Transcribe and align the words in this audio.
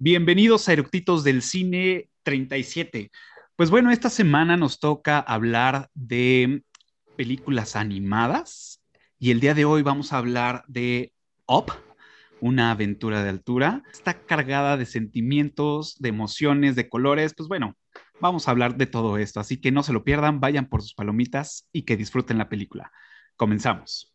Bienvenidos 0.00 0.68
a 0.68 0.74
Eructitos 0.74 1.24
del 1.24 1.42
Cine 1.42 2.08
37. 2.22 3.10
Pues 3.56 3.68
bueno, 3.68 3.90
esta 3.90 4.10
semana 4.10 4.56
nos 4.56 4.78
toca 4.78 5.18
hablar 5.18 5.90
de 5.92 6.62
películas 7.16 7.74
animadas 7.74 8.80
y 9.18 9.32
el 9.32 9.40
día 9.40 9.54
de 9.54 9.64
hoy 9.64 9.82
vamos 9.82 10.12
a 10.12 10.18
hablar 10.18 10.62
de 10.68 11.12
Up, 11.48 11.72
una 12.40 12.70
aventura 12.70 13.24
de 13.24 13.30
altura. 13.30 13.82
Está 13.90 14.24
cargada 14.24 14.76
de 14.76 14.86
sentimientos, 14.86 15.96
de 15.98 16.10
emociones, 16.10 16.76
de 16.76 16.88
colores. 16.88 17.34
Pues 17.36 17.48
bueno, 17.48 17.76
vamos 18.20 18.46
a 18.46 18.52
hablar 18.52 18.76
de 18.76 18.86
todo 18.86 19.18
esto, 19.18 19.40
así 19.40 19.60
que 19.60 19.72
no 19.72 19.82
se 19.82 19.92
lo 19.92 20.04
pierdan, 20.04 20.38
vayan 20.38 20.68
por 20.68 20.80
sus 20.80 20.94
palomitas 20.94 21.68
y 21.72 21.82
que 21.82 21.96
disfruten 21.96 22.38
la 22.38 22.48
película. 22.48 22.92
Comenzamos. 23.34 24.14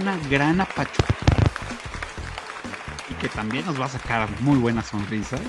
una 0.00 0.16
gran 0.28 0.60
apacho 0.60 1.02
y 3.10 3.14
que 3.14 3.28
también 3.28 3.64
nos 3.66 3.80
va 3.80 3.86
a 3.86 3.88
sacar 3.88 4.28
muy 4.40 4.58
buenas 4.58 4.86
sonrisas. 4.86 5.40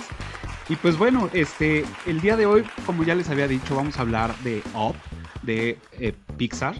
Y 0.68 0.76
pues 0.78 0.98
bueno, 0.98 1.30
este, 1.34 1.86
el 2.06 2.22
día 2.22 2.36
de 2.36 2.46
hoy, 2.46 2.64
como 2.86 3.04
ya 3.04 3.14
les 3.16 3.30
había 3.30 3.48
dicho, 3.48 3.76
vamos 3.76 3.98
a 3.98 4.02
hablar 4.02 4.36
de 4.40 4.64
Up, 4.74 4.96
de 5.44 5.78
eh, 6.00 6.14
Pixar. 6.38 6.76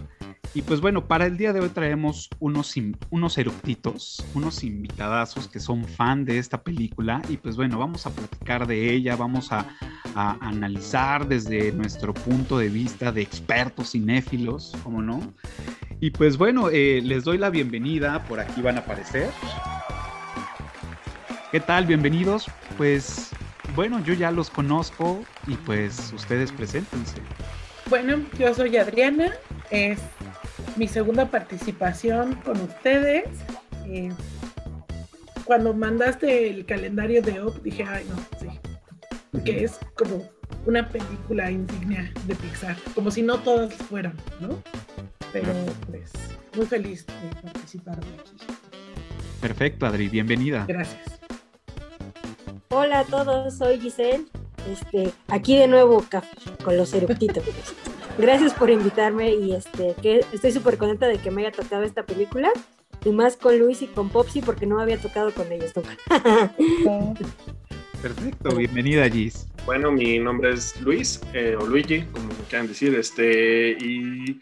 Y 0.54 0.62
pues 0.62 0.80
bueno, 0.80 1.06
para 1.06 1.26
el 1.26 1.36
día 1.36 1.52
de 1.52 1.60
hoy 1.60 1.68
traemos 1.68 2.30
unos, 2.40 2.74
unos 3.10 3.38
eructitos, 3.38 4.24
unos 4.34 4.64
invitadazos 4.64 5.48
que 5.48 5.60
son 5.60 5.84
fan 5.84 6.24
de 6.24 6.38
esta 6.38 6.62
película. 6.62 7.20
Y 7.28 7.36
pues 7.36 7.56
bueno, 7.56 7.78
vamos 7.78 8.06
a 8.06 8.10
platicar 8.10 8.66
de 8.66 8.92
ella, 8.92 9.16
vamos 9.16 9.52
a, 9.52 9.66
a 10.14 10.36
analizar 10.40 11.28
desde 11.28 11.72
nuestro 11.72 12.14
punto 12.14 12.58
de 12.58 12.70
vista 12.70 13.12
de 13.12 13.22
expertos 13.22 13.92
cinéfilos, 13.92 14.74
como 14.82 15.02
no. 15.02 15.20
Y 15.98 16.10
pues 16.10 16.36
bueno, 16.36 16.68
eh, 16.70 17.00
les 17.02 17.24
doy 17.24 17.38
la 17.38 17.48
bienvenida, 17.48 18.22
por 18.24 18.38
aquí 18.38 18.60
van 18.60 18.76
a 18.76 18.80
aparecer. 18.80 19.30
¿Qué 21.50 21.60
tal? 21.60 21.86
Bienvenidos. 21.86 22.46
Pues 22.76 23.30
bueno, 23.74 24.04
yo 24.04 24.12
ya 24.12 24.30
los 24.30 24.50
conozco 24.50 25.22
y 25.46 25.54
pues 25.54 26.12
ustedes 26.12 26.52
preséntense. 26.52 27.16
Bueno, 27.88 28.22
yo 28.38 28.52
soy 28.52 28.76
Adriana, 28.76 29.32
es 29.70 30.00
mi 30.76 30.86
segunda 30.86 31.30
participación 31.30 32.34
con 32.44 32.60
ustedes. 32.60 33.24
Eh, 33.86 34.10
cuando 35.44 35.72
mandaste 35.72 36.50
el 36.50 36.66
calendario 36.66 37.22
de 37.22 37.40
OP 37.40 37.62
dije, 37.62 37.84
ay 37.84 38.04
no, 38.10 38.16
sí, 38.38 38.48
porque 39.32 39.64
es 39.64 39.78
como 39.94 40.28
una 40.66 40.86
película 40.88 41.50
insignia 41.50 42.12
de 42.26 42.34
Pixar, 42.34 42.76
como 42.94 43.10
si 43.10 43.22
no 43.22 43.38
todas 43.38 43.72
fueran, 43.74 44.14
¿no? 44.40 44.62
Pero 45.32 45.52
pues 45.90 46.12
muy 46.56 46.66
feliz 46.66 47.06
de 47.06 47.42
participar 47.42 48.00
de 48.00 48.20
aquí. 48.20 48.32
Perfecto, 49.40 49.86
Adri, 49.86 50.08
bienvenida. 50.08 50.64
Gracias. 50.66 51.20
Hola 52.70 53.00
a 53.00 53.04
todos, 53.04 53.56
soy 53.56 53.78
Giselle. 53.78 54.24
Este, 54.70 55.12
aquí 55.28 55.56
de 55.56 55.68
nuevo 55.68 56.04
con 56.64 56.76
los 56.76 56.92
eructitos. 56.94 57.44
Gracias 58.18 58.54
por 58.54 58.70
invitarme 58.70 59.34
y 59.34 59.52
este, 59.52 59.94
que 60.02 60.24
estoy 60.32 60.50
súper 60.52 60.78
contenta 60.78 61.06
de 61.06 61.18
que 61.18 61.30
me 61.30 61.42
haya 61.42 61.52
tocado 61.52 61.82
esta 61.82 62.04
película 62.04 62.50
y 63.04 63.10
más 63.10 63.36
con 63.36 63.58
Luis 63.58 63.82
y 63.82 63.86
con 63.86 64.08
Popsy 64.08 64.40
porque 64.40 64.66
no 64.66 64.76
me 64.76 64.82
había 64.82 64.98
tocado 64.98 65.32
con 65.32 65.50
ellos 65.52 65.72
nunca. 65.76 65.96
Perfecto, 68.02 68.56
bienvenida 68.56 69.08
Gis. 69.08 69.46
Bueno, 69.64 69.92
mi 69.92 70.18
nombre 70.18 70.52
es 70.52 70.80
Luis, 70.80 71.20
eh, 71.32 71.56
o 71.58 71.66
Luigi, 71.66 72.02
como 72.12 72.28
quieran 72.48 72.68
decir, 72.68 72.94
este, 72.94 73.72
y 73.72 74.40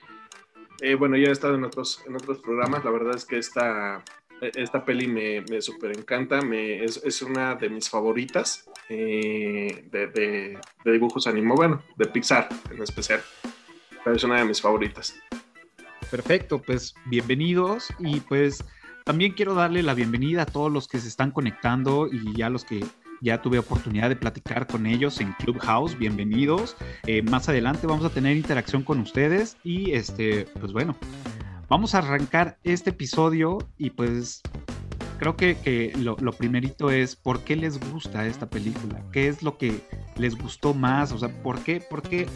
eh, 0.84 0.96
bueno, 0.96 1.16
ya 1.16 1.28
he 1.28 1.32
estado 1.32 1.54
en 1.54 1.64
otros, 1.64 2.02
en 2.06 2.14
otros 2.14 2.38
programas, 2.40 2.84
la 2.84 2.90
verdad 2.90 3.16
es 3.16 3.24
que 3.24 3.38
esta, 3.38 4.04
esta 4.40 4.84
peli 4.84 5.06
me, 5.06 5.40
me 5.40 5.62
súper 5.62 5.96
encanta, 5.96 6.42
me, 6.42 6.84
es, 6.84 7.00
es, 7.02 7.22
una 7.22 7.54
de 7.54 7.70
mis 7.70 7.88
favoritas 7.88 8.68
eh, 8.90 9.88
de, 9.90 10.58
dibujos 10.84 11.26
animados, 11.26 11.56
bueno, 11.56 11.82
de 11.96 12.04
Pixar 12.04 12.50
en 12.70 12.82
especial, 12.82 13.22
pero 14.04 14.16
es 14.16 14.24
una 14.24 14.36
de 14.36 14.44
mis 14.44 14.60
favoritas. 14.60 15.18
Perfecto, 16.10 16.60
pues 16.60 16.94
bienvenidos. 17.06 17.88
Y 17.98 18.20
pues 18.20 18.62
también 19.04 19.32
quiero 19.32 19.54
darle 19.54 19.82
la 19.82 19.94
bienvenida 19.94 20.42
a 20.42 20.46
todos 20.46 20.70
los 20.70 20.86
que 20.86 20.98
se 20.98 21.08
están 21.08 21.30
conectando 21.30 22.08
y 22.12 22.36
ya 22.36 22.50
los 22.50 22.66
que 22.66 22.84
ya 23.24 23.40
tuve 23.40 23.58
oportunidad 23.58 24.10
de 24.10 24.16
platicar 24.16 24.66
con 24.66 24.84
ellos 24.84 25.18
en 25.18 25.32
Clubhouse, 25.32 25.98
bienvenidos. 25.98 26.76
Eh, 27.06 27.22
más 27.22 27.48
adelante 27.48 27.86
vamos 27.86 28.04
a 28.04 28.10
tener 28.10 28.36
interacción 28.36 28.82
con 28.82 29.00
ustedes 29.00 29.56
y 29.64 29.92
este, 29.92 30.44
pues 30.60 30.72
bueno, 30.72 30.94
vamos 31.66 31.94
a 31.94 31.98
arrancar 31.98 32.58
este 32.64 32.90
episodio 32.90 33.66
y 33.78 33.88
pues 33.88 34.42
creo 35.18 35.36
que, 35.36 35.56
que 35.56 35.94
lo, 35.96 36.16
primerito 36.32 36.90
es 36.90 37.16
por 37.16 37.40
qué 37.44 37.56
les 37.56 37.80
gusta 37.90 38.26
esta 38.26 38.50
película, 38.50 39.02
qué 39.10 39.28
es 39.28 39.42
lo 39.42 39.56
que 39.56 39.80
les 40.16 40.36
gustó 40.36 40.74
más, 40.74 41.10
o 41.10 41.18
sea, 41.18 41.30
por 41.42 41.60
qué, 41.60 41.80
por 41.80 42.02
qué. 42.02 42.26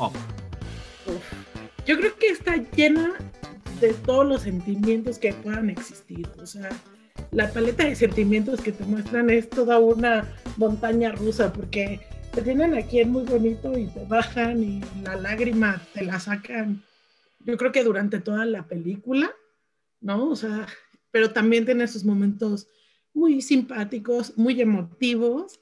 Yo 1.86 1.98
creo 1.98 2.16
que 2.16 2.28
está 2.28 2.56
llena 2.56 3.12
de 3.82 3.92
todos 3.92 4.26
los 4.26 4.40
sentimientos 4.40 5.18
que 5.18 5.34
puedan 5.34 5.68
existir, 5.68 6.26
o 6.40 6.46
sea, 6.46 6.70
la 7.30 7.52
paleta 7.52 7.84
de 7.84 7.94
sentimientos 7.94 8.60
que 8.60 8.72
te 8.72 8.84
muestran 8.84 9.30
es 9.30 9.48
toda 9.48 9.78
una 9.78 10.28
montaña 10.56 11.12
rusa, 11.12 11.52
porque 11.52 12.00
te 12.32 12.42
tienen 12.42 12.74
aquí 12.74 13.00
en 13.00 13.10
muy 13.10 13.24
bonito 13.24 13.76
y 13.78 13.86
te 13.86 14.04
bajan 14.04 14.62
y 14.62 14.80
la 15.02 15.16
lágrima 15.16 15.82
te 15.94 16.04
la 16.04 16.20
sacan, 16.20 16.82
yo 17.40 17.56
creo 17.56 17.72
que 17.72 17.84
durante 17.84 18.20
toda 18.20 18.44
la 18.44 18.66
película, 18.66 19.30
¿no? 20.00 20.30
O 20.30 20.36
sea, 20.36 20.66
pero 21.10 21.32
también 21.32 21.64
tiene 21.64 21.88
sus 21.88 22.04
momentos 22.04 22.68
muy 23.14 23.42
simpáticos, 23.42 24.36
muy 24.36 24.60
emotivos, 24.60 25.60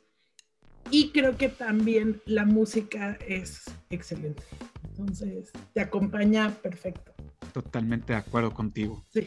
y 0.90 1.10
creo 1.10 1.36
que 1.36 1.48
también 1.48 2.20
la 2.26 2.44
música 2.44 3.18
es 3.26 3.64
excelente. 3.90 4.42
Entonces, 4.90 5.50
te 5.74 5.80
acompaña 5.80 6.50
perfecto. 6.62 7.12
Totalmente 7.52 8.12
de 8.12 8.20
acuerdo 8.20 8.52
contigo. 8.52 9.04
Sí. 9.08 9.26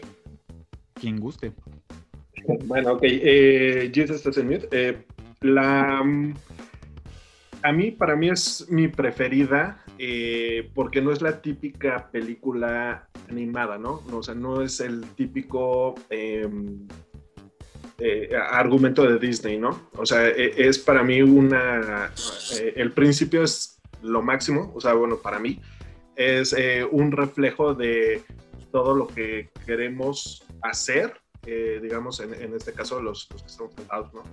Quien 0.94 1.20
guste. 1.20 1.54
Bueno, 2.66 2.94
ok. 2.94 3.02
Eh, 3.04 3.92
Jesus 3.94 4.24
eh, 4.72 4.98
la, 5.42 6.00
a 6.00 7.72
mí, 7.72 7.92
para 7.92 8.16
mí 8.16 8.30
es 8.30 8.68
mi 8.70 8.88
preferida 8.88 9.84
eh, 9.98 10.70
porque 10.74 11.02
no 11.02 11.12
es 11.12 11.22
la 11.22 11.42
típica 11.42 12.10
película 12.12 13.10
animada, 13.30 13.78
¿no? 13.78 14.02
O 14.12 14.24
sea, 14.24 14.36
no 14.36 14.62
es 14.62 14.80
el 14.80 15.02
típico 15.16 15.96
em, 16.10 16.88
eh, 17.98 18.30
argumento 18.50 19.04
de 19.04 19.20
Disney, 19.20 19.58
¿no? 19.58 19.90
O 19.98 20.06
sea, 20.06 20.28
e, 20.28 20.54
es 20.58 20.80
para 20.80 21.04
mí 21.04 21.22
una... 21.22 22.12
El 22.76 22.92
principio 22.92 23.44
es 23.44 23.82
lo 24.02 24.22
máximo, 24.22 24.72
o 24.74 24.80
sea, 24.80 24.94
bueno, 24.94 25.18
para 25.18 25.40
mí 25.40 25.60
es 26.16 26.56
un 26.92 27.12
reflejo 27.12 27.74
de 27.74 28.24
todo 28.72 28.94
lo 28.94 29.08
que 29.08 29.50
queremos 29.66 30.46
hacer 30.62 31.14
eh, 31.46 31.80
digamos, 31.82 32.20
en, 32.20 32.34
en, 32.34 32.54
este 32.54 32.74
caso, 32.74 33.02
los, 33.02 33.28
los 33.32 33.42
que 33.42 33.48
estamos 33.48 33.74
sentados, 33.76 34.14
¿no? 34.14 34.24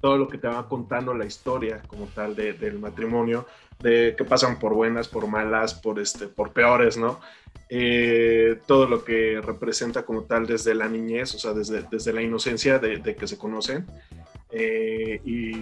todo 0.00 0.18
lo 0.18 0.28
que 0.28 0.38
te 0.38 0.48
va 0.48 0.68
contando 0.68 1.14
la 1.14 1.24
historia 1.24 1.82
como 1.86 2.06
tal 2.06 2.36
de, 2.36 2.52
del 2.52 2.78
matrimonio, 2.78 3.46
de 3.80 4.14
que 4.16 4.24
pasan 4.24 4.58
por 4.58 4.74
buenas, 4.74 5.08
por 5.08 5.26
malas, 5.26 5.74
por, 5.74 5.98
este, 5.98 6.28
por 6.28 6.52
peores, 6.52 6.96
¿no? 6.96 7.20
Eh, 7.68 8.60
todo 8.66 8.86
lo 8.86 9.04
que 9.04 9.40
representa 9.40 10.04
como 10.04 10.22
tal 10.22 10.46
desde 10.46 10.74
la 10.74 10.88
niñez, 10.88 11.34
o 11.34 11.38
sea, 11.38 11.52
desde, 11.52 11.82
desde 11.90 12.12
la 12.12 12.22
inocencia 12.22 12.78
de, 12.78 12.98
de 12.98 13.16
que 13.16 13.26
se 13.26 13.38
conocen. 13.38 13.86
Eh, 14.50 15.20
y 15.24 15.52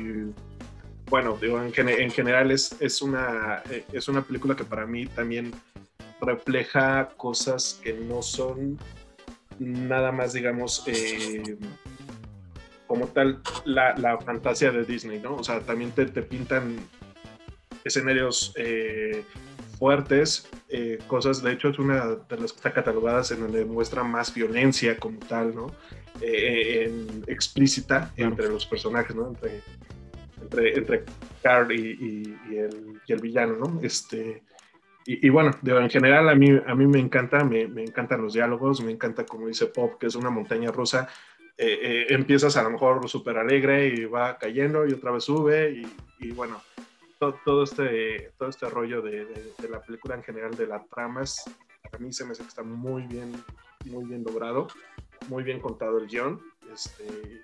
bueno, 1.09 1.39
digo, 1.41 1.63
en, 1.63 1.73
en 1.89 2.11
general 2.11 2.51
es, 2.51 2.77
es, 2.81 3.03
una, 3.03 3.63
es 3.93 4.09
una 4.09 4.23
película 4.23 4.57
que 4.57 4.65
para 4.65 4.85
mí 4.85 5.07
también 5.07 5.53
refleja 6.21 7.09
cosas 7.17 7.81
que 7.83 7.93
no 7.93 8.23
son 8.23 8.79
nada 9.59 10.13
más, 10.13 10.33
digamos, 10.33 10.85
eh, 10.87 11.57
como 12.87 13.07
tal 13.09 13.41
la, 13.65 13.97
la, 13.97 14.19
fantasía 14.19 14.71
de 14.71 14.85
Disney, 14.85 15.19
¿no? 15.19 15.37
O 15.37 15.45
sea, 15.45 15.61
también 15.61 15.93
te, 15.93 16.07
te 16.07 16.23
pintan 16.23 16.77
escenarios 17.85 18.53
eh, 18.57 19.25
fuertes, 19.79 20.49
eh, 20.69 20.99
cosas, 21.07 21.43
de 21.43 21.53
hecho 21.53 21.69
es 21.69 21.79
una 21.79 22.07
de 22.07 22.37
las 22.39 22.53
que 22.53 22.57
está 22.57 22.73
catalogadas 22.73 23.31
en 23.31 23.41
donde 23.41 23.65
muestra 23.65 24.03
más 24.03 24.35
violencia 24.35 24.97
como 24.97 25.19
tal, 25.21 25.55
¿no? 25.55 25.67
Eh, 26.21 26.85
en, 26.85 27.25
explícita 27.27 28.13
entre 28.17 28.49
los 28.49 28.67
personajes, 28.67 29.15
¿no? 29.15 29.29
Entre, 29.29 29.63
entre, 30.41 30.79
entre 30.79 31.05
Carl 31.43 31.73
y, 31.73 32.37
y, 32.51 32.57
el, 32.57 33.01
y, 33.07 33.13
el, 33.13 33.21
villano, 33.21 33.57
¿no? 33.57 33.81
Este, 33.83 34.43
y, 35.07 35.29
bueno, 35.29 35.51
en 35.63 35.91
general 35.91 36.29
a 36.29 36.35
mí, 36.35 36.49
a 36.67 36.75
mí 36.75 36.87
me 36.87 36.99
encanta, 36.99 37.45
me, 37.45 37.69
me, 37.69 37.83
encantan 37.83 38.23
los 38.23 38.33
diálogos, 38.33 38.83
me 38.83 38.93
encanta 38.93 39.27
como 39.27 39.47
dice 39.47 39.67
Pop, 39.67 39.99
que 39.99 40.07
es 40.07 40.15
una 40.15 40.31
montaña 40.31 40.71
rusa. 40.71 41.09
Eh, 41.57 42.07
empiezas 42.09 42.57
a 42.57 42.63
lo 42.63 42.71
mejor 42.71 43.09
súper 43.09 43.39
alegre 43.39 43.89
y 43.89 44.07
va 44.07 44.39
cayendo 44.39 44.87
y 44.87 44.93
otra 44.93 45.13
vez 45.13 45.25
sube 45.25 45.71
y, 45.71 45.87
y 46.19 46.33
bueno, 46.33 46.61
todo, 47.19 47.63
este, 47.63 48.33
todo 48.39 48.49
este 48.49 48.69
rollo 48.69 49.01
de, 49.03 49.25
de, 49.25 49.69
la 49.69 49.81
película 49.81 50.15
en 50.15 50.23
general, 50.23 50.55
de 50.57 50.67
las 50.67 50.89
tramas, 50.89 51.45
a 51.93 51.99
mí 51.99 52.13
se 52.13 52.25
me 52.25 52.33
hace 52.33 52.43
que 52.43 52.49
está 52.49 52.63
muy 52.63 53.07
bien, 53.07 53.33
muy 53.87 54.05
bien 54.05 54.25
logrado, 54.25 54.69
muy 55.29 55.45
bien 55.45 55.61
contado 55.61 55.99
el 55.99 56.07
guion. 56.07 56.41
Este, 56.73 57.43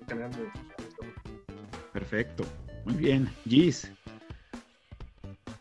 en 0.00 0.06
general 0.06 0.30
Perfecto, 1.92 2.44
muy 2.84 2.94
bien. 2.94 3.28
Gis. 3.44 3.90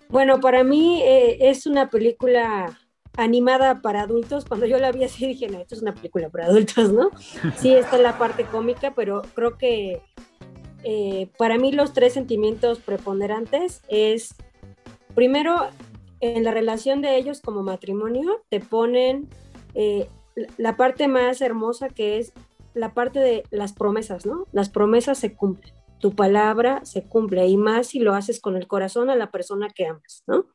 Bueno, 0.10 0.40
para 0.40 0.63
mí 0.63 1.02
eh, 1.04 1.50
es 1.50 1.66
una 1.66 1.90
película 1.90 2.80
animada 3.18 3.81
para 3.81 4.02
adultos. 4.02 4.46
Cuando 4.46 4.66
yo 4.66 4.78
la 4.78 4.92
vi 4.92 5.04
así 5.04 5.28
dije, 5.28 5.48
no, 5.48 5.60
esto 5.60 5.75
es 5.75 5.81
una 5.81 5.94
película 5.94 6.30
para 6.30 6.46
adultos, 6.46 6.92
¿no? 6.92 7.12
Sí, 7.57 7.74
está 7.74 7.98
la 7.98 8.18
parte 8.18 8.46
cómica, 8.46 8.94
pero 8.96 9.24
creo 9.34 9.57
que 9.57 10.02
eh, 10.84 11.30
para 11.38 11.57
mí 11.57 11.72
los 11.72 11.94
tres 11.94 12.13
sentimientos 12.13 12.80
preponderantes 12.80 13.81
es, 13.88 14.36
primero, 15.16 15.69
en 16.19 16.44
la 16.44 16.51
relación 16.51 17.01
de 17.01 17.18
ellos 17.18 17.42
como 17.42 17.63
matrimonio, 17.63 18.44
te 18.50 18.60
ponen 18.60 19.30
eh, 19.74 20.08
la 20.58 20.78
parte 20.78 21.08
más 21.08 21.42
hermosa 21.42 21.90
que 21.90 22.19
es 22.19 22.34
la 22.74 22.94
parte 22.94 23.19
de 23.19 23.44
las 23.51 23.74
promesas, 23.74 24.25
¿no? 24.25 24.48
Las 24.51 24.69
promesas 24.69 25.18
se 25.18 25.34
cumplen, 25.34 25.74
tu 26.06 26.16
palabra 26.16 26.86
se 26.86 27.07
cumple 27.07 27.48
y 27.48 27.57
más 27.57 27.88
si 27.88 27.98
lo 27.98 28.13
haces 28.13 28.40
con 28.40 28.56
el 28.56 28.68
corazón 28.68 29.10
a 29.10 29.16
la 29.16 29.31
persona 29.31 29.72
que 29.72 29.88
amas, 29.88 30.24
¿no? 30.28 30.46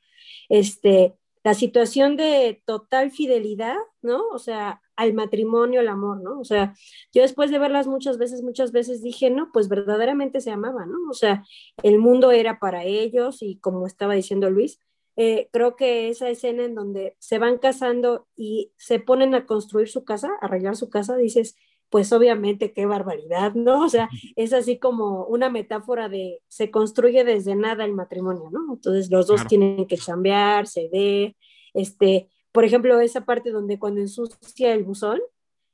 Este, 0.48 1.16
la 1.42 1.54
situación 1.54 2.16
de 2.16 2.62
total 2.64 3.10
fidelidad, 3.10 3.74
¿no? 4.00 4.28
O 4.28 4.38
sea, 4.38 4.80
al 4.94 5.12
matrimonio, 5.12 5.80
al 5.80 5.88
amor, 5.88 6.22
¿no? 6.22 6.38
O 6.38 6.44
sea, 6.44 6.72
yo 7.12 7.22
después 7.22 7.50
de 7.50 7.58
verlas 7.58 7.88
muchas 7.88 8.16
veces, 8.16 8.42
muchas 8.44 8.70
veces 8.70 9.02
dije, 9.02 9.28
no, 9.28 9.50
pues 9.52 9.68
verdaderamente 9.68 10.40
se 10.40 10.52
amaban, 10.52 10.88
¿no? 10.88 10.98
O 11.10 11.14
sea, 11.14 11.42
el 11.82 11.98
mundo 11.98 12.30
era 12.30 12.60
para 12.60 12.84
ellos 12.84 13.42
y 13.42 13.58
como 13.58 13.88
estaba 13.88 14.14
diciendo 14.14 14.50
Luis, 14.50 14.78
eh, 15.16 15.48
creo 15.52 15.74
que 15.74 16.10
esa 16.10 16.30
escena 16.30 16.62
en 16.62 16.76
donde 16.76 17.16
se 17.18 17.40
van 17.40 17.58
casando 17.58 18.28
y 18.36 18.70
se 18.76 19.00
ponen 19.00 19.34
a 19.34 19.46
construir 19.46 19.88
su 19.88 20.04
casa, 20.04 20.30
a 20.40 20.46
arreglar 20.46 20.76
su 20.76 20.90
casa, 20.90 21.16
dices, 21.16 21.56
pues 21.90 22.12
obviamente 22.12 22.72
qué 22.72 22.86
barbaridad, 22.86 23.54
¿no? 23.54 23.84
O 23.84 23.88
sea, 23.88 24.08
es 24.36 24.52
así 24.52 24.78
como 24.78 25.24
una 25.24 25.50
metáfora 25.50 26.08
de 26.08 26.40
se 26.48 26.70
construye 26.70 27.24
desde 27.24 27.56
nada 27.56 27.84
el 27.84 27.92
matrimonio, 27.92 28.48
¿no? 28.50 28.74
Entonces 28.74 29.10
los 29.10 29.26
dos 29.26 29.46
tienen 29.46 29.86
que 29.86 29.96
chambear, 29.96 30.68
ceder, 30.68 31.34
este, 31.74 32.28
por 32.52 32.64
ejemplo, 32.64 33.00
esa 33.00 33.24
parte 33.24 33.50
donde 33.50 33.78
cuando 33.78 34.00
ensucia 34.00 34.72
el 34.72 34.84
buzón, 34.84 35.20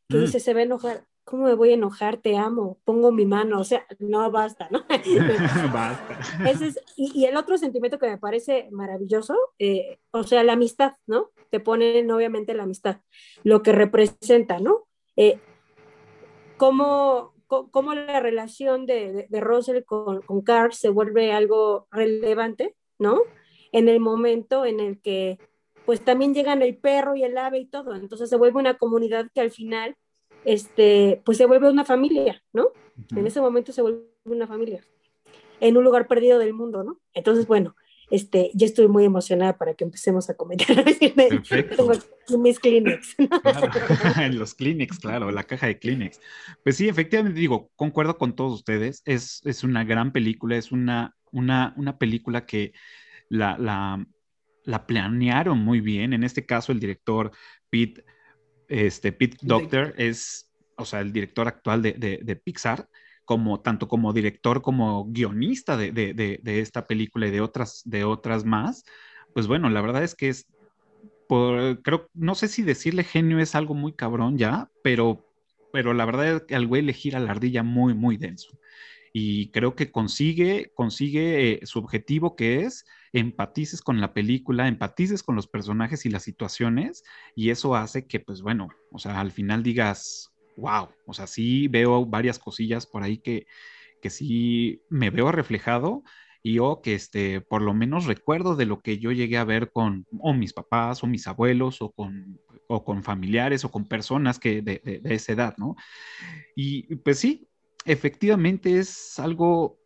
que 0.09 0.17
mm. 0.17 0.21
dice, 0.21 0.41
se 0.41 0.55
va 0.55 0.61
a 0.61 0.65
enojar, 0.65 1.07
¿cómo 1.25 1.45
me 1.45 1.55
voy 1.55 1.71
a 1.71 1.75
enojar? 1.75 2.19
Te 2.19 2.37
amo, 2.37 2.79
pongo 2.85 3.13
mi 3.13 3.27
mano, 3.27 3.61
o 3.61 3.65
sea, 3.65 3.87
no 3.99 4.31
basta, 4.31 4.69
¿no? 4.71 4.85
basta. 5.73 6.19
Ese 6.49 6.69
es, 6.69 6.81
y, 6.97 7.27
el 7.27 7.37
otro 7.37 7.59
sentimiento 7.59 7.99
que 7.99 8.09
me 8.09 8.19
parece 8.19 8.69
maravilloso, 8.71 9.37
eh, 9.59 9.99
o 10.13 10.23
sea, 10.23 10.43
la 10.45 10.55
amistad, 10.55 10.95
¿no? 11.07 11.31
Te 11.51 11.61
ponen 11.61 12.11
obviamente 12.11 12.55
la 12.55 12.63
amistad, 12.63 13.01
lo 13.43 13.63
que 13.63 13.73
representa, 13.73 14.61
¿no? 14.61 14.87
Eh, 15.17 15.39
cómo, 16.57 17.35
cómo, 17.47 17.95
la 17.95 18.21
relación 18.21 18.87
de, 18.87 19.27
de, 19.29 19.41
Russell 19.41 19.85
con, 19.85 20.23
con 20.23 20.43
Carl 20.43 20.73
se 20.73 20.89
vuelve 20.89 21.33
algo 21.33 21.87
relevante, 21.91 22.75
¿no? 22.99 23.21
En 23.73 23.89
el 23.89 24.01
momento 24.01 24.65
en 24.65 24.81
el 24.81 25.01
que 25.01 25.39
pues 25.87 26.05
también 26.05 26.35
llegan 26.35 26.63
el 26.63 26.77
perro 26.77 27.15
y 27.15 27.23
el 27.23 27.39
ave 27.39 27.59
y 27.61 27.67
todo. 27.67 27.95
Entonces 27.95 28.29
se 28.29 28.37
vuelve 28.37 28.59
una 28.59 28.77
comunidad 28.77 29.31
que 29.33 29.41
al 29.41 29.53
final, 29.53 29.97
este, 30.45 31.23
pues 31.25 31.39
se 31.39 31.47
vuelve 31.47 31.71
una 31.71 31.85
familia, 31.85 32.43
¿no? 32.53 32.73
En 33.15 33.27
ese 33.27 33.41
momento 33.41 33.73
se 33.73 33.83
vuelve 33.83 34.05
una 34.25 34.47
familia, 34.47 34.85
en 35.61 35.77
un 35.77 35.85
lugar 35.85 36.09
perdido 36.09 36.39
del 36.39 36.55
mundo, 36.55 36.83
¿no? 36.83 36.99
Entonces, 37.15 37.47
bueno, 37.47 37.77
este, 38.11 38.51
ya 38.55 38.67
estoy 38.67 38.89
muy 38.89 39.05
emocionada 39.05 39.57
para 39.59 39.75
que 39.75 39.85
empecemos 39.85 40.31
a 40.31 40.35
comentar. 40.35 40.85
Tengo 42.27 42.43
mis 42.43 42.59
Kleenex. 42.59 43.17
en 44.21 44.39
los 44.39 44.55
Kleenex, 44.55 44.99
claro, 44.99 45.31
la 45.31 45.45
caja 45.45 45.67
de 45.67 45.79
Kleenex. 45.79 46.21
Pues 46.63 46.77
sí, 46.77 46.89
efectivamente, 46.89 47.39
digo, 47.39 47.71
concuerdo 47.77 48.19
con 48.19 48.35
todos 48.35 48.53
ustedes, 48.55 49.03
es, 49.05 49.41
es 49.45 49.65
una 49.65 49.85
gran 49.85 50.13
película, 50.13 50.57
es 50.57 50.73
una, 50.73 51.17
una, 51.33 51.75
una 51.77 51.99
película 51.99 52.47
que 52.47 52.73
la, 53.29 53.57
la, 53.59 54.07
la 54.65 54.87
planearon 54.87 55.59
muy 55.59 55.81
bien. 55.81 56.13
En 56.13 56.25
este 56.25 56.45
caso, 56.45 56.73
el 56.73 56.81
director 56.81 57.31
Pete, 57.71 58.05
este, 58.69 59.13
Pete 59.13 59.39
Doctor 59.43 59.95
es, 59.97 60.53
o 60.77 60.85
sea, 60.85 61.01
el 61.01 61.13
director 61.13 61.49
actual 61.49 61.83
de, 61.83 62.41
Pixar, 62.45 62.89
como, 63.27 63.61
tanto 63.61 63.89
como 63.89 64.15
director 64.15 64.63
como 64.63 65.05
guionista 65.11 65.77
de, 65.77 66.41
esta 66.45 66.87
película 66.87 67.27
y 67.27 67.31
de 67.31 67.43
otras, 67.43 67.83
de 67.85 68.05
otras 68.05 68.47
más. 68.47 68.85
Pues 69.35 69.47
bueno, 69.47 69.69
la 69.69 69.83
verdad 69.83 70.03
es 70.03 70.15
que 70.15 70.31
es, 70.31 70.47
por, 71.29 71.83
creo, 71.83 72.09
no 72.15 72.35
sé 72.35 72.49
si 72.49 72.63
decirle 72.63 73.05
genio 73.05 73.39
es 73.39 73.55
algo 73.55 73.75
muy 73.75 73.93
cabrón 73.93 74.39
ya, 74.39 74.71
pero, 74.83 75.27
pero 75.73 75.93
la 75.93 76.07
verdad 76.07 76.37
es 76.37 76.43
que 76.45 76.55
al 76.55 76.67
güey 76.67 76.81
le 76.81 76.95
gira 76.95 77.21
la 77.21 77.33
ardilla 77.33 77.63
muy, 77.63 77.93
muy 77.93 78.17
denso. 78.17 78.59
Y 79.13 79.51
creo 79.51 79.75
que 79.75 79.91
consigue, 79.91 80.71
consigue 80.75 81.53
eh, 81.53 81.61
su 81.65 81.79
objetivo 81.79 82.37
que 82.37 82.61
es 82.61 82.85
empatices 83.13 83.81
con 83.83 84.01
la 84.01 84.13
película, 84.13 84.69
empatices 84.69 85.23
con 85.23 85.37
los 85.37 85.49
personajes 85.49 86.07
y 86.07 86.11
las 86.11 86.23
situaciones, 86.23 87.03
y 87.35 87.51
eso 87.51 87.75
hace 87.75 88.07
que, 88.07 88.21
pues 88.21 88.43
bueno, 88.43 88.69
o 88.93 88.99
sea, 88.99 89.21
al 89.21 89.33
final 89.33 89.63
digas, 89.63 90.33
wow, 90.57 90.89
o 91.07 91.15
sea, 91.15 91.27
sí 91.27 91.69
veo 91.69 92.05
varias 92.07 92.39
cosillas 92.39 92.87
por 92.87 93.03
ahí 93.03 93.19
que, 93.19 93.47
que 94.01 94.11
sí 94.11 94.83
me 94.89 95.11
veo 95.11 95.31
reflejado 95.33 96.03
y 96.43 96.55
yo 96.55 96.81
que 96.83 96.95
este, 96.95 97.41
por 97.41 97.63
lo 97.63 97.75
menos 97.75 98.07
recuerdo 98.07 98.57
de 98.57 98.67
lo 98.67 98.81
que 98.81 98.99
yo 98.99 99.11
llegué 99.13 99.37
a 99.37 99.45
ver 99.45 99.71
con 99.71 100.07
o 100.21 100.33
mis 100.33 100.53
papás 100.53 101.03
o 101.03 101.07
mis 101.07 101.27
abuelos 101.27 101.83
o 101.83 101.91
con, 101.91 102.41
o 102.69 102.85
con 102.85 103.03
familiares 103.03 103.65
o 103.65 103.71
con 103.71 103.87
personas 103.87 104.39
que 104.39 104.63
de, 104.63 104.81
de, 104.85 105.01
de 105.01 105.15
esa 105.15 105.33
edad, 105.33 105.55
¿no? 105.59 105.77
Y 106.55 106.97
pues 106.97 107.19
sí, 107.19 107.49
efectivamente 107.85 108.79
es 108.79 109.19
algo 109.19 109.79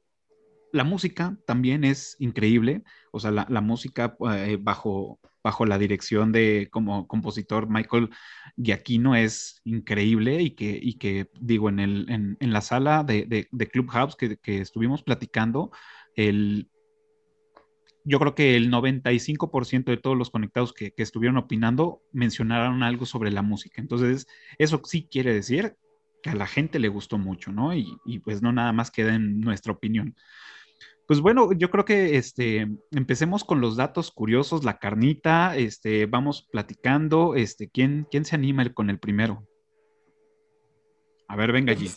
la 0.72 0.84
música 0.84 1.36
también 1.46 1.84
es 1.84 2.16
increíble, 2.18 2.82
o 3.12 3.20
sea, 3.20 3.30
la, 3.30 3.60
música 3.60 4.16
eh, 4.34 4.58
bajo, 4.60 5.18
bajo 5.42 5.66
la 5.66 5.78
dirección 5.78 6.32
de 6.32 6.68
como 6.70 7.06
compositor 7.06 7.68
Michael 7.68 8.10
Giacchino 8.56 9.16
es 9.16 9.60
increíble 9.64 10.42
y 10.42 10.52
que, 10.52 10.78
y 10.80 10.94
que 10.94 11.28
digo, 11.40 11.68
en, 11.68 11.80
el, 11.80 12.36
en, 12.40 12.52
la 12.52 12.60
sala 12.60 13.04
de, 13.04 13.48
de, 13.50 13.66
Clubhouse 13.68 14.16
que, 14.16 14.38
estuvimos 14.60 15.02
platicando, 15.02 15.70
el, 16.14 16.68
yo 18.04 18.18
creo 18.18 18.34
que 18.34 18.56
el 18.56 18.70
95% 18.70 19.84
de 19.84 19.96
todos 19.96 20.16
los 20.16 20.30
conectados 20.30 20.72
que, 20.72 20.92
que 20.92 21.02
estuvieron 21.02 21.36
opinando 21.36 22.02
mencionaron 22.12 22.82
algo 22.82 23.06
sobre 23.06 23.30
la 23.30 23.42
música. 23.42 23.80
Entonces, 23.80 24.26
eso 24.58 24.80
sí 24.84 25.08
quiere 25.10 25.34
decir 25.34 25.76
que 26.22 26.30
a 26.30 26.34
la 26.34 26.46
gente 26.46 26.78
le 26.78 26.88
gustó 26.88 27.18
mucho, 27.18 27.52
¿no? 27.52 27.74
Y, 27.74 28.18
pues 28.24 28.42
no 28.42 28.52
nada 28.52 28.72
más 28.72 28.90
queda 28.90 29.14
en 29.14 29.40
nuestra 29.40 29.72
opinión. 29.72 30.16
Pues 31.10 31.22
bueno, 31.22 31.50
yo 31.52 31.70
creo 31.70 31.84
que 31.84 32.16
este, 32.18 32.68
empecemos 32.92 33.42
con 33.42 33.60
los 33.60 33.76
datos 33.76 34.12
curiosos, 34.12 34.62
la 34.62 34.78
carnita, 34.78 35.56
este, 35.56 36.06
vamos 36.06 36.46
platicando, 36.52 37.34
este, 37.34 37.68
¿quién, 37.68 38.06
quién 38.08 38.24
se 38.24 38.36
anima 38.36 38.72
con 38.72 38.90
el 38.90 39.00
primero? 39.00 39.44
A 41.26 41.34
ver, 41.34 41.50
venga 41.50 41.72
allí. 41.72 41.90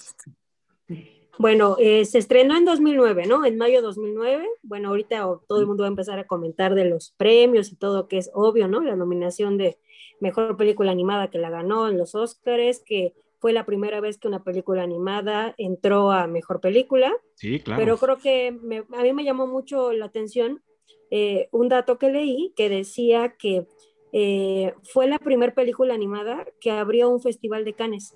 Bueno, 1.38 1.76
eh, 1.78 2.06
se 2.06 2.18
estrenó 2.18 2.58
en 2.58 2.66
2009, 2.66 3.28
¿no? 3.28 3.46
En 3.46 3.60
mayo 3.60 3.76
de 3.76 3.82
2009. 3.84 4.48
Bueno, 4.64 4.90
ahorita 4.90 5.30
todo 5.48 5.60
el 5.60 5.68
mundo 5.68 5.84
va 5.84 5.90
a 5.90 5.94
empezar 5.94 6.18
a 6.18 6.26
comentar 6.26 6.74
de 6.74 6.86
los 6.86 7.14
premios 7.16 7.72
y 7.72 7.76
todo, 7.76 8.08
que 8.08 8.18
es 8.18 8.32
obvio, 8.34 8.68
¿no? 8.68 8.82
La 8.82 8.96
nominación 8.96 9.60
de 9.60 9.78
Mejor 10.22 10.58
Película 10.58 10.92
Animada 10.92 11.30
que 11.30 11.38
la 11.38 11.52
ganó 11.52 11.88
en 11.88 12.00
los 12.00 12.16
Oscars, 12.16 12.82
que 12.84 13.14
fue 13.44 13.52
la 13.52 13.66
primera 13.66 14.00
vez 14.00 14.18
que 14.18 14.30
una 14.30 14.42
película 14.42 14.84
animada 14.84 15.54
entró 15.58 16.14
a 16.14 16.28
mejor 16.28 16.62
película. 16.62 17.12
Sí, 17.36 17.60
claro. 17.60 17.78
Pero 17.78 17.98
creo 17.98 18.18
que 18.18 18.48
a 18.48 19.02
mí 19.04 19.12
me 19.12 19.26
llamó 19.26 19.48
mucho 19.48 19.92
la 19.92 20.06
atención 20.06 20.64
eh, 21.12 21.50
un 21.52 21.68
dato 21.68 21.98
que 21.98 22.10
leí 22.10 22.54
que 22.56 22.70
decía 22.70 23.36
que 23.38 23.68
eh, 24.14 24.74
fue 24.84 25.08
la 25.08 25.20
primera 25.20 25.54
película 25.54 25.94
animada 25.94 26.46
que 26.62 26.72
abrió 26.72 27.10
un 27.10 27.20
festival 27.20 27.66
de 27.66 27.74
Cannes. 27.74 28.16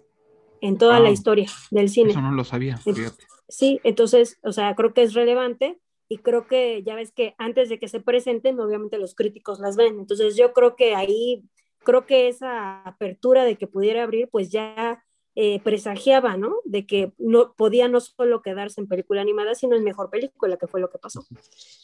en 0.61 0.77
toda 0.77 1.01
la 1.01 1.09
historia 1.09 1.51
del 1.71 1.89
cine. 1.89 2.11
Eso 2.11 2.21
no 2.21 2.31
lo 2.31 2.45
sabía, 2.45 2.77
fíjate. 2.77 3.25
Sí, 3.49 3.81
entonces, 3.83 4.39
o 4.43 4.53
sea, 4.53 4.75
creo 4.75 4.93
que 4.93 5.03
es 5.03 5.13
relevante 5.13 5.77
y 6.07 6.19
creo 6.19 6.47
que 6.47 6.83
ya 6.83 6.95
ves 6.95 7.11
que 7.11 7.35
antes 7.37 7.67
de 7.67 7.79
que 7.79 7.89
se 7.89 7.99
presenten, 7.99 8.57
obviamente 8.61 8.97
los 8.97 9.13
críticos 9.13 9.59
las 9.59 9.75
ven. 9.75 9.99
Entonces, 9.99 10.37
yo 10.37 10.53
creo 10.53 10.77
que 10.77 10.95
ahí, 10.95 11.43
creo 11.83 12.05
que 12.05 12.29
esa 12.29 12.81
apertura 12.83 13.43
de 13.43 13.57
que 13.57 13.67
pudiera 13.67 14.03
abrir, 14.03 14.29
pues 14.31 14.49
ya 14.51 15.03
eh, 15.39 15.61
presagiaba, 15.63 16.35
¿no? 16.35 16.61
De 16.65 16.87
que 16.87 17.13
no 17.19 17.53
podía 17.53 17.87
no 17.87 17.99
solo 17.99 18.41
quedarse 18.41 18.81
en 18.81 18.87
película 18.87 19.21
animada, 19.21 19.53
sino 19.53 19.75
en 19.75 19.83
mejor 19.83 20.09
película, 20.09 20.57
que 20.57 20.65
fue 20.65 20.81
lo 20.81 20.89
que 20.89 20.97
pasó. 20.97 21.23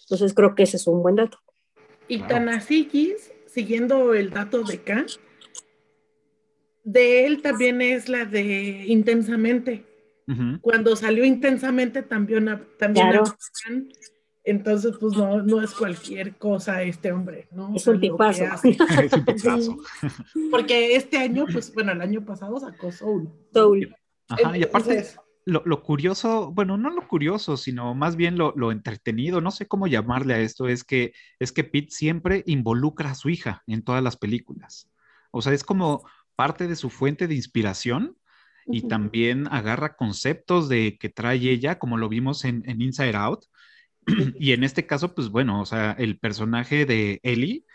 Entonces, 0.05 0.33
creo 0.33 0.55
que 0.55 0.63
ese 0.63 0.77
es 0.77 0.88
un 0.88 1.03
buen 1.03 1.17
dato. 1.17 1.38
Y 2.07 2.17
Claro. 2.17 2.33
tan 2.33 2.50
así, 2.50 2.89
Gis, 2.91 3.31
siguiendo 3.45 4.15
el 4.15 4.31
dato 4.31 4.63
de 4.63 4.81
K, 4.81 5.05
de 6.83 7.27
él 7.27 7.43
también 7.43 7.79
es 7.83 8.10
la 8.10 8.25
de 8.25 8.86
Intensamente. 8.88 9.86
Ujú. 10.27 10.60
Cuando 10.62 10.95
salió 10.95 11.24
Intensamente 11.24 12.01
también, 12.01 12.45
también 12.79 13.10
Claro. 13.10 13.24
Entonces 14.43 14.95
pues 15.00 15.15
no, 15.15 15.41
no 15.41 15.62
es 15.62 15.71
cualquier 15.73 16.35
cosa 16.38 16.83
este 16.83 17.12
hombre, 17.12 17.47
¿no? 17.51 17.69
O 17.69 17.75
Es 17.75 17.83
sea, 17.83 17.93
un 17.93 18.01
tipazo. 18.01 18.45
hace. 18.45 18.69
Es 19.03 19.13
un 19.13 19.25
tipazo. 19.25 19.77
Porque 20.51 20.95
este 20.95 21.17
año, 21.17 21.45
pues 21.51 21.73
bueno, 21.73 21.91
el 21.91 22.01
año 22.01 22.25
pasado 22.25 22.59
sacó 22.59 22.91
Soul. 22.91 23.29
Soul. 23.53 23.95
Ajá, 24.27 24.57
y 24.57 24.63
aparte, 24.63 25.05
lo, 25.45 25.62
lo 25.65 25.83
curioso, 25.83 26.51
bueno, 26.51 26.77
no 26.77 26.89
lo 26.89 27.07
curioso, 27.07 27.57
sino 27.57 27.93
más 27.93 28.15
bien 28.15 28.38
lo, 28.38 28.53
lo 28.55 28.71
entretenido, 28.71 29.41
no 29.41 29.51
sé 29.51 29.67
cómo 29.67 29.88
llamarle 29.88 30.33
a 30.33 30.39
esto, 30.39 30.67
es 30.67 30.83
que, 30.83 31.13
es 31.39 31.51
que 31.51 31.63
Pete 31.63 31.91
siempre 31.91 32.43
involucra 32.45 33.12
a 33.12 33.15
su 33.15 33.29
hija 33.29 33.63
en 33.67 33.83
todas 33.83 34.03
las 34.03 34.17
películas. 34.17 34.89
O 35.31 35.41
sea, 35.41 35.53
es 35.53 35.63
como 35.63 36.07
parte 36.35 36.67
de 36.67 36.75
su 36.75 36.89
fuente 36.89 37.27
de 37.27 37.35
inspiración 37.35 38.17
y 38.65 38.88
también 38.88 39.47
agarra 39.47 39.95
conceptos 39.95 40.69
de 40.69 40.97
que 40.97 41.09
trae 41.09 41.38
ella, 41.38 41.79
como 41.79 41.97
lo 41.97 42.07
vimos 42.07 42.45
en, 42.45 42.63
en 42.65 42.81
Inside 42.81 43.15
Out. 43.15 43.45
y 44.39 44.51
en 44.53 44.63
este 44.63 44.86
caso, 44.86 45.13
pues 45.15 45.29
bueno, 45.29 45.62
o 45.62 45.65
sea, 45.65 45.91
el 45.98 46.17
personaje 46.19 46.86
de 46.86 47.19
Ellie 47.24 47.65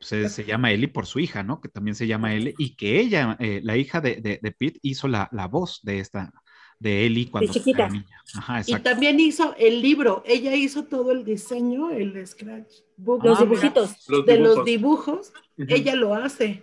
se, 0.00 0.28
se 0.28 0.44
llama 0.44 0.72
Ellie 0.72 0.88
por 0.88 1.06
su 1.06 1.18
hija, 1.18 1.42
¿no? 1.42 1.60
Que 1.60 1.68
también 1.68 1.94
se 1.94 2.06
llama 2.06 2.34
Ellie, 2.34 2.54
y 2.58 2.74
que 2.76 3.00
ella, 3.00 3.36
eh, 3.40 3.60
la 3.62 3.76
hija 3.76 4.00
de, 4.00 4.16
de, 4.16 4.38
de 4.42 4.52
Pete, 4.52 4.78
hizo 4.82 5.08
la, 5.08 5.28
la 5.32 5.46
voz 5.46 5.80
de 5.82 5.98
esta, 5.98 6.32
de 6.78 7.04
Ellie 7.04 7.30
cuando 7.30 7.52
chiquita. 7.52 7.84
era 7.84 7.88
niña. 7.92 8.22
Ajá, 8.34 8.62
Y 8.66 8.74
también 8.80 9.20
hizo 9.20 9.54
el 9.58 9.82
libro, 9.82 10.22
ella 10.26 10.54
hizo 10.54 10.84
todo 10.84 11.12
el 11.12 11.24
diseño, 11.24 11.90
el 11.90 12.26
scratchbook. 12.26 13.22
Los 13.24 13.38
Ah, 13.38 13.42
dibujitos. 13.42 14.08
Los 14.08 14.24
De 14.24 14.38
los 14.38 14.64
dibujos. 14.64 15.32
ella 15.58 15.94
lo 15.94 16.14
hace. 16.14 16.62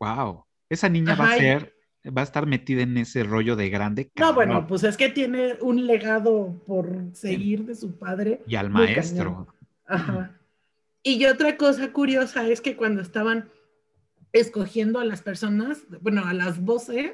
Wow. 0.00 0.44
Esa 0.70 0.88
niña 0.88 1.14
va 1.14 1.32
a 1.32 1.36
ser, 1.36 1.74
va 2.10 2.22
a 2.22 2.24
estar 2.24 2.46
metida 2.46 2.82
en 2.82 2.96
ese 2.96 3.24
rollo 3.24 3.56
de 3.56 3.70
grande. 3.70 4.04
No, 4.04 4.26
cabrón. 4.26 4.34
bueno, 4.34 4.66
pues 4.66 4.84
es 4.84 4.96
que 4.96 5.08
tiene 5.08 5.54
un 5.60 5.86
legado 5.86 6.60
por 6.66 6.88
seguir 7.12 7.64
de 7.64 7.74
su 7.74 7.96
padre. 7.98 8.42
Y 8.46 8.56
al 8.56 8.70
maestro. 8.70 9.46
cañón. 9.46 9.46
Ajá. 9.86 10.38
Y 11.02 11.24
otra 11.26 11.56
cosa 11.56 11.92
curiosa 11.92 12.46
es 12.48 12.60
que 12.60 12.76
cuando 12.76 13.00
estaban 13.00 13.48
escogiendo 14.32 15.00
a 15.00 15.04
las 15.04 15.22
personas, 15.22 15.84
bueno, 16.00 16.24
a 16.24 16.34
las 16.34 16.60
voces, 16.60 17.12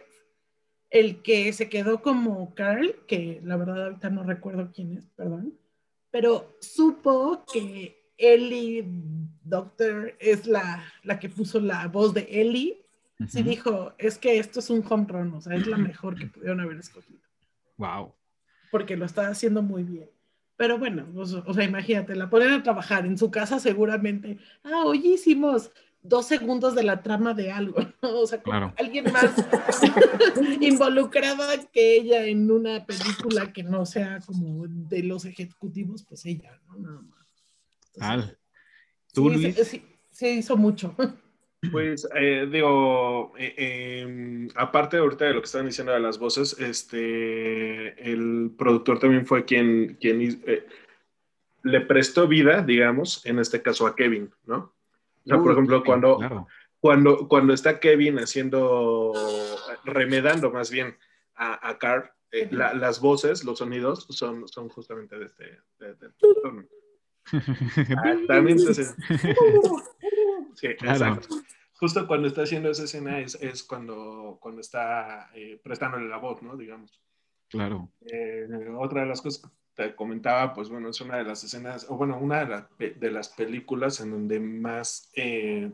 el 0.90 1.22
que 1.22 1.52
se 1.52 1.68
quedó 1.68 2.02
como 2.02 2.54
Carl, 2.54 2.96
que 3.06 3.40
la 3.44 3.56
verdad 3.56 3.84
ahorita 3.84 4.10
no 4.10 4.22
recuerdo 4.22 4.70
quién 4.74 4.96
es, 4.96 5.06
perdón, 5.16 5.54
pero 6.10 6.56
supo 6.60 7.44
que 7.52 8.12
Ellie 8.16 8.84
Doctor 9.42 10.14
es 10.18 10.46
la, 10.46 10.84
la 11.02 11.18
que 11.18 11.28
puso 11.28 11.60
la 11.60 11.88
voz 11.88 12.14
de 12.14 12.26
Ellie. 12.30 12.84
Sí 13.28 13.43
dijo, 13.43 13.93
es 13.99 14.19
que 14.19 14.38
esto 14.38 14.61
es 14.61 14.71
un 14.71 14.85
home 14.88 15.07
run, 15.09 15.35
o 15.35 15.40
sea, 15.40 15.54
es 15.57 15.66
la 15.66 15.76
mejor 15.78 16.16
que 16.16 16.26
pudieron 16.26 16.61
haber 16.61 16.78
escogido 16.78 17.21
Wow. 17.76 18.14
porque 18.71 18.97
lo 18.97 19.04
está 19.04 19.28
haciendo 19.28 19.62
muy 19.62 19.83
bien. 19.83 20.11
Pero 20.57 20.78
bueno, 20.78 21.07
pues, 21.12 21.33
o 21.33 21.52
sea, 21.54 21.64
imagínate, 21.64 22.14
la 22.14 22.31
ponen 22.31 22.50
a 22.52 22.62
trabajar 22.62 23.07
en 23.07 23.19
su 23.19 23.31
casa 23.31 23.59
seguramente. 23.59 24.38
Ah, 24.62 24.83
hoy 24.85 24.99
hicimos 25.14 25.73
dos 26.00 26.26
segundos 26.26 26.75
de 26.76 26.83
la 26.85 27.02
trama 27.02 27.35
de 27.35 27.50
algo, 27.50 27.76
¿no? 28.02 28.21
O 28.21 28.26
sea, 28.26 28.40
Claro. 28.43 28.73
alguien 28.78 29.04
más 29.12 29.35
involucrada 30.61 31.57
que 31.73 31.97
ella 31.97 32.25
en 32.26 32.50
una 32.50 32.85
película 32.87 33.52
que 33.52 33.62
no 33.62 33.85
sea 33.87 34.21
como 34.21 34.66
de 34.69 35.02
los 35.02 35.25
ejecutivos, 35.25 36.04
pues 36.04 36.25
ella, 36.26 36.61
¿no? 36.69 36.76
Nada 36.78 37.00
más. 37.00 37.26
Entonces, 37.95 37.99
Tal. 37.99 38.38
¿Tú, 39.12 39.31
sí, 39.31 39.35
Luis? 39.37 39.54
se- 39.57 39.64
sí, 39.64 39.85
se 40.11 40.31
hizo 40.33 40.57
mucho. 40.57 40.95
Pues 41.71 42.09
eh, 42.14 42.49
digo, 42.50 43.33
eh, 43.38 43.54
eh, 43.56 44.49
aparte 44.56 44.97
ahorita 44.97 45.25
de 45.26 45.35
lo 45.35 45.40
que 45.40 45.47
estaban 45.47 45.66
diciendo 45.66 45.92
de 45.92 46.00
las 46.00 46.18
voces, 46.18 46.59
este, 46.59 48.11
el 48.11 48.50
productor 48.56 48.99
también 48.99 49.26
fue 49.26 49.44
quien, 49.44 49.97
quien 50.00 50.21
eh, 50.47 50.66
le 51.62 51.80
prestó 51.83 52.26
vida, 52.28 52.62
digamos, 52.62 53.25
en 53.26 53.38
este 53.38 53.62
caso 53.62 53.87
a 53.87 53.94
Kevin, 53.97 54.30
¿no? 54.47 54.56
O 54.56 55.28
sea, 55.28 55.38
por 55.38 55.52
ejemplo, 55.52 55.83
cuando, 55.85 56.18
claro. 56.18 56.47
cuando, 56.80 57.28
cuando 57.28 57.54
está 57.54 57.80
Kevin 57.80 58.18
haciendo, 58.18 59.12
remedando 59.85 60.50
más 60.50 60.71
bien 60.71 60.97
a, 61.35 61.68
a 61.68 61.78
Carl, 61.78 62.11
eh, 62.30 62.49
la- 62.50 62.75
las 62.75 63.00
voces, 63.00 63.44
los 63.44 63.59
sonidos 63.59 64.06
son, 64.11 64.47
son 64.49 64.68
justamente 64.68 65.18
de 65.18 65.25
este. 65.26 65.44
de- 65.78 65.94
de- 65.94 66.11
son- 66.42 66.68
Exactamente. 67.33 68.75
sí. 68.75 68.83
Sí, 70.55 70.69
Claro. 70.76 71.14
exacto. 71.14 71.37
Justo 71.76 72.07
cuando 72.07 72.29
está 72.29 72.43
haciendo 72.43 72.71
esa 72.71 72.85
escena 72.85 73.19
es, 73.21 73.35
es 73.41 73.62
cuando, 73.64 74.38
cuando 74.41 74.61
está 74.61 75.31
eh, 75.35 75.59
prestándole 75.62 76.09
la 76.09 76.19
voz, 76.19 76.41
¿no? 76.43 76.57
Digamos. 76.57 77.00
Claro. 77.49 77.88
Eh, 78.07 78.47
otra 78.79 79.03
de 79.03 79.09
las 79.09 79.21
cosas 79.21 79.43
que 79.43 79.49
te 79.75 79.95
comentaba, 79.95 80.55
pues 80.55 80.69
bueno, 80.69 80.88
es 80.88 81.00
una 81.00 81.17
de 81.19 81.25
las 81.25 81.43
escenas, 81.45 81.87
o 81.88 81.97
bueno, 81.97 82.17
una 82.19 82.45
de, 82.45 82.47
la- 82.49 82.69
de 82.79 83.11
las 83.11 83.29
películas 83.29 84.00
en 84.00 84.12
donde 84.12 84.38
más 84.41 85.11
eh, 85.17 85.71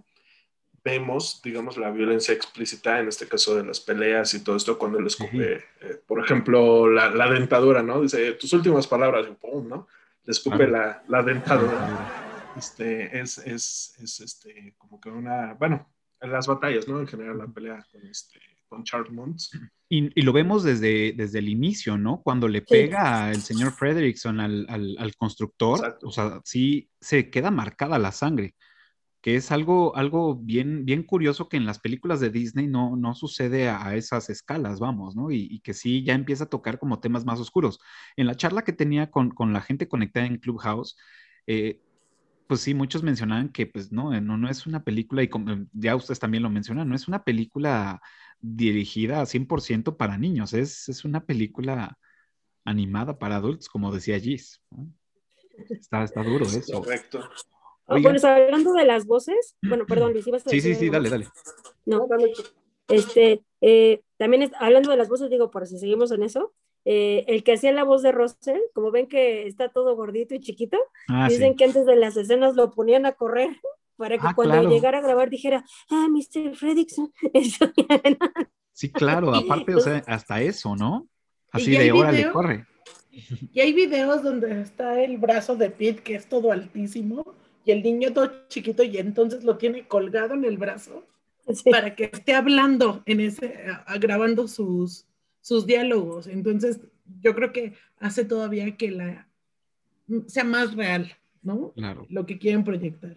vemos, 0.83 1.43
digamos, 1.45 1.77
la 1.77 1.91
violencia 1.91 2.33
explícita, 2.35 2.99
en 2.99 3.09
este 3.09 3.29
caso 3.29 3.55
de 3.55 3.65
las 3.65 3.81
peleas 3.81 4.33
y 4.33 4.43
todo 4.43 4.57
esto, 4.57 4.79
cuando 4.79 4.99
le 5.01 5.09
escupe, 5.09 5.57
eh, 5.83 6.01
por 6.07 6.25
ejemplo, 6.25 6.89
la, 6.89 7.11
la 7.11 7.31
dentadura, 7.31 7.83
¿no? 7.83 8.01
Dice, 8.01 8.33
tus 8.33 8.53
últimas 8.55 8.87
palabras, 8.87 9.27
y 9.31 9.35
pum, 9.35 9.69
¿no? 9.69 9.87
Le 10.25 10.33
escupe 10.33 10.67
la, 10.67 11.03
la 11.09 11.23
dentadura. 11.23 12.30
Este, 12.55 13.21
es, 13.21 13.39
es, 13.39 13.95
es 14.03 14.21
este, 14.21 14.75
como 14.79 15.01
que 15.01 15.09
una, 15.11 15.55
bueno, 15.55 15.89
en 16.21 16.33
las 16.33 16.47
batallas, 16.47 16.87
¿no? 16.89 17.01
En 17.01 17.07
general, 17.07 17.39
la 17.39 17.47
pelea 17.47 17.85
con, 17.91 18.07
este, 18.07 18.41
con 18.69 18.85
Charles 18.85 19.13
Mons. 19.13 19.51
Y, 19.89 20.11
y 20.19 20.23
lo 20.23 20.33
vemos 20.33 20.63
desde, 20.63 21.13
desde 21.17 21.39
el 21.41 21.49
inicio, 21.49 21.97
¿no? 21.97 22.23
Cuando 22.23 22.47
le 22.49 22.63
pega 22.63 23.33
el 23.33 23.43
señor 23.43 23.73
Frederickson 23.73 24.39
al, 24.41 24.67
al- 24.69 24.97
al 24.99 25.17
constructor, 25.17 25.79
Exacto. 25.79 26.09
o 26.09 26.11
sea, 26.11 26.41
sí 26.45 26.91
se 27.01 27.31
queda 27.31 27.51
marcada 27.51 27.99
la 27.99 28.13
sangre, 28.13 28.55
que 29.23 29.37
es 29.37 29.51
algo, 29.51 29.97
algo 29.97 30.37
bien, 30.37 30.85
bien 30.85 31.03
curioso 31.03 31.49
que 31.49 31.57
en 31.57 31.67
las 31.67 31.79
películas 31.79 32.21
de 32.21 32.31
Disney 32.31 32.67
no, 32.69 32.97
no 32.97 33.15
sucede 33.15 33.69
a, 33.69 33.85
a 33.87 33.97
esas 33.97 34.31
escalas, 34.31 34.79
vamos, 34.81 35.17
¿no? 35.17 35.31
Y, 35.31 35.49
y 35.51 35.61
que 35.61 35.75
sí 35.75 36.05
ya 36.05 36.15
empieza 36.15 36.45
a 36.45 36.49
tocar 36.51 36.79
como 36.79 37.01
temas 37.01 37.25
más 37.25 37.41
oscuros. 37.41 37.81
En 38.17 38.27
la 38.27 38.37
charla 38.37 38.63
que 38.63 38.73
tenía 38.73 39.11
con, 39.11 39.31
con 39.31 39.53
la 39.53 39.61
gente 39.61 39.89
conectada 39.89 40.27
en 40.27 40.37
Clubhouse, 40.39 40.97
eh, 41.47 41.81
pues 42.51 42.63
sí, 42.63 42.75
muchos 42.75 43.05
mencionaban 43.05 43.51
que 43.51 43.65
pues 43.69 43.93
no, 43.93 44.11
no, 44.21 44.37
no 44.37 44.51
es 44.51 44.67
una 44.67 44.83
película, 44.83 45.23
y 45.23 45.29
como 45.29 45.67
ya 45.73 45.95
ustedes 45.95 46.19
también 46.19 46.43
lo 46.43 46.51
mencionan, 46.51 46.89
no 46.89 46.97
es 46.97 47.07
una 47.07 47.23
película 47.23 48.03
dirigida 48.41 49.21
a 49.21 49.27
100% 49.27 49.97
para 49.97 50.19
niños, 50.19 50.53
es, 50.53 50.89
es 50.89 51.05
una 51.05 51.25
película 51.25 51.97
animada 52.65 53.21
para 53.21 53.37
adultos, 53.37 53.69
como 53.69 53.93
decía 53.93 54.19
Gis. 54.19 54.61
¿no? 54.73 54.89
Está, 55.71 56.03
está 56.03 56.25
duro 56.25 56.45
eso. 56.47 56.81
Correcto. 56.83 57.21
Ah, 57.87 57.95
Oigan. 57.95 58.17
bueno, 58.17 58.29
hablando 58.29 58.73
de 58.73 58.85
las 58.85 59.07
voces, 59.07 59.55
bueno, 59.63 59.87
perdón, 59.89 60.13
Luis, 60.13 60.27
ibas 60.27 60.45
a 60.45 60.51
Sí, 60.51 60.61
sí, 60.61 60.71
decir 60.71 60.81
sí, 60.81 60.87
algo 60.87 61.09
dale, 61.09 61.11
dale. 61.11 61.29
No, 61.87 62.09
este, 62.89 63.45
eh, 63.61 64.01
también 64.17 64.43
es- 64.43 64.53
hablando 64.59 64.91
de 64.91 64.97
las 64.97 65.09
voces, 65.09 65.31
digo, 65.31 65.53
por 65.53 65.69
si 65.69 65.79
seguimos 65.79 66.11
en 66.11 66.25
eso, 66.25 66.53
eh, 66.85 67.25
el 67.29 67.43
que 67.45 67.53
hacía 67.53 67.73
la 67.73 67.85
voz 67.85 68.03
de 68.03 68.13
Russell, 68.13 68.61
como 68.75 68.91
ven 68.91 69.07
que 69.07 69.47
está 69.47 69.69
todo 69.69 69.95
gordito 69.97 70.35
y 70.35 70.41
chiquito, 70.41 70.79
Ah, 71.09 71.29
dicen 71.29 71.53
sí. 71.53 71.57
que 71.57 71.65
antes 71.65 71.87
de 71.87 71.97
las 71.97 72.17
escenas 72.17 72.55
lo 72.57 72.71
ponían 72.71 73.07
a 73.07 73.13
correr 73.13 73.51
para 73.97 74.17
que 74.19 74.27
Ah, 74.27 74.33
cuando 74.35 74.55
claro. 74.55 74.71
llegara 74.71 74.99
a 74.99 75.03
grabar 75.03 75.29
dijera, 75.31 75.65
ah, 75.91 76.09
Mr. 76.11 76.55
Fredrickson, 76.57 77.13
eso 77.35 77.71
ya 77.77 78.01
no". 78.19 78.47
Sí, 78.73 78.91
claro, 78.91 79.35
aparte, 79.35 79.75
o 79.75 79.81
sea, 79.81 80.03
hasta 80.07 80.41
eso, 80.41 80.75
¿no? 80.75 81.07
Así 81.53 81.73
¿Y 81.73 81.77
hay 81.77 81.87
de 81.87 81.93
órale, 81.93 82.19
video? 82.19 82.33
corre. 82.33 82.67
Y 83.53 83.61
hay 83.61 83.73
videos 83.73 84.23
donde 84.23 84.61
está 84.63 85.03
el 85.03 85.19
brazo 85.19 85.57
de 85.57 85.69
Pete, 85.71 86.01
que 86.03 86.15
es 86.15 86.29
todo 86.29 86.53
altísimo, 86.53 87.35
y 87.65 87.73
el 87.73 87.83
niño 87.83 88.13
todo 88.13 88.31
chiquito, 88.49 88.83
y 88.85 88.97
entonces 88.99 89.45
lo 89.45 89.59
tiene 89.59 89.87
colgado 89.87 90.33
en 90.35 90.45
el 90.45 90.57
brazo 90.57 91.05
Sí. 91.53 91.69
para 91.71 91.95
que 91.97 92.05
esté 92.13 92.33
hablando 92.35 93.03
en 93.07 93.21
ese, 93.21 93.65
a- 93.69 93.83
a- 93.93 93.99
grabando 93.99 94.47
sus, 94.47 95.05
sus 95.41 95.67
diálogos. 95.67 96.27
Entonces, 96.27 96.81
yo 97.21 97.35
creo 97.35 97.53
que 97.53 97.75
hace 97.99 98.25
todavía 98.25 98.77
que 98.77 98.91
la 98.91 99.29
sea 100.27 100.45
más 100.45 100.75
real, 100.75 101.13
¿no? 101.43 101.73
Claro. 101.73 102.07
Lo 102.09 102.27
que 102.27 102.39
quieren 102.39 102.65
proyectar. 102.65 103.17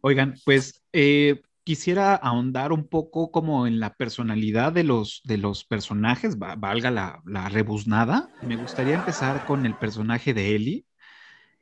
Oigan, 0.00 0.34
pues 0.44 0.82
eh, 0.92 1.42
quisiera 1.64 2.14
ahondar 2.14 2.72
un 2.72 2.86
poco 2.86 3.30
como 3.30 3.66
en 3.66 3.80
la 3.80 3.94
personalidad 3.94 4.72
de 4.72 4.84
los, 4.84 5.22
de 5.24 5.38
los 5.38 5.64
personajes, 5.64 6.38
valga 6.38 6.90
la, 6.90 7.22
la 7.26 7.48
rebuznada. 7.48 8.32
Me 8.42 8.56
gustaría 8.56 8.94
empezar 8.94 9.44
con 9.46 9.66
el 9.66 9.76
personaje 9.76 10.32
de 10.32 10.54
Ellie, 10.54 10.86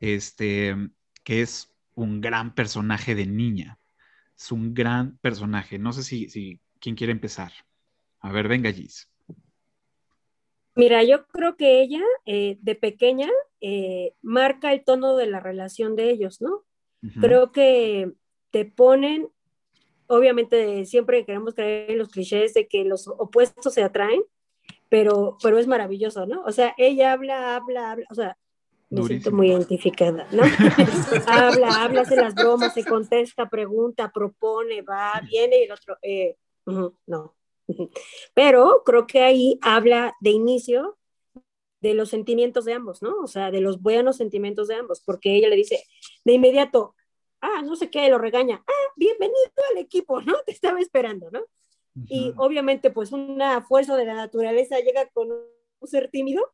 este, 0.00 0.76
que 1.25 1.43
es 1.43 1.75
un 1.95 2.21
gran 2.21 2.55
personaje 2.55 3.14
de 3.14 3.26
niña. 3.26 3.78
Es 4.37 4.52
un 4.52 4.73
gran 4.73 5.19
personaje. 5.19 5.78
No 5.78 5.93
sé 5.93 6.05
si, 6.05 6.28
si 6.28 6.61
quién 6.78 6.95
quiere 6.95 7.12
empezar. 7.12 7.52
A 8.21 8.31
ver, 8.31 8.47
venga, 8.47 8.73
Gis. 8.73 9.09
Mira, 10.78 11.02
yo 11.02 11.26
creo 11.26 11.56
que 11.56 11.80
ella 11.80 12.00
eh, 12.25 12.56
de 12.61 12.76
pequeña 12.76 13.28
eh, 13.61 14.14
marca 14.23 14.73
el 14.73 14.85
tono 14.85 15.16
de 15.16 15.26
la 15.26 15.40
relación 15.40 15.97
de 15.97 16.08
ellos, 16.08 16.40
¿no? 16.40 16.64
Creo 17.20 17.50
que 17.50 18.12
te 18.52 18.64
ponen, 18.64 19.28
obviamente 20.06 20.85
siempre 20.85 21.25
queremos 21.25 21.54
creer 21.54 21.90
en 21.90 21.99
los 21.99 22.11
clichés 22.11 22.54
de 22.54 22.68
que 22.68 22.85
los 22.85 23.08
opuestos 23.08 23.75
se 23.75 23.82
atraen, 23.82 24.23
pero, 24.88 25.37
pero 25.42 25.58
es 25.58 25.66
maravilloso, 25.66 26.26
¿no? 26.26 26.42
O 26.44 26.52
sea, 26.52 26.75
ella 26.78 27.12
habla, 27.12 27.56
habla, 27.56 27.90
habla, 27.90 28.06
o 28.11 28.14
sea, 28.14 28.38
me 28.88 29.02
siento 29.02 29.32
muy 29.32 29.50
identificada, 29.50 30.28
¿no? 30.30 30.42
habla, 31.26 31.82
habla, 31.82 32.02
hace 32.02 32.14
las 32.14 32.37
bromas, 32.37 32.75
se 32.75 32.85
contesta, 32.85 33.49
pregunta, 33.49 34.12
propone, 34.12 34.82
va, 34.82 35.20
viene 35.28 35.58
y 35.58 35.62
el 35.64 35.73
otro, 35.73 35.99
eh, 36.02 36.37
no. 36.66 37.35
Pero 38.35 38.83
creo 38.85 39.07
que 39.07 39.23
ahí 39.23 39.59
habla 39.63 40.15
de 40.21 40.31
inicio 40.31 40.99
de 41.81 41.95
los 41.95 42.09
sentimientos 42.09 42.65
de 42.65 42.73
ambos, 42.73 43.03
¿no? 43.03 43.15
O 43.23 43.27
sea, 43.27 43.51
de 43.51 43.61
los 43.61 43.81
buenos 43.81 44.17
sentimientos 44.17 44.69
de 44.69 44.75
ambos, 44.75 45.01
porque 45.01 45.37
ella 45.37 45.49
le 45.49 45.57
dice 45.57 45.85
de 46.25 46.33
inmediato, 46.33 46.95
ah, 47.41 47.63
no 47.63 47.77
sé 47.77 47.91
qué, 47.91 48.09
lo 48.09 48.19
regaña, 48.19 48.63
ah, 48.67 48.93
bienvenido 48.97 49.39
al 49.71 49.79
equipo, 49.79 50.21
¿no? 50.21 50.35
Te 50.47 50.53
estaba 50.53 50.81
esperando, 50.81 51.31
¿no? 51.31 51.41
Y 52.07 52.33
obviamente, 52.37 52.91
pues 52.91 53.11
una 53.11 53.61
fuerza 53.63 53.97
de 53.97 54.05
la 54.05 54.15
naturaleza 54.15 54.79
llega 54.79 55.09
con 55.09 55.33
un 55.33 55.89
ser 55.89 56.09
tímido 56.11 56.53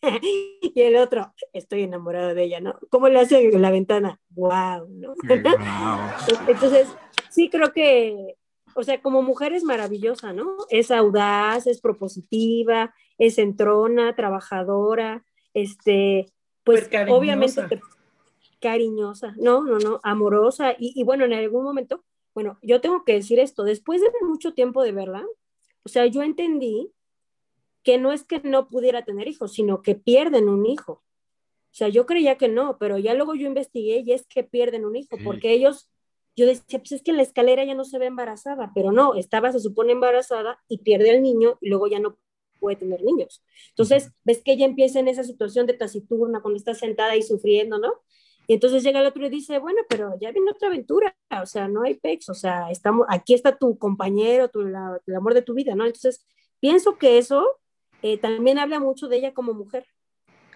y 0.62 0.80
el 0.80 0.96
otro, 0.96 1.34
estoy 1.52 1.82
enamorado 1.82 2.34
de 2.34 2.44
ella, 2.44 2.60
¿no? 2.60 2.78
¿Cómo 2.88 3.08
le 3.08 3.18
hace 3.18 3.50
la 3.58 3.72
ventana? 3.72 4.20
¡Wow! 4.30 4.86
¿no? 4.88 5.14
Entonces, 6.46 6.88
sí 7.30 7.50
creo 7.50 7.72
que 7.72 8.36
o 8.76 8.82
sea, 8.82 9.00
como 9.00 9.22
mujer 9.22 9.54
es 9.54 9.64
maravillosa, 9.64 10.32
¿no? 10.32 10.56
Es 10.68 10.90
audaz, 10.90 11.66
es 11.66 11.80
propositiva, 11.80 12.94
es 13.18 13.38
entrona, 13.38 14.14
trabajadora, 14.14 15.24
este, 15.54 16.26
pues, 16.62 16.88
pues 16.88 17.08
obviamente 17.10 17.80
cariñosa, 18.60 19.34
no, 19.38 19.64
no, 19.64 19.78
no, 19.78 20.00
amorosa, 20.02 20.74
y, 20.78 21.02
bueno, 21.04 21.24
en 21.24 21.32
algún 21.32 21.64
momento, 21.64 22.04
bueno, 22.34 22.58
yo 22.62 22.80
tengo 22.80 23.04
que 23.04 23.14
decir 23.14 23.38
esto, 23.38 23.64
después 23.64 24.00
de 24.00 24.08
mucho 24.22 24.52
tiempo 24.52 24.82
de 24.82 24.92
verla, 24.92 25.24
o 25.82 25.88
sea, 25.88 26.06
yo 26.06 26.22
entendí 26.22 26.92
que 27.82 27.98
no 27.98 28.12
es 28.12 28.24
que 28.24 28.40
no 28.40 28.68
pudiera 28.68 29.04
tener 29.04 29.28
hijos, 29.28 29.52
sino 29.52 29.80
que 29.80 29.94
pierden 29.94 30.48
un 30.48 30.66
hijo. 30.66 30.92
O 30.92 31.78
sea, 31.78 31.88
yo 31.88 32.04
creía 32.04 32.36
que 32.36 32.48
no, 32.48 32.78
pero 32.78 32.98
ya 32.98 33.14
luego 33.14 33.34
yo 33.34 33.46
investigué 33.46 34.02
y 34.04 34.12
es 34.12 34.26
que 34.26 34.42
pierden 34.42 34.84
un 34.84 34.96
hijo, 34.96 35.16
porque 35.22 35.52
ellos 35.52 35.88
yo 36.36 36.46
decía, 36.46 36.78
pues 36.78 36.92
es 36.92 37.02
que 37.02 37.10
en 37.10 37.16
la 37.16 37.22
escalera 37.22 37.64
ya 37.64 37.74
no 37.74 37.84
se 37.84 37.98
ve 37.98 38.06
embarazada, 38.06 38.70
pero 38.74 38.92
no, 38.92 39.14
estaba, 39.14 39.52
se 39.52 39.60
supone, 39.60 39.92
embarazada 39.92 40.58
y 40.68 40.78
pierde 40.78 41.10
al 41.10 41.22
niño 41.22 41.58
y 41.62 41.70
luego 41.70 41.86
ya 41.86 41.98
no 41.98 42.18
puede 42.60 42.76
tener 42.76 43.02
niños. 43.02 43.42
Entonces, 43.70 44.12
ves 44.24 44.42
que 44.42 44.52
ella 44.52 44.66
empieza 44.66 45.00
en 45.00 45.08
esa 45.08 45.24
situación 45.24 45.66
de 45.66 45.74
taciturna, 45.74 46.42
cuando 46.42 46.58
está 46.58 46.74
sentada 46.74 47.16
y 47.16 47.22
sufriendo, 47.22 47.78
¿no? 47.78 47.92
Y 48.46 48.54
entonces 48.54 48.82
llega 48.84 49.00
el 49.00 49.06
otro 49.06 49.26
y 49.26 49.30
dice, 49.30 49.58
bueno, 49.58 49.80
pero 49.88 50.14
ya 50.20 50.30
viene 50.30 50.50
otra 50.50 50.68
aventura, 50.68 51.16
o 51.42 51.46
sea, 51.46 51.68
no 51.68 51.82
hay 51.82 51.94
pex, 51.94 52.28
o 52.28 52.34
sea, 52.34 52.70
estamos, 52.70 53.06
aquí 53.08 53.34
está 53.34 53.56
tu 53.56 53.76
compañero, 53.78 54.48
tu, 54.48 54.60
el 54.60 55.16
amor 55.16 55.34
de 55.34 55.42
tu 55.42 55.54
vida, 55.54 55.74
¿no? 55.74 55.84
Entonces, 55.84 56.24
pienso 56.60 56.96
que 56.96 57.18
eso 57.18 57.44
eh, 58.02 58.18
también 58.18 58.58
habla 58.58 58.78
mucho 58.78 59.08
de 59.08 59.16
ella 59.16 59.34
como 59.34 59.52
mujer. 59.52 59.86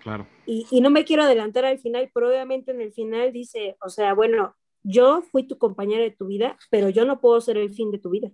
Claro. 0.03 0.27
Y, 0.47 0.67
y, 0.71 0.81
no 0.81 0.91
me 0.91 1.05
quiero 1.05 1.25
adelantar 1.25 1.65
al 1.65 1.79
final, 1.79 2.11
pero 2.15 2.29
obviamente 2.29 2.71
en 2.71 2.81
el 2.81 2.93
final 2.93 3.33
dice, 3.33 3.77
o 3.83 3.91
sea, 3.91 4.15
bueno, 4.15 4.55
yo 4.83 5.23
fui 5.23 5.47
tu 5.47 5.59
compañera 5.59 6.03
de 6.03 6.11
tu 6.11 6.27
vida, 6.27 6.57
pero 6.71 6.89
yo 6.89 7.05
no 7.05 7.21
puedo 7.21 7.41
ser 7.41 7.57
el 7.57 7.71
fin 7.71 7.91
de 7.91 7.99
tu 7.99 8.11
vida. 8.11 8.31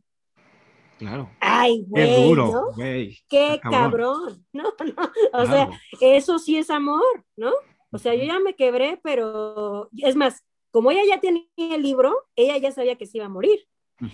Claro. 0.98 1.30
Ay, 1.40 1.84
güey. 1.86 2.06
Qué 2.06 2.24
duro, 2.24 2.72
güey. 2.74 3.18
Qué 3.28 3.60
cabrón. 3.62 4.46
No, 4.52 4.62
no. 4.62 5.12
O 5.32 5.46
sea, 5.46 5.68
eso 6.00 6.38
sí 6.38 6.56
es 6.56 6.70
amor, 6.70 7.24
¿no? 7.36 7.52
O 7.92 7.98
sea, 7.98 8.14
yo 8.14 8.24
ya 8.24 8.40
me 8.40 8.54
quebré, 8.54 8.98
pero 9.02 9.90
es 9.98 10.16
más, 10.16 10.44
como 10.70 10.90
ella 10.90 11.02
ya 11.06 11.20
tenía 11.20 11.44
el 11.56 11.82
libro, 11.82 12.14
ella 12.34 12.56
ya 12.58 12.72
sabía 12.72 12.96
que 12.96 13.06
se 13.06 13.18
iba 13.18 13.26
a 13.26 13.30
morir. 13.30 13.66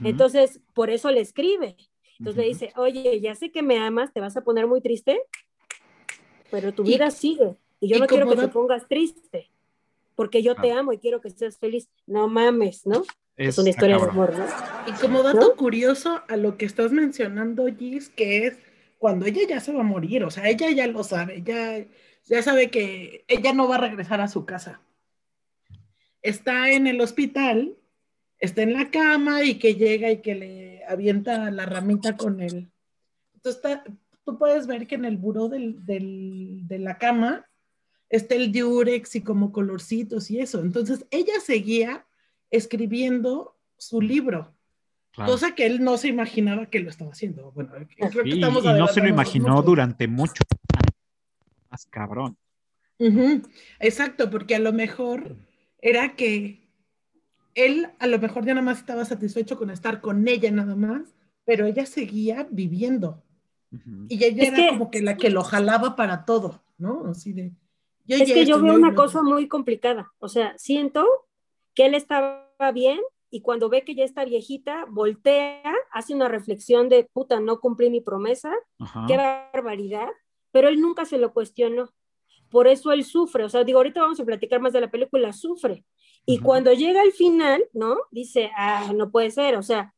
Entonces, 0.03 0.61
por 0.75 0.91
eso 0.91 1.11
le 1.11 1.21
escribe. 1.21 1.77
Entonces 2.19 2.43
le 2.43 2.49
dice, 2.49 2.73
oye, 2.77 3.21
ya 3.21 3.35
sé 3.35 3.51
que 3.51 3.63
me 3.63 3.79
amas, 3.79 4.13
te 4.13 4.21
vas 4.21 4.37
a 4.37 4.45
poner 4.45 4.67
muy 4.67 4.81
triste, 4.81 5.23
pero 6.51 6.73
tu 6.73 6.85
vida 6.85 7.11
sigue. 7.11 7.57
Y 7.81 7.89
yo 7.89 7.99
no 7.99 8.07
quiero 8.07 8.29
que 8.29 8.37
te 8.37 8.49
pongas 8.49 8.87
triste 8.87 9.52
porque 10.23 10.41
yo 10.41 10.55
te 10.55 10.71
amo 10.71 10.93
y 10.93 10.99
quiero 10.99 11.21
que 11.21 11.31
seas 11.31 11.59
feliz. 11.59 11.89
No 12.07 12.29
mames, 12.29 12.87
¿no? 12.87 13.03
Es, 13.37 13.59
una 13.59 13.71
historia 13.71 13.97
de 13.97 14.05
amor, 14.05 14.33
¿no? 14.39 14.47
Y 14.87 14.93
como 15.01 15.21
dato 15.25 15.57
curioso 15.57 16.23
a 16.29 16.37
lo 16.37 16.57
que 16.57 16.65
estás 16.65 16.93
mencionando, 16.93 17.67
Gis, 17.77 18.09
que 18.09 18.47
es 18.47 18.57
cuando 18.99 19.27
ella 19.27 19.41
ya 19.49 19.59
se 19.59 19.73
va 19.73 19.81
a 19.81 19.83
morir, 19.83 20.23
o 20.23 20.31
sea, 20.31 20.49
ella 20.49 20.71
ya 20.71 20.87
lo 20.87 21.03
sabe, 21.03 21.43
ya, 21.43 21.85
ya 22.27 22.41
sabe 22.41 22.71
que 22.71 23.25
ella 23.27 23.53
no 23.53 23.67
va 23.67 23.75
a 23.75 23.81
regresar 23.81 24.21
a 24.21 24.29
su 24.29 24.47
casa. 24.47 24.81
Está 26.23 26.71
en 26.71 26.87
el 26.87 27.01
hospital, 27.01 27.77
está 28.39 28.63
en 28.63 28.75
la 28.75 28.93
cama 28.93 29.43
y 29.43 29.59
que 29.59 29.75
llega 29.75 30.09
y 30.13 30.23
que 30.23 30.37
le 30.37 30.85
avienta 30.85 31.51
la 31.51 31.67
ramita 31.67 32.17
con 32.17 32.41
él. 32.41 32.71
Entonces, 33.35 33.61
tú 34.25 34.39
puedes 34.39 34.69
ver 34.69 34.87
que 34.87 34.95
en 34.95 35.05
el 35.05 35.17
buró 35.17 35.49
del, 35.49 35.85
del, 35.85 36.61
de 36.69 36.79
la 36.79 36.97
cama 36.97 37.45
está 38.13 38.35
el 38.35 38.53
diurex 38.53 39.17
y 39.17 39.23
como 39.23 39.51
colorcitos 39.53 40.31
y 40.31 40.39
eso. 40.39 40.61
Entonces 40.61 41.07
ella 41.11 41.41
seguía 41.41 42.07
escribiendo 42.51 43.57
su 43.79 44.03
libro, 44.03 44.55
cosa 45.17 45.55
que 45.55 45.67
él 45.67 45.83
no 45.83 45.97
se 45.97 46.09
imaginaba 46.09 46.67
que 46.67 46.81
lo 46.81 46.91
estaba 46.91 47.11
haciendo. 47.11 47.51
Bueno, 47.53 47.73
creo 47.73 48.25
que 48.25 48.31
estamos 48.31 48.65
y 48.65 48.69
no 48.69 48.87
se 48.87 49.01
lo 49.01 49.09
imaginó 49.09 49.63
durante 49.63 50.07
mucho 50.07 50.45
más 51.71 51.87
cabrón. 51.87 52.37
Exacto, 53.81 54.31
porque 54.31 54.55
a 54.55 54.61
lo 54.61 54.73
mejor 54.75 55.35
era 55.81 56.15
que 56.15 56.69
él 57.55 57.89
a 57.99 58.07
lo 58.07 58.19
mejor 58.19 58.45
ya 58.45 58.55
nada 58.55 58.65
más 58.65 58.79
estaba 58.79 59.05
satisfecho 59.05 59.59
con 59.59 59.71
estar 59.71 60.03
con 60.03 60.29
ella 60.29 60.51
nada 60.51 60.77
más, 60.77 61.15
pero 61.47 61.65
ella 61.67 61.87
seguía 61.87 62.47
viviendo. 62.51 63.25
Y 64.11 64.23
ella 64.23 64.49
era 64.49 64.69
como 64.69 64.91
que 64.91 65.01
la 65.01 65.17
que 65.17 65.31
lo 65.31 65.43
jalaba 65.43 65.97
para 65.97 66.27
todo, 66.27 66.63
¿no? 66.77 67.07
Así 67.07 67.33
de, 67.33 67.53
es 68.09 68.33
que 68.33 68.45
yo 68.45 68.61
veo 68.61 68.75
una 68.75 68.95
cosa 68.95 69.23
muy 69.23 69.49
complicada. 69.49 70.13
O 70.19 70.29
sea, 70.29 70.55
siento 70.59 71.07
que 71.75 71.87
él 71.87 71.95
estaba 71.95 72.49
bien 72.75 73.01
y 73.31 73.41
cuando 73.41 73.69
ve 73.69 73.83
que 73.83 73.95
ya 73.95 74.05
está 74.05 74.25
viejita, 74.25 74.85
voltea, 74.91 75.75
hace 75.93 76.15
una 76.15 76.29
reflexión 76.29 76.89
de 76.89 77.09
puta, 77.13 77.41
no 77.41 77.61
cumplí 77.61 77.89
mi 77.89 78.01
promesa, 78.01 78.53
qué 79.07 79.17
barbaridad, 79.17 80.09
pero 80.51 80.69
él 80.69 80.81
nunca 80.81 81.07
se 81.07 81.19
lo 81.19 81.33
cuestionó. 81.33 81.89
Por 82.51 82.69
eso 82.69 82.93
él 82.93 83.05
sufre. 83.05 83.45
O 83.45 83.49
sea, 83.49 83.65
digo, 83.65 83.79
ahorita 83.79 84.03
vamos 84.03 84.21
a 84.21 84.25
platicar 84.25 84.61
más 84.61 84.75
de 84.75 84.83
la 84.83 84.91
película, 84.91 85.33
sufre. 85.33 85.87
Y 86.27 86.39
cuando 86.39 86.73
llega 86.75 87.01
al 87.01 87.13
final, 87.13 87.65
¿no? 87.73 87.97
Dice, 88.11 88.51
ah, 88.57 88.93
no 88.95 89.11
puede 89.11 89.31
ser. 89.31 89.57
O 89.57 89.63
sea, 89.63 89.95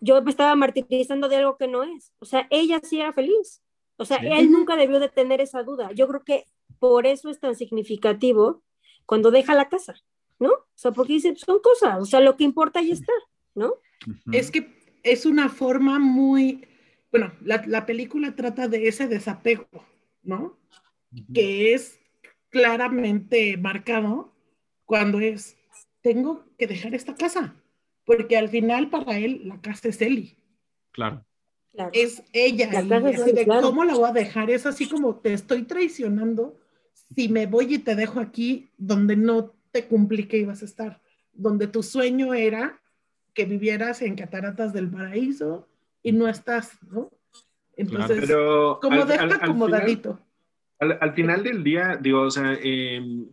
yo 0.00 0.22
me 0.22 0.30
estaba 0.30 0.56
martirizando 0.56 1.28
de 1.28 1.36
algo 1.36 1.58
que 1.58 1.68
no 1.68 1.82
es. 1.82 2.12
O 2.18 2.24
sea, 2.24 2.46
ella 2.50 2.80
sí 2.82 2.98
era 2.98 3.12
feliz. 3.12 3.62
O 3.98 4.06
sea, 4.06 4.16
él 4.16 4.50
nunca 4.50 4.76
debió 4.76 4.98
de 4.98 5.10
tener 5.10 5.42
esa 5.42 5.62
duda. 5.62 5.92
Yo 5.92 6.08
creo 6.08 6.24
que 6.24 6.46
por 6.80 7.06
eso 7.06 7.28
es 7.28 7.38
tan 7.38 7.54
significativo 7.54 8.64
cuando 9.06 9.30
deja 9.30 9.54
la 9.54 9.68
casa, 9.68 9.94
¿no? 10.38 10.48
O 10.48 10.66
sea, 10.74 10.90
porque 10.90 11.12
dice, 11.12 11.36
son 11.36 11.60
cosas, 11.60 12.00
o 12.00 12.04
sea, 12.04 12.20
lo 12.20 12.36
que 12.36 12.44
importa 12.44 12.82
ya 12.82 12.94
está, 12.94 13.12
¿no? 13.54 13.74
Es 14.32 14.50
que 14.50 14.98
es 15.02 15.26
una 15.26 15.48
forma 15.48 15.98
muy, 15.98 16.66
bueno, 17.12 17.32
la, 17.42 17.86
película 17.86 18.34
trata 18.34 18.66
de 18.66 18.88
ese 18.88 19.06
desapego, 19.06 19.68
¿no? 20.22 20.58
Que 21.34 21.74
es 21.74 22.00
claramente 22.48 23.56
marcado 23.56 24.32
cuando 24.86 25.20
es, 25.20 25.56
tengo 26.00 26.44
que 26.56 26.66
dejar 26.66 26.94
esta 26.94 27.14
casa, 27.14 27.54
porque 28.04 28.36
al 28.36 28.48
final 28.48 28.88
para 28.90 29.18
él 29.18 29.42
la 29.44 29.60
casa 29.60 29.88
es 29.88 30.00
Eli. 30.00 30.36
Claro. 30.92 31.24
Es 31.92 32.22
ella. 32.32 32.70
y 32.82 33.46
¿Cómo 33.46 33.84
la 33.84 33.94
voy 33.94 34.10
a 34.10 34.12
dejar? 34.12 34.50
Es 34.50 34.66
así 34.66 34.88
como 34.88 35.16
te 35.16 35.32
estoy 35.32 35.62
traicionando 35.62 36.59
si 37.14 37.28
me 37.28 37.46
voy 37.46 37.74
y 37.74 37.78
te 37.78 37.94
dejo 37.94 38.20
aquí 38.20 38.70
donde 38.78 39.16
no 39.16 39.52
te 39.72 39.86
cumplí 39.86 40.26
que 40.26 40.38
ibas 40.38 40.62
a 40.62 40.64
estar, 40.64 41.00
donde 41.32 41.66
tu 41.66 41.82
sueño 41.82 42.34
era 42.34 42.80
que 43.34 43.44
vivieras 43.44 44.02
en 44.02 44.16
Cataratas 44.16 44.72
del 44.72 44.90
Paraíso 44.90 45.68
y 46.02 46.12
no 46.12 46.28
estás, 46.28 46.78
¿no? 46.90 47.10
Entonces, 47.76 48.30
como 48.80 49.04
deja 49.06 49.24
acomodadito. 49.36 50.20
Al, 50.78 51.12
final 51.12 51.42
del 51.42 51.62
día, 51.62 51.98
digo, 52.00 52.22
o 52.22 52.30
sea, 52.30 52.54
em, 52.62 53.28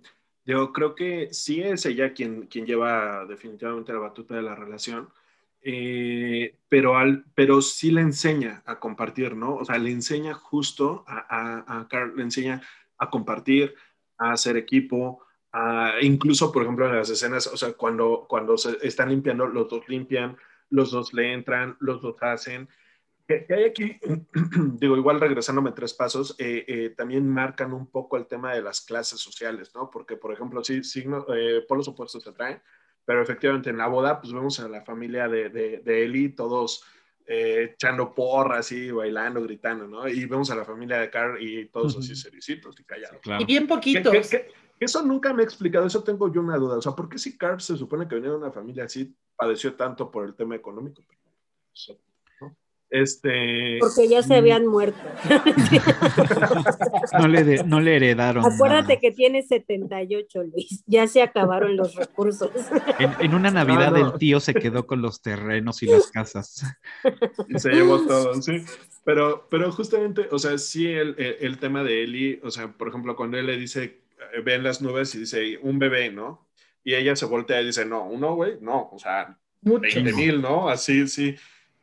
yo 0.46 0.74
creo 0.74 0.96
que 0.96 1.30
sí 1.32 1.62
es 1.62 1.86
ella 1.86 2.14
quien, 2.14 2.48
quien 2.48 2.66
lleva 2.66 3.26
definitivamente 3.26 3.94
la 3.94 4.00
batuta 4.00 4.36
de 4.36 4.42
la 4.42 4.56
relación. 4.56 5.10
eh, 5.62 6.56
pero, 6.70 6.98
al, 6.98 7.26
pero 7.36 7.62
sí 7.62 7.92
le 7.92 8.02
enseña 8.02 8.64
a 8.66 8.80
compartir, 8.80 9.36
¿no? 9.36 9.56
O 9.56 9.66
sea, 9.66 9.78
le 9.78 9.92
enseña 9.92 10.34
justo 10.34 11.04
a, 11.08 11.80
a, 11.80 11.88
Carl, 11.90 12.16
le 12.16 12.24
enseña 12.24 12.62
a 12.98 13.10
compartir, 13.10 13.76
a 14.18 14.32
hacer 14.34 14.58
equipo, 14.58 15.24
a, 15.52 15.94
incluso, 16.02 16.52
por 16.52 16.64
ejemplo, 16.64 16.88
en 16.88 16.96
las 16.96 17.10
escenas, 17.10 17.48
o 17.48 17.58
sea, 17.58 17.74
cuando, 17.74 18.26
cuando 18.28 18.58
se 18.58 18.78
están 18.86 19.10
limpiando, 19.10 19.48
los 19.48 19.70
dos 19.70 19.88
limpian, 19.88 20.38
los 20.70 20.92
dos 20.92 21.14
le 21.14 21.34
entran, 21.34 21.78
los 21.80 22.02
dos 22.02 22.16
hacen. 22.22 22.68
Que, 23.28 23.46
hay 23.50 23.64
aquí, 23.66 24.00
digo, 24.80 24.98
igual 24.98 25.20
regresándome 25.20 25.72
tres 25.72 25.94
pasos, 25.94 26.36
eh, 26.40 26.66
eh, 26.68 26.94
también 26.96 27.28
marcan 27.28 27.74
un 27.74 27.88
poco 27.88 28.18
el 28.18 28.26
tema 28.26 28.54
de 28.54 28.62
las 28.62 28.82
clases 28.82 29.20
sociales, 29.20 29.74
¿no? 29.76 29.90
Porque, 29.90 30.16
por 30.16 30.34
ejemplo, 30.34 30.64
sí, 30.64 30.84
signos, 30.84 31.26
eh, 31.36 31.66
los 31.70 31.88
opuestos 31.88 32.24
se 32.24 32.30
atraen, 32.30 32.62
pero 33.06 33.22
efectivamente 33.22 33.70
en 33.70 33.78
la 33.78 33.88
boda, 33.88 34.20
pues 34.20 34.34
vemos 34.34 34.60
a 34.60 34.68
la 34.68 34.84
familia 34.84 35.28
de, 35.28 35.50
de, 35.50 35.80
de 35.80 36.04
Eli, 36.04 36.30
todos 36.30 36.84
eh, 37.30 37.72
echando 37.74 38.16
porras 38.16 38.72
y 38.72 38.90
bailando, 38.90 39.44
gritando, 39.44 39.86
¿no? 39.86 40.08
Y 40.08 40.26
vemos 40.26 40.50
a 40.50 40.56
la 40.56 40.64
familia 40.64 40.98
de 41.00 41.10
Carl 41.10 41.42
y 41.42 41.68
todos 41.68 41.98
así 41.98 42.16
sericitos 42.16 42.80
y 42.80 42.86
callados. 42.86 43.20
Y 43.40 43.44
bien 43.44 43.68
poquitos. 43.68 44.14
eso 44.80 45.02
nunca 45.04 45.34
me 45.34 45.44
he 45.44 45.46
explicado, 45.46 45.86
eso 45.86 46.02
tengo 46.04 46.32
yo 46.32 46.40
una 46.40 46.56
duda. 46.56 46.78
O 46.78 46.82
sea, 46.82 46.94
¿por 46.94 47.10
qué 47.10 47.18
si 47.18 47.38
Carl 47.38 47.60
se 47.60 47.76
supone 47.76 48.08
que 48.08 48.16
venía 48.16 48.30
de 48.30 48.38
una 48.38 48.52
familia 48.52 48.86
así, 48.86 49.14
padeció 49.36 49.76
tanto 49.76 50.10
por 50.10 50.26
el 50.26 50.36
tema 50.36 50.56
económico? 50.56 51.04
Este... 52.90 53.78
Porque 53.80 54.08
ya 54.08 54.24
se 54.24 54.34
mm. 54.34 54.38
habían 54.38 54.68
muerto. 54.68 55.00
no, 57.20 57.28
le 57.28 57.64
no 57.64 57.82
le 57.82 57.96
heredaron. 57.98 58.46
Acuérdate 58.46 59.00
que 59.00 59.12
tiene 59.12 59.44
78, 59.44 60.44
Luis. 60.44 60.84
Ya 60.86 61.08
se 61.08 61.22
acabaron 61.22 61.76
los 61.76 61.96
recursos. 61.96 62.52
En, 63.20 63.34
una 63.34 63.52
Navidad 63.52 63.96
el 63.98 64.14
tío 64.18 64.40
se 64.40 64.54
quedó 64.54 64.88
con 64.88 65.02
los 65.02 65.22
terrenos 65.22 65.84
y 65.84 65.88
las 65.88 66.10
casas. 66.12 66.64
Y 67.50 67.60
se 67.60 67.72
llevó 67.72 68.00
todo, 68.06 68.42
sí. 68.42 68.64
Pero, 69.04 69.48
pero 69.50 69.72
justamente, 69.72 70.28
o 70.32 70.40
sea, 70.40 70.58
sí 70.58 70.88
el, 70.88 71.16
el, 71.18 71.60
tema 71.60 71.84
de 71.84 72.04
Eli, 72.04 72.42
o 72.44 72.52
sea, 72.52 72.68
por 72.74 72.90
ejemplo, 72.90 73.16
cuando 73.16 73.38
él 73.38 73.46
le 73.46 73.58
dice, 73.58 74.02
eh, 74.34 74.42
ven 74.44 74.64
las 74.64 74.82
nubes 74.82 75.16
y 75.16 75.20
dice, 75.20 75.58
un 75.62 75.80
bebé, 75.80 76.12
¿no? 76.12 76.46
Y 76.84 76.94
ella 76.94 77.16
se 77.16 77.26
voltea 77.26 77.62
y 77.62 77.68
dice, 77.68 77.86
no, 77.86 78.06
uno, 78.06 78.36
güey, 78.36 78.58
no, 78.60 78.90
o 78.92 79.00
sea, 79.00 79.38
20 79.62 80.14
mil, 80.14 80.42
¿no? 80.42 80.68
Así, 80.68 81.08
sí. 81.08 81.36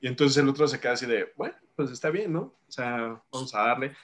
Y 0.04 0.06
entonces 0.06 0.36
el 0.36 0.50
otro 0.50 0.68
se 0.68 0.78
queda 0.78 0.92
así 0.92 1.06
de, 1.06 1.32
bueno, 1.34 1.54
pues 1.74 1.90
está 1.90 2.10
bien, 2.10 2.30
¿no? 2.30 2.58
O 2.68 2.70
sea, 2.70 3.22
vamos 3.32 3.54
a 3.54 3.62
darle. 3.62 3.96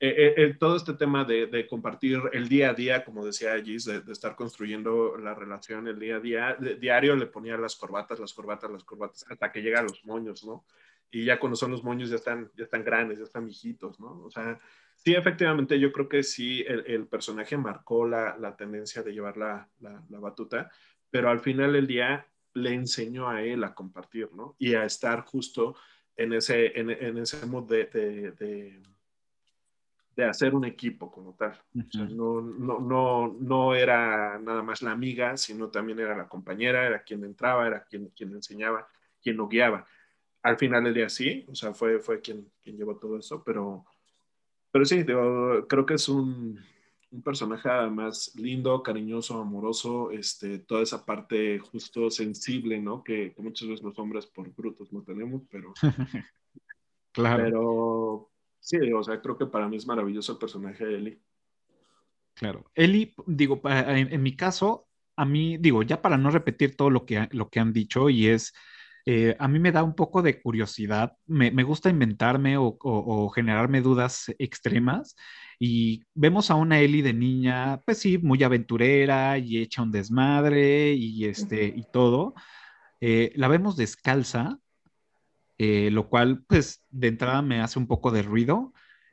Eh, 0.00 0.32
eh, 0.34 0.56
todo 0.58 0.76
este 0.76 0.94
tema 0.94 1.26
de, 1.26 1.46
de, 1.46 1.66
compartir 1.66 2.22
el 2.32 2.48
día 2.48 2.70
a 2.70 2.72
día, 2.72 3.04
como 3.04 3.22
decía 3.22 3.62
Gis, 3.62 3.84
de, 3.84 4.00
de, 4.00 4.12
estar 4.12 4.34
construyendo 4.34 5.18
la 5.18 5.34
relación 5.34 5.86
el 5.88 5.98
día 5.98 6.16
a 6.16 6.20
día, 6.20 6.56
diario 6.80 7.14
le 7.16 7.26
ponía 7.26 7.58
las 7.58 7.76
corbatas, 7.76 8.18
las 8.18 8.32
corbatas, 8.32 8.70
las 8.70 8.82
corbatas, 8.82 9.26
hasta 9.28 9.52
que 9.52 9.60
llegan 9.60 9.84
los 9.84 10.02
moños, 10.06 10.42
¿no? 10.42 10.64
Y 11.10 11.26
ya 11.26 11.38
cuando 11.38 11.56
son 11.56 11.70
los 11.70 11.84
moños 11.84 12.08
ya 12.08 12.16
están, 12.16 12.50
ya 12.56 12.64
están 12.64 12.82
grandes, 12.82 13.18
ya 13.18 13.24
están 13.24 13.44
viejitos, 13.44 14.00
¿no? 14.00 14.22
O 14.24 14.30
sea, 14.30 14.58
sí, 14.96 15.12
efectivamente, 15.14 15.78
yo 15.78 15.92
creo 15.92 16.08
que 16.08 16.22
sí, 16.22 16.64
el, 16.66 16.82
el 16.86 17.06
personaje 17.08 17.58
marcó 17.58 18.08
la, 18.08 18.38
la, 18.38 18.56
tendencia 18.56 19.02
de 19.02 19.12
llevar 19.12 19.36
la, 19.36 19.68
la, 19.80 20.02
la 20.08 20.18
batuta, 20.18 20.70
pero 21.10 21.28
al 21.28 21.40
final 21.40 21.74
del 21.74 21.86
día 21.86 22.26
le 22.54 22.74
enseñó 22.74 23.28
a 23.28 23.42
él 23.42 23.64
a 23.64 23.74
compartir, 23.74 24.30
¿no? 24.32 24.56
Y 24.58 24.74
a 24.74 24.84
estar 24.84 25.24
justo 25.24 25.76
en 26.16 26.32
ese, 26.32 26.78
en, 26.78 26.90
en 26.90 27.18
ese 27.18 27.44
mood 27.46 27.68
de, 27.68 27.86
de, 27.86 28.82
de, 30.14 30.24
hacer 30.24 30.54
un 30.54 30.64
equipo 30.64 31.10
como 31.10 31.34
tal. 31.34 31.58
o 31.74 31.90
sea, 31.90 32.04
no, 32.04 32.40
no, 32.40 32.78
no, 32.78 33.36
no, 33.40 33.74
era 33.74 34.38
nada 34.38 34.62
más 34.62 34.82
la 34.82 34.92
amiga, 34.92 35.36
sino 35.36 35.68
también 35.68 35.98
era 35.98 36.16
la 36.16 36.28
compañera, 36.28 36.86
era 36.86 37.02
quien 37.02 37.24
entraba, 37.24 37.66
era 37.66 37.84
quien, 37.84 38.08
quien 38.10 38.32
enseñaba, 38.32 38.86
quien 39.22 39.36
lo 39.36 39.48
guiaba. 39.48 39.86
Al 40.42 40.58
final 40.58 40.84
del 40.84 40.94
día 40.94 41.08
sí, 41.08 41.44
o 41.48 41.54
sea, 41.54 41.72
fue, 41.72 41.98
fue 42.00 42.20
quien, 42.20 42.50
quien 42.62 42.76
llevó 42.76 42.96
todo 42.98 43.18
eso, 43.18 43.42
pero, 43.42 43.84
pero 44.70 44.84
sí, 44.84 45.04
creo 45.04 45.86
que 45.86 45.94
es 45.94 46.08
un, 46.08 46.60
un 47.12 47.22
personaje 47.22 47.68
además 47.68 48.32
lindo, 48.36 48.82
cariñoso, 48.82 49.40
amoroso, 49.40 50.10
este, 50.10 50.58
toda 50.58 50.82
esa 50.82 51.04
parte 51.04 51.58
justo 51.58 52.10
sensible, 52.10 52.80
¿no? 52.80 53.04
Que, 53.04 53.34
muchas 53.36 53.68
veces 53.68 53.84
los 53.84 53.98
hombres 53.98 54.26
por 54.26 54.52
brutos 54.54 54.92
no 54.92 55.02
tenemos, 55.02 55.42
pero... 55.50 55.74
claro. 57.12 57.44
Pero 57.44 58.30
sí, 58.60 58.78
o 58.92 59.02
sea, 59.02 59.20
creo 59.20 59.36
que 59.36 59.46
para 59.46 59.68
mí 59.68 59.76
es 59.76 59.86
maravilloso 59.86 60.32
el 60.32 60.38
personaje 60.38 60.86
de 60.86 60.96
Eli. 60.96 61.22
Claro. 62.34 62.64
Eli, 62.74 63.14
digo, 63.26 63.60
en, 63.64 64.22
mi 64.22 64.34
caso, 64.34 64.88
a 65.14 65.26
mí, 65.26 65.58
digo, 65.58 65.82
ya 65.82 66.00
para 66.00 66.16
no 66.16 66.30
repetir 66.30 66.76
todo 66.76 66.88
lo 66.88 67.04
que, 67.04 67.28
lo 67.32 67.50
que 67.50 67.60
han 67.60 67.74
dicho, 67.74 68.08
y 68.08 68.28
es, 68.28 68.54
eh, 69.04 69.36
a 69.38 69.48
mí 69.48 69.58
me 69.58 69.72
da 69.72 69.82
un 69.82 69.94
poco 69.94 70.22
de 70.22 70.40
curiosidad, 70.40 71.16
me, 71.26 71.50
gusta 71.64 71.90
inventarme 71.90 72.56
o, 72.58 73.28
generarme 73.34 73.80
dudas 73.80 74.32
extremas, 74.38 75.16
y 75.58 76.04
vemos 76.14 76.50
a 76.50 76.54
una 76.56 76.80
Ellie 76.80 77.02
de 77.02 77.12
niña, 77.12 77.80
pues 77.84 77.98
sí, 77.98 78.18
muy 78.18 78.42
aventurera 78.42 79.38
y 79.38 79.58
hecha 79.58 79.82
un 79.82 79.92
desmadre 79.92 80.92
y, 80.92 81.24
este, 81.24 81.66
y 81.66 81.84
todo. 81.92 82.34
Eh, 83.00 83.32
la 83.36 83.48
vemos 83.48 83.76
descalza, 83.76 84.58
eh, 85.58 85.90
lo 85.92 86.08
cual, 86.08 86.44
pues, 86.48 86.84
de 86.90 87.08
entrada 87.08 87.42
me 87.42 87.60
hace 87.60 87.78
un 87.78 87.86
poco 87.86 88.10
de 88.10 88.22
ruido. 88.22 88.72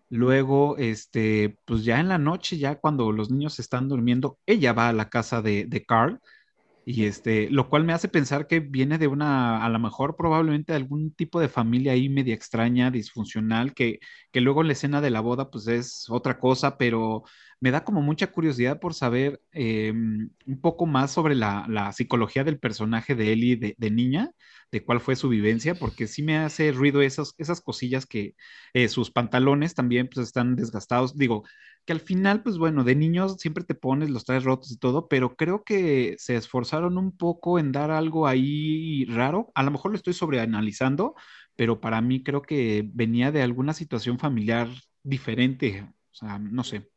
Luego, 0.09 0.77
este, 0.77 1.59
pues 1.65 1.83
ya 1.85 1.99
en 1.99 2.09
la 2.09 2.17
noche, 2.17 2.57
ya 2.57 2.79
cuando 2.79 3.11
los 3.11 3.29
niños 3.31 3.59
están 3.59 3.87
durmiendo, 3.89 4.39
ella 4.47 4.73
va 4.73 4.89
a 4.89 4.93
la 4.93 5.09
casa 5.09 5.41
de, 5.41 5.65
de 5.65 5.85
Carl 5.85 6.19
y 6.91 7.05
este, 7.05 7.51
lo 7.51 7.69
cual 7.69 7.83
me 7.83 7.93
hace 7.93 8.07
pensar 8.07 8.47
que 8.47 8.61
viene 8.61 8.97
de 8.97 9.05
una, 9.05 9.63
a 9.63 9.69
lo 9.69 9.77
mejor 9.77 10.15
probablemente 10.15 10.73
de 10.73 10.77
algún 10.77 11.13
tipo 11.13 11.39
de 11.39 11.47
familia 11.47 11.91
ahí 11.91 12.09
media 12.09 12.33
extraña, 12.33 12.89
disfuncional, 12.89 13.75
que, 13.75 13.99
que 14.31 14.41
luego 14.41 14.63
la 14.63 14.73
escena 14.73 14.99
de 14.99 15.11
la 15.11 15.19
boda 15.19 15.51
pues 15.51 15.67
es 15.67 16.07
otra 16.09 16.39
cosa, 16.39 16.79
pero 16.79 17.23
me 17.59 17.71
da 17.71 17.83
como 17.83 18.01
mucha 18.01 18.31
curiosidad 18.31 18.79
por 18.79 18.93
saber 18.93 19.41
em, 19.51 20.29
un 20.45 20.61
poco 20.61 20.85
más 20.85 21.11
sobre 21.11 21.35
la, 21.35 21.91
psicología 21.93 22.43
del 22.43 22.59
personaje 22.59 23.15
de 23.15 23.31
Ellie 23.33 23.57
de, 23.57 23.75
de, 23.77 23.91
niña, 23.91 24.31
de 24.71 24.83
cuál 24.83 25.01
fue 25.01 25.15
su 25.15 25.29
vivencia, 25.29 25.75
porque 25.75 26.07
sí 26.07 26.23
me 26.23 26.37
hace 26.37 26.71
ruido 26.71 27.01
esas, 27.01 27.33
esas 27.37 27.61
cosillas 27.61 28.05
que 28.05 28.35
eh, 28.73 28.87
sus 28.87 29.11
pantalones 29.11 29.75
también 29.75 30.09
pues 30.13 30.27
están 30.27 30.55
desgastados. 30.55 31.17
Digo, 31.17 31.43
que 31.85 31.93
al 31.93 31.99
final, 32.01 32.43
pues 32.43 32.57
bueno, 32.57 32.83
de 32.83 32.95
niños 32.95 33.37
siempre 33.39 33.63
te 33.63 33.75
pones, 33.75 34.09
los 34.09 34.25
traes 34.25 34.43
rotos 34.43 34.71
y 34.71 34.77
todo, 34.77 35.07
pero 35.07 35.35
creo 35.35 35.63
que 35.63 36.15
se 36.19 36.35
esforzaron 36.35 36.97
un 36.97 37.17
poco 37.17 37.59
en 37.59 37.71
dar 37.71 37.91
algo 37.91 38.27
ahí 38.27 39.05
raro. 39.05 39.51
A 39.55 39.63
lo 39.63 39.71
mejor 39.71 39.91
lo 39.91 39.97
estoy 39.97 40.13
sobreanalizando, 40.13 41.15
pero 41.55 41.81
para 41.81 42.01
mí 42.01 42.23
creo 42.23 42.41
que 42.41 42.87
venía 42.93 43.31
de 43.31 43.41
alguna 43.41 43.73
situación 43.73 44.19
familiar 44.19 44.69
diferente. 45.03 45.81
O 46.11 46.15
sea, 46.15 46.39
no 46.39 46.63
sé. 46.63 46.89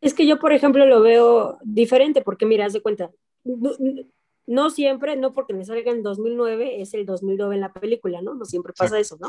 Es 0.00 0.14
que 0.14 0.26
yo, 0.26 0.38
por 0.38 0.52
ejemplo, 0.52 0.86
lo 0.86 1.00
veo 1.00 1.58
diferente, 1.62 2.22
porque 2.22 2.46
mira, 2.46 2.66
haz 2.66 2.72
de 2.72 2.82
cuenta, 2.82 3.10
no, 4.46 4.70
siempre, 4.70 5.16
no 5.16 5.32
porque 5.32 5.54
me 5.54 5.64
salga 5.64 5.90
en 5.90 6.02
2009, 6.02 6.80
es 6.80 6.94
el 6.94 7.04
2009 7.04 7.56
en 7.56 7.60
la 7.60 7.72
película, 7.72 8.22
¿no? 8.22 8.34
No 8.34 8.44
siempre 8.44 8.72
pasa 8.72 8.98
eso, 8.98 9.16
¿no? 9.20 9.28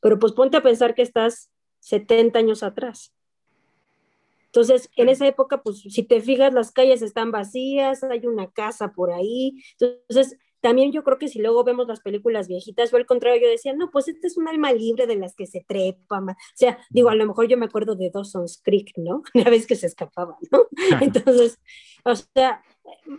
Pero 0.00 0.18
pues 0.18 0.32
ponte 0.32 0.56
a 0.56 0.62
pensar 0.62 0.94
que 0.94 1.02
estás 1.02 1.50
70 1.80 2.38
años 2.38 2.62
atrás. 2.62 3.12
Entonces, 4.46 4.90
en 4.96 5.10
esa 5.10 5.26
época, 5.26 5.62
pues 5.62 5.80
si 5.80 6.02
te 6.02 6.20
fijas, 6.22 6.54
las 6.54 6.72
calles 6.72 7.02
están 7.02 7.30
vacías, 7.30 8.02
hay 8.02 8.26
una 8.26 8.50
casa 8.50 8.92
por 8.92 9.12
ahí. 9.12 9.62
Entonces, 9.78 10.38
también 10.60 10.92
yo 10.92 11.04
creo 11.04 11.18
que 11.18 11.28
si 11.28 11.40
luego 11.40 11.64
vemos 11.64 11.86
las 11.86 12.00
películas 12.00 12.48
viejitas, 12.48 12.92
o 12.92 12.96
al 12.96 13.06
contrario, 13.06 13.42
yo 13.42 13.48
decía, 13.48 13.72
no, 13.74 13.90
pues 13.90 14.08
este 14.08 14.26
es 14.26 14.36
un 14.36 14.48
alma 14.48 14.72
libre 14.72 15.06
de 15.06 15.16
las 15.16 15.34
que 15.34 15.46
se 15.46 15.64
trepa. 15.66 16.20
O 16.20 16.34
sea, 16.54 16.78
digo, 16.90 17.08
a 17.08 17.14
lo 17.14 17.26
mejor 17.26 17.48
yo 17.48 17.56
me 17.56 17.66
acuerdo 17.66 17.94
de 17.94 18.10
Dawson's 18.10 18.60
Creek, 18.62 18.92
¿no? 18.96 19.22
Una 19.34 19.50
vez 19.50 19.66
que 19.66 19.76
se 19.76 19.86
escapaba, 19.86 20.36
¿no? 20.50 20.66
Entonces, 21.00 21.58
o 22.04 22.14
sea, 22.14 22.62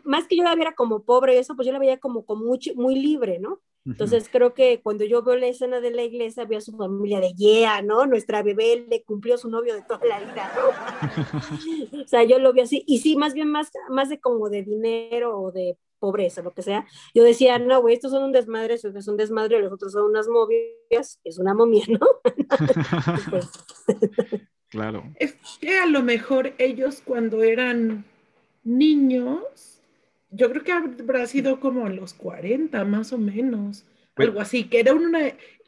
más 0.03 0.27
que 0.27 0.37
yo 0.37 0.43
la 0.43 0.55
viera 0.55 0.73
como 0.73 1.03
pobre 1.03 1.35
y 1.35 1.37
eso, 1.37 1.55
pues 1.55 1.65
yo 1.65 1.71
la 1.71 1.79
veía 1.79 1.99
como, 1.99 2.25
como 2.25 2.45
muy, 2.45 2.59
muy 2.75 2.95
libre, 2.95 3.39
¿no? 3.39 3.61
Entonces 3.85 4.29
creo 4.29 4.53
que 4.53 4.81
cuando 4.81 5.03
yo 5.05 5.23
veo 5.23 5.35
la 5.35 5.47
escena 5.47 5.79
de 5.79 5.89
la 5.89 6.03
iglesia, 6.03 6.45
veo 6.45 6.59
a 6.59 6.61
su 6.61 6.75
familia 6.75 7.19
de 7.19 7.33
yeah, 7.33 7.81
¿no? 7.81 8.05
Nuestra 8.05 8.43
bebé 8.43 8.85
le 8.87 9.03
cumplió 9.03 9.37
su 9.37 9.49
novio 9.49 9.73
de 9.73 9.81
toda 9.81 10.05
la 10.05 10.19
vida, 10.19 10.51
¿no? 10.55 12.01
o 12.03 12.07
sea, 12.07 12.23
yo 12.23 12.39
lo 12.39 12.53
veo 12.53 12.65
así. 12.65 12.83
Y 12.85 12.99
sí, 12.99 13.15
más 13.15 13.33
bien 13.33 13.49
más, 13.49 13.71
más 13.89 14.09
de 14.09 14.19
como 14.19 14.49
de 14.49 14.63
dinero 14.63 15.39
o 15.39 15.51
de 15.51 15.77
pobreza, 15.99 16.41
lo 16.41 16.53
que 16.53 16.63
sea. 16.63 16.85
Yo 17.13 17.23
decía, 17.23 17.59
no, 17.59 17.81
güey, 17.81 17.95
estos 17.95 18.11
son 18.11 18.23
un 18.23 18.31
desmadre, 18.31 18.75
eso 18.75 18.89
es 18.89 19.07
un 19.07 19.17
desmadre, 19.17 19.61
los 19.61 19.71
otros 19.71 19.91
son 19.91 20.05
unas 20.05 20.27
momias, 20.27 21.19
es 21.23 21.37
una 21.37 21.53
momia, 21.53 21.85
¿no? 21.87 22.07
Pues, 23.29 23.49
claro. 24.69 25.03
Es 25.15 25.35
que 25.59 25.77
a 25.77 25.85
lo 25.85 26.01
mejor 26.01 26.53
ellos 26.57 27.01
cuando 27.05 27.43
eran 27.43 28.05
niños 28.63 29.79
yo 30.31 30.49
creo 30.49 30.63
que 30.63 30.71
habrá 30.71 31.25
sido 31.25 31.59
como 31.59 31.85
a 31.85 31.89
los 31.89 32.13
40 32.13 32.83
más 32.85 33.13
o 33.13 33.17
menos, 33.17 33.85
algo 34.15 34.41
así, 34.41 34.65
que 34.65 34.81
era 34.81 34.93
una, 34.93 35.19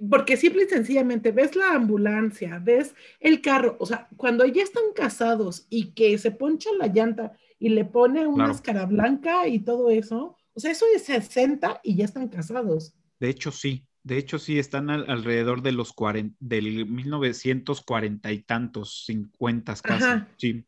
porque 0.09 0.35
simple 0.35 0.63
y 0.63 0.67
sencillamente 0.67 1.31
ves 1.31 1.55
la 1.55 1.73
ambulancia, 1.73 2.59
ves 2.61 2.93
el 3.19 3.41
carro, 3.41 3.77
o 3.79 3.85
sea, 3.85 4.09
cuando 4.17 4.45
ya 4.45 4.61
están 4.61 4.83
casados 4.93 5.65
y 5.69 5.93
que 5.93 6.17
se 6.17 6.31
poncha 6.31 6.69
la 6.77 6.87
llanta 6.87 7.37
y 7.61 7.69
le 7.69 7.85
pone 7.85 8.25
una 8.25 8.51
cara 8.61 8.87
blanca 8.87 9.47
y 9.47 9.59
todo 9.59 9.91
eso, 9.91 10.35
o 10.55 10.59
sea, 10.59 10.71
eso 10.71 10.85
es 10.95 11.03
60 11.03 11.79
y 11.83 11.95
ya 11.95 12.05
están 12.05 12.27
casados. 12.27 12.95
De 13.19 13.29
hecho, 13.29 13.51
sí. 13.51 13.85
De 14.03 14.17
hecho, 14.17 14.39
sí, 14.39 14.57
están 14.57 14.89
al- 14.89 15.07
alrededor 15.07 15.61
de 15.61 15.71
los 15.71 15.93
40, 15.93 16.35
del 16.39 16.87
1940 16.87 18.31
y 18.31 18.41
tantos, 18.41 19.03
50 19.05 19.75
casi. 19.75 20.03
Ajá. 20.03 20.27
Sí, 20.37 20.65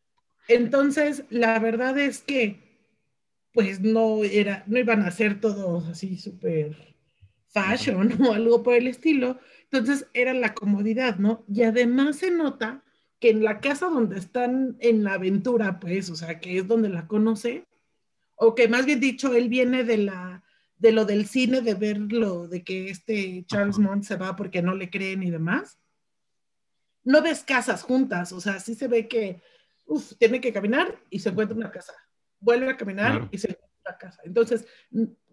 Entonces, 0.48 1.24
la 1.32 1.58
verdad 1.58 1.98
es 1.98 2.22
que, 2.22 2.60
pues 3.54 3.82
no 3.82 4.24
era, 4.24 4.64
no 4.68 4.78
iban 4.78 5.02
a 5.02 5.12
ser 5.12 5.40
todos 5.42 5.88
así 5.88 6.18
súper 6.18 6.96
fashion 7.50 8.12
o 8.22 8.34
algo 8.34 8.62
por 8.62 8.76
el 8.76 8.88
estilo. 8.88 9.40
Entonces, 9.72 10.08
era 10.14 10.34
la 10.36 10.54
comodidad, 10.54 11.18
¿no? 11.18 11.44
Y 11.48 11.64
además 11.64 12.18
se 12.18 12.30
nota 12.32 12.84
que 13.24 13.30
en 13.30 13.42
la 13.42 13.62
casa 13.62 13.86
donde 13.88 14.20
están 14.20 14.76
en 14.82 15.06
la 15.06 15.14
aventura, 15.14 15.80
pues, 15.80 16.10
o 16.10 16.16
sea, 16.18 16.42
que 16.42 16.58
es 16.58 16.68
donde 16.68 16.90
la 16.90 17.08
conoce, 17.08 17.66
o 18.36 18.54
que 18.54 18.68
más 18.68 18.86
bien 18.86 19.00
dicho, 19.00 19.34
él 19.34 19.48
viene 19.48 19.86
de 19.86 19.96
la 19.96 20.44
de 20.76 20.92
lo 20.92 21.06
del 21.06 21.26
cine, 21.26 21.62
de 21.62 21.74
verlo, 21.74 22.50
de 22.50 22.66
que 22.66 22.90
este 22.90 23.46
Charles. 23.48 23.80
Mont 23.80 24.04
se 24.04 24.18
va 24.18 24.36
porque 24.36 24.62
no 24.62 24.76
le 24.76 24.90
creen 24.90 25.24
y 25.24 25.32
demás. 25.32 25.80
No 27.06 27.22
ves 27.22 27.46
casas 27.46 27.84
juntas, 27.84 28.34
o 28.34 28.42
sea, 28.42 28.60
sí 28.60 28.76
se 28.76 28.90
ve 28.90 29.08
que 29.08 29.42
uf, 29.86 30.18
tiene 30.18 30.42
que 30.42 30.52
caminar 30.52 31.00
y 31.10 31.20
se 31.20 31.30
encuentra 31.30 31.56
una 31.56 31.72
casa. 31.72 31.94
Vuelve 32.42 32.72
a 32.72 32.76
caminar 32.76 33.12
Claro. 33.12 33.30
y 33.32 33.38
se 33.38 33.52
encuentra 33.52 33.80
una 33.88 33.98
casa. 34.00 34.22
Entonces, 34.26 34.68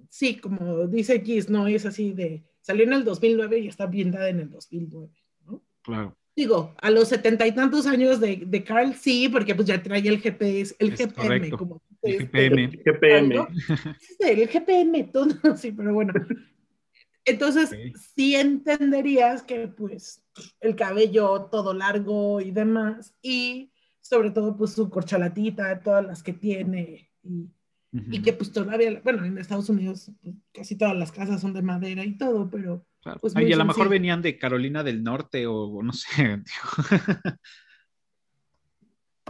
sí, 0.09 0.37
como 0.37 0.87
dice 0.87 1.21
Giz, 1.23 1.51
no 1.51 1.67
es 1.67 1.85
así 1.87 2.13
de, 2.13 2.45
salió 2.61 2.85
en 2.85 2.93
el 2.93 3.03
2009 3.03 3.59
y 3.59 3.67
está 3.67 3.83
ambientada 3.85 4.29
en 4.29 4.39
el 4.39 4.49
2009, 4.49 5.13
¿no? 5.47 5.65
claro. 5.83 6.17
Digo, 6.41 6.75
a 6.81 6.91
los 6.91 7.09
setenta 7.09 7.47
y 7.47 7.53
tantos 7.53 7.87
años 7.87 8.19
de, 8.19 8.45
de 8.47 8.65
Carl, 8.65 8.95
sí, 8.95 9.29
porque 9.29 9.55
pues 9.55 9.69
ya 9.69 9.83
traía 9.83 10.11
el 10.11 10.23
GPS, 10.23 10.75
el 10.79 10.93
Es 10.95 11.01
GPM, 11.01 11.15
correcto. 11.15 11.59
como 11.59 11.83
El 12.01 12.17
GPM. 12.19 12.83
GPM. 12.83 13.35
¿no? 13.35 13.49
Sí, 13.99 14.17
el 14.21 14.49
GPM, 14.49 15.05
todo, 15.13 15.29
sí, 15.59 15.71
pero 15.73 15.93
bueno. 15.93 16.15
Entonces, 17.27 17.69
Ok. 17.75 17.95
sí 18.17 18.37
entenderías 18.37 19.43
que 19.43 19.69
pues 19.69 20.25
el 20.61 20.75
cabello 20.77 21.49
todo 21.53 21.75
largo 21.75 22.41
y 22.41 22.53
demás, 22.53 23.15
y 23.21 23.71
sobre 24.01 24.31
todo 24.31 24.57
pues 24.57 24.73
su 24.73 24.89
corcholatita, 24.89 25.83
todas 25.83 26.07
las 26.07 26.23
que 26.23 26.33
tiene, 26.33 27.11
y, 27.23 27.51
y 27.93 28.19
Ujú, 28.19 28.23
que 28.23 28.33
pues 28.33 28.51
todavía, 28.51 28.99
bueno, 29.05 29.27
en 29.27 29.37
Estados 29.37 29.69
Unidos 29.69 30.11
pues, 30.23 30.37
casi 30.53 30.77
todas 30.77 30.97
las 30.97 31.13
casas 31.13 31.43
son 31.43 31.53
de 31.53 31.61
madera 31.61 32.03
y 32.03 32.17
todo, 32.17 32.49
pero 32.49 32.87
claro. 33.03 33.19
pues, 33.21 33.35
Ay, 33.37 33.45
muy 33.45 33.53
a 33.53 33.57
lo 33.57 33.65
mejor 33.65 33.89
venían 33.89 34.23
de 34.23 34.39
Carolina 34.39 34.83
del 34.83 35.03
Norte 35.03 35.47
o 35.47 35.83
no 35.83 35.93
sé. 35.93 36.09
digo. 36.45 37.37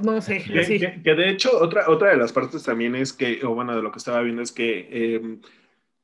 no 0.03 0.21
sé, 0.23 0.43
Que, 0.45 0.65
sí. 0.65 0.79
que- 0.79 1.03
que 1.03 1.15
de 1.15 1.31
hecho, 1.31 1.51
otra, 1.61 1.89
otra 1.91 2.11
de 2.11 2.17
las 2.17 2.33
partes 2.33 2.63
también 2.63 2.95
es 2.95 3.13
que, 3.13 3.45
o 3.45 3.55
bueno, 3.55 3.77
de 3.77 3.83
lo 3.83 3.93
que 3.93 3.99
estaba 3.99 4.23
viendo 4.23 4.43
es 4.43 4.53
que 4.53 4.89
eh, 4.91 5.39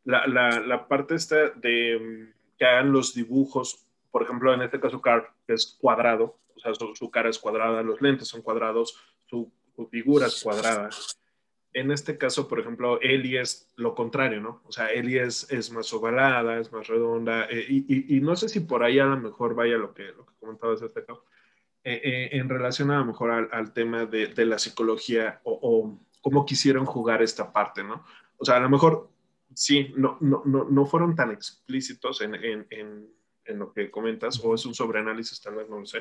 la, 0.04 0.26
la, 0.26 0.60
la 0.60 0.86
parte 0.88 1.14
esta 1.14 1.50
de 1.50 1.98
mm, 1.98 2.56
que 2.58 2.64
hagan 2.66 2.92
los 2.92 3.14
dibujos, 3.14 3.86
por 4.10 4.22
ejemplo, 4.22 4.52
en 4.54 4.62
este 4.62 4.80
caso, 4.80 5.00
Carl, 5.00 5.24
es 5.46 5.76
cuadrado, 5.80 6.38
o 6.54 6.60
sea, 6.60 6.74
su, 6.74 6.94
su 6.94 7.10
cara 7.10 7.28
es 7.30 7.38
cuadrada, 7.38 7.82
los 7.82 8.00
lentes 8.00 8.28
son 8.28 8.42
cuadrados, 8.42 8.98
su, 9.26 9.50
su 9.74 9.86
figura 9.88 10.26
es 10.26 10.42
cuadrada. 10.42 10.88
En 11.72 11.90
este 11.90 12.16
caso, 12.16 12.48
por 12.48 12.58
ejemplo, 12.60 12.98
Ellie 13.02 13.38
es 13.40 13.70
lo 13.76 13.94
contrario, 13.94 14.40
¿no? 14.40 14.62
O 14.64 14.72
sea, 14.72 14.86
Ellie 14.88 15.22
es, 15.22 15.50
es 15.52 15.70
más 15.70 15.92
ovalada, 15.92 16.58
es 16.58 16.72
más 16.72 16.86
redonda, 16.86 17.46
eh, 17.50 17.66
y, 17.68 17.84
y- 18.14 18.16
y 18.16 18.20
no 18.20 18.34
sé 18.34 18.48
si 18.48 18.60
por 18.60 18.82
ahí 18.82 18.98
a 18.98 19.04
lo 19.04 19.16
mejor 19.18 19.54
vaya 19.54 19.76
lo 19.76 19.92
que, 19.92 20.04
lo 20.04 20.24
que 20.24 20.32
comentabas 20.40 20.80
este 20.80 21.00
acá 21.00 21.14
eh, 21.84 22.00
eh, 22.02 22.28
en 22.32 22.48
relación 22.48 22.90
a 22.90 22.98
lo 22.98 23.04
mejor 23.04 23.30
al, 23.30 23.48
al 23.52 23.72
tema 23.72 24.06
de, 24.06 24.28
de 24.28 24.46
la 24.46 24.58
psicología 24.58 25.40
o, 25.44 25.58
o 25.62 26.00
cómo 26.22 26.44
quisieron 26.46 26.86
jugar 26.86 27.22
esta 27.22 27.52
parte, 27.52 27.84
¿no? 27.84 28.04
O 28.38 28.44
sea, 28.44 28.56
a 28.56 28.60
lo 28.60 28.68
mejor 28.70 29.10
sí, 29.54 29.92
no, 29.96 30.16
no, 30.20 30.42
no, 30.46 30.64
no 30.64 30.86
fueron 30.86 31.14
tan 31.14 31.30
explícitos 31.30 32.22
en, 32.22 32.34
en, 32.36 32.66
en, 32.70 33.06
en 33.44 33.58
lo 33.58 33.72
que 33.72 33.90
comentas, 33.90 34.40
o 34.42 34.54
es 34.54 34.64
un 34.66 34.74
sobreanálisis, 34.74 35.40
tal 35.42 35.54
vez, 35.56 35.68
no 35.68 35.78
lo 35.78 35.86
sé. 35.86 35.98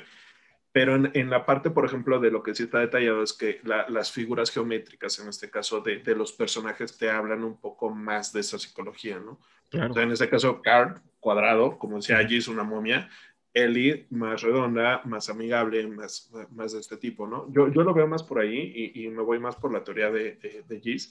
Pero 0.75 0.95
en, 0.95 1.09
en 1.13 1.29
la 1.29 1.45
parte, 1.45 1.69
por 1.71 1.85
ejemplo, 1.85 2.19
de 2.19 2.31
lo 2.31 2.43
que 2.43 2.53
sí 2.53 2.63
está 2.63 2.79
detallado 2.79 3.23
es 3.23 3.31
que 3.31 3.61
la- 3.63 3.87
las 3.89 4.11
figuras 4.11 4.51
geométricas, 4.51 5.17
en 5.19 5.29
este 5.29 5.49
caso 5.49 5.79
de, 5.79 5.99
de 5.99 6.15
los 6.15 6.33
personajes, 6.33 6.97
te 6.97 7.09
hablan 7.09 7.45
un 7.45 7.57
poco 7.61 7.89
más 7.89 8.33
de 8.33 8.41
esa 8.41 8.59
psicología, 8.59 9.17
¿no? 9.19 9.39
Claro. 9.69 9.91
O 9.91 9.93
sea, 9.93 10.03
en 10.03 10.11
este 10.11 10.27
caso, 10.29 10.61
Card, 10.61 10.97
cuadrado, 11.21 11.79
como 11.79 11.95
decía 11.95 12.17
allí, 12.17 12.37
es 12.37 12.49
una 12.49 12.63
momia. 12.63 13.09
Ellie, 13.53 14.05
más 14.09 14.41
redonda, 14.41 15.01
más 15.05 15.29
amigable, 15.29 15.87
más, 15.87 16.29
más 16.51 16.73
de 16.73 16.79
este 16.81 16.97
tipo, 16.97 17.25
¿no? 17.25 17.49
Yo, 17.53 17.69
yo 17.71 17.83
lo 17.83 17.93
veo 17.93 18.05
más 18.07 18.21
por 18.23 18.39
ahí 18.39 18.73
y, 18.75 19.05
y 19.05 19.09
me 19.09 19.23
voy 19.23 19.39
más 19.39 19.55
por 19.55 19.71
la 19.71 19.81
teoría 19.81 20.11
de, 20.11 20.35
de, 20.35 20.65
de 20.67 20.79
Giz 20.81 21.09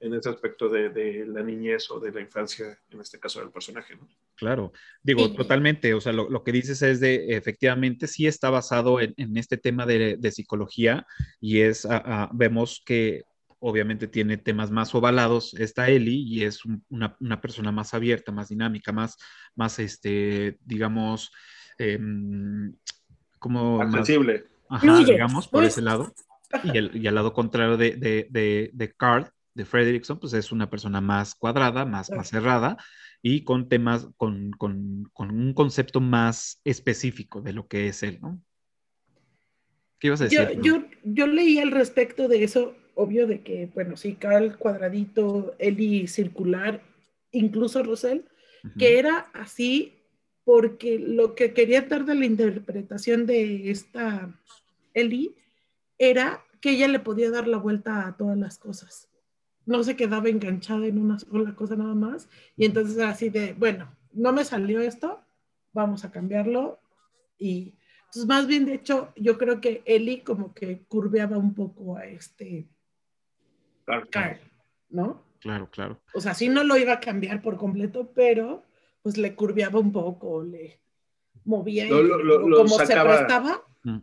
en 0.00 0.14
ese 0.14 0.28
aspecto 0.28 0.68
de, 0.68 0.90
de, 0.90 1.26
la 1.26 1.42
niñez 1.42 1.90
o 1.90 1.98
de 1.98 2.12
la 2.12 2.20
infancia, 2.20 2.78
en 2.90 3.00
este 3.00 3.18
caso 3.18 3.40
del 3.40 3.50
personaje, 3.50 3.96
¿no? 3.96 4.08
Claro, 4.34 4.72
digo, 5.02 5.26
Sí. 5.26 5.36
totalmente, 5.36 5.94
o 5.94 6.00
sea, 6.00 6.12
lo, 6.12 6.28
lo, 6.28 6.44
que 6.44 6.52
dices 6.52 6.82
es 6.82 7.00
de, 7.00 7.34
efectivamente, 7.36 8.06
sí 8.06 8.26
está 8.26 8.50
basado 8.50 9.00
en, 9.00 9.14
en 9.16 9.36
este 9.36 9.56
tema 9.56 9.86
de, 9.86 10.16
de, 10.18 10.30
psicología 10.32 11.06
y 11.40 11.60
es, 11.60 11.86
a, 11.86 11.96
a, 11.96 12.30
vemos 12.32 12.82
que 12.84 13.24
obviamente 13.58 14.06
tiene 14.06 14.36
temas 14.36 14.70
más 14.70 14.94
ovalados, 14.94 15.54
está 15.54 15.88
Eli 15.88 16.22
y 16.22 16.44
es 16.44 16.64
un, 16.64 16.84
una, 16.90 17.16
una, 17.20 17.40
persona 17.40 17.72
más 17.72 17.94
abierta, 17.94 18.32
más 18.32 18.48
dinámica, 18.48 18.92
más, 18.92 19.16
más 19.54 19.78
este, 19.78 20.58
digamos, 20.64 21.32
eh, 21.78 21.98
como... 23.38 23.80
Accesible. 23.80 24.44
Más, 24.68 24.84
ajá, 24.84 24.98
digamos, 24.98 25.48
por 25.48 25.64
ese 25.64 25.80
lado. 25.80 26.12
Y, 26.64 26.76
el, 26.76 26.96
y 26.96 27.06
al 27.06 27.14
lado 27.14 27.32
contrario 27.32 27.76
de, 27.76 27.96
de, 27.96 28.26
de, 28.30 28.70
de 28.72 28.92
Card, 28.92 29.28
de 29.56 29.64
Frederickson, 29.64 30.20
pues 30.20 30.34
es 30.34 30.52
una 30.52 30.68
persona 30.68 31.00
más 31.00 31.34
cuadrada, 31.34 31.84
más, 31.86 32.10
más 32.10 32.28
cerrada 32.28 32.76
y 33.22 33.42
con 33.42 33.68
temas, 33.68 34.08
con, 34.16 34.52
con, 34.52 35.08
con, 35.14 35.30
un 35.30 35.54
concepto 35.54 36.00
más 36.00 36.60
específico 36.64 37.40
de 37.40 37.54
lo 37.54 37.66
que 37.66 37.88
es 37.88 38.02
él, 38.02 38.18
¿no? 38.20 38.40
¿Qué 39.98 40.08
ibas 40.08 40.20
a 40.20 40.24
decir? 40.24 40.60
Yo, 40.60 40.60
yo, 40.60 40.84
yo, 41.02 41.26
leí 41.26 41.58
al 41.58 41.70
respecto 41.70 42.28
de 42.28 42.44
eso, 42.44 42.74
obvio 42.94 43.26
de 43.26 43.40
que, 43.40 43.70
bueno, 43.74 43.96
sí, 43.96 44.14
Carl 44.14 44.58
cuadradito, 44.58 45.56
Eli 45.58 46.06
circular, 46.06 46.82
incluso 47.32 47.82
Rosell, 47.82 48.26
uh 48.62 48.68
-huh. 48.68 48.76
que 48.78 48.98
era 48.98 49.30
así 49.32 49.94
porque 50.44 50.98
lo 50.98 51.34
que 51.34 51.54
quería 51.54 51.80
dar 51.80 52.04
de 52.04 52.14
la 52.14 52.26
interpretación 52.26 53.26
de 53.26 53.70
esta 53.70 54.38
Eli 54.92 55.34
era 55.98 56.44
que 56.60 56.70
ella 56.72 56.88
le 56.88 57.00
podía 57.00 57.30
dar 57.30 57.48
la 57.48 57.56
vuelta 57.56 58.06
a 58.06 58.16
todas 58.16 58.36
las 58.36 58.58
cosas. 58.58 59.08
No 59.66 59.84
se 59.84 59.96
quedaba 59.96 60.28
enganchada 60.28 60.86
en 60.86 60.98
una 60.98 61.18
sola 61.18 61.54
cosa 61.54 61.76
nada 61.76 61.94
más. 61.94 62.28
Y 62.56 62.64
entonces 62.64 62.96
era 62.96 63.10
así 63.10 63.28
de, 63.28 63.52
bueno, 63.52 63.94
no 64.12 64.32
me 64.32 64.44
salió 64.44 64.80
esto, 64.80 65.20
vamos 65.72 66.04
a 66.04 66.10
cambiarlo. 66.10 66.80
Y 67.38 67.74
entonces, 68.06 68.26
más 68.26 68.46
bien, 68.46 68.64
de 68.64 68.74
hecho, 68.74 69.12
yo 69.16 69.36
creo 69.36 69.60
que 69.60 69.82
Eli 69.84 70.20
como 70.20 70.54
que 70.54 70.84
curveaba 70.88 71.36
un 71.36 71.54
poco 71.54 71.96
a 71.96 72.06
este 72.06 72.68
claro, 73.84 74.06
Carl, 74.10 74.38
¿no? 74.88 75.22
Claro, 75.40 75.68
claro. 75.70 76.00
O 76.14 76.20
sea, 76.20 76.34
sí 76.34 76.48
no 76.48 76.64
lo 76.64 76.76
iba 76.76 76.94
a 76.94 77.00
cambiar 77.00 77.42
por 77.42 77.56
completo, 77.56 78.10
pero 78.14 78.64
pues 79.02 79.18
le 79.18 79.34
curveaba 79.34 79.78
un 79.78 79.92
poco, 79.92 80.42
le 80.42 80.80
movía 81.44 81.86
lo, 81.86 82.00
y 82.00 82.08
lo, 82.08 82.18
lo, 82.48 82.56
como 82.56 82.76
sacaba... 82.76 83.12
se 83.12 83.18
prestaba, 83.18 83.64
mm. 83.84 83.98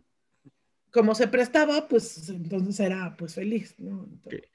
como 0.90 1.14
se 1.14 1.28
prestaba, 1.28 1.88
pues 1.88 2.28
entonces 2.28 2.80
era 2.80 3.14
pues 3.16 3.34
feliz, 3.34 3.74
¿no? 3.78 4.04
Entonces, 4.04 4.40
okay. 4.40 4.50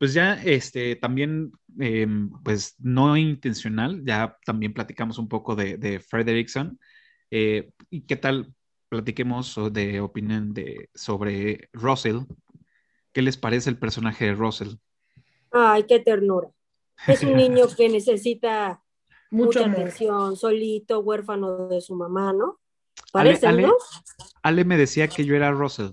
Pues 0.00 0.14
ya, 0.14 0.32
este, 0.42 0.96
también, 0.96 1.52
eh, 1.78 2.06
pues 2.42 2.74
no 2.78 3.18
intencional, 3.18 4.02
ya 4.02 4.38
también 4.46 4.72
platicamos 4.72 5.18
un 5.18 5.28
poco 5.28 5.54
de, 5.54 5.76
de 5.76 6.00
Frederickson. 6.00 6.80
Eh, 7.30 7.70
¿Y 7.90 8.06
qué 8.06 8.16
tal? 8.16 8.54
Platiquemos 8.88 9.60
de 9.70 10.00
opinión 10.00 10.54
de, 10.54 10.88
sobre 10.94 11.68
Russell. 11.74 12.20
¿Qué 13.12 13.20
les 13.20 13.36
parece 13.36 13.68
el 13.68 13.78
personaje 13.78 14.24
de 14.24 14.32
Russell? 14.32 14.76
Ay, 15.50 15.84
qué 15.86 16.00
ternura. 16.00 16.48
Es 17.06 17.22
un 17.22 17.36
niño 17.36 17.66
que 17.76 17.90
necesita 17.90 18.82
mucha 19.30 19.66
amor. 19.66 19.80
atención, 19.80 20.34
solito, 20.34 21.00
huérfano 21.00 21.68
de 21.68 21.82
su 21.82 21.94
mamá, 21.94 22.32
¿no? 22.32 22.58
Parece, 23.12 23.46
Ale, 23.46 23.64
Ale, 23.64 23.66
¿no? 23.66 23.74
Ale 24.42 24.64
me 24.64 24.78
decía 24.78 25.08
que 25.08 25.26
yo 25.26 25.36
era 25.36 25.50
Russell 25.50 25.90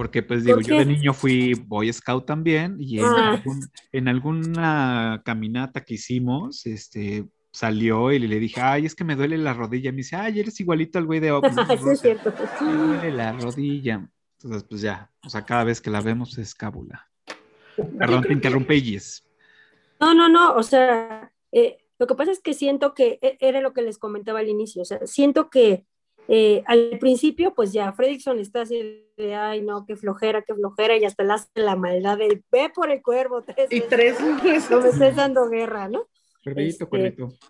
porque 0.00 0.22
pues 0.22 0.44
digo, 0.44 0.62
yo 0.62 0.78
de 0.78 0.86
niño 0.86 1.12
fui 1.12 1.52
Boy 1.52 1.92
Scout 1.92 2.24
también 2.24 2.78
y 2.80 3.00
en, 3.00 3.04
Ah. 3.04 3.32
algún, 3.32 3.60
en, 3.92 4.08
alguna 4.08 5.20
caminata 5.26 5.84
que 5.84 5.92
hicimos, 5.92 6.64
este, 6.64 7.26
salió 7.52 8.10
y 8.10 8.18
le 8.18 8.38
dije, 8.38 8.62
ay, 8.62 8.86
es 8.86 8.94
que 8.94 9.04
me 9.04 9.14
duele 9.14 9.36
la 9.36 9.52
rodilla. 9.52 9.90
Me 9.92 9.98
dice, 9.98 10.16
ay, 10.16 10.40
eres 10.40 10.58
igualito 10.58 10.98
al 10.98 11.04
güey 11.04 11.20
de 11.20 11.32
Open. 11.32 11.52
sí, 11.84 11.90
es 11.90 12.00
cierto. 12.00 12.32
Me 12.62 12.72
duele 12.72 13.12
la 13.12 13.32
rodilla. 13.32 14.08
Entonces, 14.38 14.64
pues 14.66 14.80
ya, 14.80 15.10
o 15.22 15.28
sea, 15.28 15.44
cada 15.44 15.64
vez 15.64 15.82
que 15.82 15.90
la 15.90 16.00
vemos 16.00 16.38
es 16.38 16.54
cábula. 16.54 17.06
Perdón, 17.98 18.22
te 18.22 18.32
interrumpí, 18.32 18.80
Gis. 18.80 19.22
No, 20.00 20.14
no, 20.14 20.30
no, 20.30 20.54
o 20.54 20.62
sea, 20.62 21.30
eh, 21.52 21.76
lo 21.98 22.06
que 22.06 22.14
pasa 22.14 22.32
es 22.32 22.40
que 22.40 22.54
siento 22.54 22.94
que 22.94 23.18
e, 23.20 23.36
era 23.40 23.60
lo 23.60 23.74
que 23.74 23.82
les 23.82 23.98
comentaba 23.98 24.38
al 24.38 24.48
inicio, 24.48 24.80
o 24.80 24.86
sea, 24.86 25.06
siento 25.06 25.50
que 25.50 25.84
eh, 26.32 26.62
al 26.66 26.96
principio, 27.00 27.54
pues 27.54 27.72
ya 27.72 27.92
Fredrickson 27.92 28.38
está 28.38 28.60
así 28.60 29.04
de, 29.16 29.34
ay, 29.34 29.62
no, 29.62 29.84
qué 29.84 29.96
flojera, 29.96 30.42
qué 30.42 30.54
flojera, 30.54 30.96
y 30.96 31.04
hasta 31.04 31.24
le 31.24 31.32
hace 31.32 31.48
la 31.54 31.74
maldad 31.74 32.18
del 32.18 32.44
ve 32.52 32.70
por 32.72 32.88
el 32.88 33.02
cuervo 33.02 33.42
tres 33.42 33.66
Y 33.68 33.80
tres 33.80 34.16
veces. 34.40 34.70
no 34.70 34.80
me 34.80 34.90
estés 34.90 35.16
dando 35.16 35.48
guerra, 35.48 35.88
¿no? 35.88 36.06
Este. 36.44 36.86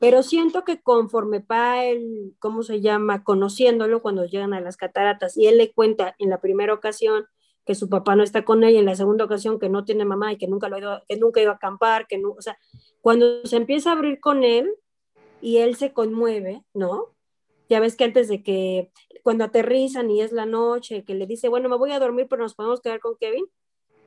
Pero 0.00 0.22
siento 0.22 0.64
que 0.64 0.80
conforme 0.80 1.40
va 1.40 1.84
él, 1.84 2.34
¿cómo 2.38 2.62
se 2.62 2.80
llama? 2.80 3.22
Conociéndolo 3.22 4.00
cuando 4.00 4.24
llegan 4.24 4.54
a 4.54 4.62
las 4.62 4.78
cataratas 4.78 5.36
y 5.36 5.46
él 5.46 5.58
le 5.58 5.72
cuenta 5.72 6.16
en 6.18 6.30
la 6.30 6.40
primera 6.40 6.72
ocasión 6.72 7.26
que 7.66 7.74
su 7.74 7.90
papá 7.90 8.16
no 8.16 8.22
está 8.22 8.46
con 8.46 8.64
él 8.64 8.74
y 8.74 8.78
en 8.78 8.86
la 8.86 8.96
segunda 8.96 9.26
ocasión 9.26 9.60
que 9.60 9.68
no 9.68 9.84
tiene 9.84 10.06
mamá 10.06 10.32
y 10.32 10.38
que 10.38 10.48
nunca 10.48 10.70
lo 10.70 10.76
ha 10.76 10.78
ido, 10.78 11.02
que 11.06 11.18
nunca 11.18 11.42
iba 11.42 11.52
a 11.52 11.56
acampar, 11.56 12.06
que 12.06 12.16
no, 12.16 12.30
o 12.30 12.40
sea, 12.40 12.56
cuando 13.02 13.44
se 13.44 13.58
empieza 13.58 13.90
a 13.90 13.92
abrir 13.92 14.20
con 14.20 14.42
él 14.42 14.72
y 15.42 15.58
él 15.58 15.76
se 15.76 15.92
conmueve, 15.92 16.64
¿no? 16.72 17.14
Ya 17.70 17.80
ves 17.80 17.96
que 17.96 18.04
antes 18.04 18.28
de 18.28 18.42
que, 18.42 18.90
cuando 19.22 19.44
aterrizan 19.44 20.10
y 20.10 20.20
es 20.20 20.32
la 20.32 20.44
noche, 20.44 21.04
que 21.04 21.14
le 21.14 21.26
dice, 21.26 21.48
bueno, 21.48 21.68
me 21.68 21.76
voy 21.76 21.92
a 21.92 22.00
dormir, 22.00 22.26
pero 22.28 22.42
nos 22.42 22.54
podemos 22.54 22.80
quedar 22.80 23.00
con 23.00 23.16
Kevin, 23.16 23.46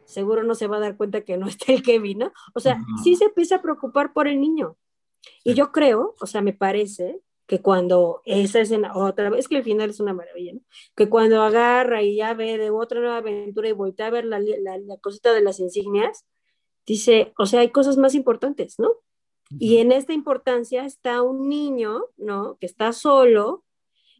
seguro 0.06 0.44
no 0.44 0.54
se 0.54 0.68
va 0.68 0.78
a 0.78 0.82
dar 0.82 0.98
cuenta 0.98 1.22
que 1.22 1.38
no 1.38 1.48
está 1.48 1.72
el 1.72 1.82
Kevin, 1.82 2.20
¿no? 2.20 2.34
O 2.54 2.60
sea, 2.60 2.74
Ajá. 2.74 2.86
sí 3.04 3.16
se 3.16 3.26
empieza 3.26 3.56
a 3.56 3.62
preocupar 3.62 4.14
por 4.14 4.28
el 4.28 4.40
niño. 4.40 4.78
Y 5.44 5.54
yo 5.54 5.72
creo, 5.72 6.16
o 6.20 6.28
sea, 6.28 6.42
me 6.42 6.54
parece 6.54 7.22
que 7.48 7.62
cuando 7.62 8.22
esa 8.26 8.60
escena, 8.60 8.96
otra 8.96 9.30
vez, 9.30 9.48
que 9.48 9.58
el 9.58 9.64
final 9.64 9.90
es 9.90 10.00
una 10.00 10.14
maravilla, 10.14 10.54
¿no? 10.54 10.62
Que 10.96 11.10
cuando 11.10 11.42
agarra 11.42 12.02
y 12.02 12.18
ya 12.18 12.34
ve 12.34 12.58
de 12.58 12.70
otra 12.70 13.00
nueva 13.00 13.18
aventura 13.18 13.70
y 13.70 13.74
voltea 13.74 14.08
a 14.08 14.12
ver 14.12 14.26
la, 14.26 14.40
la, 14.40 14.78
la 14.78 14.98
cosita 14.98 15.34
de 15.34 15.42
las 15.42 15.60
insignias, 15.60 16.26
dice, 16.86 17.34
o 17.38 17.46
sea, 17.46 17.62
hay 17.62 17.70
cosas 17.70 17.98
más 17.98 18.16
importantes, 18.16 18.76
¿no? 18.80 18.92
Y 19.60 19.78
en 19.78 19.92
esta 19.92 20.14
importancia 20.14 20.86
está 20.86 21.22
un 21.22 21.50
niño, 21.50 22.06
¿no? 22.18 22.58
Que 22.60 22.66
está 22.66 22.94
solo, 22.94 23.64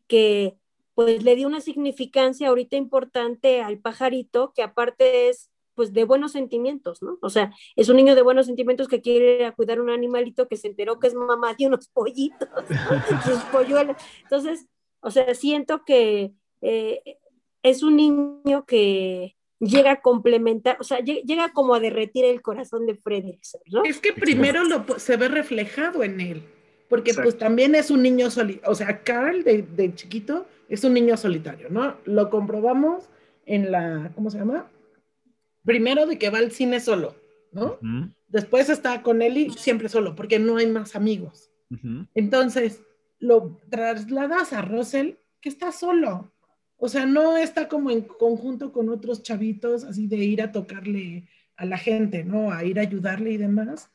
que 0.08 0.56
pues 0.96 1.24
le 1.24 1.36
dio 1.36 1.48
una 1.48 1.62
significancia 1.62 2.50
ahorita 2.50 2.76
importante 2.76 3.62
al 3.62 3.80
pajarito, 3.80 4.54
que 4.54 4.64
aparte 4.64 5.30
es 5.30 5.50
pues 5.74 5.92
de 5.92 6.04
buenos 6.04 6.34
sentimientos, 6.34 7.02
¿no? 7.02 7.18
O 7.22 7.30
sea, 7.30 7.52
es 7.76 7.90
un 7.90 7.96
niño 7.96 8.16
de 8.16 8.22
buenos 8.22 8.46
sentimientos 8.46 8.88
que 8.88 9.02
quiere 9.02 9.52
cuidar 9.54 9.82
un 9.82 9.90
animalito 9.90 10.48
que 10.48 10.56
se 10.56 10.68
enteró 10.68 11.00
que 11.00 11.08
es 11.08 11.16
mamá 11.16 11.56
de 11.56 11.66
unos 11.68 11.88
pollitos, 11.88 12.48
¿no? 12.50 12.64
sus 13.26 13.44
polluelos. 13.46 13.98
Entonces, 14.22 14.68
o 15.00 15.10
sea, 15.10 15.34
siento 15.34 15.84
que 15.84 16.32
eh, 16.62 17.18
es 17.64 17.82
un 17.82 17.96
niño 17.96 18.66
que 18.66 19.36
llega 19.66 19.92
a 19.94 20.02
complementar, 20.02 20.78
o 20.80 20.84
sea, 20.84 21.00
lle- 21.00 21.24
llega 21.24 21.52
como 21.54 21.74
a 21.76 21.80
derretir 21.80 22.26
el 22.26 22.42
corazón 22.42 22.86
de 22.86 22.96
Fredrickson, 22.96 23.62
¿no? 23.72 23.84
Es 23.84 24.00
que 24.00 24.14
primero 24.14 24.64
lo, 24.64 24.86
pu- 24.86 24.98
se 25.00 25.18
ve 25.18 25.28
reflejado 25.28 26.04
en 26.04 26.20
él, 26.22 26.44
porque 26.90 27.12
Exacto. 27.12 27.30
pues 27.30 27.38
también 27.40 27.76
es 27.76 27.90
un 27.92 28.02
niño 28.04 28.30
solitario, 28.30 28.70
o 28.72 28.76
sea, 28.76 29.04
Carl 29.04 29.44
de, 29.44 29.62
de 29.64 29.94
chiquito 29.96 30.46
es 30.70 30.84
un 30.84 30.94
niño 30.94 31.18
solitario, 31.18 31.70
¿no? 31.70 31.98
Lo 32.06 32.30
comprobamos 32.30 33.10
en 33.46 33.72
la, 33.72 34.12
¿cómo 34.16 34.30
se 34.30 34.38
llama? 34.40 34.70
Primero 35.66 36.06
de 36.06 36.18
que 36.18 36.30
va 36.30 36.40
al 36.40 36.52
cine 36.52 36.80
solo, 36.80 37.16
¿no? 37.52 37.80
Después 38.28 38.70
está 38.70 39.02
con 39.04 39.22
Ellie 39.22 39.52
siempre 39.52 39.88
solo, 39.88 40.16
porque 40.16 40.40
no 40.40 40.58
hay 40.58 40.68
más 40.68 40.96
amigos. 40.96 41.50
Entonces, 42.16 42.82
lo 43.20 43.60
trasladas 43.70 44.52
a 44.54 44.62
Russell, 44.62 45.14
que 45.40 45.50
está 45.50 45.72
solo. 45.72 46.33
O 46.84 46.90
sea, 46.90 47.06
no 47.06 47.38
está 47.38 47.70
como 47.70 47.92
en 47.92 48.02
conjunto 48.02 48.74
con 48.74 48.90
otros 48.90 49.24
chavitos, 49.24 49.86
así 49.86 50.06
de 50.06 50.18
ir 50.18 50.42
a 50.42 50.52
tocarle 50.52 51.30
a 51.56 51.64
la 51.64 51.78
gente, 51.78 52.26
¿no? 52.26 52.52
A 52.52 52.66
ir 52.66 52.78
a 52.78 52.82
ayudarle 52.82 53.32
y 53.32 53.38
demás. 53.38 53.90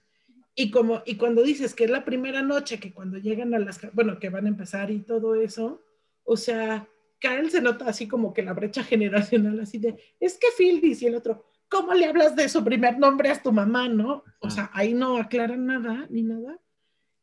Y 0.54 0.70
como, 0.70 1.02
y 1.04 1.16
cuando 1.16 1.42
dices 1.42 1.74
que 1.74 1.84
es 1.84 1.90
la 1.90 2.06
primera 2.06 2.40
noche, 2.40 2.80
que 2.80 2.94
cuando 2.94 3.18
llegan 3.18 3.52
a 3.52 3.58
las, 3.58 3.78
bueno, 3.92 4.18
que 4.18 4.30
van 4.30 4.46
a 4.46 4.48
empezar 4.48 4.90
y 4.90 5.00
todo 5.00 5.34
eso, 5.34 5.82
o 6.24 6.38
sea, 6.38 6.88
Carl 7.20 7.50
se 7.50 7.60
nota 7.60 7.86
así 7.86 8.08
como 8.08 8.32
que 8.32 8.42
la 8.42 8.54
brecha 8.54 8.82
generacional, 8.84 9.60
así 9.60 9.76
de, 9.76 9.98
es 10.18 10.38
que 10.38 10.46
Phildis 10.56 11.02
y 11.02 11.08
el 11.08 11.16
otro, 11.16 11.44
¿cómo 11.68 11.92
le 11.92 12.06
hablas 12.06 12.36
de 12.36 12.48
su 12.48 12.64
primer 12.64 12.98
nombre 12.98 13.28
a 13.28 13.42
tu 13.42 13.52
mamá, 13.52 13.90
no? 13.90 14.24
O 14.40 14.48
sea, 14.48 14.70
ahí 14.72 14.94
no 14.94 15.18
aclaran 15.18 15.66
nada, 15.66 16.06
ni 16.08 16.22
nada 16.22 16.58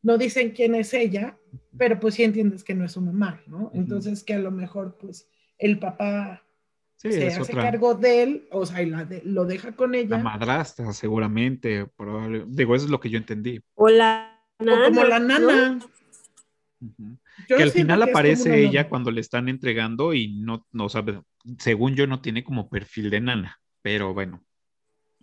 no 0.06 0.18
dicen 0.18 0.52
quién 0.52 0.76
es 0.76 0.94
ella, 0.94 1.36
pero 1.76 1.98
pues 1.98 2.14
sí 2.14 2.22
entiendes 2.22 2.62
que 2.62 2.74
no 2.74 2.84
es 2.84 2.92
su 2.92 3.00
mamá, 3.00 3.42
¿no? 3.48 3.72
Entonces 3.74 4.22
que 4.22 4.34
a 4.34 4.38
lo 4.38 4.52
mejor 4.52 4.96
pues 5.00 5.28
el 5.58 5.78
papá 5.78 6.42
Sí, 6.96 7.12
se 7.12 7.26
hace 7.28 7.42
otra. 7.42 7.62
cargo 7.64 7.94
de 7.94 8.22
él, 8.22 8.48
o 8.50 8.64
sea, 8.64 8.80
y 8.82 8.86
la 8.90 9.04
de- 9.04 9.22
lo 9.24 9.44
deja 9.44 9.72
con 9.72 9.92
La 9.92 9.98
ella, 9.98 10.18
madrastra, 10.18 10.92
seguramente. 10.92 11.86
probable- 11.96 12.44
Digo, 12.48 12.74
eso 12.74 12.86
es 12.86 12.90
lo 12.90 13.00
que 13.00 13.10
yo 13.10 13.18
entendí. 13.18 13.60
O 13.74 13.88
la 13.88 14.32
o 14.58 14.64
como 14.64 15.04
la 15.04 15.18
nana. 15.18 15.78
Que 17.46 17.54
al 17.62 17.70
final 17.70 18.02
que 18.04 18.10
aparece 18.10 18.60
ella 18.62 18.80
nana. 18.80 18.88
cuando 18.88 19.10
le 19.10 19.20
están 19.20 19.48
entregando 19.48 20.14
y 20.14 20.28
no, 20.40 20.66
no 20.72 20.88
sabe, 20.88 21.20
según 21.58 21.94
yo, 21.94 22.06
no 22.06 22.20
tiene 22.20 22.42
como 22.44 22.68
perfil 22.68 23.10
de 23.10 23.20
nana, 23.20 23.60
pero 23.82 24.14
bueno, 24.14 24.42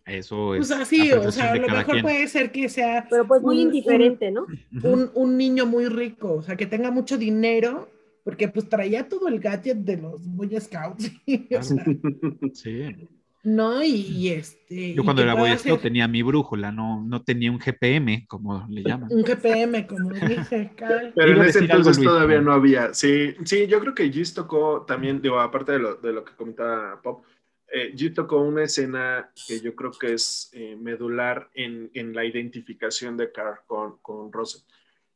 eso 0.06 0.54
es. 0.56 0.68
Pues 0.68 0.80
así, 0.80 1.12
o 1.12 1.32
sea, 1.32 1.54
a 1.54 1.56
lo 1.56 1.68
mejor 1.68 1.86
quien. 1.86 2.02
puede 2.04 2.28
ser 2.28 2.52
que 2.52 2.70
sea 2.70 3.08
Pero 3.10 3.28
pues 3.28 3.42
muy 3.42 3.56
Un- 3.58 3.62
indiferente, 3.64 4.30
¿no? 4.32 4.46
Un, 4.84 5.10
un 5.16 5.38
niño 5.38 5.66
muy 5.66 5.88
rico, 5.88 6.34
o 6.36 6.42
sea, 6.44 6.56
que 6.56 6.66
tenga 6.68 6.92
mucho 6.92 7.18
dinero, 7.18 7.90
porque 8.24 8.48
pues 8.48 8.70
traía 8.70 9.08
todo 9.08 9.28
el 9.28 9.40
gadget 9.40 9.78
de 9.78 9.98
los 9.98 10.26
Boy 10.28 10.60
Scouts, 10.60 11.12
o 11.60 11.64
sea, 11.64 11.86
Sí. 12.54 13.10
¿no? 13.44 13.84
Y, 13.84 13.90
y, 13.90 14.30
este... 14.30 14.94
Yo 14.94 15.04
cuando 15.04 15.22
era 15.22 15.34
Boy 15.34 15.58
Scout 15.58 15.82
tenía 15.82 16.08
mi 16.08 16.24
brújula, 16.24 16.72
no, 16.72 17.04
no 17.04 17.24
tenía 17.24 17.52
un 17.52 17.60
GPM, 17.60 18.26
como 18.28 18.66
le 18.70 18.84
llaman. 18.84 19.10
Un 19.12 19.22
GPM, 19.22 19.86
como 19.86 20.12
dice 20.12 20.72
Carl. 20.78 21.12
Pero 21.14 21.34
en 21.34 21.42
a 21.42 21.48
ese 21.48 21.60
algo, 21.60 21.72
entonces 21.72 21.98
Luis, 21.98 22.10
todavía 22.10 22.38
¿no? 22.38 22.44
no 22.44 22.54
había. 22.54 22.94
Sí, 22.94 23.36
sí, 23.44 23.68
yo 23.68 23.82
creo 23.82 23.94
que 23.94 24.10
Gis 24.10 24.34
tocó 24.34 24.86
también, 24.88 25.22
digo, 25.22 25.40
aparte 25.40 25.74
de 25.74 25.80
lo, 25.80 25.96
de 25.96 26.14
lo 26.14 26.24
que 26.24 26.36
comentaba 26.36 27.02
Pop, 27.02 27.26
eh, 27.68 27.94
Gis 27.98 28.14
tocó 28.14 28.42
una 28.42 28.64
escena 28.64 29.30
que 29.46 29.60
yo 29.60 29.76
creo 29.76 29.92
que 29.92 30.14
es 30.14 30.50
eh, 30.54 30.78
medular 30.80 31.50
en, 31.54 31.92
en 31.94 32.14
la 32.14 32.24
identificación 32.24 33.18
de 33.18 33.32
Carl 33.32 33.60
con, 33.68 33.98
con 33.98 34.32
Russell. 34.32 34.62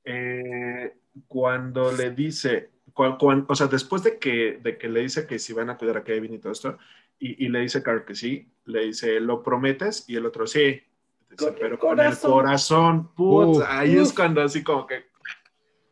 Eh, 0.04 0.98
cuando 1.28 1.91
le 1.91 2.12
dice, 2.12 2.72
o 2.97 3.55
sea, 3.55 3.67
después 3.67 4.03
de 4.03 4.17
que, 4.19 4.60
de 4.62 4.77
que 4.77 4.89
le 4.89 5.01
dice 5.01 5.27
que 5.27 5.39
si 5.39 5.53
van 5.53 5.69
a 5.69 5.77
cuidar 5.77 5.97
a 5.97 6.03
Kevin 6.03 6.33
y 6.33 6.39
todo 6.39 6.51
esto, 6.51 6.77
y, 7.19 7.45
y 7.45 7.49
le 7.49 7.62
dice 7.62 7.81
Carl 7.83 8.05
que 8.05 8.15
sí, 8.15 8.47
le 8.65 8.86
dice, 8.86 9.19
¿lo 9.19 9.41
prometes? 9.43 10.05
Y 10.07 10.15
el 10.15 10.25
otro, 10.25 10.45
sí. 10.47 10.81
Dice, 11.29 11.45
Con 11.45 11.53
el 11.53 11.60
pero 11.60 11.79
con 11.79 11.91
el 11.91 11.95
corazón. 11.97 12.31
corazón, 12.31 13.13
put, 13.15 13.57
Uf. 13.57 13.63
ahí 13.67 13.97
es 13.97 14.13
cuando 14.13 14.41
así 14.41 14.63
como 14.63 14.86
que 14.88 15.05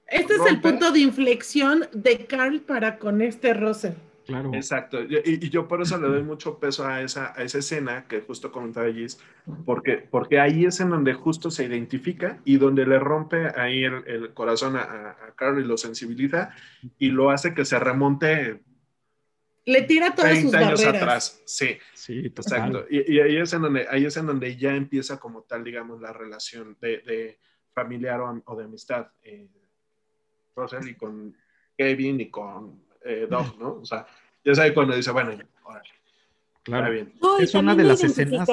Este 0.07 0.35
es 0.35 0.45
el 0.47 0.61
punto 0.61 0.91
de 0.91 0.99
inflexión 0.99 1.87
de 1.93 2.25
Carl 2.25 2.61
para 2.61 2.97
con 2.99 3.21
este 3.21 3.53
Russell. 3.53 3.93
Claro. 4.25 4.51
Exacto, 4.53 5.03
y, 5.03 5.19
y 5.23 5.49
yo 5.49 5.67
por 5.67 5.81
eso 5.81 5.99
le 5.99 6.07
doy 6.07 6.23
mucho 6.23 6.57
peso 6.59 6.85
a 6.87 7.01
esa, 7.01 7.33
a 7.39 7.43
esa 7.43 7.59
escena 7.59 8.07
que 8.07 8.21
justo 8.21 8.51
comentaba 8.51 8.91
Gis, 8.91 9.19
porque, 9.65 9.97
porque 10.09 10.39
ahí 10.39 10.65
es 10.65 10.79
en 10.79 10.89
donde 10.89 11.13
justo 11.13 11.51
se 11.51 11.65
identifica 11.65 12.41
y 12.43 12.57
donde 12.57 12.85
le 12.87 12.97
rompe 12.97 13.51
ahí 13.55 13.83
el, 13.83 14.03
el 14.07 14.33
corazón 14.33 14.75
a, 14.77 14.81
a, 14.81 15.09
a 15.27 15.35
Carl 15.35 15.59
y 15.59 15.63
lo 15.63 15.77
sensibiliza 15.77 16.49
y 16.97 17.09
lo 17.09 17.29
hace 17.29 17.53
que 17.53 17.65
se 17.65 17.77
remonte 17.77 18.61
Le 19.65 19.81
tira 19.83 20.15
todas 20.15 20.39
sus 20.39 20.51
30 20.51 20.57
años 20.57 20.83
barreras. 20.83 21.01
atrás. 21.03 21.43
Sí, 21.45 21.77
Sí, 21.93 22.29
total. 22.31 22.53
exacto. 22.69 22.85
Y, 22.89 23.15
y 23.15 23.19
ahí, 23.19 23.37
es 23.37 23.53
en 23.53 23.61
donde, 23.61 23.87
ahí 23.89 24.05
es 24.05 24.17
en 24.17 24.25
donde 24.25 24.55
ya 24.57 24.75
empieza 24.75 25.19
como 25.19 25.43
tal, 25.43 25.63
digamos, 25.63 26.01
la 26.01 26.13
relación 26.13 26.77
de, 26.81 26.99
de 26.99 27.39
familiar 27.73 28.21
o, 28.21 28.55
de 28.55 28.63
amistad. 28.63 29.07
Eh, 29.23 29.49
Russell 30.55 30.87
y 30.87 30.95
con 30.95 31.35
Kevin 31.77 32.21
y 32.21 32.29
con 32.29 32.84
eh, 33.05 33.27
Doug, 33.29 33.57
¿no? 33.59 33.73
O 33.81 33.85
sea, 33.85 34.05
ya 34.43 34.55
sabe 34.55 34.73
cuando 34.73 34.95
dice, 34.95 35.11
bueno, 35.11 35.31
ya, 35.33 35.45
órale, 35.63 35.89
Claro. 36.63 36.91
bien. 36.91 37.13
No, 37.21 37.37
Es 37.37 37.53
una 37.53 37.75
de 37.75 37.83
las 37.83 38.03
escenas-. 38.03 38.49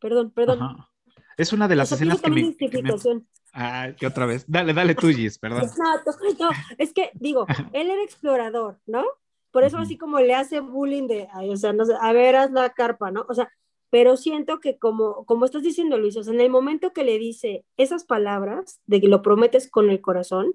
Perdón, 0.00 0.30
perdón. 0.30 0.62
Ajá. 0.62 0.90
Es 1.36 1.52
una 1.52 1.66
de 1.68 1.76
las 1.76 1.90
O 1.90 1.96
sea, 1.96 1.98
tiene 1.98 2.14
escenas 2.14 2.56
que 2.56 2.66
me, 2.66 2.70
que 2.70 2.82
me-. 2.82 3.24
Ah, 3.54 3.88
que 3.98 4.06
otra 4.06 4.26
vez. 4.26 4.44
Dale, 4.46 4.74
dale 4.74 4.94
tú, 4.94 5.08
Gis, 5.08 5.38
perdón. 5.38 5.62
No, 5.78 5.94
no, 5.96 6.34
no, 6.38 6.50
es 6.78 6.92
que 6.92 7.10
digo, 7.14 7.46
él 7.72 7.90
era 7.90 8.02
explorador, 8.02 8.78
¿no? 8.86 9.04
Por 9.50 9.64
eso 9.64 9.78
así 9.78 9.96
como 9.96 10.20
le 10.20 10.34
hace 10.34 10.60
bullying 10.60 11.08
de, 11.08 11.28
ay, 11.32 11.50
o 11.50 11.56
sea, 11.56 11.72
no 11.72 11.84
sé, 11.84 11.94
a 12.00 12.12
ver, 12.12 12.36
haz 12.36 12.52
la 12.52 12.70
carpa, 12.70 13.10
¿no? 13.10 13.24
O 13.28 13.34
sea, 13.34 13.50
pero 13.90 14.16
siento 14.16 14.60
que 14.60 14.78
como, 14.78 15.24
como 15.24 15.44
estás 15.44 15.62
diciendo, 15.62 15.98
Luis, 15.98 16.16
o 16.16 16.22
sea, 16.22 16.32
en 16.32 16.40
el 16.40 16.50
momento 16.50 16.92
que 16.92 17.02
le 17.02 17.18
dice 17.18 17.64
esas 17.76 18.04
palabras, 18.04 18.80
de 18.86 19.00
que 19.00 19.08
lo 19.08 19.22
prometes 19.22 19.68
con 19.68 19.90
el 19.90 20.00
corazón, 20.00 20.52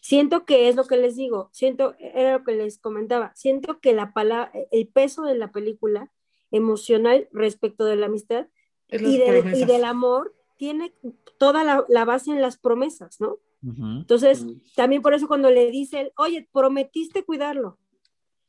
siento 0.00 0.44
que 0.44 0.68
es 0.68 0.76
lo 0.76 0.84
que 0.84 0.96
les 0.96 1.16
digo, 1.16 1.48
siento, 1.52 1.94
era 1.98 2.38
lo 2.38 2.44
que 2.44 2.52
les 2.52 2.78
comentaba, 2.78 3.32
siento 3.34 3.80
que 3.80 3.92
la 3.92 4.12
palabra, 4.12 4.52
el 4.70 4.88
peso 4.88 5.22
de 5.22 5.36
la 5.36 5.52
película 5.52 6.10
emocional 6.50 7.28
respecto 7.32 7.84
de 7.84 7.96
la 7.96 8.06
amistad 8.06 8.46
y, 8.88 9.18
del- 9.18 9.36
y 9.56 9.64
del 9.66 9.84
amor 9.84 10.34
tiene 10.56 10.92
toda 11.38 11.64
la, 11.64 11.84
la 11.88 12.04
base 12.04 12.30
en 12.32 12.40
las 12.42 12.58
promesas, 12.58 13.20
¿no? 13.20 13.38
Entonces, 14.00 14.44
también 14.74 15.02
por 15.02 15.14
eso 15.14 15.28
cuando 15.28 15.50
le 15.50 15.70
dice, 15.70 16.12
oye, 16.16 16.48
prometiste 16.52 17.24
cuidarlo. 17.24 17.78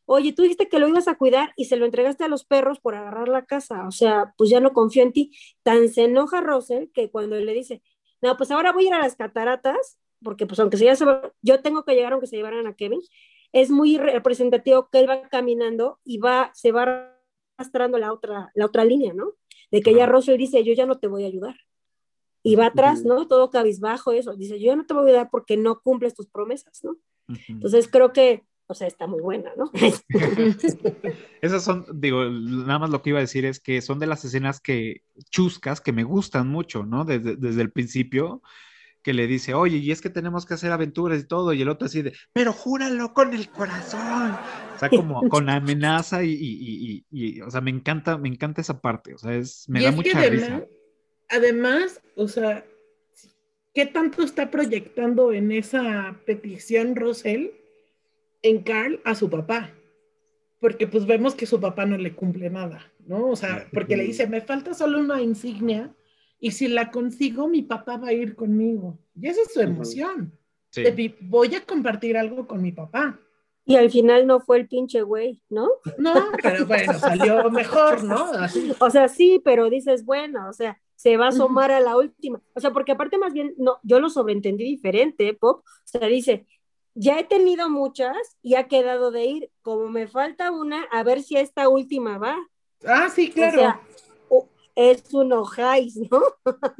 Oye, 0.06 0.34
tú 0.34 0.42
dijiste 0.42 0.68
que 0.68 0.80
lo 0.80 0.88
ibas 0.88 1.08
a 1.08 1.16
cuidar 1.18 1.54
y 1.56 1.66
se 1.66 1.78
lo 1.78 1.86
entregaste 1.86 2.24
a 2.24 2.28
los 2.28 2.44
perros 2.44 2.80
por 2.80 2.96
agarrar 2.96 3.30
la 3.30 3.46
casa. 3.46 3.88
O 3.88 3.92
sea, 3.92 4.34
pues 4.38 4.50
ya 4.50 4.60
no 4.60 4.74
confío 4.74 5.04
en 5.04 5.14
ti. 5.14 5.32
Tan 5.64 5.88
se 5.90 6.06
enoja 6.06 6.42
Russell 6.42 6.88
que 6.94 7.10
cuando 7.12 7.36
le 7.38 7.54
dice, 7.54 7.82
no, 8.22 8.36
pues 8.36 8.52
ahora 8.52 8.72
voy 8.74 8.86
a 8.86 8.88
ir 8.88 8.94
a 8.94 9.00
las 9.00 9.16
cataratas, 9.16 10.00
porque 10.24 10.46
pues 10.46 10.60
aunque 10.60 10.78
se 10.78 10.86
ya 10.86 10.96
se 10.96 11.06
va- 11.06 11.32
yo 11.42 11.62
tengo 11.62 11.84
que 11.84 11.94
llegar 11.96 12.14
aunque 12.14 12.28
se 12.28 12.36
llevaran 12.38 12.68
a 12.68 12.74
Kevin, 12.76 13.02
es 13.52 13.70
muy 13.70 13.98
representativo 13.98 14.90
que 14.92 15.00
él 15.00 15.10
va 15.10 15.28
caminando 15.30 16.00
y 16.04 16.18
va, 16.20 16.52
se 16.54 16.72
va 16.72 17.14
arrastrando 17.58 17.98
la 17.98 18.14
otra, 18.14 18.52
la 18.56 18.66
otra 18.66 18.86
línea, 18.86 19.14
¿no? 19.14 19.34
De 19.72 19.82
que 19.82 19.94
ya 19.94 20.06
Russell 20.06 20.38
dice, 20.38 20.64
yo 20.64 20.74
ya 20.74 20.86
no 20.86 21.00
te 21.00 21.08
voy 21.08 21.24
a 21.24 21.28
ayudar. 21.28 21.56
Y 22.44 22.56
va 22.56 22.68
atrás, 22.68 23.04
¿no? 23.06 23.28
Todo 23.28 23.50
cabizbajo, 23.52 24.12
eso. 24.14 24.36
Dice, 24.36 24.60
yo 24.60 24.68
ya 24.68 24.76
no 24.76 24.86
te 24.86 24.94
voy 24.94 25.04
a 25.04 25.08
ayudar 25.08 25.30
porque 25.32 25.58
no 25.58 25.80
cumples 25.82 26.16
tus 26.16 26.28
promesas, 26.28 26.84
¿no? 26.84 26.98
Entonces 27.48 27.88
creo 27.88 28.12
que, 28.14 28.44
o 28.68 28.74
sea, 28.74 28.88
está 28.88 29.06
muy 29.06 29.22
buena, 29.22 29.52
¿no? 29.56 29.70
Esas 31.42 31.64
son, 31.64 31.86
digo, 31.94 32.24
nada 32.26 32.80
más 32.80 32.90
lo 32.90 33.02
que 33.02 33.12
iba 33.12 33.20
a 33.20 33.22
decir 33.22 33.46
es 33.46 33.60
que 33.60 33.82
son 33.82 34.00
de 34.00 34.08
las 34.08 34.26
escenas 34.26 34.60
que 34.60 35.04
chuscas, 35.30 35.82
que 35.82 35.92
me 35.92 36.04
gustan 36.04 36.48
mucho, 36.48 36.84
¿no? 36.86 37.06
Desde, 37.06 37.36
desde 37.36 37.62
el 37.62 37.72
principio, 37.72 38.42
que 39.02 39.14
le 39.14 39.28
dice, 39.28 39.54
oye, 39.54 39.78
y 39.78 39.92
es 39.92 40.02
que 40.02 40.10
tenemos 40.10 40.46
que 40.46 40.54
hacer 40.54 40.72
aventuras 40.72 41.20
y 41.20 41.28
todo, 41.28 41.54
y 41.54 41.62
el 41.62 41.70
otro 41.70 41.88
así 41.88 42.02
de, 42.02 42.14
pero 42.34 42.54
júralo 42.54 43.14
con 43.14 43.34
el 43.34 43.50
corazón. 43.50 44.36
O 44.76 44.80
sea, 44.80 44.90
como 44.90 45.22
con 45.30 45.50
amenaza 45.50 46.24
y, 46.24 46.32
y, 46.32 47.06
y, 47.10 47.42
o 47.42 47.50
sea, 47.50 47.62
me 47.62 47.72
encanta, 47.72 48.18
me 48.18 48.30
encanta 48.30 48.62
esa 48.62 48.80
parte, 48.80 49.14
o 49.14 49.18
sea, 49.18 49.34
es, 49.36 49.68
me 49.68 49.82
da 49.82 49.92
mucha 49.92 50.20
además, 50.20 50.50
risa. 50.50 50.66
Además, 51.30 52.02
o 52.16 52.28
sea, 52.28 52.66
¿qué 53.74 53.86
tanto 53.86 54.24
está 54.24 54.52
proyectando 54.52 55.32
en 55.32 55.52
esa 55.52 56.16
petición 56.26 56.96
Rosell 56.96 57.52
en 58.44 58.64
Carl 58.64 59.00
a 59.04 59.16
su 59.16 59.30
papá? 59.30 59.72
Porque 60.60 60.86
pues 60.86 61.08
vemos 61.08 61.34
que 61.34 61.48
su 61.48 61.60
papá 61.60 61.86
no 61.86 61.98
le 61.98 62.14
cumple 62.14 62.52
nada, 62.52 62.92
¿no? 63.08 63.30
O 63.30 63.36
sea, 63.36 63.68
porque 63.74 63.98
le 63.98 64.04
dice, 64.04 64.28
me 64.28 64.42
falta 64.42 64.76
solo 64.76 65.00
una 65.00 65.20
insignia 65.20 65.92
y 66.42 66.52
si 66.52 66.68
la 66.68 66.90
consigo, 66.90 67.48
mi 67.48 67.62
papá 67.62 67.98
va 67.98 68.08
a 68.08 68.14
ir 68.14 68.36
conmigo. 68.36 68.98
Y 69.16 69.28
esa 69.28 69.42
es 69.44 69.54
su 69.54 69.62
emoción. 69.62 70.38
Sí. 70.72 70.82
De, 70.82 71.16
voy 71.22 71.54
a 71.54 71.64
compartir 71.64 72.18
algo 72.18 72.48
con 72.48 72.64
mi 72.64 72.72
papá. 72.72 73.20
Y 73.64 73.76
al 73.76 73.92
final 73.92 74.26
no 74.26 74.40
fue 74.40 74.58
el 74.58 74.68
pinche 74.68 75.04
güey, 75.04 75.44
¿no? 75.50 75.70
No, 76.00 76.14
pero 76.42 76.66
bueno, 76.66 76.94
salió 76.94 77.52
mejor, 77.52 78.04
¿no? 78.04 78.24
Así. 78.34 78.74
O 78.80 78.90
sea, 78.90 79.08
sí, 79.08 79.40
pero 79.46 79.70
dices, 79.70 80.04
bueno, 80.04 80.50
o 80.50 80.54
sea, 80.54 80.82
se 80.96 81.16
va 81.16 81.26
a 81.26 81.30
asomar 81.30 81.72
a 81.72 81.80
la 81.80 81.96
última. 81.96 82.42
O 82.56 82.60
sea, 82.60 82.72
porque 82.72 82.94
aparte 82.94 83.20
más 83.20 83.34
bien, 83.34 83.54
no, 83.58 83.78
yo 83.84 84.00
lo 84.00 84.10
sobreentendí 84.10 84.64
diferente, 84.64 85.36
Pop. 85.36 85.60
O 85.60 85.82
sea, 85.86 86.08
dice, 86.08 86.48
ya 86.96 87.20
he 87.20 87.24
tenido 87.24 87.70
muchas 87.70 88.18
y 88.42 88.56
ha 88.56 88.68
quedado 88.68 89.12
de 89.12 89.26
ir, 89.26 89.52
como 89.62 89.90
me 89.90 90.08
falta 90.08 90.50
una, 90.50 90.84
a 90.92 91.04
ver 91.04 91.22
si 91.22 91.38
esta 91.38 91.70
última 91.70 92.18
va. 92.18 92.36
Ah, 92.84 93.10
sí, 93.10 93.30
claro. 93.30 93.58
O 93.58 93.62
sea, 93.62 93.82
es 94.76 95.04
un 95.14 95.34
ojáis, 95.34 95.96
¿no? 96.10 96.22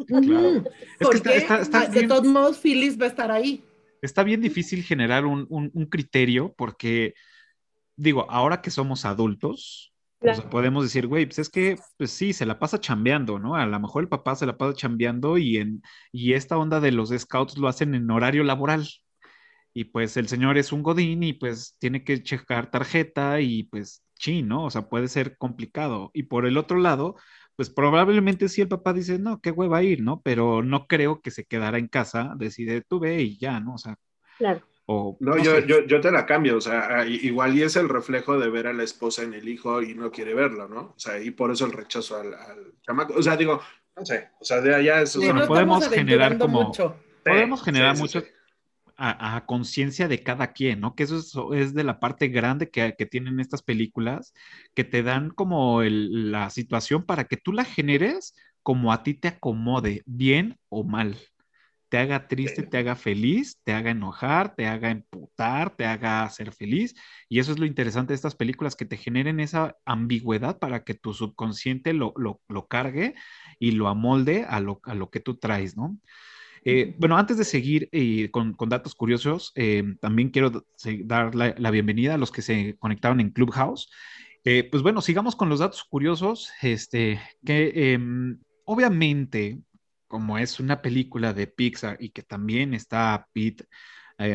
Claro. 0.08 0.64
Es 1.00 1.22
que 1.22 1.38
está, 1.38 1.60
está, 1.60 1.62
está 1.62 1.80
de 1.88 2.00
bien, 2.00 2.08
todos 2.08 2.26
modos, 2.26 2.58
Phyllis 2.60 3.00
va 3.00 3.06
a 3.06 3.10
estar 3.10 3.32
ahí. 3.32 3.64
está 4.02 4.24
bien 4.24 4.42
difícil 4.42 4.84
generar 4.84 5.26
un, 5.26 5.46
un- 5.50 5.72
un 5.74 5.86
criterio 5.86 6.54
porque, 6.58 7.14
digo, 7.96 8.30
ahora 8.30 8.62
que 8.62 8.72
somos 8.72 9.06
adultos, 9.06 9.94
o 10.20 10.26
sea, 10.26 10.34
Claro. 10.36 10.50
podemos 10.52 10.84
decir, 10.84 11.08
güey, 11.08 11.26
pues 11.26 11.40
es 11.40 11.50
que, 11.50 11.78
pues 11.98 12.12
sí, 12.12 12.34
se 12.34 12.46
la 12.46 12.60
pasa 12.60 12.80
chambeando, 12.80 13.40
¿no? 13.40 13.56
A 13.56 13.66
lo 13.66 13.80
mejor 13.80 14.04
el 14.04 14.10
papá 14.10 14.36
se 14.36 14.46
la 14.46 14.56
pasa 14.58 14.76
chambeando 14.76 15.38
y, 15.40 15.58
en, 15.58 15.82
y 16.12 16.34
esta 16.34 16.58
onda 16.58 16.80
de 16.80 16.92
los 16.92 17.10
scouts 17.10 17.58
lo 17.58 17.68
hacen 17.68 17.96
en 17.96 18.10
horario 18.12 18.44
laboral. 18.44 18.88
Y 19.74 19.86
pues 19.86 20.18
el 20.18 20.28
señor 20.28 20.58
es 20.58 20.72
un 20.74 20.84
godín 20.84 21.24
y 21.24 21.34
pues 21.34 21.76
tiene 21.80 22.04
que 22.04 22.22
checar 22.22 22.70
tarjeta 22.70 23.40
y 23.42 23.64
pues, 23.64 24.04
sí, 24.16 24.44
¿no? 24.44 24.66
O 24.66 24.70
sea, 24.70 24.90
puede 24.90 25.08
ser 25.08 25.38
complicado. 25.38 26.12
Y 26.14 26.24
por 26.24 26.46
el 26.46 26.58
otro 26.58 26.78
lado, 26.78 27.16
pues 27.62 27.70
probablemente 27.70 28.50
sí 28.50 28.60
el 28.62 28.68
papá 28.68 28.92
dice, 28.92 29.20
no, 29.20 29.40
qué 29.40 29.52
hueva 29.52 29.84
ir, 29.84 30.02
¿no? 30.02 30.20
Pero 30.24 30.64
no 30.64 30.88
creo 30.88 31.22
que 31.22 31.30
se 31.30 31.46
quedara 31.46 31.78
en 31.78 31.88
casa, 31.88 32.34
decide 32.36 32.82
tú 32.82 33.00
ve 33.00 33.22
y 33.22 33.38
ya, 33.38 33.60
¿no? 33.60 33.76
O 33.76 33.78
sea, 33.78 33.98
Claro. 34.40 34.62
o 34.88 35.16
No, 35.20 35.36
no 35.36 35.44
yo, 35.44 35.60
yo, 35.60 35.86
yo 35.86 36.02
te 36.02 36.12
la 36.12 36.26
cambio, 36.26 36.58
o 36.58 36.62
sea, 36.62 37.06
igual 37.06 37.56
y 37.56 37.62
es 37.62 37.76
el 37.76 37.88
reflejo 37.88 38.40
de 38.40 38.50
ver 38.50 38.66
a 38.66 38.74
la 38.74 38.82
esposa 38.82 39.22
en 39.22 39.36
el 39.36 39.48
hijo 39.48 39.84
y 39.84 39.94
no 39.94 40.10
quiere 40.10 40.34
verlo, 40.34 40.68
¿no? 40.68 40.80
O 40.96 40.98
sea, 40.98 41.20
y 41.22 41.30
por 41.30 41.52
eso 41.52 41.68
el 41.68 41.72
rechazo 41.74 42.18
al, 42.20 42.34
al 42.34 42.74
chamaco. 42.82 43.14
O 43.16 43.22
sea, 43.22 43.38
digo, 43.38 43.62
no 43.96 44.04
sé, 44.08 44.30
o 44.40 44.44
sea, 44.44 44.60
de 44.60 44.74
allá 44.74 45.02
es... 45.04 45.12
Sí, 45.12 45.20
Bueno, 45.20 45.46
podemos 45.46 45.88
generar 45.88 46.40
como- 46.40 46.64
mucho. 46.64 46.96
podemos 47.24 47.62
generar 47.62 47.96
sí, 47.96 47.98
sí, 47.98 48.02
mucho 48.02 48.22
sí. 48.22 48.28
A, 49.10 49.36
a 49.38 49.46
conciencia 49.46 50.08
de 50.08 50.24
cada 50.24 50.54
quien, 50.54 50.82
¿no? 50.82 50.96
Que 50.96 51.04
eso 51.04 51.18
es, 51.20 51.34
es 51.68 51.74
de 51.74 51.84
la 51.84 52.00
parte 52.00 52.28
grande 52.30 52.70
que, 52.70 52.96
que 52.98 53.06
tienen 53.06 53.40
estas 53.40 53.64
películas, 53.64 54.34
que 54.76 54.84
te 54.84 55.04
dan 55.04 55.30
como 55.32 55.82
el- 55.82 56.32
la 56.32 56.50
situación 56.50 57.06
para 57.06 57.26
que 57.26 57.38
tú 57.38 57.52
la 57.54 57.66
generes 57.66 58.36
como 58.64 58.94
a 58.94 59.04
ti 59.04 59.14
te 59.16 59.28
acomode, 59.30 60.04
bien 60.06 60.58
o 60.70 60.84
mal. 60.84 61.18
Te 61.90 61.98
haga 61.98 62.28
triste, 62.30 62.64
te 62.64 62.78
haga 62.78 62.96
feliz, 62.96 63.60
te 63.66 63.74
haga 63.74 63.92
enojar, 63.92 64.56
te 64.56 64.66
haga 64.68 64.92
emputar, 64.92 65.76
te 65.76 65.86
haga 65.86 66.30
ser 66.30 66.54
feliz. 66.54 66.96
Y 67.28 67.40
eso 67.40 67.52
es 67.52 67.60
lo 67.60 67.66
interesante 67.66 68.14
de 68.14 68.16
estas 68.16 68.36
películas, 68.36 68.78
que 68.78 68.86
te 68.86 68.96
generen 68.98 69.42
esa 69.42 69.76
ambigüedad 69.86 70.58
para 70.60 70.84
que 70.86 70.94
tu 70.94 71.14
subconsciente 71.14 71.92
lo, 71.94 72.14
lo, 72.16 72.42
lo 72.48 72.68
cargue 72.68 73.16
y 73.60 73.72
lo 73.74 73.90
amolde 73.90 74.46
a 74.48 74.62
lo, 74.62 74.80
a 74.84 74.96
lo 74.96 75.10
que 75.10 75.20
tú 75.20 75.38
traes, 75.38 75.76
¿no? 75.76 75.98
Eh, 76.64 76.96
bueno, 77.00 77.18
antes 77.18 77.38
de 77.38 77.44
seguir 77.44 77.90
eh, 77.92 78.30
con, 78.30 78.54
con 78.54 78.70
datos 78.70 78.94
curiosos, 78.94 79.52
eh, 79.56 79.84
también 80.00 80.30
quiero 80.30 80.66
dar 81.06 81.34
la, 81.34 81.56
la 81.58 81.72
bienvenida 81.72 82.14
a 82.14 82.18
los 82.18 82.32
que 82.32 82.44
se 82.44 82.78
conectaron 82.78 83.20
en 83.20 83.32
Clubhouse. 83.32 83.90
Pues 84.44 84.82
bueno, 84.82 85.02
sigamos 85.02 85.36
con 85.36 85.50
los 85.50 85.60
datos 85.60 85.84
curiosos. 85.84 86.52
Este, 86.62 87.20
que 87.46 87.94
em, 87.94 88.40
obviamente, 88.66 89.60
como 90.08 90.38
es 90.38 90.60
una 90.60 90.82
película 90.82 91.34
de 91.34 91.48
Pixar 91.48 91.98
y 92.00 92.10
que 92.10 92.24
también 92.24 92.74
está 92.74 93.28
Pete 93.34 93.68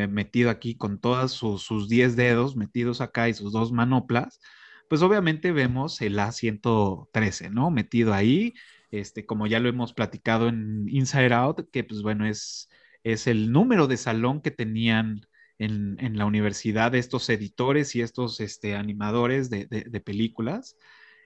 metido 0.09 0.49
aquí 0.49 0.75
con 0.75 0.99
todos 0.99 1.31
sus, 1.31 1.61
sus 1.61 1.87
10 1.87 2.17
dedos 2.17 2.57
metidos 2.57 2.99
acá 2.99 3.29
y 3.29 3.33
sus 3.33 3.53
dos 3.53 3.71
manoplas, 3.71 4.41
pues 4.89 5.01
obviamente 5.01 5.51
vemos 5.51 6.01
el 6.01 6.17
A113, 6.19 7.51
¿no? 7.51 7.71
Metido 7.71 8.13
ahí 8.13 8.53
este, 8.91 9.25
como 9.25 9.47
ya 9.47 9.59
lo 9.59 9.69
hemos 9.69 9.93
platicado 9.93 10.47
en 10.49 10.87
Inside 10.89 11.33
Out, 11.33 11.69
que 11.71 11.83
pues 11.83 12.01
bueno, 12.01 12.25
es, 12.27 12.69
es 13.03 13.27
el 13.27 13.51
número 13.51 13.87
de 13.87 13.97
salón 13.97 14.41
que 14.41 14.51
tenían 14.51 15.21
en, 15.59 15.97
en 15.99 16.17
la 16.17 16.25
universidad 16.25 16.95
estos 16.95 17.29
editores 17.29 17.95
y 17.95 18.01
estos 18.01 18.39
este, 18.39 18.75
animadores 18.75 19.49
de, 19.49 19.65
de- 19.65 20.01
películas. 20.01 20.77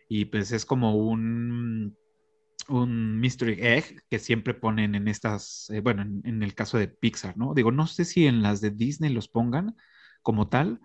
Y 0.09 0.25
pues 0.25 0.51
es 0.51 0.65
como 0.65 0.95
un, 0.97 1.97
un 2.69 3.19
mystery 3.19 3.57
egg 3.61 4.03
que 4.09 4.19
siempre 4.19 4.53
ponen 4.53 4.95
en 4.95 5.07
estas, 5.07 5.69
eh, 5.71 5.81
bueno, 5.81 6.03
en, 6.03 6.21
en 6.25 6.43
el 6.43 6.53
caso 6.55 6.77
de 6.77 6.87
Pixar, 6.87 7.37
¿no? 7.37 7.53
Digo, 7.53 7.71
no 7.71 7.87
sé 7.87 8.05
si 8.05 8.27
en 8.27 8.41
las 8.41 8.61
de 8.61 8.71
Disney 8.71 9.11
los 9.11 9.27
pongan 9.27 9.75
como 10.21 10.49
tal, 10.49 10.79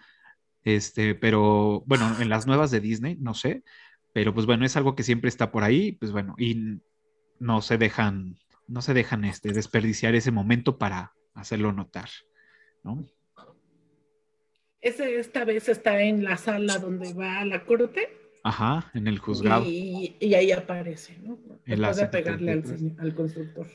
este, 0.65 1.15
pero 1.15 1.83
bueno, 1.87 2.21
en 2.21 2.29
las 2.29 2.47
nuevas 2.47 2.71
de 2.71 2.81
Disney, 2.81 3.17
no 3.21 3.35
sé, 3.35 3.65
pero 4.17 4.33
pues 4.33 4.47
bueno, 4.47 4.65
es 4.65 4.75
algo 4.79 4.95
que 4.95 5.03
siempre 5.03 5.29
está 5.29 5.53
por 5.53 5.63
ahí, 5.63 5.93
pues 5.93 6.11
bueno, 6.11 6.35
y 6.39 6.81
no 7.39 7.61
se 7.61 7.77
dejan, 7.77 8.39
no 8.67 8.81
se 8.81 8.95
dejan 8.95 9.27
este, 9.27 9.53
desperdiciar 9.53 10.15
ese 10.15 10.31
momento 10.31 10.79
para 10.79 11.13
hacerlo 11.35 11.71
notar, 11.75 12.09
¿no? 12.83 13.05
Ese 14.81 15.19
esta 15.19 15.45
vez 15.45 15.69
está 15.69 16.01
en 16.01 16.25
la 16.25 16.39
sala 16.39 16.79
donde 16.79 17.13
va 17.13 17.41
a 17.41 17.45
la 17.45 17.67
corte 17.67 18.09
Ajá, 18.43 18.91
en 18.95 19.07
el 19.07 19.19
juzgado. 19.19 19.65
y, 19.67 20.17
y 20.19 20.33
ahí 20.33 20.51
aparece, 20.51 21.19
¿no? 21.19 21.39
Después 21.67 21.97
de 21.99 22.07
pegarle 22.07 22.53
al, 22.53 22.63
73. 22.65 22.81
señor- 22.81 23.01
al 23.03 23.15
constructor. 23.15 23.67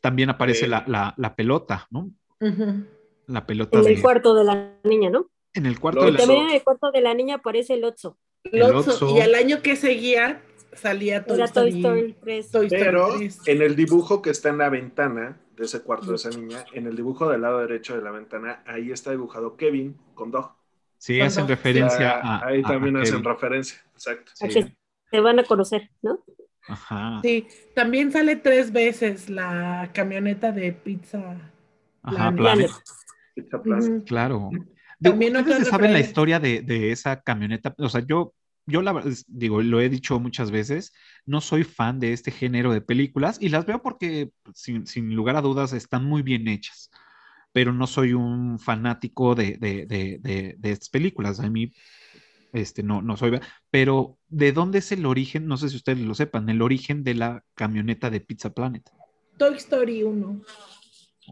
También 0.00 0.30
aparece 0.30 0.66
Eh. 0.66 0.68
la, 0.68 0.84
la- 0.86 1.14
la 1.16 1.34
pelota, 1.34 1.88
¿no? 1.90 2.12
La 3.26 3.44
pelota 3.44 3.78
En 3.78 3.84
de- 3.86 3.94
el 3.94 4.00
cuarto 4.02 4.36
de 4.36 4.44
la 4.44 4.78
niña, 4.84 5.10
¿no? 5.10 5.28
en 5.54 5.66
el 5.66 5.80
cuarto 5.80 6.00
Lo- 6.00 6.06
de 6.06 6.12
la... 6.12 6.18
También 6.18 6.42
en 6.48 6.54
el 6.54 6.62
cuarto 6.62 6.92
de 6.92 7.00
la 7.00 7.12
niña 7.12 7.34
aparece 7.34 7.74
el 7.74 7.82
Otso. 7.82 8.16
Lotso, 8.50 9.16
y 9.16 9.20
al 9.20 9.34
año 9.34 9.62
que 9.62 9.76
seguía 9.76 10.40
salía 10.74 11.24
Toy 11.24 11.36
Era 11.36 11.44
Story, 11.46 11.70
Toy 11.70 11.80
Story 11.82 12.16
3. 12.22 12.50
Toy 12.50 12.66
Story 12.66 12.82
Pero 12.84 13.08
3. 13.16 13.38
en 13.46 13.62
el 13.62 13.76
dibujo 13.76 14.22
que 14.22 14.30
está 14.30 14.48
en 14.48 14.58
la 14.58 14.68
ventana 14.68 15.38
de 15.56 15.64
ese 15.64 15.82
cuarto 15.82 16.06
de 16.10 16.16
esa 16.16 16.30
niña, 16.30 16.64
en 16.72 16.86
el 16.86 16.96
dibujo 16.96 17.28
del 17.30 17.42
lado 17.42 17.60
derecho 17.60 17.94
de 17.94 18.02
la 18.02 18.10
ventana, 18.10 18.62
ahí 18.66 18.90
está 18.90 19.10
dibujado 19.10 19.56
Kevin 19.56 19.96
con 20.14 20.30
Dog. 20.30 20.52
Sí, 20.98 21.20
hacen 21.20 21.46
referencia 21.48 22.20
Ah, 22.22 22.38
a... 22.38 22.46
ahí 22.48 22.62
a- 22.64 22.68
también 22.68 22.96
a 22.96 23.02
hacen 23.02 23.16
Kevin. 23.16 23.24
referencia, 23.32 23.78
exacto. 23.92 24.32
Sí. 24.34 24.48
Que 24.48 24.76
se 25.10 25.20
van 25.20 25.38
a 25.38 25.44
conocer, 25.44 25.90
¿no? 26.00 26.24
Ajá, 26.68 27.20
Sí, 27.22 27.46
también 27.74 28.12
sale 28.12 28.36
tres 28.36 28.72
veces 28.72 29.28
la 29.28 29.90
camioneta 29.92 30.52
de 30.52 30.72
pizza. 30.72 31.36
ajá, 32.02 32.32
Planet. 32.32 32.36
Planet, 32.36 32.70
Pizza 33.34 33.62
Planet. 33.62 34.04
Claro. 34.06 34.50
También 35.02 35.36
¿Ustedes 35.36 35.64
se 35.64 35.70
saben 35.70 35.92
la 35.92 36.00
historia 36.00 36.38
de, 36.38 36.62
de 36.62 36.92
esa 36.92 37.22
camioneta? 37.22 37.74
O 37.78 37.88
sea, 37.88 38.04
yo, 38.06 38.34
yo 38.66 38.82
la 38.82 39.02
digo, 39.26 39.62
lo 39.62 39.80
he 39.80 39.88
dicho 39.88 40.20
muchas 40.20 40.50
veces, 40.50 40.92
no 41.26 41.40
soy 41.40 41.64
fan 41.64 41.98
de 41.98 42.12
este 42.12 42.30
género 42.30 42.72
de 42.72 42.80
películas 42.80 43.38
y 43.40 43.48
las 43.48 43.66
veo 43.66 43.82
porque, 43.82 44.30
sin, 44.54 44.86
sin 44.86 45.14
lugar 45.14 45.36
a 45.36 45.42
dudas, 45.42 45.72
están 45.72 46.04
muy 46.04 46.22
bien 46.22 46.46
hechas, 46.48 46.90
pero 47.52 47.72
no 47.72 47.86
soy 47.86 48.12
un 48.12 48.58
fanático 48.58 49.34
de, 49.34 49.56
de, 49.58 49.86
de, 49.86 50.70
estas 50.70 50.88
películas. 50.88 51.40
A 51.40 51.50
mí, 51.50 51.72
este, 52.52 52.82
no, 52.82 53.02
no 53.02 53.16
soy, 53.16 53.40
pero 53.70 54.18
¿de 54.28 54.52
dónde 54.52 54.78
es 54.78 54.92
el 54.92 55.06
origen? 55.06 55.46
No 55.46 55.56
sé 55.56 55.68
si 55.68 55.76
ustedes 55.76 56.00
lo 56.00 56.14
sepan, 56.14 56.48
el 56.48 56.62
origen 56.62 57.02
de 57.02 57.14
la 57.14 57.44
camioneta 57.54 58.10
de 58.10 58.20
Pizza 58.20 58.50
Planet. 58.50 58.88
Toy 59.38 59.56
Story 59.56 60.02
1. 60.02 60.42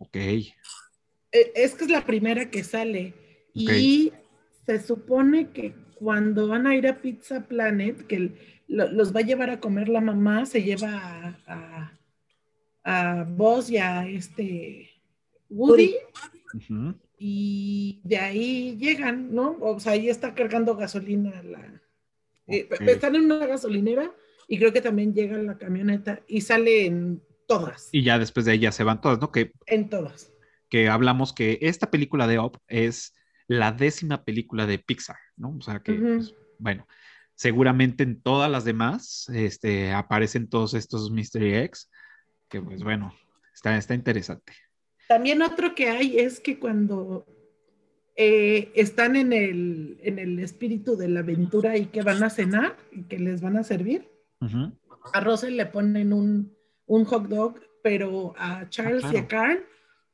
Ok, 0.01 0.16
Eh, 0.16 1.53
Es 1.55 1.75
que 1.75 1.85
es 1.85 1.91
la 1.91 2.05
primera 2.05 2.51
que 2.51 2.64
sale. 2.64 3.30
Y 3.55 4.12
se 4.66 4.80
supone 4.80 5.51
que 5.51 5.74
cuando 5.96 6.48
van 6.48 6.66
a 6.66 6.74
ir 6.76 6.86
a 6.86 7.01
Pizza 7.01 7.46
Planet, 7.46 8.07
que 8.07 8.16
el- 8.16 8.34
lo- 8.68 8.90
los 8.92 9.14
va 9.14 9.20
a 9.20 9.24
llevar 9.24 9.51
a 9.51 9.61
comer 9.61 9.88
la 9.88 10.01
mamá, 10.01 10.46
se 10.46 10.62
lleva 10.62 10.88
a, 11.46 11.92
a, 12.84 13.20
a 13.20 13.24
Buzz 13.24 13.70
y 13.70 13.76
a 13.78 14.07
este 14.09 14.90
Woody, 15.48 15.94
y 17.18 18.01
de 18.05 18.16
ahí 18.18 18.76
llegan, 18.78 19.34
¿no? 19.34 19.57
O 19.61 19.78
sea, 19.80 19.92
ahí 19.92 20.09
está 20.09 20.34
cargando 20.34 20.76
gasolina 20.76 21.42
la... 21.42 21.82
eh, 22.46 22.68
están 22.86 23.14
en 23.16 23.24
una 23.24 23.46
gasolinera 23.46 24.11
y 24.48 24.59
creo 24.59 24.72
que 24.72 24.80
también 24.80 25.12
llega 25.14 25.36
la 25.38 25.59
camioneta 25.59 26.20
y 26.26 26.40
sale 26.40 26.86
en 26.86 27.22
todas, 27.46 27.88
Y 27.92 28.03
ya 28.05 28.18
después 28.18 28.46
de 28.46 28.53
ahí 28.53 28.59
ya 28.61 28.72
se 28.72 28.84
van 28.84 29.01
todas, 29.01 29.20
¿no? 29.20 29.32
Que, 29.32 29.53
en 29.66 29.88
todas. 29.88 30.32
que 30.68 30.88
hablamos 30.88 31.32
que 31.32 31.59
esta 31.62 31.90
película 31.90 32.26
de 32.28 32.38
Up 32.38 32.59
es 32.68 33.12
la 33.51 33.72
décima 33.72 34.24
película 34.24 34.64
de 34.64 34.78
Pixar, 34.78 35.16
¿no? 35.36 35.57
O 35.59 35.61
sea 35.61 35.80
que, 35.80 35.94
pues, 35.94 36.32
bueno, 36.61 36.86
seguramente 37.34 38.05
en 38.05 38.22
todas 38.22 38.48
las 38.48 38.64
demás 38.64 39.28
este, 39.34 39.92
aparecen 39.92 40.48
todos 40.48 40.74
estos 40.74 41.11
Mystery 41.11 41.55
Eggs, 41.55 41.90
que 42.48 42.62
pues 42.62 42.84
bueno, 42.84 43.12
está, 43.53 43.76
está 43.76 43.94
interesante. 43.94 44.53
También 45.09 45.42
otro 45.42 45.74
que 45.74 45.88
hay 45.88 46.20
es 46.20 46.38
que 46.38 46.61
cuando 46.61 47.26
eh, 48.14 48.70
están 48.76 49.16
en 49.16 49.32
el, 49.32 49.98
en 50.05 50.20
el 50.20 50.38
espíritu 50.38 50.96
de 50.96 51.09
la 51.09 51.20
aventura 51.20 51.76
y 51.76 51.86
que 51.86 52.03
van 52.03 52.22
a 52.22 52.30
cenar 52.30 52.76
y 52.92 53.03
que 53.03 53.18
les 53.18 53.40
van 53.40 53.57
a 53.57 53.64
servir, 53.64 54.09
a 55.12 55.20
Russell 55.20 55.57
le 55.57 55.66
ponen 55.66 56.12
un, 56.12 56.57
un 56.86 57.05
hot 57.05 57.26
dog, 57.26 57.61
pero 57.82 58.32
a 58.38 58.68
Charles 58.68 59.03
y 59.07 59.09
claro. 59.09 59.18
a 59.18 59.28
Karen 59.28 59.64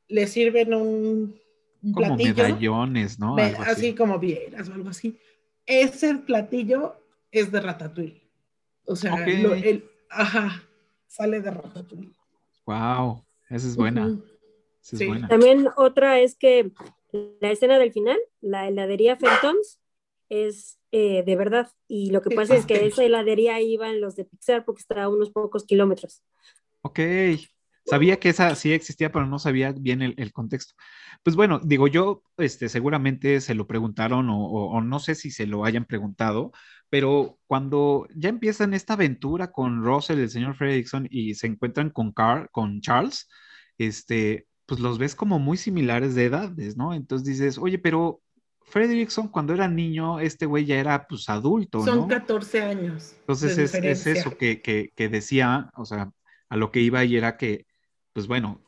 le 0.07 0.25
sirven 0.25 0.73
un, 0.73 1.39
un 1.83 1.93
Como 1.93 2.07
platillo. 2.15 2.33
medallones, 2.35 3.19
¿no? 3.19 3.35
Algo 3.37 3.61
así. 3.61 3.71
así. 3.71 3.95
como 3.95 4.19
vieras 4.19 4.69
o 4.69 4.73
algo 4.73 4.89
así. 4.89 5.17
Ese 5.65 6.15
platillo 6.15 6.95
es 7.31 7.51
de 7.51 7.59
Ratatouille. 7.61 8.21
O 8.85 8.95
sea, 8.95 9.13
Ok. 9.13 9.27
lo- 9.41 9.53
el, 9.53 9.89
ajá, 10.09 10.63
sale 11.07 11.41
de 11.41 11.51
Ratatouille. 11.51 12.13
Wow, 12.65 13.23
esa 13.49 13.67
es 13.67 13.75
buena. 13.75 14.07
Esa 14.81 14.95
es 14.95 14.99
Sí. 14.99 15.07
buena. 15.07 15.27
También 15.27 15.67
otra 15.75 16.19
es 16.19 16.35
que 16.35 16.71
la 17.11 17.51
escena 17.51 17.79
del 17.79 17.91
final, 17.91 18.17
la 18.41 18.67
heladería 18.67 19.15
Fenton's, 19.17 19.79
es 20.29 20.77
eh, 20.91 21.23
de 21.25 21.35
verdad. 21.35 21.69
Y 21.87 22.11
lo 22.11 22.21
que 22.21 22.33
pasa 22.33 22.55
es 22.55 22.65
que 22.65 22.85
esa 22.85 23.03
heladería 23.03 23.59
iban 23.61 23.99
los 23.99 24.15
de 24.15 24.23
Pixar 24.25 24.63
porque 24.65 24.79
está 24.81 25.03
a 25.03 25.09
unos 25.09 25.31
pocos 25.31 25.65
kilómetros. 25.65 26.23
Ok, 26.81 26.99
sabía 27.87 28.19
que 28.19 28.29
esa 28.29 28.53
sí 28.55 28.73
existía, 28.73 29.11
pero 29.11 29.25
no 29.25 29.39
sabía 29.39 29.71
bien 29.71 30.01
el, 30.01 30.13
el 30.17 30.31
contexto. 30.33 30.73
Pues 31.23 31.35
bueno, 31.35 31.59
digo 31.63 31.87
yo, 31.87 32.23
este, 32.37 32.69
seguramente 32.69 33.41
se 33.41 33.55
lo 33.55 33.67
preguntaron 33.67 34.29
o, 34.29 34.39
o- 34.45 34.71
o 34.77 34.81
no 34.81 34.99
sé 34.99 35.15
si 35.15 35.31
se 35.31 35.47
lo 35.47 35.65
hayan 35.65 35.85
preguntado, 35.85 36.51
pero 36.89 37.37
cuando 37.47 38.07
ya 38.15 38.29
empiezan 38.29 38.73
esta 38.73 38.93
aventura 38.93 39.51
con 39.51 39.83
Russell, 39.83 40.19
el 40.19 40.29
señor 40.29 40.55
Fredrickson, 40.55 41.07
y 41.11 41.35
se 41.35 41.47
encuentran 41.47 41.89
con, 41.89 42.11
Carl, 42.13 42.49
con 42.51 42.81
Charles, 42.81 43.27
este, 43.77 44.47
pues 44.65 44.79
los 44.79 44.97
ves 44.97 45.15
como 45.15 45.39
muy 45.39 45.57
similares 45.57 46.15
de 46.15 46.25
edades, 46.25 46.77
¿no? 46.77 46.93
Entonces 46.93 47.27
dices, 47.27 47.57
oye, 47.57 47.79
pero 47.79 48.21
Fredrickson 48.63 49.29
cuando 49.29 49.53
era 49.53 49.67
niño, 49.67 50.19
este 50.19 50.45
güey 50.45 50.65
ya 50.65 50.77
era 50.77 51.05
pues 51.07 51.29
adulto, 51.29 51.85
Son 51.85 51.99
¿no? 52.01 52.07
14 52.07 52.61
años. 52.61 53.13
Entonces 53.21 53.57
es, 53.57 54.07
eso 54.07 54.37
que, 54.37 54.61
que, 54.61 54.91
que 54.95 55.09
decía, 55.09 55.69
o 55.75 55.85
sea, 55.85 56.11
a 56.49 56.57
lo 56.57 56.71
que 56.71 56.81
iba 56.81 57.03
y 57.03 57.15
era 57.17 57.37
que, 57.37 57.65
pues 58.17 58.25
bueno, 58.25 58.59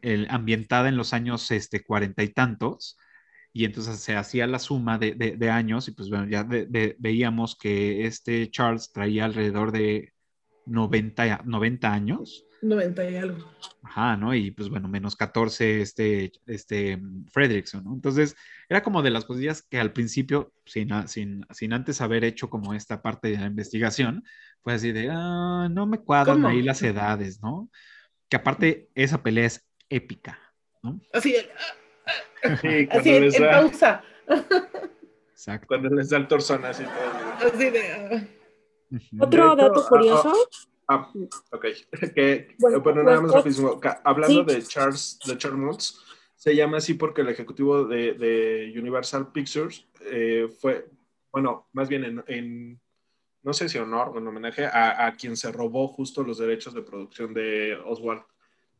el, 0.00 0.28
ambientada 0.30 0.88
en 0.88 0.96
los 0.96 1.12
años 1.12 1.50
este, 1.50 1.82
cuarenta 1.82 2.22
y 2.22 2.28
tantos, 2.28 2.96
y 3.52 3.64
entonces 3.64 3.98
se 3.98 4.14
hacía 4.14 4.46
la 4.46 4.60
suma 4.60 4.96
de, 4.96 5.16
de- 5.16 5.36
de 5.36 5.50
años, 5.50 5.88
y 5.88 5.90
pues 5.90 6.08
bueno, 6.08 6.28
ya 6.28 6.44
de- 6.44 6.94
veíamos 7.00 7.56
que 7.58 8.06
este 8.06 8.48
Charles 8.48 8.92
traía 8.92 9.24
alrededor 9.24 9.72
de 9.72 10.12
90, 10.66 11.42
90 11.46 11.92
años. 11.92 12.44
90 12.62 13.10
y 13.10 13.16
algo. 13.16 13.44
Ajá, 13.82 14.16
¿no? 14.16 14.32
Y 14.32 14.52
pues 14.52 14.68
bueno, 14.68 14.86
menos 14.86 15.16
14 15.16 15.80
este, 15.80 16.30
este 16.46 17.00
Fredrickson, 17.32 17.82
¿no? 17.82 17.94
Entonces, 17.94 18.36
era 18.68 18.84
como 18.84 19.02
de 19.02 19.10
las 19.10 19.24
cosillas 19.24 19.62
que 19.62 19.80
al 19.80 19.92
principio, 19.92 20.52
sin, 20.64 20.90
sin, 21.08 21.44
sin 21.50 21.72
antes 21.72 22.00
haber 22.00 22.22
hecho 22.22 22.48
como 22.48 22.72
esta 22.72 23.02
parte 23.02 23.32
de 23.32 23.38
la 23.38 23.46
investigación, 23.46 24.22
fue 24.62 24.74
así 24.74 24.92
de, 24.92 25.08
ah, 25.10 25.68
no 25.72 25.88
me 25.88 25.98
cuadran 25.98 26.36
¿Cómo? 26.36 26.48
ahí 26.50 26.62
las 26.62 26.80
edades, 26.84 27.42
¿no? 27.42 27.68
Que 28.28 28.36
aparte, 28.36 28.90
esa 28.94 29.22
pelea 29.22 29.46
es 29.46 29.68
épica, 29.88 30.38
¿no? 30.82 31.00
Así, 31.12 31.34
Sí, 32.60 32.88
así 32.90 33.10
en, 33.10 33.32
pausa. 33.50 34.02
Exacto. 35.30 35.66
cuando 35.66 35.90
les 35.90 36.10
da 36.10 36.18
el 36.18 36.28
torzón 36.28 36.64
así 36.64 36.84
todo. 36.84 37.48
Así 37.52 37.70
de. 37.70 37.92
ah. 37.92 38.26
Otro 39.20 39.54
De 39.54 39.54
hecho, 39.54 39.56
dato 39.56 39.80
ah, 39.84 39.88
curioso, 39.88 40.32
Ah, 40.90 41.12
ok. 41.52 41.66
Que, 42.14 42.56
Bueno, 42.58 42.80
bueno, 42.80 42.82
pues, 42.82 42.96
nada 42.96 43.20
más 43.20 43.32
pues, 43.32 43.34
rapidísimo. 43.34 43.80
Hablando 44.04 44.48
sí. 44.48 44.54
de 44.56 44.62
Charles, 44.62 45.18
de 45.26 45.38
Charles 45.38 45.98
se 46.34 46.54
llama 46.56 46.78
así 46.78 46.94
porque 46.94 47.20
el 47.20 47.28
ejecutivo 47.28 47.84
de, 47.84 48.14
de 48.14 48.72
Universal 48.78 49.30
Pictures 49.32 49.86
eh, 50.06 50.48
fue, 50.60 50.88
bueno, 51.32 51.68
más 51.72 51.88
bien 51.88 52.04
en, 52.04 52.24
en- 52.28 52.80
no 53.42 53.52
sé 53.52 53.68
si 53.68 53.78
honor 53.78 54.08
o 54.08 54.18
en 54.18 54.26
homenaje 54.26 54.66
a, 54.66 55.06
a 55.06 55.12
quien 55.14 55.36
se 55.36 55.50
robó 55.52 55.88
justo 55.88 56.22
los 56.22 56.38
derechos 56.38 56.74
de 56.74 56.82
producción 56.82 57.32
de 57.34 57.76
Oswald 57.84 58.22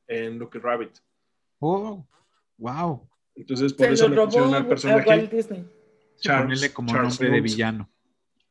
en 0.06 0.38
Lucky 0.38 0.58
Rabbit. 0.58 0.98
Oh, 1.60 2.04
wow. 2.58 3.08
Entonces, 3.34 3.72
por 3.72 3.86
Se 3.86 3.92
eso 3.92 4.08
lo 4.08 4.16
le 4.16 4.24
pusieron 4.26 4.54
al 4.54 4.62
a 4.62 4.68
personaje 4.68 5.08
Walt 5.08 5.30
Disney. 5.32 5.64
Charles- 6.20 6.42
Ponerle 6.44 6.72
como 6.72 6.88
Charles 6.92 7.20
nombre 7.20 7.30
de 7.36 7.40
villano. 7.40 7.90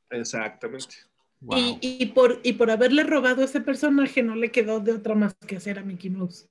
Exactamente. 0.10 0.95
Wow. 1.41 1.58
Y, 1.60 1.78
y 1.82 2.05
por, 2.08 2.39
y 2.43 2.53
por 2.53 2.72
haberle 2.72 3.03
robado 3.03 3.43
ese 3.43 3.62
personaje, 3.62 4.24
no 4.24 4.36
le 4.36 4.49
quedó 4.51 4.80
de 4.80 4.93
otra 4.93 5.14
más 5.14 5.36
que 5.36 5.58
hacer 5.58 5.78
a 5.78 5.84
Mickey 5.84 6.10
Mouse. 6.10 6.49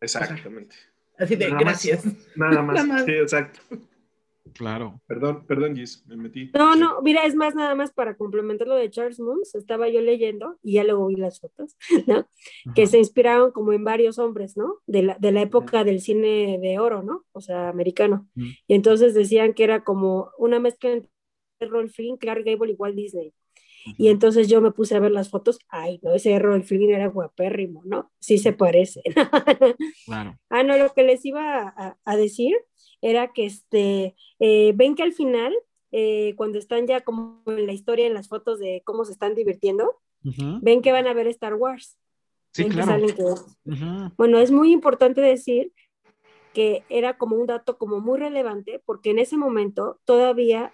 Exactamente. 0.00 0.76
Así 1.18 1.36
de 1.36 1.44
Nada 1.50 1.54
más. 1.56 1.64
gracias. 1.64 2.04
Nada 2.36 2.62
más. 2.62 2.74
Nada 2.76 2.86
más. 2.86 3.04
Sí, 3.04 3.12
exacto. 3.12 3.60
Claro. 4.54 5.00
Perdón, 5.06 5.46
perdón, 5.46 5.76
Gis, 5.76 6.04
me 6.06 6.16
metí. 6.16 6.50
No, 6.54 6.74
no, 6.74 7.00
mira, 7.02 7.24
es 7.24 7.34
más, 7.34 7.54
nada 7.54 7.74
más 7.74 7.92
para 7.92 8.16
complementar 8.16 8.66
lo 8.66 8.74
de 8.74 8.90
Charles 8.90 9.20
Moons, 9.20 9.54
estaba 9.54 9.88
yo 9.88 10.00
leyendo 10.00 10.58
y 10.62 10.74
ya 10.74 10.84
luego 10.84 11.06
vi 11.06 11.16
las 11.16 11.40
fotos, 11.40 11.76
¿no? 12.06 12.26
Que 12.74 12.86
se 12.86 12.98
inspiraron 12.98 13.52
como 13.52 13.72
en 13.72 13.84
varios 13.84 14.18
hombres, 14.18 14.56
¿no? 14.56 14.78
De 14.86 15.02
la, 15.02 15.16
de 15.18 15.32
la 15.32 15.42
época 15.42 15.84
del 15.84 16.00
cine 16.00 16.58
de 16.60 16.78
oro, 16.78 17.02
¿no? 17.02 17.24
O 17.32 17.40
sea, 17.40 17.68
americano. 17.68 18.28
Y 18.34 18.74
entonces 18.74 19.14
decían 19.14 19.54
que 19.54 19.64
era 19.64 19.84
como 19.84 20.30
una 20.38 20.58
mezcla 20.58 20.90
entre 20.90 21.10
Rolf 21.60 21.94
Flynn, 21.94 22.16
Clark 22.16 22.44
Gable 22.44 22.72
y 22.72 22.76
Walt 22.76 22.96
Disney. 22.96 23.32
Y 23.98 24.08
entonces 24.08 24.48
yo 24.48 24.60
me 24.60 24.70
puse 24.70 24.94
a 24.94 25.00
ver 25.00 25.10
las 25.10 25.28
fotos, 25.30 25.58
ay, 25.68 25.98
no, 26.02 26.14
ese 26.14 26.38
Rolf 26.38 26.68
Flynn 26.68 26.90
era 26.90 27.08
guapérrimo, 27.08 27.82
¿no? 27.84 28.10
Sí 28.20 28.38
se 28.38 28.52
parece. 28.52 29.02
Claro. 30.06 30.38
Ah, 30.50 30.62
no, 30.62 30.76
lo 30.76 30.92
que 30.92 31.02
les 31.04 31.24
iba 31.24 31.68
a, 31.68 31.98
a 32.04 32.16
decir 32.16 32.56
era 33.00 33.32
que 33.32 33.46
este, 33.46 34.14
eh, 34.38 34.72
ven 34.74 34.94
que 34.94 35.02
al 35.02 35.12
final, 35.12 35.52
eh, 35.90 36.34
cuando 36.36 36.58
están 36.58 36.86
ya 36.86 37.00
como 37.02 37.42
en 37.46 37.66
la 37.66 37.72
historia, 37.72 38.06
en 38.06 38.14
las 38.14 38.28
fotos 38.28 38.58
de 38.58 38.82
cómo 38.84 39.04
se 39.04 39.12
están 39.12 39.34
divirtiendo, 39.34 40.00
Ujú. 40.24 40.58
ven 40.62 40.82
que 40.82 40.92
van 40.92 41.06
a 41.06 41.14
ver 41.14 41.26
Star 41.28 41.54
Wars. 41.54 41.98
Sí, 42.52 42.64
que 42.64 42.70
claro. 42.70 42.86
salen 42.92 43.14
que- 43.16 43.22
Ujú. 43.22 44.12
Bueno, 44.16 44.38
es 44.38 44.50
muy 44.50 44.72
importante 44.72 45.20
decir 45.20 45.72
que 46.52 46.84
era 46.90 47.16
como 47.16 47.36
un 47.36 47.46
dato 47.46 47.78
como 47.78 48.00
muy 48.00 48.18
relevante 48.18 48.80
porque 48.84 49.10
en 49.10 49.18
ese 49.18 49.36
momento 49.38 49.98
todavía 50.04 50.72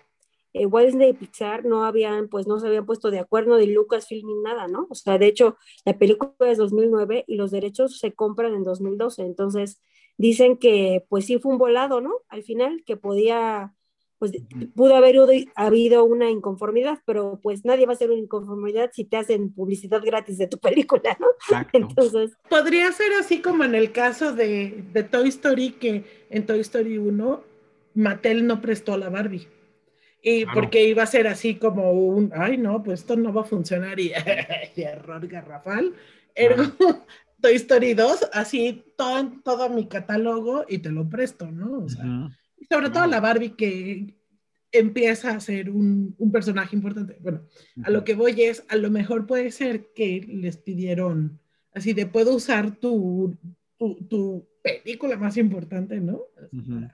eh, 0.52 0.66
Walt 0.66 0.86
Disney 0.86 1.10
y 1.10 1.12
Pixar 1.12 1.64
no 1.64 1.84
habían, 1.84 2.28
pues 2.28 2.46
no 2.46 2.58
se 2.58 2.66
habían 2.66 2.86
puesto 2.86 3.10
de 3.10 3.18
acuerdo 3.18 3.56
de 3.56 3.66
Lucasfilm 3.66 4.26
ni 4.26 4.34
nada, 4.42 4.66
¿no? 4.66 4.86
O 4.90 4.94
sea, 4.94 5.18
de 5.18 5.26
hecho, 5.26 5.56
la 5.84 5.98
película 5.98 6.32
es 6.40 6.58
2009 6.58 7.24
y 7.26 7.36
los 7.36 7.50
derechos 7.50 7.98
se 7.98 8.12
compran 8.12 8.54
en 8.54 8.64
2012, 8.64 9.22
entonces 9.22 9.80
dicen 10.16 10.56
que 10.56 11.04
pues 11.08 11.26
sí 11.26 11.38
fue 11.38 11.52
un 11.52 11.58
volado, 11.58 12.00
¿no? 12.00 12.12
Al 12.28 12.42
final, 12.42 12.82
que 12.86 12.96
podía, 12.96 13.74
pues 14.18 14.32
pudo 14.74 14.96
haber 14.96 15.16
habido 15.54 16.04
una 16.04 16.30
inconformidad, 16.30 16.98
pero 17.04 17.38
pues 17.42 17.64
nadie 17.64 17.86
va 17.86 17.92
a 17.92 17.94
hacer 17.94 18.10
una 18.10 18.20
inconformidad 18.20 18.90
si 18.92 19.04
te 19.04 19.16
hacen 19.16 19.52
publicidad 19.52 20.02
gratis 20.02 20.38
de 20.38 20.48
tu 20.48 20.58
película, 20.58 21.16
¿no? 21.20 21.28
Exacto. 21.28 21.78
Entonces, 21.78 22.36
Podría 22.48 22.90
ser 22.92 23.12
así 23.20 23.40
como 23.40 23.64
en 23.64 23.74
el 23.74 23.92
caso 23.92 24.32
de, 24.32 24.84
de 24.92 25.02
Toy 25.04 25.28
Story, 25.28 25.72
que 25.72 26.04
en 26.30 26.46
Toy 26.46 26.60
Story 26.60 26.98
1 26.98 27.44
Mattel 27.94 28.46
no 28.46 28.60
prestó 28.60 28.96
la 28.96 29.08
Barbie. 29.08 29.48
Y 30.22 30.44
Claro. 30.44 30.60
porque 30.60 30.88
iba 30.88 31.02
a 31.02 31.06
ser 31.06 31.26
así 31.28 31.54
como 31.56 31.92
un, 31.92 32.32
ay 32.34 32.56
no, 32.56 32.82
pues 32.82 33.00
esto 33.00 33.16
no 33.16 33.32
va 33.32 33.42
a 33.42 33.44
funcionar 33.44 34.00
y, 34.00 34.12
y 34.76 34.82
error 34.82 35.26
garrafal. 35.28 35.94
Ergo, 36.34 36.62
Toy 37.40 37.54
Story 37.54 37.94
2, 37.94 38.30
así 38.32 38.84
todo, 38.96 39.32
todo 39.44 39.70
mi 39.70 39.86
catálogo 39.86 40.64
y 40.68 40.78
te 40.78 40.90
lo 40.90 41.08
presto, 41.08 41.50
¿no? 41.50 41.84
O 41.84 41.88
sea, 41.88 42.04
Ujú. 42.04 42.30
y 42.58 42.64
sobre 42.66 42.90
todo 42.90 43.06
la 43.06 43.20
Barbie 43.20 43.54
que 43.56 44.14
empieza 44.72 45.30
a 45.30 45.40
ser 45.40 45.70
un, 45.70 46.14
un 46.18 46.32
personaje 46.32 46.74
importante. 46.76 47.16
Bueno, 47.20 47.42
a 47.84 47.90
lo 47.90 48.04
que 48.04 48.14
voy 48.14 48.42
es, 48.42 48.64
a 48.68 48.76
lo 48.76 48.90
mejor 48.90 49.26
puede 49.26 49.50
ser 49.50 49.92
que 49.94 50.26
les 50.28 50.56
pidieron 50.58 51.38
así 51.72 51.92
de 51.92 52.06
puedo 52.06 52.34
usar 52.34 52.76
tu, 52.76 53.36
tu, 53.78 53.94
tu 54.08 54.48
película 54.62 55.16
más 55.16 55.36
importante, 55.36 56.00
¿no? 56.00 56.22
Ujú. 56.52 56.88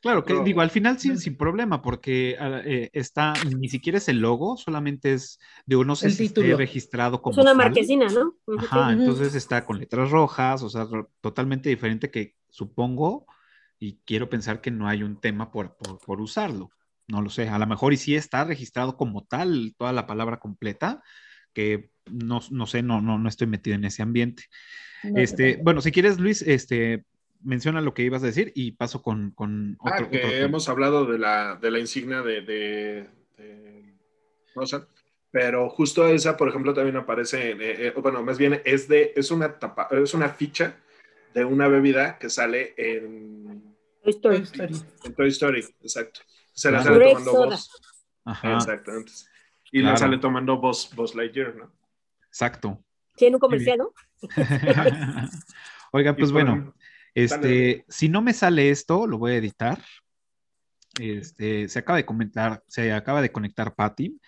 Claro, 0.00 0.24
que 0.24 0.34
No. 0.34 0.44
digo, 0.44 0.60
al 0.60 0.70
final 0.70 0.98
sin, 0.98 1.18
sin 1.18 1.36
problema, 1.36 1.82
porque 1.82 2.36
ah, 2.38 2.60
eh, 2.64 2.88
está, 2.92 3.40
ni 3.40 3.68
siquiera 3.68 3.98
es 3.98 4.08
el 4.08 4.20
logo, 4.20 4.56
solamente 4.56 5.12
es, 5.12 5.38
digo, 5.66 5.84
no 5.84 5.96
sé 5.96 6.08
El 6.08 6.14
si 6.14 6.26
esté 6.26 6.54
registrado 6.54 7.20
como 7.20 7.38
Es 7.38 7.42
una 7.42 7.54
tal. 7.54 7.64
marquesina, 7.64 8.08
¿no? 8.10 8.36
Ajá, 8.56 8.92
Ujú. 8.92 9.00
entonces 9.00 9.34
está 9.34 9.64
con 9.64 9.78
letras 9.78 10.10
rojas, 10.10 10.62
o 10.62 10.68
sea, 10.68 10.86
totalmente 11.20 11.68
diferente 11.68 12.10
que 12.10 12.36
supongo, 12.48 13.26
y 13.78 13.98
quiero 14.04 14.28
pensar 14.28 14.60
que 14.60 14.70
no 14.70 14.88
hay 14.88 15.02
un 15.02 15.20
tema 15.20 15.50
por, 15.50 15.76
por, 15.76 15.98
por 15.98 16.20
usarlo. 16.20 16.70
No 17.08 17.22
lo 17.22 17.30
sé, 17.30 17.48
a 17.48 17.58
lo 17.58 17.66
mejor 17.66 17.92
y 17.92 17.96
sí 17.96 18.14
está 18.16 18.44
registrado 18.44 18.96
como 18.96 19.24
tal 19.24 19.74
toda 19.78 19.92
la 19.92 20.06
palabra 20.06 20.38
completa, 20.38 21.02
que 21.52 21.90
no, 22.06 22.40
no 22.50 22.66
sé, 22.66 22.82
no, 22.82 23.00
no, 23.00 23.18
no 23.18 23.28
estoy 23.28 23.46
metido 23.46 23.76
en 23.76 23.84
ese 23.84 24.02
ambiente. 24.02 24.44
No, 25.04 25.20
Este, 25.20 25.56
no. 25.56 25.64
bueno, 25.64 25.80
si 25.80 25.92
quieres, 25.92 26.18
Luis, 26.18 26.42
este, 26.42 27.04
menciona 27.42 27.80
lo 27.80 27.94
que 27.94 28.02
ibas 28.02 28.22
a 28.22 28.26
decir 28.26 28.52
y 28.54 28.72
paso 28.72 29.02
con, 29.02 29.30
con 29.32 29.76
Ah, 29.80 29.92
otro, 29.94 30.10
que 30.10 30.18
otro 30.24 30.30
hemos 30.36 30.68
hablado 30.68 31.06
de 31.06 31.18
la, 31.18 31.56
de 31.56 31.70
la 31.70 31.78
insignia 31.78 32.22
de, 32.22 32.40
de, 32.42 33.06
de 33.36 33.94
Mozart, 34.54 34.88
pero 35.30 35.68
justo 35.68 36.06
esa, 36.08 36.36
por 36.36 36.48
ejemplo, 36.48 36.74
también 36.74 36.96
aparece, 36.96 37.50
en, 37.50 37.60
eh, 37.62 37.86
eh, 37.88 37.92
bueno, 38.00 38.22
más 38.22 38.38
bien 38.38 38.60
es, 38.64 38.88
de, 38.88 39.12
es, 39.14 39.30
una 39.30 39.58
tapa, 39.58 39.88
es 39.90 40.14
una 40.14 40.30
ficha 40.30 40.76
de 41.34 41.44
una 41.44 41.68
bebida 41.68 42.18
que 42.18 42.30
sale 42.30 42.74
en, 42.76 43.76
Toy 44.22 44.36
Story. 44.42 44.74
En 45.04 45.14
Toy 45.14 45.28
Story, 45.28 45.60
exacto. 45.82 46.20
Se 46.52 46.70
la 46.70 46.80
Claro. 46.82 46.94
sale 46.98 47.14
tomando. 47.24 47.46
Buzz, 47.50 47.70
Ajá, 48.24 48.56
exactamente. 48.56 49.12
Y 49.70 49.80
Claro. 49.80 49.92
la 49.92 49.96
sale 49.98 50.18
tomando 50.18 50.56
Buzz, 50.58 50.94
Buzz 50.94 51.14
Lightyear, 51.14 51.54
¿no? 51.56 51.72
exacto. 52.26 52.82
Tiene 53.16 53.36
un 53.36 53.40
comercial, 53.40 53.78
¿no? 53.78 53.92
Oiga, 55.92 56.14
pues 56.16 56.30
bueno, 56.32 56.74
este, 57.24 57.84
si 57.88 58.08
no 58.08 58.22
me 58.22 58.32
sale 58.32 58.70
esto, 58.70 59.06
lo 59.06 59.18
voy 59.18 59.32
a 59.32 59.36
editar. 59.36 59.82
Este, 61.00 61.68
se 61.68 61.78
acaba 61.78 61.96
de 61.96 62.06
comentar, 62.06 62.62
se 62.66 62.92
acaba 62.92 63.22
de 63.22 63.30
conectar 63.30 63.74
Patty 63.74 64.20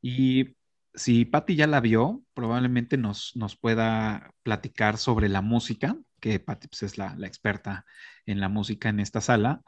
y 0.00 0.56
si 0.94 1.24
Patty 1.24 1.56
ya 1.56 1.66
la 1.66 1.80
vio, 1.80 2.22
probablemente 2.34 2.96
nos, 2.96 3.34
nos 3.34 3.56
pueda 3.56 4.30
platicar 4.42 4.96
sobre 4.96 5.28
la 5.28 5.40
música, 5.40 5.96
que 6.20 6.38
Patty 6.38 6.68
pues, 6.68 6.84
es 6.84 6.98
la, 6.98 7.16
la 7.16 7.26
experta 7.26 7.84
en 8.26 8.40
la 8.40 8.48
música 8.48 8.88
en 8.88 9.00
esta 9.00 9.20
sala. 9.20 9.62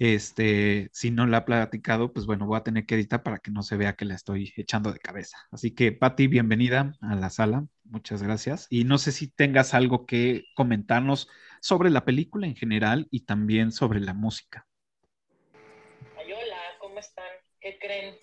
Este, 0.00 0.88
si 0.94 1.10
no 1.10 1.26
la 1.26 1.36
ha 1.36 1.44
platicado, 1.44 2.10
pues 2.10 2.24
bueno, 2.24 2.46
voy 2.46 2.56
a 2.56 2.62
tener 2.62 2.86
que 2.86 2.94
editar 2.94 3.22
para 3.22 3.38
que 3.38 3.50
no 3.50 3.62
se 3.62 3.76
vea 3.76 3.96
que 3.96 4.06
la 4.06 4.14
estoy 4.14 4.50
echando 4.56 4.90
de 4.92 4.98
cabeza. 4.98 5.36
Así 5.50 5.74
que, 5.74 5.92
Patty, 5.92 6.26
bienvenida 6.26 6.94
a 7.02 7.14
la 7.16 7.28
sala. 7.28 7.66
Muchas 7.84 8.22
gracias. 8.22 8.66
Y 8.70 8.84
no 8.84 8.96
sé 8.96 9.12
si 9.12 9.30
tengas 9.30 9.74
algo 9.74 10.06
que 10.06 10.46
comentarnos 10.54 11.28
sobre 11.60 11.90
la 11.90 12.06
película 12.06 12.46
en 12.46 12.56
general 12.56 13.08
y 13.10 13.26
también 13.26 13.72
sobre 13.72 14.00
la 14.00 14.14
música. 14.14 14.66
Ay, 16.16 16.32
hola, 16.32 16.56
¿cómo 16.80 16.98
están? 16.98 17.28
¿Qué 17.60 17.78
creen? 17.78 18.16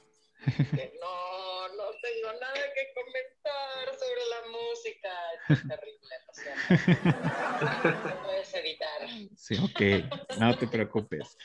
No, 0.47 1.67
no 1.75 1.84
tengo 2.01 2.39
nada 2.41 2.73
que 2.73 2.88
comentar 2.95 3.93
sobre 3.99 4.23
la 4.34 4.41
música. 4.49 5.11
Es 5.47 5.61
terrible. 5.67 6.15
Sí, 9.48 9.56
ok, 9.64 10.39
no 10.39 10.58
te 10.58 10.68
preocupes. 10.68 11.38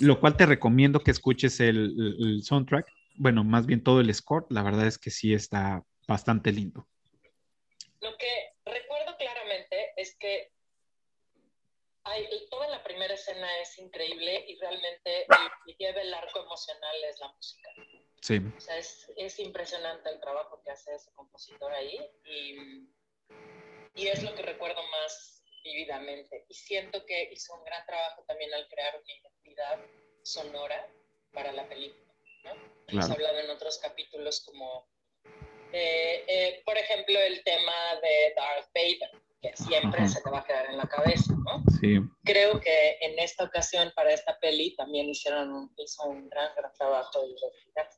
Lo 0.00 0.18
cual 0.18 0.36
te 0.36 0.44
recomiendo 0.44 0.98
que 0.98 1.12
escuches 1.12 1.60
el, 1.60 2.42
soundtrack, 2.42 2.92
bueno, 3.14 3.44
más 3.44 3.64
bien 3.64 3.84
todo 3.84 4.00
el 4.00 4.12
score, 4.12 4.44
la 4.50 4.64
verdad 4.64 4.88
es 4.88 4.98
que 4.98 5.10
sí 5.10 5.32
está 5.32 5.84
bastante 6.08 6.50
lindo. 6.50 6.88
Lo 8.00 8.16
que 8.16 8.54
recuerdo 8.64 9.16
claramente 9.18 9.92
es 9.96 10.16
que 10.16 10.50
hay, 12.02 12.26
toda 12.50 12.66
la 12.70 12.82
primera 12.82 13.14
escena 13.14 13.46
es 13.60 13.78
increíble 13.78 14.44
y 14.48 14.58
realmente 14.58 15.26
lleva 15.78 16.00
el 16.00 16.12
arco 16.14 16.40
emocional 16.40 16.96
es 17.08 17.20
la 17.20 17.28
música. 17.28 17.70
Sí, 18.20 18.40
O 18.56 18.60
sea, 18.60 18.78
es, 18.78 19.12
es 19.16 19.38
impresionante 19.38 20.10
el 20.10 20.18
trabajo 20.18 20.60
que 20.64 20.72
hace 20.72 20.92
ese 20.92 21.12
compositor 21.12 21.70
ahí 21.70 22.00
y, 22.24 22.88
y 23.94 24.08
es 24.08 24.24
lo 24.24 24.34
que 24.34 24.42
recuerdo 24.42 24.80
más 24.90 25.37
vividamente. 25.68 26.44
Y 26.48 26.54
siento 26.54 27.04
que 27.06 27.30
hizo 27.32 27.54
un 27.54 27.64
gran 27.64 27.84
trabajo 27.86 28.24
también 28.26 28.52
al 28.54 28.66
crear 28.68 28.94
una 28.96 29.12
identidad 29.12 29.78
sonora 30.22 30.86
para 31.32 31.52
la 31.52 31.68
película. 31.68 32.14
¿no? 32.44 32.50
Hemos 32.88 33.06
Claro. 33.06 33.12
hablado 33.14 33.38
en 33.40 33.50
otros 33.50 33.78
capítulos 33.78 34.42
como, 34.44 34.88
eh, 35.72 36.24
eh, 36.26 36.62
por 36.64 36.76
ejemplo, 36.76 37.18
el 37.20 37.42
tema 37.44 37.72
de 38.02 38.34
Darth 38.36 38.70
Vader, 38.74 39.22
que 39.42 39.56
siempre 39.56 40.00
Ajá. 40.00 40.08
se 40.08 40.22
te 40.22 40.30
va 40.30 40.38
a 40.40 40.44
quedar 40.44 40.66
en 40.70 40.78
la 40.78 40.86
cabeza, 40.86 41.32
¿no? 41.44 41.62
sí, 41.80 41.98
creo 42.24 42.60
que 42.60 42.98
en 43.00 43.18
esta 43.18 43.44
ocasión 43.44 43.92
para 43.94 44.12
esta 44.12 44.36
peli 44.40 44.74
también 44.74 45.08
hicieron 45.08 45.52
un, 45.52 45.72
hizo 45.76 46.02
un 46.08 46.28
gran, 46.28 46.50
gran 46.56 46.72
trabajo 46.72 47.20
de 47.20 47.28
identidad. 47.28 47.88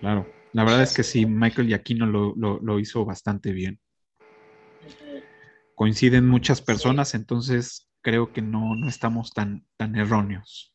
claro. 0.00 0.26
La 0.52 0.64
verdad 0.64 0.82
es 0.82 0.94
que 0.96 1.02
sí, 1.02 1.26
Michael 1.26 1.68
Giacchino 1.68 2.06
lo, 2.06 2.32
lo, 2.34 2.58
lo 2.60 2.78
hizo 2.78 3.04
bastante 3.04 3.52
bien. 3.52 3.78
Coinciden 5.76 6.26
muchas 6.26 6.62
personas, 6.62 7.14
entonces 7.14 7.88
creo 8.00 8.32
que 8.32 8.42
no, 8.42 8.74
no 8.74 8.88
estamos 8.88 9.30
tan, 9.30 9.66
tan 9.76 9.94
erróneos. 9.94 10.74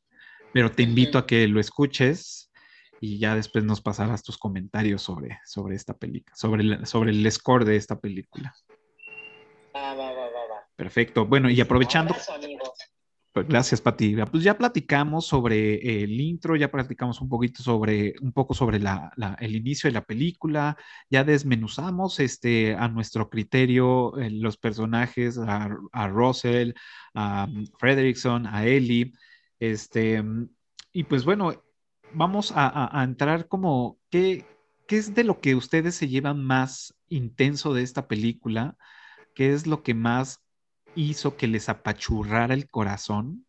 Pero 0.54 0.72
te 0.72 0.84
invito 0.84 1.18
a 1.18 1.26
que 1.26 1.48
lo 1.48 1.60
escuches 1.60 2.52
y 3.00 3.18
ya 3.18 3.36
después 3.36 3.66
nos 3.66 3.82
pasarás 3.82 4.22
tus 4.22 4.38
comentarios 4.38 5.02
sobre, 5.02 5.40
sobre 5.44 5.76
esta 5.76 5.98
película, 5.98 6.36
sobre 6.36 6.62
el, 6.62 6.86
sobre 6.86 7.10
el 7.10 7.32
score 7.32 7.66
de 7.66 7.78
esta 7.78 8.00
película. 8.00 8.56
Va, 9.76 9.96
va, 9.96 10.14
va, 10.14 10.26
va, 10.26 10.48
va. 10.52 10.68
Perfecto. 10.76 11.26
Bueno, 11.26 11.50
y 11.50 11.60
aprovechando, 11.60 12.14
Abrazo, 12.14 12.34
gracias, 13.34 13.80
Pati. 13.82 14.16
Pues 14.30 14.44
ya 14.44 14.58
platicamos 14.58 15.26
sobre 15.26 16.04
el 16.04 16.20
intro, 16.20 16.56
ya 16.56 16.70
platicamos 16.70 17.22
un 17.22 17.30
poquito 17.30 17.64
sobre, 17.64 18.14
un 18.22 18.34
poco 18.34 18.54
sobre 18.54 18.80
la, 18.80 19.12
la- 19.16 19.36
el 19.40 19.56
inicio 19.56 19.88
de 19.88 19.94
la 19.94 20.04
película, 20.06 20.78
ya 21.10 21.24
desmenuzamos 21.24 22.20
este, 22.20 22.76
a 22.76 22.88
nuestro 22.90 23.30
criterio 23.30 24.18
eh, 24.20 24.30
los 24.32 24.58
personajes, 24.58 25.38
a, 25.38 25.70
a 25.94 26.08
Russell, 26.10 26.74
a 27.14 27.48
um, 27.50 27.66
Frederickson, 27.80 28.48
a 28.48 28.66
Ellie, 28.66 29.14
este, 29.60 30.22
mm, 30.22 30.50
y 30.94 31.04
pues 31.06 31.24
bueno, 31.24 31.54
vamos 32.14 32.52
a, 32.52 32.68
a- 32.68 33.00
a 33.00 33.04
entrar 33.04 33.48
como, 33.48 33.98
¿qué, 34.10 34.46
¿qué 34.88 34.98
es 34.98 35.16
de 35.16 35.24
lo 35.24 35.40
que 35.40 35.56
ustedes 35.56 35.96
se 35.96 36.10
llevan 36.10 36.44
más 36.44 36.94
intenso 37.08 37.74
de 37.74 37.84
esta 37.84 38.08
película? 38.10 38.76
¿Qué 39.36 39.54
es 39.54 39.66
lo 39.68 39.82
que 39.84 39.94
más 39.94 40.41
hizo 40.96 41.38
que 41.38 41.48
les 41.48 41.70
apachurrara 41.70 42.54
el 42.54 42.70
corazón? 42.70 43.46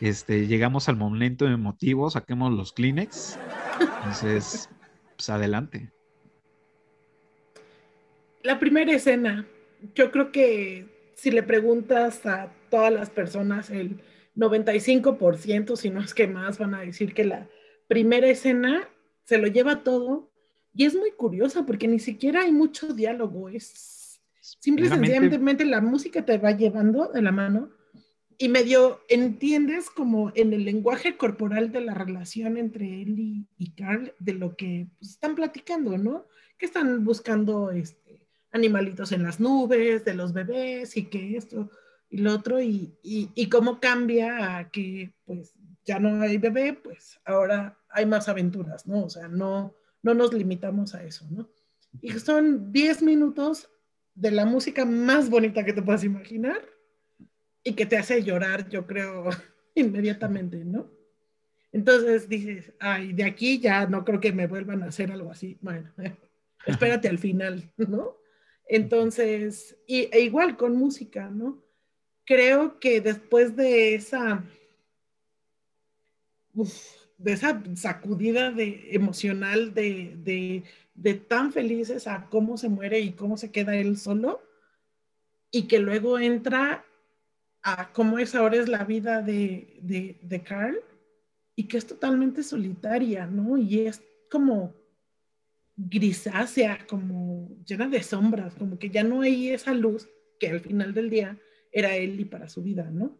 Este, 0.00 0.46
llegamos 0.46 0.88
al 0.88 0.96
momento 0.96 1.46
emotivo, 1.46 2.10
saquemos 2.10 2.52
los 2.52 2.72
Kleenex. 2.72 3.38
Entonces, 3.80 4.70
pues 5.16 5.28
adelante. 5.28 5.92
La 8.42 8.58
primera 8.58 8.92
escena, 8.92 9.46
yo 9.94 10.10
creo 10.10 10.32
que 10.32 11.12
si 11.14 11.30
le 11.30 11.42
preguntas 11.42 12.24
a 12.24 12.50
todas 12.70 12.90
las 12.92 13.10
personas, 13.10 13.68
el 13.68 14.00
95%, 14.36 15.76
si 15.76 15.90
no 15.90 16.00
es 16.00 16.14
que 16.14 16.26
más, 16.26 16.58
van 16.58 16.74
a 16.74 16.80
decir 16.80 17.12
que 17.12 17.24
la 17.24 17.48
primera 17.88 18.28
escena 18.28 18.88
se 19.24 19.36
lo 19.36 19.48
lleva 19.48 19.82
todo 19.82 20.30
y 20.72 20.86
es 20.86 20.94
muy 20.94 21.10
curiosa 21.10 21.66
porque 21.66 21.88
ni 21.88 21.98
siquiera 21.98 22.42
hay 22.42 22.52
mucho 22.52 22.94
diálogo, 22.94 23.50
es 23.50 23.99
simple 24.40 24.86
y 24.86 24.88
sencillamente 24.88 25.64
la 25.64 25.80
música 25.80 26.24
te 26.24 26.38
va 26.38 26.52
llevando 26.52 27.08
de 27.08 27.22
la 27.22 27.32
mano 27.32 27.70
y 28.38 28.48
medio 28.48 29.02
entiendes 29.10 29.90
como 29.90 30.32
en 30.34 30.54
el 30.54 30.64
lenguaje 30.64 31.18
corporal 31.18 31.72
de 31.72 31.82
la 31.82 31.92
relación 31.92 32.56
entre 32.56 33.02
él 33.02 33.18
y, 33.18 33.46
y 33.58 33.72
Carl 33.72 34.14
de 34.18 34.32
lo 34.32 34.56
que 34.56 34.88
pues, 34.98 35.10
están 35.10 35.34
platicando, 35.34 35.98
¿no? 35.98 36.26
Que 36.56 36.64
están 36.64 37.04
buscando 37.04 37.70
este, 37.70 38.26
animalitos 38.50 39.12
en 39.12 39.24
las 39.24 39.40
nubes, 39.40 40.06
de 40.06 40.14
los 40.14 40.32
bebés 40.32 40.96
y 40.96 41.04
que 41.04 41.36
esto 41.36 41.70
y 42.08 42.18
lo 42.18 42.32
otro 42.32 42.62
y, 42.62 42.94
y, 43.02 43.30
y 43.34 43.48
cómo 43.50 43.78
cambia 43.78 44.56
a 44.56 44.70
que 44.70 45.12
pues 45.26 45.54
ya 45.84 45.98
no 45.98 46.22
hay 46.22 46.38
bebé, 46.38 46.72
pues 46.72 47.20
ahora 47.26 47.78
hay 47.90 48.06
más 48.06 48.28
aventuras, 48.28 48.86
¿no? 48.86 49.04
O 49.04 49.10
sea, 49.10 49.28
no, 49.28 49.74
no 50.02 50.14
nos 50.14 50.32
limitamos 50.32 50.94
a 50.94 51.04
eso, 51.04 51.26
¿no? 51.30 51.48
Y 52.00 52.10
son 52.12 52.72
10 52.72 53.02
minutos 53.02 53.68
de 54.20 54.30
la 54.30 54.44
música 54.44 54.84
más 54.84 55.30
bonita 55.30 55.64
que 55.64 55.72
te 55.72 55.82
puedas 55.82 56.04
imaginar 56.04 56.60
y 57.64 57.72
que 57.72 57.86
te 57.86 57.96
hace 57.96 58.22
llorar, 58.22 58.68
yo 58.68 58.86
creo, 58.86 59.30
inmediatamente, 59.74 60.62
¿no? 60.64 60.90
Entonces 61.72 62.28
dices, 62.28 62.72
ay, 62.80 63.12
de 63.12 63.24
aquí 63.24 63.60
ya 63.60 63.86
no 63.86 64.04
creo 64.04 64.20
que 64.20 64.32
me 64.32 64.46
vuelvan 64.46 64.82
a 64.82 64.86
hacer 64.86 65.10
algo 65.10 65.30
así. 65.30 65.56
Bueno, 65.62 65.90
espérate 66.66 67.08
al 67.08 67.18
final, 67.18 67.72
¿no? 67.76 68.16
Entonces, 68.68 69.78
y, 69.86 70.08
e 70.12 70.20
igual 70.20 70.56
con 70.56 70.76
música, 70.76 71.30
¿no? 71.30 71.64
Creo 72.26 72.78
que 72.78 73.00
después 73.00 73.56
de 73.56 73.94
esa, 73.94 74.44
de 77.20 77.32
esa 77.32 77.62
sacudida 77.74 78.50
de, 78.50 78.88
emocional 78.92 79.74
de, 79.74 80.16
de, 80.16 80.64
de 80.94 81.14
tan 81.14 81.52
felices 81.52 82.06
a 82.06 82.28
cómo 82.30 82.56
se 82.56 82.68
muere 82.68 83.00
y 83.00 83.12
cómo 83.12 83.36
se 83.36 83.50
queda 83.50 83.76
él 83.76 83.98
solo, 83.98 84.42
y 85.50 85.64
que 85.64 85.78
luego 85.80 86.18
entra 86.18 86.84
a 87.62 87.92
cómo 87.92 88.18
es 88.18 88.34
ahora 88.34 88.56
es 88.56 88.68
la 88.68 88.84
vida 88.84 89.20
de, 89.20 89.78
de, 89.82 90.18
de 90.22 90.42
Carl 90.42 90.80
y 91.54 91.64
que 91.64 91.76
es 91.76 91.86
totalmente 91.86 92.42
solitaria, 92.42 93.26
¿no? 93.26 93.58
Y 93.58 93.80
es 93.80 94.02
como 94.30 94.72
grisácea, 95.76 96.86
como 96.86 97.50
llena 97.66 97.88
de 97.88 98.02
sombras, 98.02 98.54
como 98.54 98.78
que 98.78 98.88
ya 98.88 99.02
no 99.02 99.20
hay 99.20 99.50
esa 99.50 99.74
luz 99.74 100.08
que 100.38 100.48
al 100.48 100.60
final 100.60 100.94
del 100.94 101.10
día 101.10 101.38
era 101.70 101.94
él 101.96 102.18
y 102.18 102.24
para 102.24 102.48
su 102.48 102.62
vida, 102.62 102.90
¿no? 102.90 103.18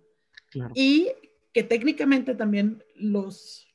Y 0.75 1.09
que 1.53 1.63
técnicamente 1.63 2.35
también 2.35 2.85
los, 2.95 3.67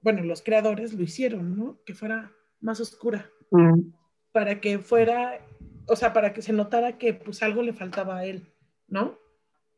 bueno, 0.00 0.24
los 0.24 0.42
creadores 0.42 0.92
lo 0.92 1.02
hicieron, 1.02 1.56
¿no? 1.56 1.80
Que 1.84 1.94
fuera 1.94 2.32
más 2.60 2.80
oscura, 2.80 3.30
mm. 3.50 3.92
para 4.32 4.60
que 4.60 4.78
fuera, 4.78 5.44
o 5.86 5.96
sea, 5.96 6.12
para 6.12 6.32
que 6.32 6.42
se 6.42 6.52
notara 6.52 6.98
que 6.98 7.14
pues 7.14 7.42
algo 7.42 7.62
le 7.62 7.72
faltaba 7.72 8.18
a 8.18 8.24
él, 8.24 8.46
¿no? 8.88 9.18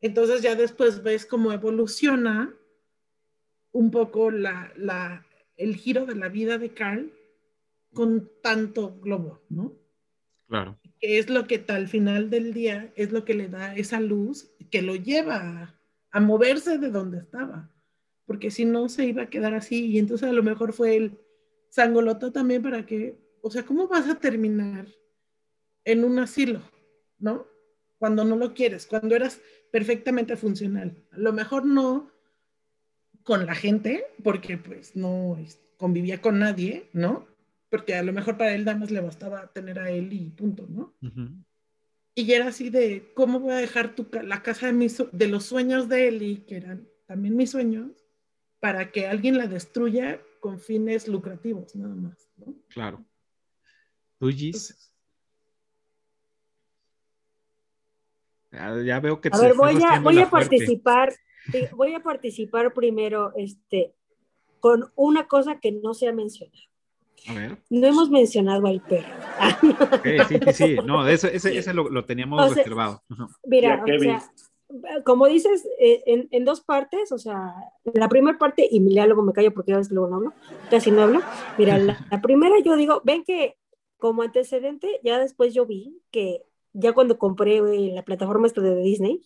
Entonces 0.01 0.41
ya 0.41 0.55
después 0.55 1.03
ves 1.03 1.25
cómo 1.25 1.51
evoluciona 1.51 2.53
un 3.71 3.91
poco 3.91 4.31
la, 4.31 4.71
la, 4.75 5.25
el 5.57 5.75
giro 5.75 6.05
de 6.05 6.15
la 6.15 6.29
vida 6.29 6.57
de 6.57 6.73
Carl 6.73 7.11
con 7.93 8.29
tanto 8.41 8.99
globo, 8.99 9.41
¿no? 9.49 9.73
Claro. 10.47 10.79
Que 10.99 11.17
es 11.17 11.29
lo 11.29 11.47
que 11.47 11.63
al 11.67 11.87
final 11.87 12.29
del 12.29 12.53
día 12.53 12.91
es 12.95 13.11
lo 13.11 13.25
que 13.25 13.33
le 13.33 13.47
da 13.47 13.75
esa 13.75 13.99
luz 13.99 14.51
que 14.69 14.81
lo 14.81 14.95
lleva 14.95 15.75
a, 16.15 16.19
moverse 16.19 16.77
de 16.77 16.89
donde 16.89 17.19
estaba, 17.19 17.71
porque 18.25 18.51
si 18.51 18.65
no 18.65 18.89
se 18.89 19.05
iba 19.05 19.23
a 19.23 19.29
quedar 19.29 19.53
así 19.53 19.87
y 19.87 19.99
entonces 19.99 20.29
a 20.29 20.33
lo 20.33 20.43
mejor 20.43 20.73
fue 20.73 20.95
el 20.95 21.19
sangoloto 21.69 22.31
también 22.31 22.61
para 22.61 22.85
que, 22.85 23.19
o 23.41 23.51
sea, 23.51 23.65
¿cómo 23.65 23.87
vas 23.87 24.07
a 24.09 24.19
terminar 24.19 24.87
en 25.83 26.03
un 26.03 26.19
asilo, 26.19 26.61
¿no? 27.19 27.47
Cuando 27.97 28.23
no 28.25 28.35
lo 28.35 28.53
quieres, 28.53 28.87
cuando 28.87 29.15
eras 29.15 29.41
perfectamente 29.71 30.35
funcional. 30.35 31.03
A 31.11 31.17
lo 31.17 31.33
mejor 31.33 31.65
no 31.65 32.11
con 33.23 33.45
la 33.45 33.55
gente, 33.55 34.05
porque 34.23 34.57
pues 34.57 34.95
no 34.95 35.37
convivía 35.77 36.21
con 36.21 36.39
nadie, 36.39 36.89
¿no? 36.93 37.27
Porque 37.69 37.95
a 37.95 38.03
lo 38.03 38.13
mejor 38.13 38.37
para 38.37 38.53
él 38.53 38.65
nada 38.65 38.77
más 38.77 38.91
le 38.91 39.01
bastaba 39.01 39.51
tener 39.51 39.79
a 39.79 39.89
él 39.89 40.13
y 40.13 40.29
punto, 40.29 40.67
¿no? 40.69 40.93
Y 42.15 42.31
era 42.31 42.47
así 42.47 42.69
de, 42.69 43.11
¿cómo 43.13 43.39
voy 43.41 43.51
a 43.51 43.57
dejar 43.57 43.93
tu, 43.93 44.07
la 44.23 44.41
casa 44.41 44.67
de, 44.67 44.73
mis, 44.73 45.03
de 45.11 45.27
los 45.27 45.45
sueños 45.45 45.89
de 45.89 46.07
Eli, 46.07 46.45
que 46.47 46.55
eran 46.55 46.87
también 47.05 47.35
mis 47.35 47.51
sueños, 47.51 47.91
para 48.59 48.91
que 48.91 49.07
alguien 49.07 49.37
la 49.37 49.47
destruya 49.47 50.21
con 50.39 50.59
fines 50.59 51.07
lucrativos, 51.07 51.75
nada 51.75 51.93
más, 51.93 52.29
¿no? 52.37 52.55
Claro. 52.69 53.05
¿Tú, 54.17 54.29
Gis? 54.29 54.91
Ya, 58.51 58.99
veo 59.01 59.19
que... 59.19 59.29
A 59.33 59.37
ver, 59.37 59.53
voy 59.53 59.77
a, 59.83 59.99
voy 59.99 60.19
a 60.19 60.29
participar 60.29 61.13
voy 61.75 61.93
a 61.93 62.01
participar 62.01 62.73
primero 62.73 63.33
este, 63.35 63.93
con 64.59 64.91
una 64.95 65.27
cosa 65.27 65.59
que 65.59 65.71
no 65.71 65.93
se 65.93 66.07
ha 66.07 66.13
mencionado. 66.13 66.57
A 67.27 67.33
ver. 67.33 67.57
No 67.69 67.87
hemos 67.87 68.09
mencionado 68.09 68.67
al 68.67 68.81
perro. 68.81 69.07
sí, 70.03 70.17
sí, 70.27 70.53
sí, 70.53 70.77
no, 70.85 71.07
ese, 71.07 71.35
ese, 71.35 71.73
lo, 71.73 72.05
teníamos 72.05 72.55
reservado. 72.55 73.03
Mira, 73.43 73.83
o 73.83 73.99
sea, 73.99 74.23
como 75.03 75.27
dices, 75.27 75.67
eh, 75.79 76.03
en, 76.05 76.27
en, 76.31 76.45
dos 76.45 76.61
partes, 76.61 77.11
o 77.11 77.17
sea, 77.17 77.53
la 77.83 78.09
primera 78.09 78.37
parte, 78.37 78.67
y 78.69 78.93
ya 78.93 79.05
luego 79.05 79.21
me 79.21 79.33
callo 79.33 79.53
porque 79.53 79.73
a 79.73 79.77
veces 79.77 79.93
luego 79.93 80.09
no 80.09 80.15
hablo, 80.17 80.33
casi 80.69 80.91
no 80.91 81.01
hablo. 81.03 81.21
Mira, 81.57 81.77
la, 81.77 82.05
la 82.11 82.21
primera 82.21 82.55
yo 82.63 82.75
digo, 82.75 83.01
ven 83.03 83.23
que 83.23 83.57
como 83.97 84.23
antecedente, 84.23 84.99
ya 85.03 85.19
después 85.19 85.53
yo 85.53 85.65
vi 85.65 86.01
que 86.11 86.43
ya 86.73 86.93
cuando 86.93 87.17
compré 87.17 87.57
eh, 87.57 87.91
la 87.93 88.03
plataforma 88.03 88.47
esta 88.47 88.61
de 88.61 88.75
Disney, 88.81 89.21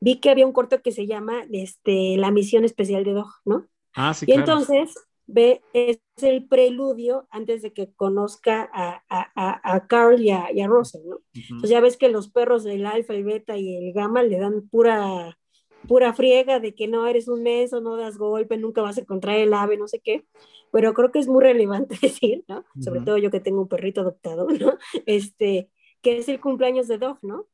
vi 0.00 0.16
que 0.20 0.30
había 0.30 0.46
un 0.46 0.52
corto 0.52 0.82
que 0.82 0.92
se 0.92 1.06
llama 1.06 1.44
este, 1.52 2.16
La 2.16 2.30
misión 2.30 2.64
especial 2.64 3.04
de 3.04 3.12
Dog, 3.12 3.30
¿no? 3.44 3.66
Ah, 3.94 4.14
sí, 4.14 4.26
y 4.28 4.32
entonces 4.32 4.94
ve, 5.32 5.62
es 5.72 6.00
el 6.22 6.46
preludio 6.46 7.26
antes 7.30 7.62
de 7.62 7.72
que 7.72 7.92
conozca 7.94 8.68
a, 8.72 9.02
a, 9.08 9.74
a 9.74 9.86
Carl 9.86 10.20
y 10.20 10.30
a, 10.30 10.50
y 10.52 10.66
Russell, 10.66 11.02
¿no? 11.06 11.20
Entonces 11.32 11.70
ya 11.70 11.80
ves 11.80 11.96
que 11.96 12.08
los 12.08 12.28
perros 12.28 12.64
del 12.64 12.86
alfa, 12.86 13.14
el 13.14 13.24
beta 13.24 13.56
y 13.56 13.76
el 13.76 13.92
gamma 13.92 14.22
le 14.22 14.38
dan 14.38 14.68
pura, 14.68 15.38
pura 15.88 16.12
friega 16.12 16.60
de 16.60 16.74
que 16.74 16.88
no 16.88 17.06
eres 17.06 17.28
un 17.28 17.42
meso, 17.42 17.80
no 17.80 17.96
das 17.96 18.18
golpe, 18.18 18.56
nunca 18.56 18.82
vas 18.82 18.98
a 18.98 19.02
encontrar 19.02 19.36
el 19.36 19.54
ave, 19.54 19.76
no 19.76 19.88
sé 19.88 20.00
qué. 20.00 20.26
Pero 20.72 20.94
creo 20.94 21.10
que 21.10 21.18
es 21.18 21.28
muy 21.28 21.42
relevante 21.42 21.96
decir, 22.02 22.44
¿no? 22.48 22.64
Sobre 22.80 23.00
todo 23.00 23.18
yo 23.18 23.30
que 23.30 23.40
tengo 23.40 23.62
un 23.62 23.68
perrito 23.68 24.02
adoptado, 24.02 24.46
¿no? 24.48 24.74
Este, 25.06 25.70
que 26.02 26.18
es 26.18 26.28
el 26.28 26.40
cumpleaños 26.40 26.88
de 26.88 26.98
Dog, 26.98 27.18
¿no? 27.22 27.46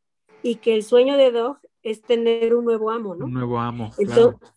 Y 0.42 0.56
que 0.56 0.74
el 0.74 0.82
sueño 0.82 1.16
de 1.16 1.32
Dog 1.32 1.58
es 1.87 2.03
tener 2.03 2.53
un 2.57 2.64
nuevo 2.64 2.91
amo, 2.91 3.14
¿no? 3.14 3.26
Un 3.26 3.32
nuevo 3.32 3.61
amo. 3.61 3.93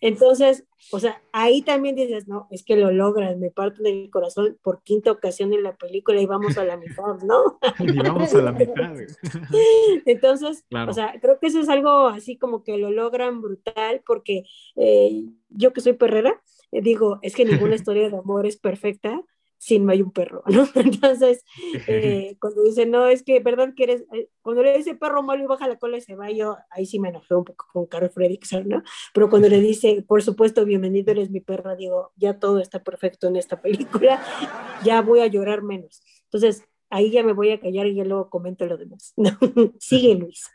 Entonces, 0.01 0.65
o 0.91 0.99
sea, 0.99 1.21
ahí 1.31 1.61
también 1.61 1.95
dices, 1.95 2.27
no, 2.27 2.47
es 2.49 2.63
que 2.63 2.75
lo 2.75 2.91
logras, 2.91 3.37
me 3.37 3.51
parto 3.51 3.83
del 3.83 4.09
corazón 4.09 4.57
por 4.63 4.81
quinta 4.81 5.11
ocasión 5.11 5.53
en 5.53 5.61
la 5.61 5.75
película 5.75 6.19
y 6.19 6.25
vamos 6.25 6.57
a 6.57 6.63
la 6.63 6.75
mitad, 6.75 7.19
¿no? 7.23 7.59
y 7.79 7.99
vamos 7.99 8.33
a 8.33 8.41
la 8.41 8.51
mitad. 8.51 8.95
Entonces, 10.07 10.65
o 10.87 10.93
sea, 10.93 11.19
creo 11.21 11.39
que 11.39 11.47
eso 11.47 11.59
es 11.59 11.69
algo 11.69 12.07
así 12.07 12.35
como 12.35 12.63
que 12.63 12.79
lo 12.79 12.89
logran 12.89 13.41
brutal 13.41 14.01
porque 14.07 14.43
eh, 14.75 15.25
yo 15.49 15.71
que 15.71 15.81
soy 15.81 15.93
perrera, 15.93 16.41
eh, 16.71 16.81
digo, 16.81 17.19
es 17.21 17.35
que 17.35 17.45
ninguna 17.45 17.75
historia 17.75 18.09
de 18.09 18.17
amor 18.17 18.47
es 18.47 18.57
perfecta, 18.57 19.21
si 19.59 19.77
no 19.77 19.91
hay 19.91 20.01
un 20.01 20.11
perro, 20.11 20.41
¿no? 20.47 20.67
Entonces, 20.75 21.43
eh, 21.85 22.37
cuando 22.39 22.63
dice, 22.63 22.85
no, 22.85 23.07
es 23.07 23.23
que, 23.23 23.39
¿verdad 23.41 23.73
que 23.75 23.83
eres? 23.83 24.05
Eh, 24.13 24.29
cuando 24.41 24.63
le 24.63 24.75
dice 24.75 24.95
perro 24.95 25.21
malo 25.21 25.43
y 25.43 25.47
baja 25.47 25.67
la 25.67 25.77
cola 25.77 25.97
y 25.97 26.01
se 26.01 26.15
va, 26.15 26.31
yo 26.31 26.57
ahí 26.71 26.85
sí 26.85 26.97
me 26.97 27.09
enojé 27.09 27.35
un 27.35 27.43
poco 27.43 27.67
con 27.71 27.85
Carl 27.85 28.09
Fredrickson, 28.09 28.69
¿no? 28.69 28.83
Pero 29.13 29.29
cuando 29.29 29.49
le 29.49 29.59
dice, 29.61 30.03
por 30.07 30.23
supuesto, 30.23 30.63
bienvenido, 30.63 31.11
eres 31.11 31.29
mi 31.29 31.41
perra, 31.41 31.75
digo, 31.75 32.13
ya 32.15 32.39
todo 32.39 32.59
está 32.59 32.83
perfecto 32.83 33.27
en 33.27 33.35
esta 33.35 33.61
película, 33.61 34.23
ya 34.85 35.01
voy 35.01 35.19
a 35.19 35.27
llorar 35.27 35.61
menos. 35.61 36.01
Entonces, 36.23 36.63
ahí 36.89 37.11
ya 37.11 37.21
me 37.21 37.33
voy 37.33 37.51
a 37.51 37.59
callar 37.59 37.85
y 37.85 37.95
ya 37.95 38.05
luego 38.05 38.29
comento 38.29 38.65
lo 38.65 38.77
demás. 38.77 39.13
No, 39.17 39.37
sigue 39.77 40.15
Luis. 40.15 40.49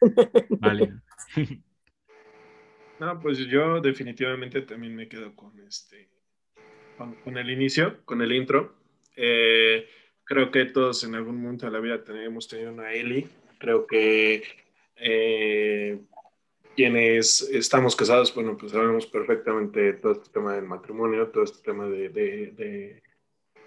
Vale. 0.48 0.94
No, 2.98 3.20
pues 3.20 3.38
yo 3.38 3.82
definitivamente 3.82 4.62
también 4.62 4.96
me 4.96 5.08
quedo 5.08 5.36
con 5.36 5.60
este, 5.60 6.08
con 6.96 7.36
el 7.36 7.50
inicio, 7.50 8.02
con 8.06 8.22
el 8.22 8.32
intro 8.32 8.83
eh, 9.16 9.88
creo 10.24 10.50
que 10.50 10.64
todos 10.66 11.04
en 11.04 11.14
algún 11.14 11.40
momento 11.40 11.66
de 11.66 11.72
la 11.72 11.80
vida 11.80 12.02
hemos 12.24 12.48
tenido 12.48 12.72
una 12.72 12.92
Eli. 12.92 13.28
Creo 13.58 13.86
que 13.86 14.42
eh, 14.96 16.00
quienes 16.76 17.42
estamos 17.42 17.94
casados, 17.96 18.34
bueno, 18.34 18.56
pues 18.56 18.72
sabemos 18.72 19.06
perfectamente 19.06 19.94
todo 19.94 20.12
este 20.12 20.30
tema 20.32 20.54
del 20.54 20.64
matrimonio, 20.64 21.28
todo 21.28 21.44
este 21.44 21.62
tema 21.62 21.86
de, 21.86 22.08
de, 22.08 23.02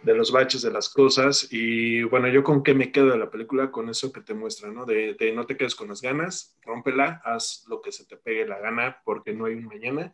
los 0.04 0.32
baches 0.32 0.62
de 0.62 0.72
las 0.72 0.90
cosas. 0.90 1.48
Y 1.52 2.04
bueno, 2.04 2.28
yo 2.28 2.44
con 2.44 2.64
qué 2.64 2.74
me 2.74 2.92
quedo 2.92 3.12
de 3.12 3.18
la 3.18 3.30
película, 3.30 3.72
con 3.72 3.90
eso 3.90 4.12
que 4.12 4.22
te 4.22 4.34
muestra, 4.34 4.72
¿no? 4.72 4.86
De, 4.86 5.16
de 5.16 5.32
no 5.34 5.46
te 5.46 5.58
quedes 5.58 5.76
con 5.76 5.90
las 5.90 6.02
ganas, 6.02 6.58
rómpela, 6.64 7.22
haz 7.24 7.66
lo 7.68 7.82
que 7.82 7.92
se 7.92 8.06
te 8.06 8.18
pegue 8.18 8.48
la 8.48 8.60
gana, 8.60 9.02
porque 9.04 9.34
no 9.34 9.46
hay 9.46 9.56
un 9.56 9.66
mañana, 9.66 10.14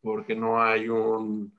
porque 0.00 0.34
no 0.34 0.62
hay 0.62 0.88
un, 0.88 1.52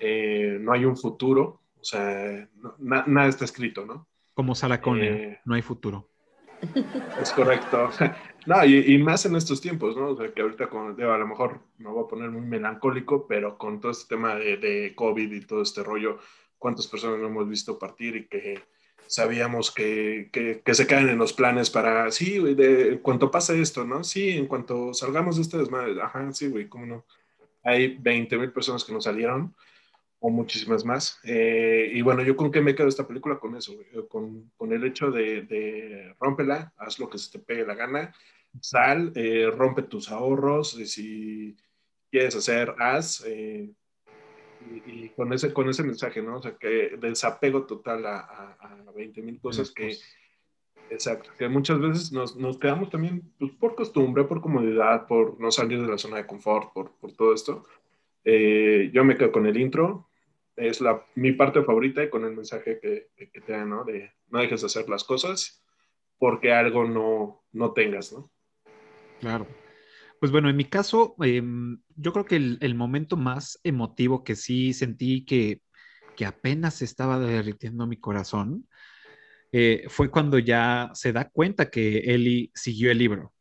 eh, 0.00 0.58
no 0.60 0.72
hay 0.72 0.84
un 0.84 0.96
futuro, 0.96 1.60
o 1.84 1.86
sea, 1.86 2.48
nada 2.78 3.28
está 3.28 3.44
escrito, 3.44 3.84
¿no? 3.84 4.08
Como 4.32 4.54
Saracone, 4.54 5.06
eh, 5.06 5.40
no 5.44 5.54
hay 5.54 5.60
futuro. 5.60 6.08
Es 7.20 7.30
correcto. 7.32 7.90
No, 8.46 8.62
y, 8.62 8.98
más 8.98 9.24
en 9.24 9.36
estos 9.36 9.58
tiempos, 9.62 9.96
¿no? 9.96 10.08
O 10.08 10.16
sea, 10.18 10.30
que 10.30 10.42
ahorita 10.42 10.68
con, 10.68 11.00
a 11.00 11.16
lo 11.16 11.26
mejor 11.26 11.60
me 11.78 11.88
voy 11.88 12.04
a 12.04 12.06
poner 12.06 12.28
muy 12.28 12.42
melancólico, 12.42 13.26
pero 13.26 13.56
con 13.56 13.80
todo 13.80 13.90
este 13.90 14.14
tema 14.14 14.34
de, 14.34 14.92
COVID 14.94 15.32
y 15.32 15.46
todo 15.46 15.62
este 15.62 15.82
rollo, 15.82 16.18
¿cuántas 16.58 16.86
personas 16.86 17.20
no 17.20 17.28
hemos 17.28 17.48
visto 17.48 17.78
partir 17.78 18.16
y 18.16 18.26
que 18.26 18.60
sabíamos 19.06 19.70
que, 19.70 20.28
que, 20.30 20.74
se 20.74 20.86
caen 20.86 21.08
en 21.08 21.16
los 21.16 21.32
planes 21.32 21.70
para, 21.70 22.10
sí, 22.10 22.36
güey, 22.36 22.54
de, 22.54 22.88
en 22.88 22.98
cuanto 22.98 23.30
pasa 23.30 23.54
esto, 23.54 23.86
¿no? 23.86 24.04
Sí, 24.04 24.36
en 24.36 24.46
cuanto 24.46 24.92
salgamos 24.92 25.36
de 25.36 25.42
este 25.42 25.56
desmadre, 25.56 25.98
ajá, 26.02 26.30
sí, 26.34 26.48
güey, 26.48 26.68
¿cómo 26.68 26.84
no? 26.84 27.06
Hay 27.62 27.96
20 27.96 28.36
mil 28.36 28.52
personas 28.52 28.84
que 28.84 28.92
no 28.92 29.00
salieron 29.00 29.54
o 30.20 30.30
muchísimas 30.30 30.84
más. 30.84 31.20
Eh, 31.24 31.90
y 31.92 32.02
bueno, 32.02 32.22
yo 32.22 32.36
con 32.36 32.50
qué 32.50 32.60
me 32.60 32.74
quedo 32.74 32.88
esta 32.88 33.06
película 33.06 33.38
con 33.38 33.56
eso, 33.56 33.74
con, 34.08 34.50
con, 34.56 34.72
el 34.72 34.84
hecho 34.84 35.10
de, 35.10 35.42
de 35.42 36.14
rómpela, 36.18 36.72
haz 36.76 36.98
lo 36.98 37.10
que 37.10 37.18
se 37.18 37.30
te 37.30 37.38
pegue 37.38 37.66
la 37.66 37.74
gana, 37.74 38.14
sal, 38.60 39.12
eh, 39.14 39.50
rompe 39.54 39.82
tus 39.82 40.10
ahorros, 40.10 40.78
y 40.78 40.86
si 40.86 41.56
quieres 42.10 42.36
hacer, 42.36 42.74
haz, 42.78 43.24
eh, 43.26 43.70
y, 44.86 45.08
con, 45.10 45.32
ese, 45.32 45.52
con 45.52 45.68
ese 45.68 45.82
mensaje, 45.82 46.22
¿no? 46.22 46.36
O 46.36 46.42
sea, 46.42 46.56
que 46.56 46.96
desapego 46.98 47.64
total 47.64 48.06
a, 48.06 48.56
a, 48.60 48.92
20 48.94 49.22
mil 49.22 49.40
cosas 49.40 49.70
que, 49.72 49.96
exacto, 50.88 51.30
que 51.36 51.48
muchas 51.48 51.80
veces 51.80 52.12
nos, 52.12 52.36
nos 52.36 52.58
quedamos 52.58 52.90
también 52.90 53.32
pues, 53.38 53.52
por 53.52 53.74
costumbre, 53.74 54.24
por 54.24 54.40
comodidad, 54.40 55.06
por 55.06 55.38
no 55.40 55.50
salir 55.50 55.82
de 55.82 55.88
la 55.88 55.98
zona 55.98 56.18
de 56.18 56.26
confort, 56.26 56.72
por, 56.72 56.92
por 56.92 57.12
todo 57.12 57.34
esto. 57.34 57.66
Yo 58.24 59.04
me 59.04 59.16
quedo 59.16 59.32
con 59.32 59.46
el 59.46 59.56
intro, 59.56 60.08
es 60.56 60.80
la, 60.80 61.04
mi 61.14 61.32
parte 61.32 61.62
favorita 61.62 62.02
y 62.02 62.10
con 62.10 62.24
el 62.24 62.34
mensaje 62.34 62.78
que, 62.80 63.08
que, 63.16 63.40
te 63.40 63.52
da, 63.52 63.64
¿no? 63.64 63.84
De 63.84 64.12
no 64.28 64.40
dejes 64.40 64.60
de 64.60 64.66
hacer 64.66 64.88
las 64.88 65.04
cosas 65.04 65.62
porque 66.18 66.52
algo 66.52 66.84
no, 66.84 67.44
no 67.52 67.72
tengas, 67.72 68.12
¿no? 68.12 68.30
Claro. 69.20 69.46
Pues 70.20 70.30
bueno, 70.30 70.48
en 70.48 70.56
mi 70.56 70.64
caso, 70.64 71.16
em, 71.20 71.80
yo 71.96 72.12
creo 72.12 72.24
que 72.24 72.36
el, 72.36 72.58
el, 72.60 72.74
momento 72.74 73.16
más 73.16 73.60
emotivo 73.64 74.24
que 74.24 74.36
sí 74.36 74.72
sentí 74.72 75.24
que, 75.24 75.60
que 76.16 76.24
apenas 76.24 76.82
estaba 76.82 77.18
derritiendo 77.18 77.86
mi 77.86 77.98
corazón 77.98 78.66
eh, 79.52 79.84
fue 79.88 80.10
cuando 80.10 80.38
ya 80.38 80.90
se 80.94 81.12
da 81.12 81.28
cuenta 81.28 81.70
que 81.70 81.98
Eli 81.98 82.50
siguió 82.54 82.90
el 82.90 82.98
libro 82.98 83.33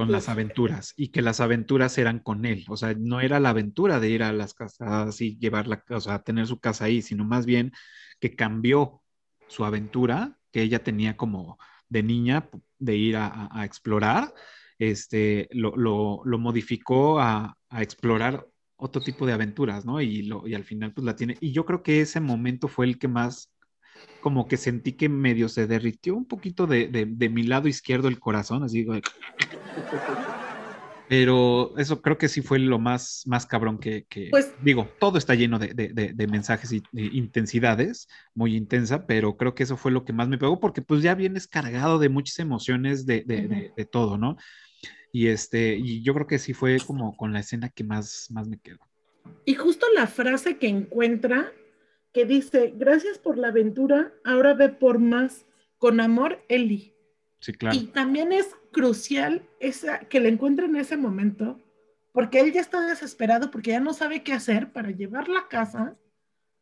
con 0.00 0.10
las 0.10 0.30
aventuras 0.30 0.94
y 0.96 1.08
que 1.08 1.20
las 1.20 1.40
aventuras 1.40 1.98
eran 1.98 2.20
con 2.20 2.46
él. 2.46 2.64
O 2.68 2.78
sea, 2.78 2.94
no 2.94 3.20
era 3.20 3.38
la 3.38 3.50
aventura 3.50 4.00
de 4.00 4.08
ir 4.08 4.22
a 4.22 4.32
las 4.32 4.54
casas 4.54 5.20
y 5.20 5.36
llevar 5.36 5.66
la, 5.66 5.84
o 5.90 6.00
sea, 6.00 6.22
tener 6.22 6.46
su 6.46 6.58
casa 6.58 6.86
ahí, 6.86 7.02
sino 7.02 7.22
más 7.26 7.44
bien 7.44 7.70
que 8.18 8.34
cambió 8.34 9.02
su 9.46 9.62
aventura 9.62 10.38
que 10.52 10.62
ella 10.62 10.82
tenía 10.82 11.18
como 11.18 11.58
de 11.90 12.02
niña 12.02 12.48
de 12.78 12.96
ir 12.96 13.16
a, 13.18 13.50
explorar, 13.62 14.32
este, 14.78 15.50
lo, 15.52 16.22
modificó 16.24 17.20
a, 17.20 17.58
explorar 17.72 18.46
otro 18.76 19.02
tipo 19.02 19.26
de 19.26 19.34
aventuras, 19.34 19.84
¿no? 19.84 20.00
Y, 20.00 20.22
lo, 20.22 20.48
y 20.48 20.54
al 20.54 20.64
final 20.64 20.94
pues 20.94 21.04
la 21.04 21.14
tiene. 21.14 21.36
Y 21.42 21.52
yo 21.52 21.66
creo 21.66 21.82
que 21.82 22.00
ese 22.00 22.20
momento 22.20 22.68
fue 22.68 22.86
el 22.86 22.98
que 22.98 23.08
más 23.08 23.52
como 24.22 24.48
que 24.48 24.56
sentí 24.56 24.92
que 24.92 25.10
medio 25.10 25.50
se 25.50 25.66
derritió 25.66 26.14
un 26.14 26.24
poquito 26.24 26.66
de, 26.66 26.88
de, 26.88 27.28
mi 27.28 27.42
lado 27.42 27.68
izquierdo 27.68 28.08
el 28.08 28.18
corazón, 28.18 28.62
así 28.62 28.86
pero 31.10 31.76
eso 31.76 32.02
creo 32.02 32.18
que 32.18 32.28
sí 32.28 32.40
fue 32.40 32.60
lo 32.60 32.78
más, 32.78 33.24
más 33.26 33.44
cabrón 33.44 33.78
que, 33.78 34.06
pues, 34.30 34.54
digo, 34.62 34.88
todo 35.00 35.18
está 35.18 35.34
lleno 35.34 35.58
de, 35.58 35.74
de 35.74 36.26
mensajes 36.28 36.70
y 36.70 36.84
intensidades, 36.92 38.06
muy 38.32 38.54
intensa, 38.54 39.08
pero 39.08 39.36
creo 39.36 39.56
que 39.56 39.64
eso 39.64 39.76
fue 39.76 39.90
lo 39.90 40.04
que 40.04 40.12
más 40.12 40.28
me 40.28 40.38
pegó 40.38 40.60
porque 40.60 40.82
pues 40.82 41.02
ya 41.02 41.16
vienes 41.16 41.48
cargado 41.48 41.98
de 41.98 42.10
muchas 42.10 42.38
emociones 42.38 43.06
de, 43.06 43.72
todo, 43.90 44.18
¿no? 44.18 44.36
Y 45.12 45.26
este, 45.26 45.74
y 45.74 46.00
yo 46.04 46.14
creo 46.14 46.28
que 46.28 46.38
sí 46.38 46.52
fue 46.52 46.78
como 46.86 47.16
con 47.16 47.32
la 47.32 47.40
escena 47.40 47.70
que 47.70 47.82
más, 47.82 48.28
más 48.30 48.46
me 48.46 48.60
quedó. 48.60 48.78
Y 49.44 49.54
justo 49.56 49.86
la 49.92 50.06
frase 50.06 50.58
que 50.58 50.68
encuentra 50.68 51.52
que 52.12 52.24
dice, 52.24 52.72
gracias 52.76 53.18
por 53.18 53.36
la 53.36 53.48
aventura, 53.48 54.12
ahora 54.24 54.54
ve 54.54 54.68
por 54.68 55.00
más, 55.00 55.44
con 55.76 55.98
amor, 55.98 56.44
Eli. 56.48 56.94
Sí, 57.40 57.52
claro. 57.52 57.76
Y 57.76 57.86
también 57.86 58.30
es 58.30 58.54
crucial 58.72 59.48
esa, 59.58 60.00
que 60.00 60.20
le 60.20 60.28
encuentre 60.28 60.66
en 60.66 60.76
ese 60.76 60.96
momento, 60.96 61.60
porque 62.12 62.40
él 62.40 62.52
ya 62.52 62.60
está 62.60 62.80
desesperado 62.86 63.50
porque 63.50 63.70
ya 63.70 63.80
no 63.80 63.92
sabe 63.92 64.22
qué 64.22 64.32
hacer 64.32 64.72
para 64.72 64.90
llevarla 64.90 65.40
a 65.40 65.48
casa 65.48 65.96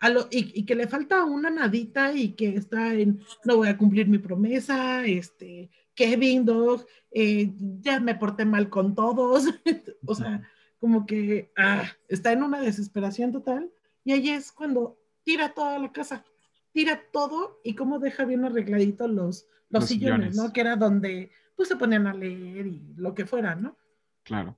a 0.00 0.11
lo, 0.11 0.28
y, 0.30 0.64
que 0.64 0.74
le 0.74 0.86
falta 0.86 1.24
una 1.24 1.50
nadita 1.50 2.12
y 2.12 2.34
que 2.34 2.54
está 2.54 2.94
en, 2.94 3.20
no 3.44 3.56
voy 3.56 3.68
a 3.68 3.76
cumplir 3.76 4.06
mi 4.09 4.18
promesa, 4.18 5.04
este, 5.04 5.70
Kevin, 5.94 6.44
Dog, 6.44 6.86
eh, 7.11 7.52
ya 7.80 7.98
me 7.98 8.14
porté 8.14 8.44
mal 8.44 8.68
con 8.68 8.94
todos, 8.94 9.46
o 10.06 10.14
sea, 10.14 10.48
como 10.78 11.06
que 11.06 11.50
ah, 11.56 11.84
está 12.06 12.32
en 12.32 12.44
una 12.44 12.61
desesperación 12.61 13.32
total. 13.32 13.70
Y 14.04 14.12
ahí 14.12 14.30
es 14.30 14.52
cuando 14.52 14.96
tira 15.24 15.52
toda 15.52 15.78
la 15.78 15.90
casa, 15.90 16.24
tira 16.72 17.02
todo 17.12 17.61
y 17.64 17.74
cómo 17.74 17.98
deja 17.98 18.24
bien 18.24 18.44
arregladitos 18.44 19.11
los, 19.11 19.46
los, 19.70 19.86
sillones, 19.86 20.36
¿no? 20.36 20.52
Que 20.52 20.61
era 20.61 20.76
donde 20.76 21.32
pues 21.59 21.68
se 21.68 21.76
ponían 21.76 22.06
a 22.06 22.14
leer 22.14 22.68
y 22.68 22.94
lo 22.96 23.14
que 23.14 23.26
fuera, 23.26 23.56
¿no? 23.56 23.76
Claro. 24.22 24.56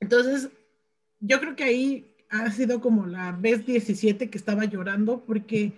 Entonces, 0.00 0.50
yo 1.20 1.40
creo 1.40 1.54
que 1.54 1.64
ahí 1.64 2.16
ha 2.28 2.50
sido 2.50 2.80
como 2.80 3.06
la 3.06 3.30
vez 3.32 3.64
17 3.64 4.28
que 4.28 4.36
estaba 4.36 4.64
llorando 4.64 5.24
porque 5.24 5.72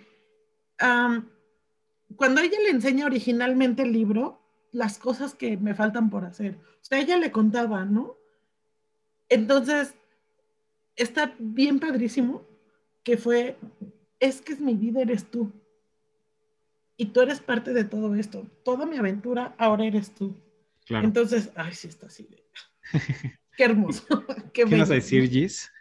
cuando 2.15 2.41
ella 2.41 2.57
le 2.63 2.71
enseña 2.71 3.05
originalmente 3.05 3.83
el 3.83 3.93
libro, 3.93 4.41
las 4.71 4.97
cosas 4.97 5.35
que 5.35 5.57
me 5.57 5.75
faltan 5.75 6.09
por 6.09 6.25
hacer, 6.25 6.55
o 6.55 6.83
sea, 6.83 6.99
ella 6.99 7.17
le 7.17 7.31
contaba, 7.31 7.85
¿no? 7.85 8.17
Entonces, 9.29 9.93
está 10.95 11.35
bien 11.37 11.79
padrísimo 11.79 12.43
que 13.03 13.17
fue 13.17 13.57
es 14.19 14.41
que 14.41 14.53
es 14.53 14.59
mi 14.59 14.73
vida, 14.73 15.01
eres 15.01 15.29
tú. 15.29 15.51
Y 16.99 17.07
tú 17.07 17.21
eres 17.21 17.41
parte 17.41 17.73
de 17.73 17.83
todo 17.83 18.15
esto. 18.15 18.47
Toda 18.63 18.87
mi 18.87 18.97
aventura 18.97 19.53
ahora 19.59 19.85
eres 19.85 20.15
tú. 20.15 20.35
Entonces, 20.89 21.51
ay, 21.55 21.73
sí 21.73 21.87
está 21.87 22.07
así. 22.07 22.27
Qué 23.57 23.63
hermoso. 23.63 24.03
Qué, 24.53 24.65
vas 24.65 24.89
a 24.91 24.95
decir, 24.95 25.29
Gis? 25.29 25.71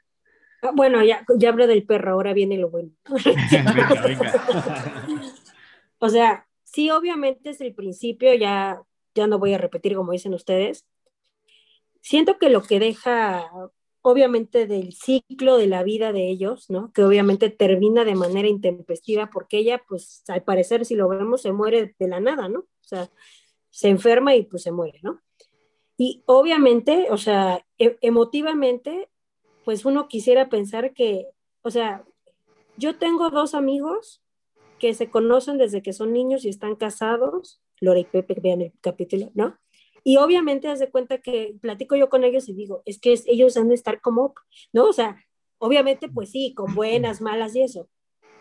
Ah, 0.63 0.73
bueno, 0.75 1.05
ya, 1.05 1.25
ya 1.37 1.51
hablo 1.51 1.67
del 1.67 1.85
perro, 1.85 2.13
ahora 2.13 2.33
viene 2.33 2.57
lo 2.57 2.71
bueno. 2.71 2.91
venga, 3.53 4.03
venga. 4.03 5.07
o 5.99 6.09
sea, 6.09 6.47
sí, 6.65 6.91
obviamente 6.91 7.51
es 7.51 7.61
el 7.61 7.75
principio, 7.75 8.35
ya, 8.35 8.81
ya 9.15 9.27
no 9.27 9.39
voy 9.39 9.55
a 9.55 9.59
repetir 9.59 9.95
como 9.95 10.13
dicen 10.13 10.35
ustedes. 10.35 10.87
Siento 12.01 12.39
que 12.39 12.51
lo 12.51 12.63
que 12.63 12.79
deja 12.79 13.51
obviamente 14.09 14.69
del 14.69 14.93
ciclo 14.93 15.57
de 15.57 15.67
la 15.67 15.83
vida 15.83 16.13
de 16.13 16.29
ellos, 16.29 16.71
¿no? 16.71 16.93
Que 16.93 17.03
obviamente 17.03 17.51
termina 17.51 18.05
de 18.05 18.15
manera 18.15 18.47
intempestiva 18.47 19.31
porque 19.31 19.59
ella, 19.59 19.83
pues 19.89 20.23
al 20.29 20.45
parecer, 20.45 20.85
si 20.85 20.95
lo 20.95 21.09
vemos, 21.09 21.43
se 21.43 21.51
muere 21.51 21.97
de 21.99 22.07
la 22.07 22.21
nada, 22.21 22.49
¿no? 22.49 22.61
O 22.61 22.85
sea, 22.85 23.11
se 23.77 23.89
enferma 23.89 24.35
y 24.35 24.43
pues 24.43 24.63
se 24.63 24.73
muere, 24.73 25.01
¿no? 25.03 25.21
Y 25.99 26.23
obviamente, 26.25 27.09
o 27.11 27.19
sea, 27.19 27.63
e-, 27.77 27.99
emotivamente, 28.01 29.11
pues 29.67 29.85
uno 29.85 30.09
quisiera 30.09 30.49
pensar 30.49 30.95
que, 30.95 31.27
o 31.61 31.71
sea, 31.71 32.03
yo 32.79 32.97
tengo 32.97 33.29
dos 33.29 33.55
amigos 33.55 34.23
que 34.79 34.95
se 34.95 35.11
conocen 35.11 35.59
desde 35.59 35.83
que 35.83 35.93
son 35.93 36.15
niños 36.15 36.47
y 36.47 36.49
están 36.49 36.75
casados, 36.77 37.61
Lora 37.79 38.01
y 38.01 38.05
Pepe, 38.05 38.41
vean 38.41 38.63
el 38.63 38.73
capítulo, 38.81 39.31
¿no? 39.35 39.59
Y 40.03 40.17
obviamente 40.17 40.69
haz 40.69 40.79
de 40.79 40.91
cuenta 40.91 41.19
que 41.19 41.55
platico 41.61 41.97
yo 41.97 42.09
con 42.09 42.25
ellos 42.25 42.49
y 42.49 42.55
digo, 42.55 42.83
es 42.87 42.99
que 42.99 43.15
ellos 43.27 43.59
han 43.59 43.69
de 43.69 43.75
estar 43.75 44.01
como, 44.01 44.33
¿no? 44.73 44.87
O 44.87 44.95
sea, 44.95 45.23
obviamente 45.59 46.09
pues 46.09 46.31
sí, 46.31 46.55
con 46.55 46.75
buenas, 46.75 47.21
malas 47.21 47.55
y 47.55 47.61
eso. 47.61 47.91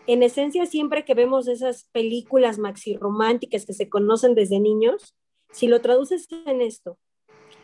En 0.06 0.22
esencia, 0.22 0.64
siempre 0.64 1.04
que 1.04 1.12
vemos 1.12 1.46
esas 1.46 1.90
películas 1.92 2.58
maxi 2.58 2.96
románticas 2.96 3.66
que 3.66 3.74
se 3.74 3.90
conocen 3.90 4.34
desde 4.34 4.60
niños, 4.60 5.14
si 5.56 5.68
lo 5.68 5.80
traduces 5.80 6.28
en 6.44 6.60
esto, 6.60 6.98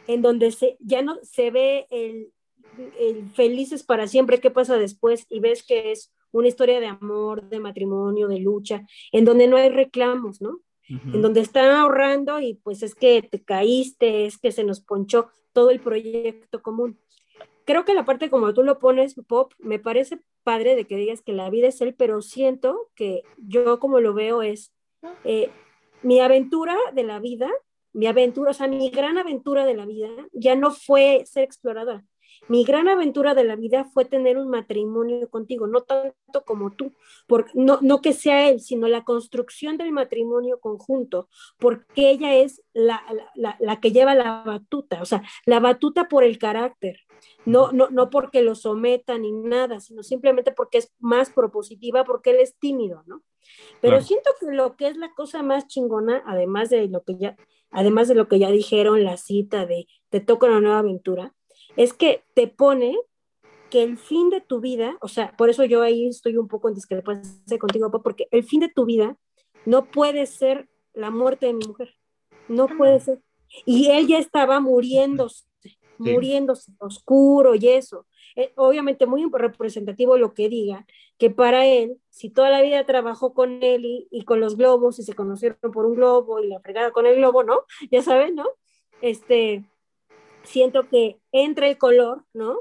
en 0.07 0.23
donde 0.23 0.51
se, 0.51 0.79
ya 0.81 1.03
no 1.03 1.19
se 1.23 1.51
ve 1.51 1.87
el, 1.91 2.33
el 2.99 3.31
felices 3.33 3.83
para 3.83 4.09
siempre, 4.09 4.41
qué 4.41 4.51
pasa 4.51 4.79
después, 4.79 5.27
y 5.29 5.41
ves 5.41 5.63
que 5.63 5.93
es 5.93 6.11
una 6.31 6.49
historia 6.49 6.81
de 6.81 6.87
amor, 6.87 7.51
de 7.51 7.61
matrimonio, 7.61 8.29
de 8.29 8.41
lucha, 8.41 8.87
en 9.13 9.27
donde 9.27 9.47
no 9.47 9.59
hay 9.59 9.69
reclamos, 9.69 10.41
¿no? 10.41 10.61
en 10.89 11.23
donde 11.23 11.41
están 11.41 11.71
ahorrando 11.71 12.41
y 12.41 12.55
pues 12.55 12.83
es 12.83 12.95
que 12.95 13.23
te 13.23 13.43
caíste, 13.43 14.27
es 14.27 14.37
que 14.37 14.53
se 14.53 14.65
nos 14.65 14.81
ponchó 14.81 15.29
todo 15.53 15.71
el 15.71 15.81
proyecto 15.81 16.61
común. 16.61 16.99
Creo 17.65 17.85
que 17.85 17.95
la 17.95 18.05
parte 18.05 18.29
como 18.29 18.53
tú 18.53 18.63
lo 18.63 18.79
pones, 18.79 19.15
Pop, 19.27 19.53
me 19.59 19.79
parece 19.79 20.21
padre 20.43 20.77
de 20.77 20.87
que 20.87 20.97
digas 20.97 21.23
que 21.23 21.33
la 21.33 21.49
vida 21.49 21.69
es 21.69 21.81
él, 21.81 21.95
pero 21.95 22.21
siento 22.21 22.91
que 22.95 23.23
yo 23.39 23.79
como 23.79 24.01
lo 24.01 24.13
veo 24.13 24.43
es 24.43 24.73
eh, 25.25 25.51
mi 26.03 26.21
aventura 26.21 26.77
de 26.95 27.05
la 27.05 27.21
vida, 27.21 27.51
mi 27.93 28.07
aventura, 28.07 28.51
o 28.51 28.55
sea, 28.55 28.69
mi 28.69 28.91
gran 28.91 29.19
aventura 29.19 29.65
de 29.65 29.75
la 29.75 29.87
vida 29.87 30.09
ya 30.33 30.55
no 30.55 30.71
fue 30.71 31.25
ser 31.27 31.45
exploradora, 31.45 32.05
mi 32.49 32.65
gran 32.65 32.89
aventura 32.89 33.35
de 33.35 33.45
la 33.45 33.57
vida 33.57 33.85
fue 33.85 34.05
tener 34.05 34.37
un 34.37 34.49
matrimonio 34.49 35.29
contigo, 35.31 35.67
no 35.67 35.83
tanto 35.83 36.45
como 36.45 36.73
tú, 36.73 36.93
porque 37.27 37.53
no, 37.55 37.79
no 37.83 38.01
que 38.01 38.13
sea 38.13 38.49
él, 38.49 38.61
sino 38.61 38.89
la 38.89 39.05
construcción 39.05 39.77
del 39.77 39.93
matrimonio 39.93 40.59
conjunto, 40.61 41.29
porque 41.59 42.11
ella 42.11 42.35
es 42.35 42.63
la, 42.73 43.03
la, 43.35 43.57
la, 43.61 43.81
que 43.81 43.93
lleva 43.93 44.15
la 44.15 44.43
batuta, 44.45 45.03
o 45.03 45.05
sea, 45.05 45.23
la 45.47 45.61
batuta 45.61 46.09
por 46.09 46.25
el 46.25 46.39
carácter, 46.39 47.01
no, 47.45 47.71
no, 47.73 47.89
no 47.91 48.11
porque 48.11 48.43
lo 48.43 48.55
someta 48.55 49.19
ni 49.19 49.31
nada, 49.33 49.79
sino 49.81 50.03
simplemente 50.03 50.53
porque 50.53 50.79
es 50.79 50.93
más 50.99 51.31
propositiva, 51.31 52.05
porque 52.05 52.31
él 52.31 52.41
es 52.41 52.59
tímido, 52.59 53.03
¿no? 53.07 53.23
Pero 53.81 54.01
siento 54.01 54.31
que 54.39 54.47
lo 54.47 54.77
que 54.77 54.87
es 54.87 54.97
la 54.97 55.13
cosa 55.15 55.43
más 55.43 55.67
chingona, 55.67 56.23
además 56.27 56.71
de 56.71 56.89
lo 56.89 57.03
que 57.03 57.17
ya, 57.19 57.37
además 57.73 58.09
de 58.09 58.15
lo 58.15 58.29
que 58.29 58.39
ya 58.39 58.51
dijeron, 58.51 59.05
la 59.05 59.17
cita 59.17 59.67
de 59.67 59.87
te 60.11 60.21
toca 60.21 60.47
una 60.47 60.61
nueva 60.61 60.79
aventura, 60.79 61.35
es 61.77 61.93
que 61.93 62.23
te 62.35 62.47
pone 62.47 62.97
que 63.71 63.83
el 63.83 63.97
fin 63.97 64.29
de 64.29 64.43
tu 64.43 64.61
vida, 64.61 64.99
o 65.01 65.09
sea, 65.09 65.35
por 65.37 65.49
eso 65.49 65.65
yo 65.65 65.83
ahí 65.83 66.07
estoy 66.07 66.37
un 66.37 66.47
poco 66.47 66.69
en 66.69 66.75
discrepancia 66.75 67.59
contigo, 67.59 67.91
porque 68.03 68.29
el 68.31 68.45
fin 68.45 68.61
de 68.61 68.69
tu 68.69 68.85
vida 68.85 69.17
no 69.65 69.91
puede 69.91 70.27
ser 70.27 70.69
la 70.93 71.11
muerte 71.11 71.47
de 71.47 71.55
mi 71.55 71.67
mujer, 71.67 71.95
no 72.49 72.69
puede 72.69 73.01
ser. 73.01 73.23
Y 73.65 73.89
él 73.89 74.07
ya 74.07 74.19
estaba 74.19 74.61
muriéndose, 74.61 75.47
muriéndose, 75.99 76.73
oscuro 76.79 77.55
y 77.55 77.69
eso. 77.69 78.07
Eh, 78.35 78.53
obviamente 78.57 79.07
muy 79.07 79.29
representativo 79.31 80.17
lo 80.17 80.33
que 80.33 80.49
diga, 80.49 80.87
que 81.19 81.31
para 81.31 81.67
él, 81.67 81.99
si 82.09 82.31
toda 82.31 82.51
la 82.51 82.63
vida 82.63 82.85
trabajó 82.87 83.35
con 83.35 83.63
él 83.63 84.07
y, 84.11 84.25
con 84.25 84.41
los 84.41 84.57
globos 84.57 84.99
y 84.99 85.03
se 85.03 85.15
conocieron 85.15 85.59
por 85.73 85.87
un 85.87 85.95
globo 85.95 86.41
y 86.41 86.49
la 86.49 86.61
fregada 86.61 86.93
con 86.93 87.07
el 87.07 87.17
globo, 87.17 87.43
¿no? 87.45 87.65
Ya 87.91 88.03
saben, 88.03 88.35
¿no? 88.35 88.47
Este, 89.03 89.65
siento 90.45 90.89
que 90.89 91.19
entra 91.31 91.69
el 91.69 91.79
color, 91.79 92.25
¿no? 92.33 92.59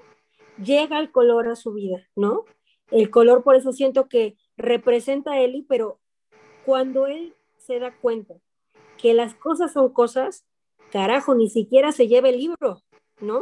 Llega 0.64 1.00
el 1.00 1.12
color 1.12 1.48
a 1.48 1.56
su 1.56 1.74
vida, 1.74 2.08
¿no? 2.16 2.46
El 2.92 3.10
color, 3.10 3.44
por 3.44 3.56
eso 3.56 3.72
siento 3.72 4.10
que 4.10 4.36
representa 4.58 5.34
a 5.34 5.42
Eli, 5.42 5.66
pero 5.68 6.00
cuando 6.66 7.08
él 7.08 7.34
se 7.58 7.80
da 7.80 7.96
cuenta 7.98 8.36
que 8.98 9.14
las 9.14 9.34
cosas 9.36 9.72
son 9.74 9.94
cosas, 9.94 10.46
carajo, 10.92 11.34
ni 11.34 11.50
siquiera 11.50 11.92
se 11.92 12.08
lleva 12.08 12.30
el 12.30 12.38
libro, 12.38 12.82
¿no? 13.22 13.42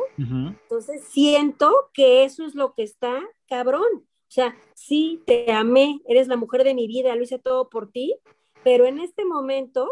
Entonces 0.63 1.03
siento 1.05 1.89
que 1.93 2.23
eso 2.23 2.45
es 2.45 2.55
lo 2.55 2.73
que 2.73 2.83
está 2.83 3.19
cabrón. 3.47 3.87
O 3.95 4.31
sea, 4.31 4.55
sí, 4.75 5.23
te 5.25 5.51
amé, 5.51 6.01
eres 6.07 6.27
la 6.27 6.37
mujer 6.37 6.63
de 6.63 6.75
mi 6.75 6.87
vida, 6.87 7.15
lo 7.15 7.23
hice 7.23 7.39
todo 7.39 7.69
por 7.69 7.91
ti, 7.91 8.15
pero 8.63 8.85
en 8.85 8.99
este 8.99 9.25
momento 9.25 9.89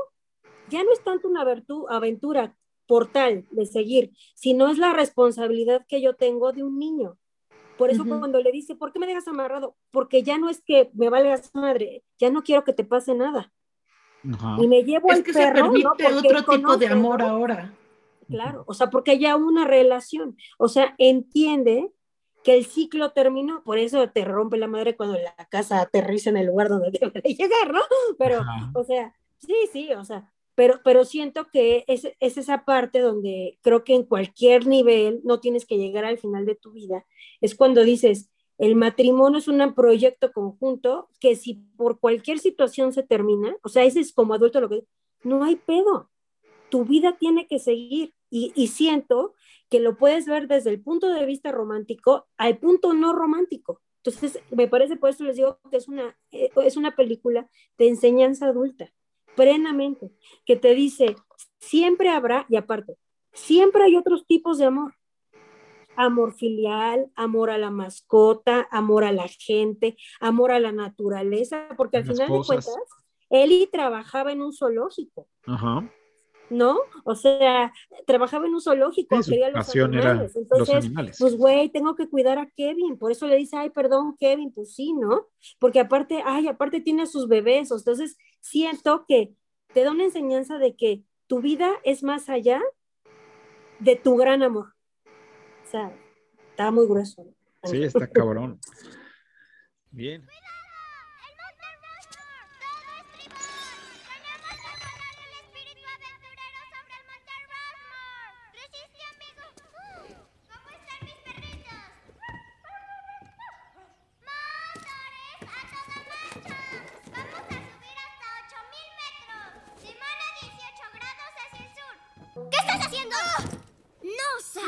ya 0.69 0.83
no 0.83 0.91
es 0.91 1.01
tanto 1.03 1.27
una 1.27 1.43
aventu- 1.43 1.87
aventura 1.89 2.55
por 2.85 3.07
tal 3.07 3.45
de 3.51 3.65
seguir, 3.65 4.11
sino 4.35 4.69
es 4.69 4.77
la 4.77 4.93
responsabilidad 4.93 5.85
que 5.87 6.01
yo 6.01 6.15
tengo 6.15 6.51
de 6.53 6.63
un 6.63 6.77
niño. 6.77 7.17
Por 7.77 7.89
eso 7.91 8.03
cuando 8.19 8.39
le 8.41 8.51
dice, 8.51 8.75
¿por 8.75 8.91
qué 8.91 8.99
me 8.99 9.07
dejas 9.07 9.27
amarrado? 9.27 9.75
Porque 9.91 10.23
ya 10.23 10.37
no 10.37 10.49
es 10.49 10.61
que 10.61 10.89
me 10.93 11.09
valga 11.09 11.37
su 11.37 11.57
madre, 11.57 12.03
ya 12.17 12.29
no 12.31 12.43
quiero 12.43 12.63
que 12.63 12.73
te 12.73 12.83
pase 12.83 13.13
nada. 13.13 13.51
Y 14.59 14.67
me 14.67 14.83
llevo 14.83 15.11
Es 15.11 15.17
al 15.17 15.23
que 15.23 15.33
se 15.33 15.51
permite 15.51 15.87
otro 15.87 16.43
tipo 16.45 16.77
de 16.77 16.87
amor 16.87 17.19
¿no? 17.19 17.27
ahora. 17.29 17.73
Claro, 18.27 18.63
o 18.67 18.73
sea, 18.73 18.89
porque 18.89 19.19
ya 19.19 19.35
una 19.35 19.65
relación, 19.65 20.37
o 20.57 20.67
sea, 20.67 20.95
entiende 20.97 21.91
que 22.43 22.55
el 22.55 22.65
ciclo 22.65 23.11
terminó, 23.11 23.63
por 23.63 23.77
eso 23.77 24.09
te 24.09 24.23
rompe 24.23 24.57
la 24.57 24.67
madre 24.67 24.95
cuando 24.95 25.17
la 25.17 25.35
casa 25.49 25.81
aterriza 25.81 26.29
en 26.29 26.37
el 26.37 26.47
lugar 26.47 26.69
donde 26.69 26.91
debe 26.99 27.21
de 27.21 27.33
llegar, 27.33 27.71
¿no? 27.73 27.81
Pero, 28.17 28.39
Ajá. 28.39 28.71
o 28.73 28.83
sea, 28.83 29.15
sí, 29.39 29.55
sí, 29.71 29.93
o 29.93 30.05
sea, 30.05 30.31
pero, 30.55 30.81
pero 30.83 31.05
siento 31.05 31.49
que 31.51 31.83
es, 31.87 32.07
es 32.19 32.37
esa 32.37 32.65
parte 32.65 32.99
donde 32.99 33.59
creo 33.61 33.83
que 33.83 33.95
en 33.95 34.03
cualquier 34.03 34.65
nivel 34.65 35.21
no 35.23 35.39
tienes 35.39 35.65
que 35.65 35.77
llegar 35.77 36.05
al 36.05 36.17
final 36.17 36.45
de 36.45 36.55
tu 36.55 36.71
vida, 36.71 37.05
es 37.41 37.53
cuando 37.53 37.83
dices, 37.83 38.31
el 38.57 38.75
matrimonio 38.75 39.37
es 39.37 39.47
un 39.47 39.73
proyecto 39.75 40.31
conjunto 40.31 41.09
que 41.19 41.35
si 41.35 41.55
por 41.77 41.99
cualquier 41.99 42.39
situación 42.39 42.91
se 42.91 43.03
termina, 43.03 43.55
o 43.61 43.69
sea, 43.69 43.83
ese 43.83 43.99
es 43.99 44.11
como 44.13 44.33
adulto 44.33 44.59
lo 44.59 44.69
que, 44.69 44.83
no 45.23 45.43
hay 45.43 45.57
pedo, 45.57 46.09
tu 46.69 46.85
vida 46.85 47.17
tiene 47.19 47.47
que 47.47 47.59
seguir 47.59 48.13
y, 48.29 48.51
y 48.55 48.67
siento 48.67 49.33
que 49.69 49.79
lo 49.79 49.97
puedes 49.97 50.25
ver 50.25 50.47
desde 50.47 50.69
el 50.69 50.81
punto 50.81 51.09
de 51.13 51.25
vista 51.25 51.51
romántico 51.51 52.27
al 52.37 52.57
punto 52.57 52.93
no 52.93 53.13
romántico. 53.13 53.81
Entonces, 54.03 54.41
me 54.51 54.67
parece, 54.67 54.95
por 54.95 55.09
eso 55.09 55.25
les 55.25 55.35
digo 55.35 55.59
que 55.69 55.77
es 55.77 55.87
una, 55.89 56.17
eh, 56.31 56.49
es 56.63 56.77
una 56.77 56.95
película 56.95 57.49
de 57.77 57.89
enseñanza 57.89 58.47
adulta, 58.47 58.89
plenamente, 59.35 60.11
que 60.45 60.55
te 60.55 60.73
dice, 60.73 61.15
siempre 61.59 62.09
habrá, 62.09 62.45
y 62.47 62.55
aparte, 62.55 62.95
siempre 63.33 63.83
hay 63.83 63.97
otros 63.97 64.25
tipos 64.25 64.57
de 64.59 64.65
amor. 64.65 64.93
Amor 65.97 66.33
filial, 66.35 67.11
amor 67.15 67.49
a 67.49 67.57
la 67.57 67.71
mascota, 67.71 68.67
amor 68.71 69.03
a 69.03 69.11
la 69.11 69.27
gente, 69.27 69.97
amor 70.19 70.51
a 70.51 70.59
la 70.59 70.71
naturaleza, 70.71 71.67
porque 71.75 71.97
al 71.97 72.05
Las 72.05 72.15
final 72.15 72.29
cosas. 72.29 72.65
de 72.65 72.71
cuentas, 72.71 72.93
Eli 73.29 73.67
trabajaba 73.67 74.31
en 74.31 74.41
un 74.41 74.53
zoológico. 74.53 75.27
Ajá. 75.45 75.91
¿No? 76.49 76.77
O 77.03 77.15
sea, 77.15 77.73
trabajaba 78.05 78.45
en 78.47 78.53
un 78.53 78.61
zoológico, 78.61 79.21
Sí, 79.21 79.31
quería 79.31 79.49
los 79.49 79.75
animales. 79.75 80.33
los 80.33 80.35
Entonces, 80.35 80.75
animales. 80.85 81.17
pues, 81.19 81.35
güey, 81.35 81.69
tengo 81.69 81.95
que 81.95 82.09
cuidar 82.09 82.37
a 82.39 82.49
Kevin. 82.49 82.97
Por 82.97 83.11
eso 83.11 83.27
le 83.27 83.35
dice, 83.35 83.57
ay, 83.57 83.69
perdón, 83.69 84.15
Kevin, 84.17 84.51
pues 84.53 84.73
sí, 84.73 84.93
¿no? 84.93 85.27
Porque 85.59 85.79
aparte, 85.79 86.21
ay, 86.25 86.47
aparte 86.47 86.81
tiene 86.81 87.03
a 87.03 87.07
sus 87.07 87.27
bebés. 87.27 87.71
Entonces, 87.71 88.17
siento 88.39 89.05
que 89.07 89.33
te 89.73 89.83
da 89.83 89.91
una 89.91 90.05
enseñanza 90.05 90.57
de 90.57 90.75
que 90.75 91.03
tu 91.27 91.41
vida 91.41 91.71
es 91.83 92.03
más 92.03 92.29
allá 92.29 92.61
de 93.79 93.95
tu 93.95 94.15
gran 94.15 94.41
amor. 94.43 94.73
O 95.65 95.69
sea, 95.69 95.91
está 96.51 96.71
muy 96.71 96.87
grueso. 96.87 97.23
¿no? 97.23 97.69
Sí, 97.69 97.83
está 97.83 98.07
cabrón. 98.07 98.59
Bien. 99.91 100.25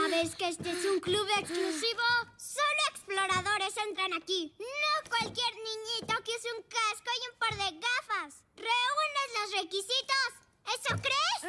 Sabes 0.10 0.36
que 0.36 0.48
este 0.48 0.72
es 0.72 0.86
un 0.86 1.00
club 1.00 1.28
exclusivo? 1.38 2.02
Solo 2.38 2.82
exploradores 2.92 3.78
entran 3.78 4.14
aquí. 4.14 4.56
No 4.58 5.10
cualquier 5.10 5.54
niñito 5.56 6.24
que 6.24 6.36
use 6.36 6.54
un 6.58 6.64
casco 6.64 7.12
y 7.16 7.30
un 7.32 7.38
par 7.38 7.54
de 7.56 7.80
gafas. 7.80 8.44
¿Reúnes 8.56 9.30
los 9.40 9.52
requisitos? 9.62 10.30
¿Eso 10.66 10.96
crees? 11.02 11.40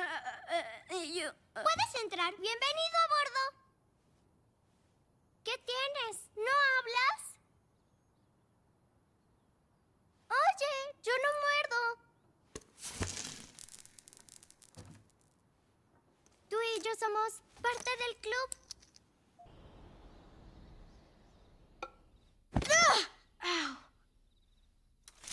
Puedes 1.52 2.02
entrar. 2.02 2.32
Bienvenido 2.36 2.96
a 3.02 3.08
bordo. 3.08 3.42
¿Qué 5.44 5.56
tienes? 5.58 6.28
¿No 6.36 6.52
hablas? 6.76 7.20
Oye, 10.28 10.72
yo 11.02 11.12
no 11.24 11.30
muerdo. 11.40 11.80
Tú 16.48 16.56
y 16.76 16.80
yo 16.82 16.90
somos 16.98 17.49
parte 17.61 17.90
del 18.02 18.16
club. 18.20 18.48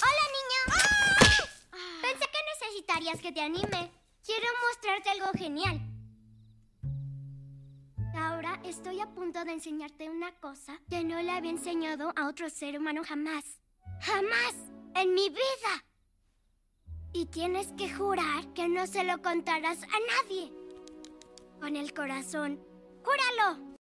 ¡Hola, 0.03 0.25
niña! 0.37 0.61
Pensé 2.01 2.25
que 2.31 2.41
necesitarías 2.53 3.19
que 3.21 3.31
te 3.31 3.41
anime. 3.41 3.91
Quiero 4.25 4.47
mostrarte 4.67 5.09
algo 5.09 5.31
genial. 5.33 5.81
Ahora 8.15 8.59
estoy 8.63 8.99
a 8.99 9.07
punto 9.07 9.45
de 9.45 9.53
enseñarte 9.53 10.09
una 10.09 10.31
cosa 10.39 10.79
que 10.89 11.03
no 11.03 11.21
le 11.21 11.31
había 11.31 11.51
enseñado 11.51 12.13
a 12.15 12.27
otro 12.27 12.49
ser 12.49 12.77
humano 12.77 13.03
jamás. 13.03 13.43
¡Jamás! 14.01 14.55
¡En 14.95 15.13
mi 15.13 15.29
vida! 15.29 15.85
Y 17.13 17.25
tienes 17.27 17.71
que 17.77 17.93
jurar 17.93 18.53
que 18.53 18.67
no 18.67 18.85
se 18.85 19.03
lo 19.03 19.21
contarás 19.21 19.81
a 19.83 20.23
nadie. 20.23 20.51
Con 21.59 21.75
el 21.75 21.93
corazón. 21.93 22.59
¡Júralo! 23.03 23.77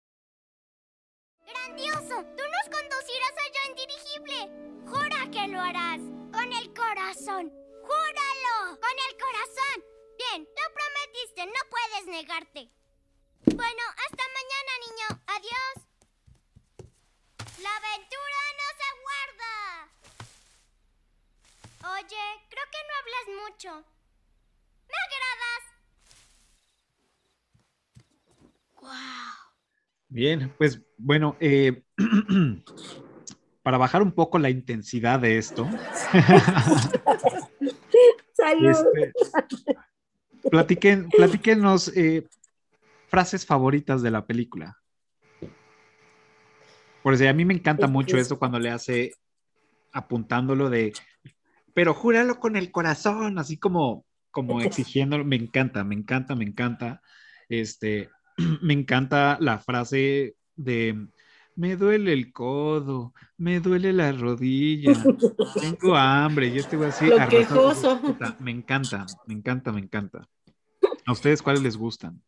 ¡Grandioso! 1.46 2.24
¡Tú 2.38 2.44
nos 2.56 2.70
conducirás 2.72 3.36
allá 3.46 3.62
en 3.68 3.76
dirigible! 3.76 4.38
¡Jura 4.88 5.30
que 5.32 5.48
lo 5.48 5.60
harás! 5.60 6.00
¡Con 6.32 6.52
el 6.54 6.74
corazón! 6.74 7.52
¡Júralo! 7.84 8.80
¡Con 8.80 8.96
el 9.08 9.18
corazón! 9.18 9.84
Bien, 10.18 10.48
lo 10.48 10.74
prometiste, 10.74 11.46
no 11.46 11.62
puedes 11.70 12.08
negarte. 12.08 12.70
Bueno, 13.46 13.84
hasta 14.04 14.24
mañana, 14.40 14.72
niño. 14.86 15.08
Adiós. 15.28 15.76
La 17.62 17.76
aventura 17.76 18.42
nos 18.62 18.78
aguarda. 18.92 19.54
Oye, 22.00 22.26
creo 22.50 22.66
que 22.72 22.82
no 22.88 22.94
hablas 23.00 23.28
mucho. 23.44 23.70
Me 24.88 24.98
agradas. 25.06 25.75
¡Wow! 28.86 28.92
Bien, 30.10 30.54
pues 30.58 30.82
bueno, 30.98 31.36
eh, 31.40 31.84
para 33.64 33.78
bajar 33.80 34.04
un 34.04 34.12
poco 34.12 34.38
la 34.38 34.52
intensidad 34.52 35.20
de 35.20 35.40
esto, 35.40 35.68
Salud. 38.34 38.70
este, 38.70 39.12
platiquen, 40.52 41.10
platíquenos 41.10 41.88
eh, 41.98 42.28
frases 43.08 43.44
favoritas 43.46 44.04
de 44.04 44.12
la 44.12 44.28
película. 44.28 44.78
Porque 47.02 47.28
a 47.28 47.34
mí 47.34 47.44
me 47.46 47.56
encanta 47.56 47.88
mucho 47.88 48.18
es- 48.18 48.28
eso 48.28 48.38
cuando 48.38 48.60
le 48.60 48.70
hace 48.70 49.14
apuntándolo 49.94 50.70
de, 50.70 50.94
pero 51.74 51.96
júralo 51.96 52.40
con 52.40 52.56
el 52.56 52.72
corazón, 52.72 53.40
así 53.40 53.58
como, 53.58 54.06
como 54.30 54.62
exigiéndolo. 54.62 55.26
Me 55.26 55.38
encanta, 55.38 55.84
me 55.84 55.96
encanta, 55.96 56.36
me 56.36 56.46
encanta. 56.46 57.02
Este, 57.50 58.10
me 58.62 58.74
encanta 58.74 59.38
la 59.40 59.60
frase 59.60 60.36
de, 60.56 61.08
me 61.56 61.76
duele 61.76 62.14
el 62.14 62.34
codo, 62.34 63.14
me 63.38 63.60
duele 63.60 63.94
la 63.94 64.12
rodilla, 64.12 64.94
tengo 65.60 65.96
hambre, 65.96 66.48
y 66.48 66.58
este 66.58 66.78
güey 66.78 66.90
así. 66.90 67.08
Lo 67.08 67.28
quejoso. 67.28 68.00
Me 68.40 68.52
encanta, 68.52 69.06
me 69.26 69.34
encanta, 69.34 69.72
me 69.72 69.80
encanta. 69.80 70.28
¿A 71.06 71.12
ustedes 71.12 71.42
cuáles 71.42 71.62
les 71.62 71.78
gustan? 71.78 72.22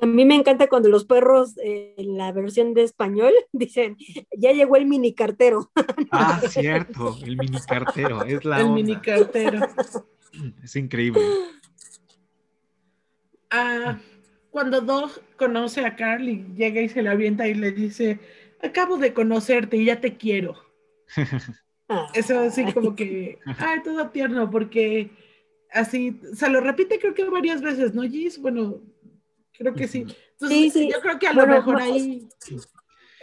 A 0.00 0.06
mí 0.06 0.24
me 0.24 0.34
encanta 0.34 0.68
cuando 0.68 0.88
los 0.88 1.04
perros 1.04 1.56
eh, 1.58 1.94
en 1.98 2.16
la 2.16 2.32
versión 2.32 2.72
de 2.74 2.82
español 2.82 3.32
dicen, 3.52 3.96
ya 4.36 4.52
llegó 4.52 4.76
el 4.76 4.86
mini 4.86 5.14
cartero. 5.14 5.70
Ah, 6.14 6.42
cierto, 6.46 7.16
el 7.24 7.38
mini 7.38 7.58
cartero, 7.66 8.22
es 8.24 8.44
la 8.44 8.58
el 8.58 8.64
onda. 8.64 8.74
mini 8.74 8.96
cartero. 8.96 9.60
Es 10.62 10.76
increíble. 10.76 11.22
Ah, 13.50 13.98
cuando 14.52 14.82
Dog 14.82 15.10
conoce 15.36 15.84
a 15.84 15.96
Carl 15.96 16.28
y 16.28 16.44
llega 16.54 16.80
y 16.82 16.88
se 16.88 17.02
le 17.02 17.08
avienta 17.08 17.48
y 17.48 17.54
le 17.54 17.72
dice, 17.72 18.20
acabo 18.62 18.98
de 18.98 19.12
conocerte 19.14 19.78
y 19.78 19.86
ya 19.86 20.00
te 20.00 20.16
quiero. 20.16 20.54
Eso 22.14 22.38
así 22.40 22.70
como 22.72 22.94
que, 22.94 23.38
ay, 23.58 23.82
todo 23.82 24.10
tierno, 24.10 24.50
porque 24.50 25.10
así, 25.72 26.20
se 26.34 26.48
lo 26.48 26.60
repite 26.60 26.98
creo 27.00 27.14
que 27.14 27.24
varias 27.24 27.60
veces, 27.62 27.94
¿no, 27.94 28.02
Gis? 28.02 28.38
Bueno, 28.38 28.80
Creo 29.54 29.74
que 29.74 29.86
sí. 29.86 30.00
Entonces, 30.00 30.48
Sí, 30.58 30.70
sí. 30.70 30.90
yo 30.92 31.00
creo 31.00 31.18
que 31.18 31.26
a 31.28 31.32
Bueno, 31.34 31.52
lo 31.52 31.58
mejor 31.58 31.74
no, 31.78 31.84
ahí 31.84 32.28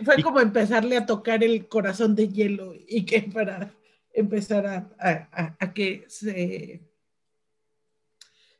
fue 0.05 0.21
como 0.23 0.39
empezarle 0.39 0.95
a 0.95 1.05
tocar 1.05 1.43
el 1.43 1.67
corazón 1.67 2.15
de 2.15 2.27
hielo 2.29 2.73
y 2.87 3.03
que 3.05 3.21
para 3.33 3.73
empezar 4.13 4.65
a, 4.67 4.89
a- 4.99 5.27
a- 5.31 5.57
a 5.59 5.73
que 5.73 6.05
se 6.07 6.81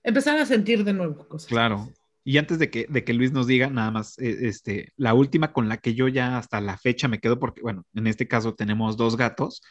empezar 0.04 0.38
a 0.40 0.46
sentir 0.46 0.84
de 0.84 0.94
nuevo 0.94 1.28
cosas. 1.28 1.48
Claro. 1.48 1.94
Y 2.30 2.38
antes 2.38 2.60
de 2.60 2.70
que, 2.70 2.86
de 2.88 3.04
que 3.04 3.16
Luis 3.16 3.32
nos 3.32 3.48
diga, 3.48 3.72
nada 3.72 3.90
más, 3.90 4.20
eh, 4.20 4.38
este, 4.42 4.94
la 4.98 5.16
última 5.16 5.52
con 5.52 5.68
la 5.68 5.78
que 5.78 5.96
yo 5.96 6.08
ya 6.08 6.38
hasta 6.38 6.62
la 6.62 6.78
fecha 6.78 7.08
me 7.08 7.20
quedo, 7.20 7.40
porque, 7.40 7.64
bueno, 7.64 7.86
en 7.96 8.06
este 8.06 8.28
caso 8.28 8.54
tenemos 8.54 8.98
dos 8.98 9.18
gatos, 9.18 9.64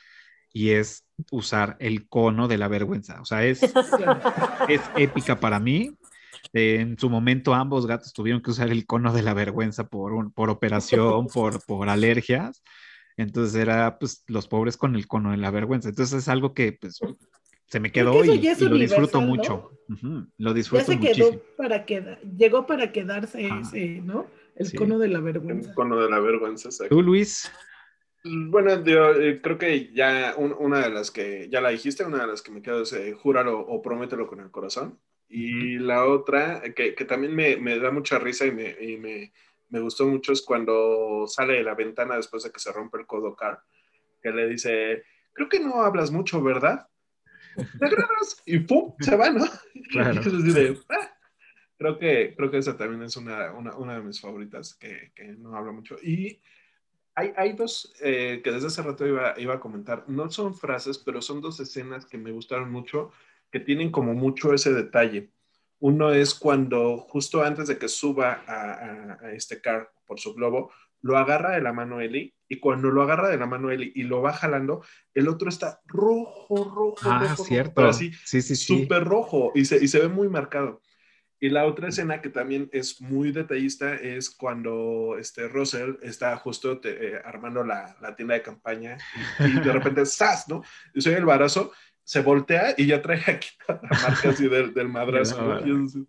y 0.52 0.70
es 0.70 1.04
usar 1.30 1.76
el 1.78 2.09
cono 2.09 2.48
de 2.48 2.59
la 2.59 2.66
vergüenza. 2.66 3.20
O 3.20 3.24
sea, 3.24 3.44
es, 3.44 3.62
es 4.68 4.80
épica 4.96 5.38
para 5.38 5.61
mí. 5.61 5.96
Eh, 6.52 6.80
en 6.80 6.98
su 6.98 7.09
momento 7.09 7.54
ambos 7.54 7.86
gatos 7.86 8.12
tuvieron 8.12 8.42
que 8.42 8.50
usar 8.50 8.70
el 8.70 8.86
cono 8.86 9.12
de 9.12 9.22
la 9.22 9.34
vergüenza 9.34 9.86
por, 9.86 10.12
un, 10.12 10.32
por 10.32 10.50
operación, 10.50 11.28
por, 11.28 11.64
por 11.64 11.88
alergias. 11.88 12.64
Entonces 13.16 13.54
era 13.54 14.00
pues 14.00 14.24
los 14.26 14.48
pobres 14.48 14.76
con 14.76 14.96
el 14.96 15.06
cono 15.06 15.30
de 15.30 15.36
la 15.36 15.52
vergüenza. 15.52 15.90
Entonces 15.90 16.22
es 16.22 16.28
algo 16.28 16.54
que 16.54 16.72
pues 16.72 16.98
se 17.68 17.80
me 17.80 17.92
quedó 17.92 18.24
y, 18.24 18.40
ya 18.40 18.52
es 18.52 18.60
y 18.62 18.68
lo 18.68 18.76
disfruto 18.76 19.20
mucho. 19.20 19.72
Lo 20.38 20.50
Ya 20.50 20.54
disfruto 20.54 20.84
se 20.84 20.98
quedó 21.00 21.08
muchísimo. 21.32 21.42
para 21.56 21.84
quedar, 21.86 22.20
llegó 22.22 22.66
para 22.66 22.92
quedarse 22.92 23.46
ese, 23.60 24.00
¿no? 24.02 24.26
El 24.56 24.66
Sí. 24.66 24.76
cono 24.76 24.98
de 24.98 25.08
la 25.08 25.20
vergüenza. 25.20 25.72
cono 25.74 26.00
de 26.00 26.10
la 26.10 26.18
vergüenza. 26.18 26.68
exacto. 26.68 26.94
Tú, 26.94 27.02
Luis, 27.02 27.50
Bueno, 28.24 28.84
yo 28.84 29.12
eh, 29.12 29.40
creo 29.40 29.56
que 29.58 29.92
ya 29.94 30.34
un- 30.36 30.54
una 30.58 30.80
de 30.80 30.90
las 30.90 31.10
que 31.10 31.48
ya 31.50 31.60
la 31.60 31.68
dijiste, 31.70 32.04
una 32.04 32.18
de 32.22 32.26
las 32.26 32.42
que 32.42 32.50
me 32.50 32.60
quedo 32.60 32.82
es 32.82 32.92
eh, 32.92 33.12
júralo 33.14 33.60
o 33.60 33.80
promételo 33.80 34.26
con 34.26 34.40
el 34.40 34.50
corazón. 34.50 34.98
Y 35.28 35.78
la 35.78 36.04
otra 36.04 36.62
que, 36.74 36.94
que 36.94 37.04
también 37.04 37.34
me, 37.34 37.56
me 37.58 37.78
da 37.78 37.90
mucha 37.90 38.18
risa 38.18 38.44
y, 38.46 38.50
me, 38.50 38.76
y 38.80 38.96
me, 38.96 39.32
me 39.68 39.80
gustó 39.80 40.06
mucho 40.06 40.32
es 40.32 40.42
cuando 40.42 41.26
sale 41.28 41.54
de 41.54 41.62
la 41.62 41.74
ventana 41.74 42.16
después 42.16 42.42
de 42.42 42.50
que 42.50 42.58
se 42.58 42.72
rompe 42.72 42.98
el 42.98 43.06
codo 43.06 43.36
Car, 43.36 43.60
que 44.22 44.30
le 44.30 44.48
dice, 44.48 45.04
creo 45.32 45.48
que 45.48 45.60
no 45.60 45.82
hablas 45.82 46.10
mucho, 46.10 46.42
¿verdad? 46.42 46.88
Y 48.46 48.59
¡pum! 48.61 48.94
se 49.00 49.16
va, 49.16 49.30
¿no? 49.30 49.44
Claro. 49.90 50.20
De, 50.22 50.78
"Ah". 50.88 51.11
Creo 51.78 51.98
que, 51.98 52.34
creo 52.36 52.50
que 52.50 52.59
esa 52.59 52.76
también 52.76 53.02
es 53.02 53.16
una, 53.16 53.52
una, 53.52 53.76
una 53.76 53.94
de 53.94 54.02
mis 54.02 54.20
favoritas 54.20 54.74
que, 54.74 55.12
que 55.14 55.28
no 55.28 55.56
habla 55.56 55.70
mucho. 55.72 55.96
Y 56.02 56.40
hay, 57.14 57.32
hay 57.36 57.52
dos 57.52 57.94
eh, 58.00 58.40
que 58.42 58.50
desde 58.50 58.66
hace 58.66 58.82
rato 58.82 59.06
iba, 59.06 59.34
iba 59.38 59.54
a 59.54 59.61
comentar. 59.61 60.04
No 60.09 60.30
son 60.30 60.54
frases, 60.54 60.98
pero 60.98 61.22
son 61.22 61.40
dos 61.40 61.61
escenas 61.61 62.04
que 62.06 62.18
me 62.18 62.32
gustaron 62.32 62.70
mucho, 62.70 63.12
que 63.50 63.61
tienen 63.61 63.90
como 63.90 64.14
mucho 64.14 64.52
ese 64.52 64.72
detalle. 64.72 65.30
Uno 65.80 66.12
es 66.12 66.34
cuando 66.34 66.98
justo 66.98 67.42
antes 67.42 67.68
de 67.68 67.78
que 67.78 67.88
suba 67.88 68.42
a, 68.46 68.72
a- 68.72 69.18
a 69.22 69.32
este 69.32 69.61
car 69.61 69.92
por 70.06 70.18
su 70.18 70.34
globo, 70.34 70.72
lo 71.03 71.16
agarra 71.18 71.53
de 71.53 71.61
la 71.61 71.72
mano 71.72 72.01
Eli 72.01 72.34
y 72.49 72.61
cuando 72.61 72.90
lo 72.90 73.03
agarra 73.03 73.28
de 73.28 73.36
la 73.38 73.46
mano 73.46 73.70
Eli 73.70 73.92
y 73.94 74.03
lo 74.05 74.22
va 74.22 74.32
jalando, 74.32 74.82
el 75.14 75.28
otro 75.28 75.49
está 75.49 75.80
rojo, 75.86 76.64
rojo, 76.74 76.96
ah, 77.03 77.26
rojo, 77.30 77.44
cierto. 77.44 77.72
pero 77.74 77.88
así 77.90 78.12
sí, 78.24 78.42
sí, 78.42 78.57
sí. 78.57 78.82
súper 78.82 79.05
rojo 79.05 79.53
y 79.55 79.64
se, 79.64 79.82
y 79.82 79.88
se 79.88 80.01
ve 80.01 80.09
muy 80.09 80.28
marcado. 80.28 80.80
Y 81.40 81.51
la 81.51 81.66
otra 81.66 81.86
escena 81.88 82.20
que 82.20 82.30
también 82.30 82.68
es 82.72 83.01
muy 83.01 83.30
detallista 83.30 83.94
es 83.94 84.28
cuando 84.28 85.16
este 85.20 85.46
Russell 85.46 85.94
está 86.03 86.36
justo 86.36 86.80
te- 86.80 87.11
eh, 87.14 87.20
armando 87.24 87.62
la, 87.62 87.96
la 88.01 88.16
tienda 88.16 88.34
de 88.34 88.42
campaña 88.42 88.96
y, 89.38 89.44
y 89.44 89.61
de 89.61 89.72
repente 89.72 90.05
¡zas! 90.07 90.49
¿no? 90.49 90.62
Y 90.94 91.01
soy 91.01 91.14
el 91.14 91.24
barazo, 91.24 91.70
se 92.03 92.22
voltea 92.22 92.74
y 92.76 92.86
ya 92.86 93.01
trae 93.03 93.22
aquí 93.28 93.51
la 93.68 93.80
marca 94.03 94.30
así 94.30 94.49
del, 94.49 94.74
del 94.74 94.88
madrazo. 94.88 95.40
¿no? 95.40 96.07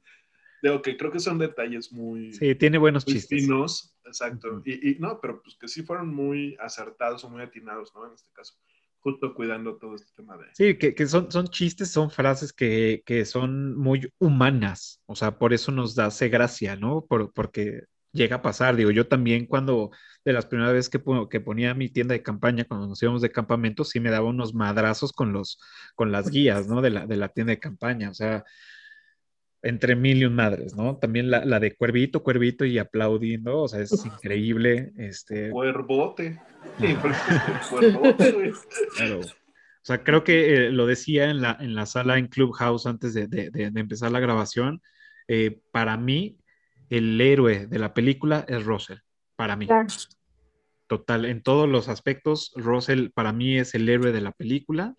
Digo 0.61 0.81
que 0.81 0.97
creo 0.97 1.11
que 1.11 1.19
son 1.19 1.37
detalles 1.37 1.91
muy, 1.91 2.33
Sí, 2.33 2.55
tiene 2.55 2.77
buenos 2.77 3.05
muy 3.05 3.15
chistes. 3.15 3.41
finos, 3.41 3.95
exacto. 4.05 4.55
Ujú. 4.55 4.61
y, 4.65 4.91
y 4.91 4.99
no, 4.99 5.19
pero 5.21 5.41
pues 5.41 5.55
que 5.59 5.67
sí 5.67 5.83
fueron 5.83 6.13
muy 6.13 6.57
acertados 6.59 7.23
o 7.23 7.29
muy 7.29 7.41
atinados, 7.41 7.91
¿no? 7.95 8.07
En 8.07 8.13
este 8.13 8.29
caso, 8.33 8.55
justo 8.99 9.33
cuidando 9.33 9.77
todo 9.77 9.95
este 9.95 10.11
tema 10.15 10.37
de... 10.37 10.45
Sí, 10.53 10.77
que, 10.77 10.93
que 10.93 11.07
son, 11.07 11.31
son 11.31 11.47
chistes, 11.47 11.89
son 11.91 12.11
frases 12.11 12.51
que, 12.51 13.01
que 13.05 13.23
son 13.25 13.77
muy 13.77 14.11
humanas, 14.19 15.01
o 15.05 15.15
sea, 15.15 15.37
por 15.37 15.53
eso 15.53 15.71
nos 15.71 15.95
da 15.95 16.07
hace 16.07 16.27
gracia, 16.29 16.75
¿no? 16.75 17.05
Por- 17.07 17.31
porque 17.33 17.83
llega 18.11 18.37
a 18.37 18.41
pasar, 18.41 18.75
digo, 18.75 18.91
yo 18.91 19.07
también 19.07 19.45
cuando, 19.45 19.91
de 20.25 20.33
las 20.33 20.47
primeras 20.47 20.73
veces 20.73 20.89
que, 20.89 20.99
que 21.29 21.39
ponía 21.39 21.73
mi 21.75 21.89
tienda 21.89 22.13
de 22.13 22.23
campaña, 22.23 22.65
cuando 22.65 22.87
nos 22.87 23.01
íbamos 23.01 23.21
de 23.21 23.31
campamento, 23.31 23.85
sí 23.85 23.99
me 23.99 24.09
daba 24.09 24.27
unos 24.27 24.53
madrazos 24.53 25.13
con 25.13 25.31
los, 25.31 25.59
con 25.95 26.11
las 26.11 26.29
guías, 26.29 26.67
¿no? 26.67 26.81
De 26.81 26.89
la, 26.89 27.05
de 27.05 27.15
la 27.17 27.29
tienda 27.29 27.51
de 27.51 27.59
campaña, 27.59 28.09
o 28.09 28.13
sea, 28.15 28.43
entre 29.61 29.95
mil 29.95 30.17
y 30.21 30.25
un 30.25 30.35
madres, 30.35 30.75
¿no? 30.75 30.97
También 30.97 31.29
la, 31.29 31.43
la 31.45 31.59
de 31.59 31.75
cuervito, 31.75 32.23
cuervito 32.23 32.63
y 32.65 32.77
aplaudiendo, 32.77 33.61
o 33.63 33.67
sea, 33.67 33.81
es 33.81 34.05
increíble, 34.05 34.91
este, 34.97 35.49
Cuervote. 35.51 36.39
Güey. 36.79 36.95
Claro. 38.97 39.19
O 39.19 39.85
sea, 39.89 40.03
creo 40.03 40.23
que 40.23 40.53
eh, 40.67 40.71
lo 40.71 40.85
decía 40.85 41.29
en 41.29 41.41
la, 41.41 41.57
en 41.59 41.73
la 41.73 41.85
sala 41.85 42.17
en 42.17 42.27
Clubhouse 42.27 42.85
antes 42.85 43.13
de, 43.13 43.27
de- 43.27 43.49
de- 43.49 43.71
de 43.71 43.79
empezar 43.79 44.11
la 44.11 44.19
grabación. 44.19 44.81
eh, 45.27 45.59
para 45.71 45.95
mí, 45.97 46.37
el 46.89 47.19
héroe 47.21 47.67
de 47.67 47.79
la 47.79 47.93
película 47.93 48.45
es 48.47 48.63
Russell. 48.65 48.97
Para 49.35 49.55
mí. 49.55 49.67
Claro. 49.67 49.87
Total, 50.87 51.25
en 51.25 51.43
todos 51.43 51.69
los 51.69 51.87
aspectos, 51.87 52.51
Russell 52.55 53.09
para 53.13 53.31
mí 53.31 53.57
es 53.57 53.75
el 53.75 53.87
héroe 53.87 54.11
de 54.11 54.21
la 54.21 54.31
película. 54.31 54.95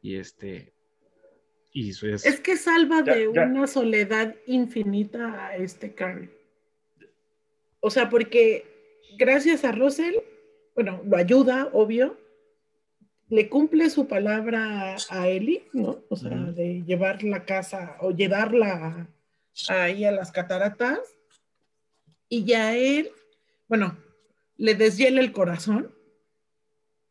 Y 0.00 0.14
este. 0.16 0.72
Y 1.78 1.90
eso 1.90 2.08
es. 2.08 2.26
Es 2.26 2.40
que 2.40 2.56
salva 2.56 3.04
Ya, 3.04 3.14
de 3.14 3.30
ya. 3.32 3.42
una 3.46 3.68
soledad 3.68 4.34
infinita 4.46 5.46
a 5.46 5.56
este 5.56 5.94
Carl. 5.94 6.28
O 7.78 7.88
sea, 7.88 8.10
porque 8.10 8.64
gracias 9.16 9.64
a 9.64 9.70
Russell, 9.70 10.16
bueno, 10.74 11.00
lo 11.06 11.16
ayuda, 11.16 11.70
obvio, 11.72 12.18
le 13.28 13.48
cumple 13.48 13.90
su 13.90 14.08
palabra 14.08 14.96
a 15.10 15.28
Ellie, 15.28 15.68
¿no? 15.72 16.02
O 16.08 16.16
sea, 16.16 16.30
de 16.36 16.82
llevar 16.84 17.22
la 17.22 17.44
casa 17.44 17.96
o 18.00 18.10
llevarla 18.10 19.06
ahí 19.68 20.04
a 20.04 20.10
las 20.10 20.32
cataratas. 20.32 20.98
Y 22.28 22.42
ya 22.44 22.74
él, 22.74 23.12
bueno, 23.68 23.96
le 24.56 24.74
deshiela 24.74 25.20
el 25.20 25.30
corazón 25.30 25.94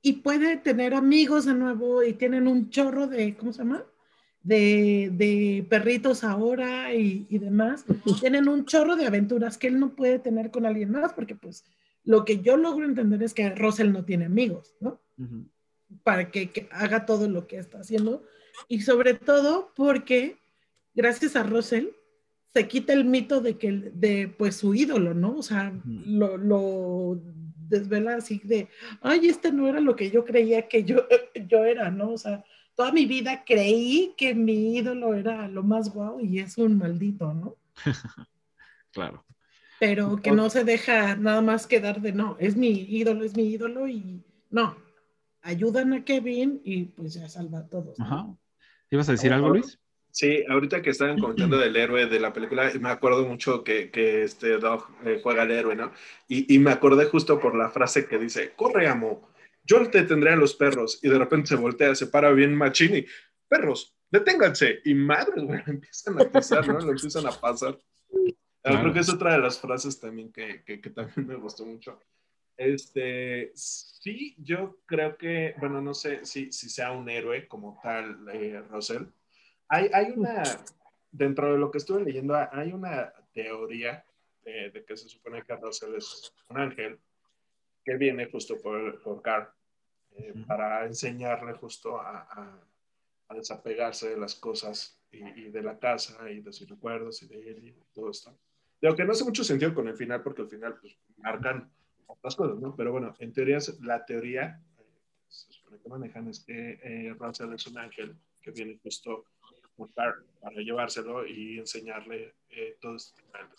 y 0.02 0.14
puede 0.14 0.58
tener 0.58 0.94
amigos 0.94 1.46
de 1.46 1.54
nuevo 1.54 2.04
y 2.04 2.12
tienen 2.12 2.50
un 2.50 2.70
chorro 2.70 3.08
de, 3.08 3.34
¿cómo 3.38 3.54
se 3.54 3.60
llama? 3.60 3.86
De, 4.48 5.10
de 5.12 5.66
perritos 5.70 6.24
ahora 6.24 6.94
y, 6.94 7.28
y 7.30 7.38
demás. 7.38 7.84
Tienen 8.22 8.48
un 8.48 8.66
chorro 8.66 8.96
de 8.96 9.06
aventuras 9.06 9.58
que 9.58 9.68
él 9.68 9.80
no 9.80 9.94
puede 9.94 10.20
tener 10.20 10.52
con 10.52 10.66
alguien 10.66 10.92
más 10.92 11.12
porque 11.12 11.36
pues 11.36 11.66
lo 12.06 12.24
que 12.24 12.40
yo 12.40 12.56
logro 12.56 12.86
entender 12.86 13.22
es 13.22 13.34
que 13.34 13.50
Russell 13.50 13.92
no 13.92 14.06
tiene 14.06 14.26
amigos, 14.26 14.74
¿no? 14.80 15.02
Para 16.04 16.32
que, 16.32 16.50
que 16.52 16.70
haga 16.72 17.06
todo 17.06 17.28
lo 17.28 17.48
que 17.48 17.58
está 17.58 17.80
haciendo. 17.80 18.24
Y 18.70 18.82
sobre 18.82 19.14
todo 19.14 19.74
porque 19.76 20.38
gracias 20.96 21.36
a 21.36 21.44
Russell 21.44 21.88
se 22.54 22.68
quita 22.68 22.94
el 22.94 23.04
mito 23.04 23.42
de 23.42 23.58
que 23.58 23.72
de 23.72 24.34
pues 24.38 24.56
su 24.56 24.74
ídolo, 24.74 25.14
¿no? 25.14 25.36
O 25.36 25.44
sea, 25.44 25.74
lo, 25.86 26.38
lo 26.38 27.22
desvela 27.68 28.16
así 28.16 28.40
de, 28.44 28.70
ay, 29.02 29.28
este 29.28 29.52
no 29.52 29.68
era 29.68 29.80
lo 29.80 29.96
que 29.96 30.10
yo 30.10 30.24
creía 30.24 30.68
que 30.68 30.84
yo, 30.84 31.06
yo 31.48 31.66
era, 31.66 31.92
¿no? 31.92 32.12
O 32.12 32.18
sea, 32.18 32.44
toda 32.78 32.92
mi 32.92 33.08
vida 33.08 33.44
creí 33.44 34.14
que 34.16 34.36
mi 34.36 34.78
ídolo 34.78 35.16
era 35.16 35.48
lo 35.48 35.64
más 35.64 35.92
guau 35.92 36.22
y 36.22 36.40
es 36.40 36.58
un 36.58 36.78
maldito, 36.78 37.34
¿no? 37.34 37.58
Claro. 38.94 39.26
Pero 39.80 40.16
que 40.24 40.32
no 40.32 40.50
se 40.50 40.64
deja 40.64 41.16
nada 41.18 41.42
más 41.42 41.68
quedar 41.68 42.02
de, 42.02 42.12
no, 42.14 42.36
es 42.40 42.56
mi 42.56 42.70
ídolo, 42.70 43.24
es 43.24 43.36
mi 43.36 43.44
ídolo 43.44 43.88
y 43.88 44.24
no, 44.50 44.76
ayudan 45.42 45.94
a 45.94 46.04
Kevin 46.04 46.62
y 46.64 46.86
pues 46.86 47.14
ya 47.14 47.30
salva 47.30 47.60
a 47.60 47.68
todos. 47.68 48.00
¿no? 48.00 48.06
Ajá. 48.06 48.28
¿Ibas 48.90 49.10
a 49.10 49.12
decir 49.12 49.34
algo, 49.34 49.50
Luis? 49.50 49.80
Sí, 50.10 50.44
ahorita 50.50 50.82
que 50.82 50.90
estaban 50.90 51.20
comentando 51.20 51.60
del 51.60 51.76
héroe 51.76 52.08
de 52.08 52.20
la 52.20 52.34
película, 52.34 52.72
me 52.80 52.90
acuerdo 52.90 53.28
mucho 53.28 53.64
que, 53.64 53.92
que 53.92 54.24
este 54.24 54.58
Dog 54.58 54.88
eh, 55.06 55.20
juega 55.22 55.44
al 55.44 55.52
héroe, 55.52 55.76
¿no? 55.76 55.92
Y, 56.28 56.52
y 56.52 56.58
me 56.58 56.72
acordé 56.72 57.06
justo 57.06 57.40
por 57.40 57.56
la 57.56 57.70
frase 57.70 58.08
que 58.08 58.18
dice, 58.18 58.54
corre, 58.56 58.88
amo, 58.88 59.30
yo 59.68 59.90
te 59.90 60.04
tendré 60.04 60.32
a 60.32 60.36
los 60.36 60.56
perros. 60.56 61.00
Y 61.04 61.10
de 61.10 61.20
repente 61.20 61.50
se 61.50 61.56
voltea, 61.56 61.94
se 61.94 62.08
para 62.08 62.32
bien 62.32 62.56
machín 62.56 62.96
y, 62.96 63.06
perros, 63.48 63.96
deténganse. 64.10 64.80
Y 64.86 64.94
madres, 64.94 65.44
güey, 65.44 65.62
empiezan 65.68 66.22
a 66.22 66.26
pisar, 66.26 66.68
¿no? 66.68 66.80
Lo 66.80 66.92
empiezan 66.92 67.28
a 67.28 67.32
pasar. 67.32 67.78
Ah, 67.78 68.72
Claro. 68.72 68.82
Creo 68.82 68.94
que 68.94 69.00
es 69.00 69.10
otra 69.10 69.32
de 69.32 69.40
las 69.40 69.62
frases 69.62 69.98
también 69.98 70.30
que, 70.30 70.62
que, 70.66 70.82
que 70.82 70.90
también 70.90 71.26
me 71.26 71.36
gustó 71.36 71.66
mucho. 71.66 72.02
Este, 72.58 73.52
sí, 73.54 74.36
yo 74.40 74.80
creo 74.86 75.16
que, 75.18 75.56
bueno, 75.60 75.80
no 75.80 75.94
sé 75.94 76.26
si, 76.26 76.52
si 76.52 76.70
sea 76.70 76.92
un 76.92 77.08
héroe 77.08 77.48
como 77.48 77.80
tal, 77.82 78.28
eh, 78.34 78.62
Russell. 78.70 79.04
Hay, 79.70 79.90
hay 79.94 80.12
una, 80.14 80.44
dentro 81.12 81.54
de 81.54 81.60
lo 81.60 81.72
que 81.72 81.78
estuve 81.78 82.04
leyendo, 82.04 82.36
hay 82.52 82.74
una 82.74 83.14
teoría 83.32 84.04
eh, 84.44 84.72
de 84.74 84.84
que 84.84 84.98
se 84.98 85.08
supone 85.08 85.44
que 85.44 85.56
Russell 85.56 85.96
es 85.96 86.34
un 86.50 86.58
ángel 86.58 87.00
que 87.86 87.96
viene 87.96 88.26
justo 88.26 88.58
por, 88.60 89.02
por 89.02 89.22
Carl 89.22 89.48
eh, 90.18 90.34
para 90.48 90.86
enseñarle 90.86 91.54
justo 91.54 92.00
a, 92.00 92.20
a- 92.22 92.64
a 93.30 93.36
desapegarse 93.36 94.10
de 94.10 94.18
las 94.18 94.36
cosas 94.36 95.02
y, 95.12 95.18
y 95.18 95.50
de 95.50 95.62
la 95.62 95.78
casa 95.78 96.30
y 96.32 96.40
de 96.40 96.54
sus 96.54 96.70
recuerdos 96.70 97.22
y 97.24 97.28
de 97.28 97.50
él 97.50 97.68
y 97.68 97.76
todo 97.94 98.10
esto. 98.10 98.38
Lo 98.80 98.96
que 98.96 99.04
no 99.04 99.12
hace 99.12 99.26
mucho 99.26 99.44
sentido 99.44 99.74
con 99.74 99.88
el 99.88 99.96
final, 99.98 100.24
porque 100.24 100.44
al 100.44 100.48
final 100.50 100.78
pues, 100.80 100.98
marcan 101.18 101.70
otras 102.06 102.36
cosas, 102.38 102.58
¿no? 102.60 102.74
Pero 102.76 102.94
bueno, 102.94 103.14
en 103.20 103.34
teoría, 103.34 103.58
la 103.82 104.06
teoría 104.06 104.62
eh, 104.80 104.84
se 105.28 105.52
supone 105.52 105.78
que 105.82 105.90
manejan 105.90 106.28
es 106.30 106.40
que 106.40 106.80
eh, 106.82 107.14
Russell 107.20 107.54
es 107.54 107.68
un 107.68 107.78
ángel 107.80 108.16
que 108.42 108.52
viene 108.52 108.80
justo 108.82 109.26
montar 109.76 110.16
para 110.40 110.56
llevárselo 110.62 111.28
y 111.28 111.60
enseñarle 111.60 112.34
eh, 112.50 112.78
todo 112.80 112.96
este 112.96 113.22
tema. 113.22 113.50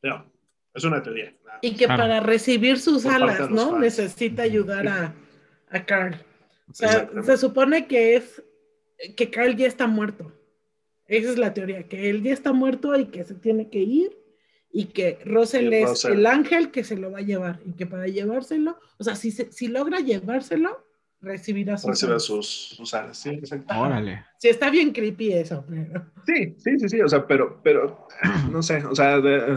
Pero 0.00 0.30
es 0.74 0.84
una 0.84 1.02
teoría. 1.02 1.32
nada 1.44 1.58
Y 1.62 1.72
que 1.76 1.86
Claro. 1.86 2.02
para 2.02 2.20
recibir 2.20 2.78
sus 2.78 3.04
Por 3.04 3.12
alas, 3.14 3.48
¿no? 3.50 3.70
fans. 3.70 3.80
Necesita 3.80 4.42
ayudar 4.42 4.86
a, 4.88 5.14
a 5.70 5.84
Carl. 5.86 6.16
O 6.70 6.74
sea, 6.74 7.08
se 7.22 7.36
supone 7.36 7.86
que 7.86 8.16
es 8.16 8.42
que 9.16 9.30
Carl 9.30 9.54
ya 9.56 9.66
está 9.66 9.86
muerto. 9.86 10.32
Esa 11.06 11.30
es 11.30 11.38
la 11.38 11.52
teoría, 11.52 11.82
que 11.86 12.08
él 12.08 12.22
ya 12.22 12.32
está 12.32 12.52
muerto 12.52 12.98
y 12.98 13.06
que 13.06 13.24
se 13.24 13.34
tiene 13.34 13.68
que 13.68 13.78
ir 13.80 14.16
y 14.72 14.86
que 14.86 15.18
Russell 15.26 15.70
Y 15.72 15.76
es 15.76 15.90
Russell. 15.90 16.12
el 16.14 16.26
ángel 16.26 16.70
que 16.70 16.82
se 16.82 16.96
lo 16.96 17.10
va 17.12 17.18
a 17.18 17.22
llevar 17.22 17.60
y 17.66 17.72
que 17.72 17.84
para 17.86 18.06
llevárselo, 18.06 18.78
o 18.98 19.04
sea, 19.04 19.14
si, 19.14 19.30
se- 19.30 19.52
si 19.52 19.68
logra 19.68 20.00
llevárselo, 20.00 20.82
recibirá 21.20 21.76
sus 21.76 21.90
Recibe 21.90 22.12
alas. 22.12 22.22
sus, 22.24 22.46
sus 22.48 22.94
alas. 22.94 23.18
Sí, 23.18 23.28
exacto. 23.30 23.74
Órale. 23.78 24.24
Sí, 24.38 24.48
está 24.48 24.70
bien 24.70 24.92
creepy 24.92 25.32
eso, 25.34 25.64
pero... 25.68 26.06
Sí, 26.26 26.54
sí, 26.58 26.78
sí, 26.78 26.88
sí, 26.88 27.00
o 27.02 27.08
sea, 27.08 27.26
pero, 27.26 27.60
pero, 27.62 28.08
no 28.50 28.62
sé, 28.62 28.82
o 28.84 28.94
sea, 28.94 29.20
de, 29.20 29.56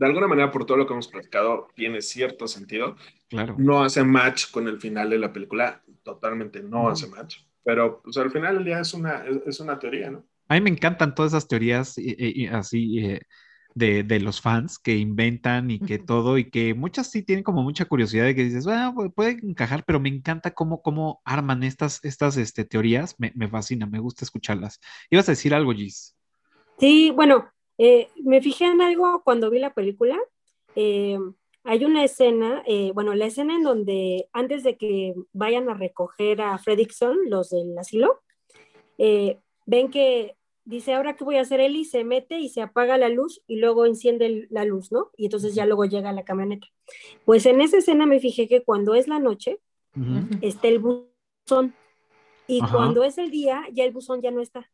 de 0.00 0.06
alguna 0.06 0.26
manera 0.26 0.50
por 0.50 0.64
todo 0.64 0.78
lo 0.78 0.86
que 0.86 0.94
hemos 0.94 1.08
platicado 1.08 1.68
tiene 1.74 2.00
cierto 2.00 2.48
sentido. 2.48 2.96
Claro. 3.28 3.54
No 3.58 3.84
hace 3.84 4.02
match 4.02 4.50
con 4.50 4.66
el 4.66 4.80
final 4.80 5.10
de 5.10 5.18
la 5.18 5.30
película, 5.30 5.82
totalmente 6.02 6.62
no 6.62 6.88
hace 6.88 7.06
match, 7.06 7.36
pero 7.62 8.00
pues 8.02 8.16
al 8.16 8.30
final 8.30 8.54
del 8.56 8.64
día 8.64 8.80
es 8.80 8.94
una, 8.94 9.26
es, 9.26 9.36
es 9.46 9.60
una 9.60 9.78
teoría, 9.78 10.10
¿no? 10.10 10.24
A 10.48 10.54
mí 10.54 10.62
me 10.62 10.70
encantan 10.70 11.14
todas 11.14 11.32
esas 11.32 11.46
teorías 11.46 11.98
y- 11.98 12.16
y- 12.18 12.44
y 12.44 12.46
así 12.46 12.98
eh, 13.04 13.20
de, 13.74 14.02
de 14.02 14.20
los 14.20 14.40
fans 14.40 14.78
que 14.78 14.96
inventan 14.96 15.70
y 15.70 15.78
que 15.78 15.98
todo, 15.98 16.38
y 16.38 16.50
que 16.50 16.72
muchas 16.72 17.10
sí 17.10 17.22
tienen 17.22 17.44
como 17.44 17.62
mucha 17.62 17.84
curiosidad 17.84 18.24
de 18.24 18.34
que 18.34 18.44
dices, 18.44 18.64
bueno, 18.64 18.94
pu- 18.94 19.12
puede 19.14 19.32
encajar, 19.42 19.84
pero 19.86 20.00
me 20.00 20.08
encanta 20.08 20.52
cómo, 20.52 20.80
cómo 20.80 21.20
arman 21.26 21.62
estas, 21.62 22.02
estas 22.04 22.38
este, 22.38 22.64
teorías, 22.64 23.14
me, 23.18 23.32
me 23.36 23.48
fascina, 23.48 23.84
me 23.86 23.98
gusta 24.00 24.24
escucharlas. 24.24 24.80
Ibas 25.10 25.28
a 25.28 25.32
decir 25.32 25.52
algo, 25.54 25.72
Gis. 25.72 26.16
Sí, 26.78 27.12
bueno, 27.14 27.50
eh, 27.82 28.10
me 28.22 28.42
fijé 28.42 28.66
en 28.66 28.82
algo 28.82 29.22
cuando 29.24 29.48
vi 29.48 29.58
la 29.58 29.72
película. 29.72 30.20
Eh, 30.76 31.18
hay 31.64 31.84
una 31.86 32.04
escena, 32.04 32.62
eh, 32.66 32.92
bueno, 32.92 33.14
la 33.14 33.24
escena 33.24 33.54
en 33.54 33.62
donde 33.62 34.28
antes 34.34 34.62
de 34.64 34.76
que 34.76 35.14
vayan 35.32 35.70
a 35.70 35.74
recoger 35.74 36.42
a 36.42 36.58
Fredrickson, 36.58 37.16
los 37.30 37.48
del 37.48 37.78
asilo, 37.78 38.20
ven 38.98 39.90
que 39.90 40.36
dice, 40.66 40.92
ahora 40.92 41.16
qué 41.16 41.24
voy 41.24 41.36
a 41.36 41.40
hacer 41.40 41.60
Eli, 41.60 41.86
se 41.86 42.04
mete 42.04 42.38
y 42.38 42.50
se 42.50 42.60
apaga 42.60 42.98
la 42.98 43.08
luz 43.08 43.42
y 43.46 43.56
luego 43.56 43.86
enciende 43.86 44.46
la 44.50 44.66
luz, 44.66 44.92
¿no? 44.92 45.10
Y 45.16 45.24
entonces 45.24 45.54
ya 45.54 45.64
luego 45.64 45.86
llega 45.86 46.12
la 46.12 46.24
camioneta. 46.24 46.66
Pues 47.24 47.46
en 47.46 47.62
esa 47.62 47.78
escena 47.78 48.04
me 48.04 48.20
fijé 48.20 48.46
que 48.46 48.62
cuando 48.62 48.94
es 48.94 49.08
la 49.08 49.20
noche, 49.20 49.58
está 50.42 50.68
el 50.68 50.80
buzón. 50.80 51.74
Y 52.46 52.60
Ajá. 52.60 52.76
cuando 52.76 53.04
es 53.04 53.16
el 53.16 53.30
día, 53.30 53.64
ya 53.72 53.84
el 53.84 53.92
buzón 53.92 54.20
ya 54.20 54.30
no 54.30 54.42
está. 54.42 54.70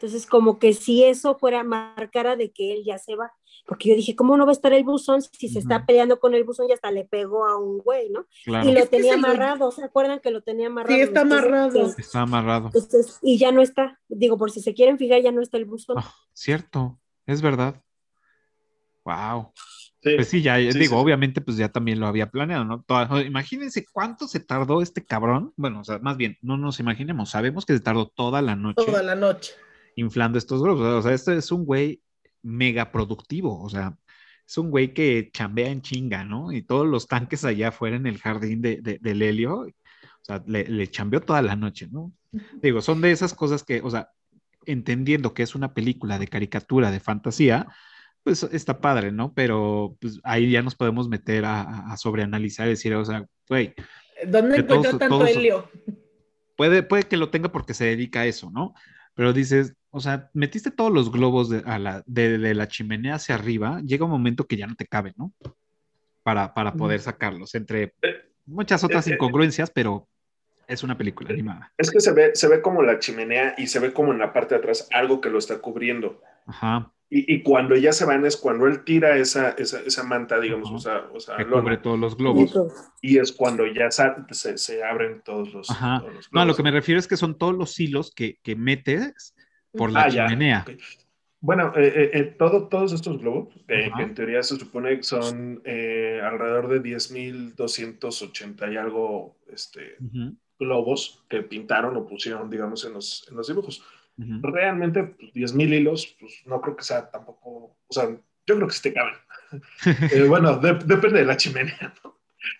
Entonces, 0.00 0.26
como 0.26 0.60
que 0.60 0.72
si 0.74 1.02
eso 1.02 1.36
fuera 1.38 1.64
marcara 1.64 2.36
de 2.36 2.50
que 2.52 2.72
él 2.72 2.84
ya 2.84 2.98
se 2.98 3.16
va. 3.16 3.32
Porque 3.66 3.88
yo 3.88 3.96
dije, 3.96 4.14
¿cómo 4.14 4.36
no 4.36 4.46
va 4.46 4.52
a 4.52 4.54
estar 4.54 4.72
el 4.72 4.84
buzón 4.84 5.20
si 5.22 5.48
se 5.48 5.58
está 5.58 5.84
peleando 5.84 6.20
con 6.20 6.34
el 6.34 6.44
buzón 6.44 6.68
y 6.68 6.72
hasta 6.72 6.90
le 6.92 7.04
pegó 7.04 7.44
a 7.46 7.58
un 7.58 7.78
güey, 7.78 8.08
¿no? 8.08 8.24
Claro, 8.44 8.68
Y 8.68 8.72
lo 8.72 8.78
Es 8.80 8.90
tenía 8.90 9.14
amarrado, 9.14 9.70
¿se 9.72 9.82
acuerdan 9.84 10.20
que 10.20 10.30
lo 10.30 10.40
tenía 10.40 10.68
amarrado? 10.68 10.94
Sí, 10.94 11.00
está 11.02 11.22
Entonces, 11.22 11.46
amarrado. 11.48 11.94
está 11.98 12.20
amarrado. 12.22 12.66
entonces, 12.66 13.18
y 13.22 13.38
ya 13.38 13.50
no 13.52 13.60
está. 13.60 13.98
Digo, 14.08 14.38
por 14.38 14.52
si 14.52 14.60
se 14.60 14.72
quieren 14.72 14.98
fijar, 14.98 15.20
ya 15.20 15.32
no 15.32 15.42
está 15.42 15.56
el 15.58 15.64
buzón. 15.64 15.96
Ah, 15.98 16.14
cierto, 16.32 16.98
es 17.26 17.42
verdad. 17.42 17.82
Wow. 19.04 19.52
Sí, 20.02 20.14
Pues 20.14 20.28
sí, 20.28 20.42
ya 20.42 20.56
Sí, 20.58 20.78
digo, 20.78 20.94
sí. 20.96 21.02
obviamente, 21.02 21.40
pues 21.40 21.56
ya 21.56 21.68
también 21.70 21.98
lo 21.98 22.06
había 22.06 22.30
planeado, 22.30 22.64
¿no? 22.64 22.82
Toda- 22.86 23.22
imagínense 23.22 23.84
cuánto 23.92 24.28
se 24.28 24.38
tardó 24.40 24.80
este 24.80 25.04
cabrón. 25.04 25.52
Bueno, 25.56 25.80
o 25.80 25.84
sea, 25.84 25.98
más 25.98 26.16
bien, 26.16 26.38
no 26.40 26.56
nos 26.56 26.78
imaginemos, 26.78 27.30
sabemos 27.30 27.66
que 27.66 27.72
se 27.74 27.80
tardó 27.80 28.06
toda 28.06 28.40
la 28.42 28.54
noche 28.54 28.84
Toda 28.86 29.02
la 29.02 29.14
noche. 29.16 29.54
Inflando 29.98 30.38
estos 30.38 30.62
globos. 30.62 30.82
O 30.82 31.02
sea, 31.02 31.12
este 31.12 31.36
es 31.36 31.50
un 31.52 31.64
güey 31.64 32.00
mega 32.42 32.90
productivo, 32.92 33.60
o 33.62 33.68
sea, 33.68 33.96
es 34.46 34.56
un 34.58 34.70
güey 34.70 34.94
que 34.94 35.30
chambea 35.32 35.68
en 35.70 35.82
chinga, 35.82 36.24
¿no? 36.24 36.52
Y 36.52 36.62
todos 36.62 36.86
los 36.86 37.06
tanques 37.06 37.44
allá 37.44 37.68
afuera 37.68 37.96
en 37.96 38.06
el 38.06 38.18
jardín 38.18 38.62
de, 38.62 38.80
de- 38.80 38.98
del 38.98 39.20
helio, 39.22 39.60
o 39.60 40.24
sea, 40.24 40.42
le, 40.46 40.66
le 40.68 40.86
chambeó 40.88 41.20
toda 41.20 41.42
la 41.42 41.56
noche, 41.56 41.88
¿no? 41.90 42.12
Digo, 42.62 42.80
son 42.80 43.00
de 43.00 43.10
esas 43.10 43.34
cosas 43.34 43.64
que, 43.64 43.80
o 43.82 43.90
sea, 43.90 44.10
entendiendo 44.66 45.34
que 45.34 45.42
es 45.42 45.54
una 45.54 45.72
película 45.74 46.18
de 46.18 46.28
caricatura, 46.28 46.90
de 46.90 47.00
fantasía, 47.00 47.66
pues 48.22 48.42
está 48.42 48.80
padre, 48.80 49.10
¿no? 49.12 49.32
Pero 49.32 49.96
pues 50.00 50.20
ahí 50.22 50.50
ya 50.50 50.62
nos 50.62 50.74
podemos 50.74 51.08
meter 51.08 51.44
a, 51.44 51.92
a- 51.92 51.96
sobreanalizar 51.96 52.66
y 52.66 52.70
decir, 52.70 52.94
o 52.94 53.04
sea, 53.04 53.26
güey, 53.48 53.74
¿Dónde 54.26 54.56
encontró 54.58 54.98
tanto 54.98 55.26
helio? 55.26 55.70
puede, 56.56 56.82
puede 56.82 57.04
que 57.04 57.16
lo 57.16 57.30
tenga 57.30 57.50
porque 57.52 57.74
se 57.74 57.84
dedica 57.84 58.20
a 58.20 58.26
eso, 58.26 58.50
¿no? 58.50 58.74
Pero 59.18 59.32
dices, 59.32 59.74
o 59.90 59.98
sea, 59.98 60.30
metiste 60.32 60.70
todos 60.70 60.92
los 60.92 61.10
globos 61.10 61.48
de, 61.48 61.64
a 61.66 61.80
la, 61.80 62.04
de, 62.06 62.38
de 62.38 62.54
la 62.54 62.68
chimenea 62.68 63.16
hacia 63.16 63.34
arriba, 63.34 63.80
llega 63.84 64.04
un 64.04 64.12
momento 64.12 64.46
que 64.46 64.56
ya 64.56 64.68
no 64.68 64.76
te 64.76 64.86
cabe, 64.86 65.12
¿no? 65.16 65.32
Para, 66.22 66.54
para 66.54 66.74
poder 66.74 67.00
sacarlos, 67.00 67.56
entre 67.56 67.94
muchas 68.46 68.84
otras 68.84 69.08
eh, 69.08 69.10
eh, 69.10 69.14
incongruencias, 69.14 69.72
pero 69.72 70.06
es 70.68 70.84
una 70.84 70.96
película 70.96 71.30
animada. 71.30 71.72
Es 71.76 71.90
que 71.90 71.98
se 71.98 72.12
ve, 72.12 72.30
se 72.34 72.46
ve 72.46 72.62
como 72.62 72.80
la 72.80 73.00
chimenea 73.00 73.56
y 73.58 73.66
se 73.66 73.80
ve 73.80 73.92
como 73.92 74.12
en 74.12 74.20
la 74.20 74.32
parte 74.32 74.54
de 74.54 74.60
atrás 74.60 74.86
algo 74.92 75.20
que 75.20 75.30
lo 75.30 75.40
está 75.40 75.58
cubriendo. 75.58 76.22
Ajá, 76.46 76.92
Y, 77.10 77.34
y 77.34 77.42
cuando 77.42 77.74
ya 77.76 77.92
se 77.92 78.04
van 78.04 78.26
es 78.26 78.36
cuando 78.36 78.66
él 78.66 78.84
tira 78.84 79.16
esa, 79.16 79.50
esa, 79.52 79.80
esa 79.80 80.02
manta, 80.04 80.38
digamos, 80.40 80.70
o 80.70 80.78
sea, 80.78 81.08
o 81.12 81.20
sea 81.20 81.36
que 81.38 81.44
lona, 81.44 81.62
cubre 81.62 81.76
todos 81.78 81.98
los 81.98 82.16
globos. 82.16 82.52
Y 83.00 83.18
es 83.18 83.32
cuando 83.32 83.66
ya 83.66 83.90
se, 83.90 84.58
se 84.58 84.84
abren 84.84 85.22
todos 85.22 85.52
los, 85.54 85.70
Ajá. 85.70 86.00
todos 86.00 86.14
los 86.14 86.32
No, 86.32 86.40
a 86.40 86.44
lo 86.44 86.46
globos. 86.46 86.56
que 86.58 86.62
me 86.64 86.70
refiero 86.70 86.98
es 86.98 87.08
que 87.08 87.16
son 87.16 87.38
todos 87.38 87.54
los 87.54 87.78
hilos 87.80 88.12
que, 88.14 88.38
que 88.42 88.56
metes 88.56 89.34
por 89.72 89.90
la 89.90 90.00
Ah, 90.00 90.08
ya, 90.08 90.26
chimenea. 90.26 90.64
Bueno, 91.40 91.72
eh, 91.76 91.86
eh, 91.94 92.10
eh, 92.14 92.24
todo, 92.36 92.68
todos 92.68 92.92
estos 92.92 93.18
globos, 93.20 93.54
eh, 93.68 93.92
que 93.96 94.02
en 94.02 94.14
teoría 94.14 94.42
se 94.42 94.56
supone 94.56 94.96
que 94.96 95.02
son 95.04 95.62
eh, 95.64 96.20
alrededor 96.22 96.68
de 96.68 96.80
10.280 96.80 98.70
y 98.72 98.76
algo 98.76 99.36
este, 99.46 99.96
Ujú, 100.00 100.36
globos 100.58 101.24
que 101.28 101.42
pintaron 101.42 101.96
o 101.96 102.06
pusieron, 102.06 102.50
digamos, 102.50 102.84
en 102.84 102.92
los, 102.94 103.26
en 103.30 103.36
los 103.36 103.46
dibujos. 103.46 103.84
Realmente, 104.42 105.04
pues, 105.04 105.32
10.000 105.32 105.72
hilos, 105.72 106.16
pues 106.18 106.42
no 106.46 106.60
creo 106.60 106.76
que 106.76 106.82
sea 106.84 107.08
tampoco, 107.10 107.76
o 107.86 107.92
sea, 107.92 108.08
yo 108.10 108.54
creo 108.56 108.66
que 108.66 108.74
sí 108.74 108.82
te 108.82 108.92
caben. 108.92 109.14
Eh, 110.12 110.24
bueno, 110.28 110.58
de- 110.58 110.74
depende 110.84 111.20
de 111.20 111.24
la 111.24 111.36
chimenea, 111.36 111.94
¿no? 112.04 112.18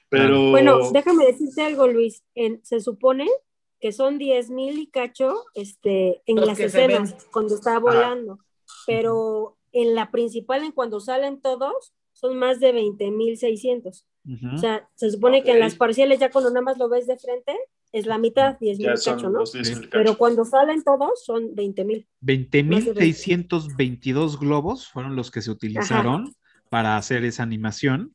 Pero... 0.09 0.51
Bueno, 0.51 0.91
déjame 0.91 1.27
decirte 1.27 1.63
algo, 1.63 1.87
Luis. 1.87 2.25
En- 2.35 2.65
se 2.65 2.81
supone 2.81 3.27
que 3.81 3.93
son 3.93 4.19
10 4.19 4.51
mil 4.51 4.79
y 4.79 4.87
cacho 4.87 5.45
este, 5.55 6.23
en 6.27 6.37
Los 6.37 6.47
las 6.47 6.61
escenas, 6.61 7.27
cuando 7.33 7.55
está 7.55 7.79
volando. 7.79 8.39
Pero 8.87 9.57
en 9.73 9.95
la 9.95 10.11
principal, 10.11 10.65
en 10.65 10.73
cuando 10.73 10.99
salen 11.01 11.41
todos, 11.41 11.93
son 12.13 12.39
más 12.39 12.59
de 12.59 12.73
20 12.73 13.11
mil 13.11 13.37
600. 13.37 14.07
Ujú. 14.25 14.55
O 14.55 14.59
sea, 14.59 14.89
se 14.95 15.11
supone 15.11 15.43
que 15.45 15.53
en 15.53 15.61
las 15.61 15.75
parciales, 15.75 16.19
ya 16.21 16.31
cuando 16.31 16.51
nada 16.51 16.63
más 16.63 16.79
lo 16.79 16.89
ves 16.89 17.07
de 17.07 17.19
frente, 17.19 17.57
es 17.93 18.07
la 18.07 18.19
mitad, 18.19 18.59
10 18.59 18.79
mil 18.79 18.87
ya 18.87 18.95
cacho, 18.95 19.31
¿no? 19.31 19.41
los 19.41 19.55
10.000 19.55 19.65
Sí. 19.65 19.75
cacho. 19.75 19.89
Pero 19.91 20.19
cuando 20.19 20.45
salen 20.45 20.83
todos, 20.83 21.25
son 21.25 21.55
20 21.55 21.85
mil. 21.85 22.07
Más 22.21 22.85
de 22.85 22.95
20.622 22.95 24.39
globos 24.39 24.89
fueron 24.89 25.17
los 25.17 25.31
que 25.31 25.43
se 25.43 25.51
utilizaron 25.51 26.35
para 26.71 26.97
hacer 26.97 27.25
esa 27.25 27.43
animación 27.43 28.15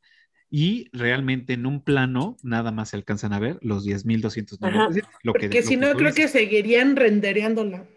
y 0.50 0.88
realmente 0.94 1.54
en 1.54 1.66
un 1.66 1.84
plano 1.84 2.38
nada 2.44 2.72
más 2.72 2.90
se 2.90 2.98
alcanzan 2.98 3.34
a 3.34 3.40
ver 3.40 3.58
los 3.62 3.86
10.297. 3.86 5.08
Lo 5.24 5.34
que, 5.34 5.40
Porque 5.40 5.62
lo 5.62 5.68
si 5.68 5.78
no, 5.78 5.94
creo 5.94 6.14
que 6.14 6.28
seguirían 6.28 6.96
rendereándola. 6.96 7.88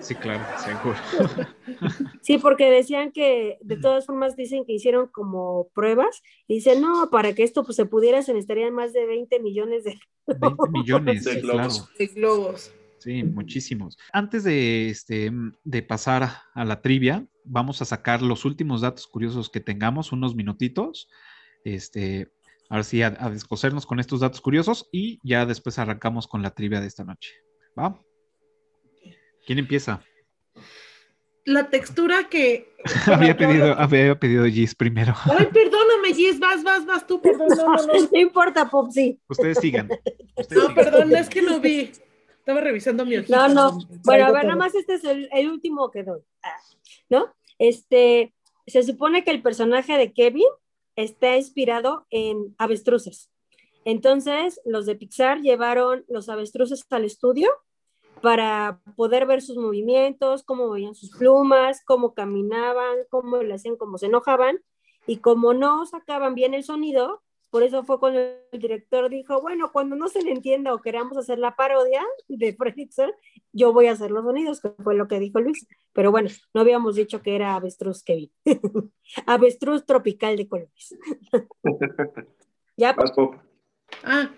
Sí, 0.00 0.14
claro, 0.14 0.44
seguro. 0.58 0.98
Sí, 2.22 2.38
porque 2.38 2.70
decían 2.70 3.12
que, 3.12 3.58
de 3.60 3.76
todas 3.76 4.06
formas, 4.06 4.36
dicen 4.36 4.64
que 4.64 4.72
hicieron 4.74 5.08
como 5.08 5.68
pruebas 5.74 6.22
y 6.46 6.54
dicen, 6.54 6.80
no, 6.80 7.08
para 7.10 7.34
que 7.34 7.42
esto 7.42 7.64
pues, 7.64 7.76
se 7.76 7.86
pudiera, 7.86 8.22
se 8.22 8.32
necesitarían 8.32 8.74
más 8.74 8.92
de 8.92 9.06
20 9.06 9.40
millones 9.40 9.84
de... 9.84 9.98
20 10.26 10.70
millones, 10.70 11.24
De 11.24 11.40
globos. 11.40 11.82
claro. 11.82 11.98
De 11.98 12.06
globos. 12.08 12.72
Sí, 12.98 13.22
muchísimos. 13.24 13.96
Antes 14.12 14.44
de, 14.44 14.90
este, 14.90 15.32
de 15.64 15.82
pasar 15.82 16.28
a 16.54 16.64
la 16.64 16.82
trivia, 16.82 17.26
vamos 17.44 17.80
a 17.80 17.86
sacar 17.86 18.20
los 18.20 18.44
últimos 18.44 18.82
datos 18.82 19.06
curiosos 19.06 19.48
que 19.48 19.60
tengamos, 19.60 20.12
unos 20.12 20.34
minutitos. 20.34 21.08
Este, 21.64 22.30
ahora 22.68 22.84
sí, 22.84 23.02
a, 23.02 23.16
a 23.18 23.30
descosernos 23.30 23.86
con 23.86 24.00
estos 24.00 24.20
datos 24.20 24.40
curiosos 24.40 24.88
y 24.92 25.18
ya 25.22 25.46
después 25.46 25.78
arrancamos 25.78 26.28
con 26.28 26.42
la 26.42 26.50
trivia 26.50 26.80
de 26.80 26.86
esta 26.88 27.04
noche. 27.04 27.32
¿Va? 27.78 27.98
¿Quién 29.46 29.58
empieza? 29.58 30.02
La 31.44 31.70
textura 31.70 32.28
que. 32.28 32.74
había, 33.06 33.36
pedido, 33.36 33.74
había 33.78 34.18
pedido 34.18 34.44
Gis 34.44 34.74
primero. 34.74 35.14
Ay, 35.24 35.46
perdóname, 35.46 36.14
Gis, 36.14 36.38
vas, 36.38 36.62
vas, 36.62 36.86
vas 36.86 37.06
tú, 37.06 37.20
perdón, 37.20 37.48
no, 37.56 37.76
no, 37.76 37.86
no. 37.86 37.92
No 38.12 38.18
importa, 38.18 38.68
Popsi. 38.68 39.18
Ustedes 39.28 39.58
sigan. 39.58 39.88
Ustedes 40.36 40.62
No, 40.62 40.68
sigan. 40.68 40.74
perdón, 40.74 41.16
es 41.16 41.28
que 41.28 41.42
no 41.42 41.60
vi. 41.60 41.92
Estaba 42.38 42.60
revisando 42.60 43.04
mi 43.04 43.16
hojita. 43.16 43.48
No, 43.48 43.54
no. 43.54 43.78
Bueno, 44.04 44.26
a 44.26 44.32
ver, 44.32 44.44
nada 44.44 44.56
más 44.56 44.74
este 44.74 44.94
es 44.94 45.04
el, 45.04 45.28
el 45.32 45.50
último 45.50 45.90
que 45.90 46.02
doy. 46.02 46.20
Ah, 46.42 46.56
¿No? 47.08 47.34
Este, 47.58 48.32
se 48.66 48.82
supone 48.82 49.24
que 49.24 49.30
el 49.30 49.42
personaje 49.42 49.98
de 49.98 50.12
Kevin 50.12 50.48
está 50.96 51.36
inspirado 51.36 52.06
en 52.10 52.54
avestruces. 52.58 53.30
Entonces, 53.84 54.60
los 54.64 54.86
de 54.86 54.94
Pixar 54.94 55.40
llevaron 55.40 56.04
los 56.08 56.28
avestruces 56.28 56.84
al 56.90 57.04
estudio 57.04 57.50
para 58.22 58.80
poder 58.96 59.26
ver 59.26 59.42
sus 59.42 59.56
movimientos, 59.56 60.42
cómo 60.42 60.66
movían 60.66 60.94
sus 60.94 61.10
plumas, 61.10 61.82
cómo 61.84 62.14
caminaban, 62.14 62.98
cómo 63.10 63.42
le 63.42 63.54
hacían, 63.54 63.76
cómo 63.76 63.98
se 63.98 64.06
enojaban. 64.06 64.60
Y 65.06 65.18
como 65.18 65.54
no 65.54 65.86
sacaban 65.86 66.34
bien 66.34 66.54
el 66.54 66.62
sonido, 66.62 67.22
por 67.50 67.64
eso 67.64 67.82
fue 67.82 67.98
cuando 67.98 68.20
el 68.20 68.60
director 68.60 69.10
dijo, 69.10 69.40
bueno, 69.40 69.72
cuando 69.72 69.96
no 69.96 70.08
se 70.08 70.22
le 70.22 70.30
entienda 70.30 70.72
o 70.72 70.80
queramos 70.80 71.16
hacer 71.16 71.38
la 71.38 71.56
parodia 71.56 72.04
de 72.28 72.54
Fredrickson, 72.54 73.10
yo 73.52 73.72
voy 73.72 73.86
a 73.86 73.92
hacer 73.92 74.12
los 74.12 74.24
sonidos, 74.24 74.60
que 74.60 74.70
fue 74.82 74.94
lo 74.94 75.08
que 75.08 75.18
dijo 75.18 75.40
Luis. 75.40 75.66
Pero 75.92 76.12
bueno, 76.12 76.30
no 76.54 76.60
habíamos 76.60 76.94
dicho 76.94 77.22
que 77.22 77.34
era 77.34 77.56
avestruz 77.56 78.04
Kevin. 78.04 78.30
avestruz 79.26 79.84
tropical 79.84 80.36
de 80.36 80.48
colores. 80.48 80.96
ya. 82.76 82.94
Pop. 82.94 83.34
Ah, 84.04 84.30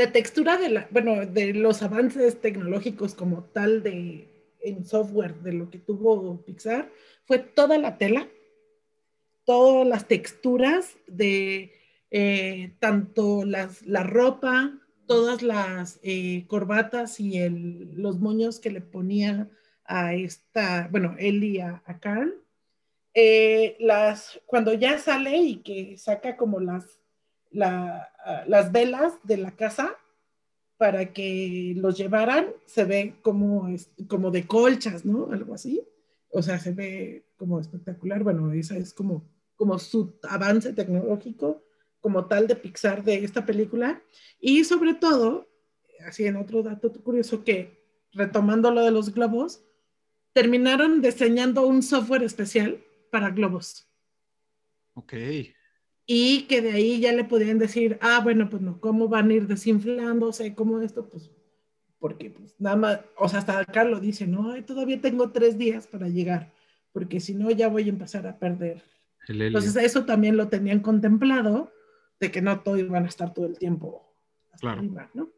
la 0.00 0.12
textura 0.12 0.56
de 0.56 0.70
la, 0.70 0.88
bueno, 0.90 1.26
de 1.26 1.52
los 1.52 1.82
avances 1.82 2.40
tecnológicos 2.40 3.14
como 3.14 3.44
tal 3.44 3.82
de 3.82 4.28
en 4.62 4.86
software 4.86 5.34
de 5.42 5.52
lo 5.52 5.68
que 5.68 5.78
tuvo 5.78 6.42
Pixar 6.42 6.90
fue 7.26 7.38
toda 7.38 7.76
la 7.76 7.98
tela, 7.98 8.26
todas 9.44 9.86
las 9.86 10.08
texturas 10.08 10.96
de 11.06 11.72
eh, 12.10 12.72
tanto 12.78 13.44
las, 13.44 13.86
la 13.86 14.02
ropa, 14.02 14.78
todas 15.06 15.42
las 15.42 16.00
eh, 16.02 16.46
corbatas 16.46 17.20
y 17.20 17.36
el, 17.36 17.92
los 17.94 18.20
moños 18.20 18.58
que 18.58 18.70
le 18.70 18.80
ponía 18.80 19.50
a 19.84 20.14
esta, 20.14 20.88
bueno, 20.90 21.14
él 21.18 21.44
y 21.44 21.60
a, 21.60 21.82
Carl. 22.00 22.34
Eh, 23.12 23.76
las, 23.80 24.40
cuando 24.46 24.72
ya 24.72 24.96
sale 24.98 25.36
y 25.36 25.56
que 25.56 25.98
saca 25.98 26.38
como 26.38 26.58
las 26.58 26.99
la, 27.50 28.08
las 28.46 28.72
velas 28.72 29.14
de 29.24 29.36
la 29.36 29.52
casa 29.52 29.96
para 30.76 31.12
que 31.12 31.74
los 31.76 31.98
llevaran, 31.98 32.46
se 32.64 32.84
ve 32.84 33.16
como, 33.20 33.68
como 34.08 34.30
de 34.30 34.46
colchas, 34.46 35.04
¿no? 35.04 35.30
Algo 35.30 35.54
así. 35.54 35.86
O 36.30 36.42
sea, 36.42 36.58
se 36.58 36.72
ve 36.72 37.26
como 37.36 37.60
espectacular. 37.60 38.22
Bueno, 38.22 38.50
esa 38.52 38.78
es 38.78 38.94
como, 38.94 39.28
como 39.56 39.78
su 39.78 40.14
avance 40.22 40.72
tecnológico 40.72 41.62
como 42.00 42.24
tal 42.24 42.46
de 42.46 42.56
Pixar 42.56 43.04
de 43.04 43.24
esta 43.24 43.44
película. 43.44 44.02
Y 44.40 44.64
sobre 44.64 44.94
todo, 44.94 45.50
así 46.06 46.24
en 46.24 46.36
otro 46.36 46.62
dato 46.62 46.90
curioso 47.02 47.44
que, 47.44 47.78
retomando 48.12 48.70
lo 48.70 48.82
de 48.82 48.90
los 48.90 49.12
globos, 49.12 49.62
terminaron 50.32 51.02
diseñando 51.02 51.66
un 51.66 51.82
software 51.82 52.22
especial 52.22 52.82
para 53.10 53.28
globos. 53.28 53.86
Ok 54.94 55.12
y 56.12 56.42
que 56.48 56.60
de 56.60 56.72
ahí 56.72 56.98
ya 56.98 57.12
le 57.12 57.22
podían 57.22 57.60
decir, 57.60 57.96
ah, 58.00 58.18
bueno, 58.20 58.50
pues 58.50 58.60
no, 58.60 58.80
¿cómo 58.80 59.06
van 59.06 59.30
a 59.30 59.34
ir 59.34 59.46
desinflándose? 59.46 60.56
¿Cómo 60.56 60.80
esto? 60.80 61.08
Pues 61.08 61.30
porque 62.00 62.30
pues 62.30 62.56
nada 62.58 62.74
más, 62.74 63.00
o 63.16 63.28
sea, 63.28 63.38
hasta 63.38 63.60
acá 63.60 63.84
lo 63.84 64.00
dice, 64.00 64.26
no, 64.26 64.60
todavía 64.64 65.00
tengo 65.00 65.30
tres 65.30 65.56
días 65.56 65.86
para 65.86 66.08
llegar, 66.08 66.52
porque 66.92 67.20
si 67.20 67.32
no 67.32 67.48
ya 67.52 67.68
voy 67.68 67.84
a 67.84 67.90
empezar 67.90 68.26
a 68.26 68.40
perder. 68.40 68.82
Entonces 69.28 69.76
eso 69.76 70.04
también 70.04 70.36
lo 70.36 70.48
tenían 70.48 70.80
contemplado, 70.80 71.70
de 72.18 72.32
que 72.32 72.42
no 72.42 72.58
todos 72.58 72.80
iban 72.80 73.04
a 73.04 73.08
estar 73.08 73.32
todo 73.32 73.46
el 73.46 73.56
tiempo 73.56 74.12
hasta 74.50 74.62
claro. 74.62 74.80
arriba, 74.80 75.10
¿no? 75.14 75.30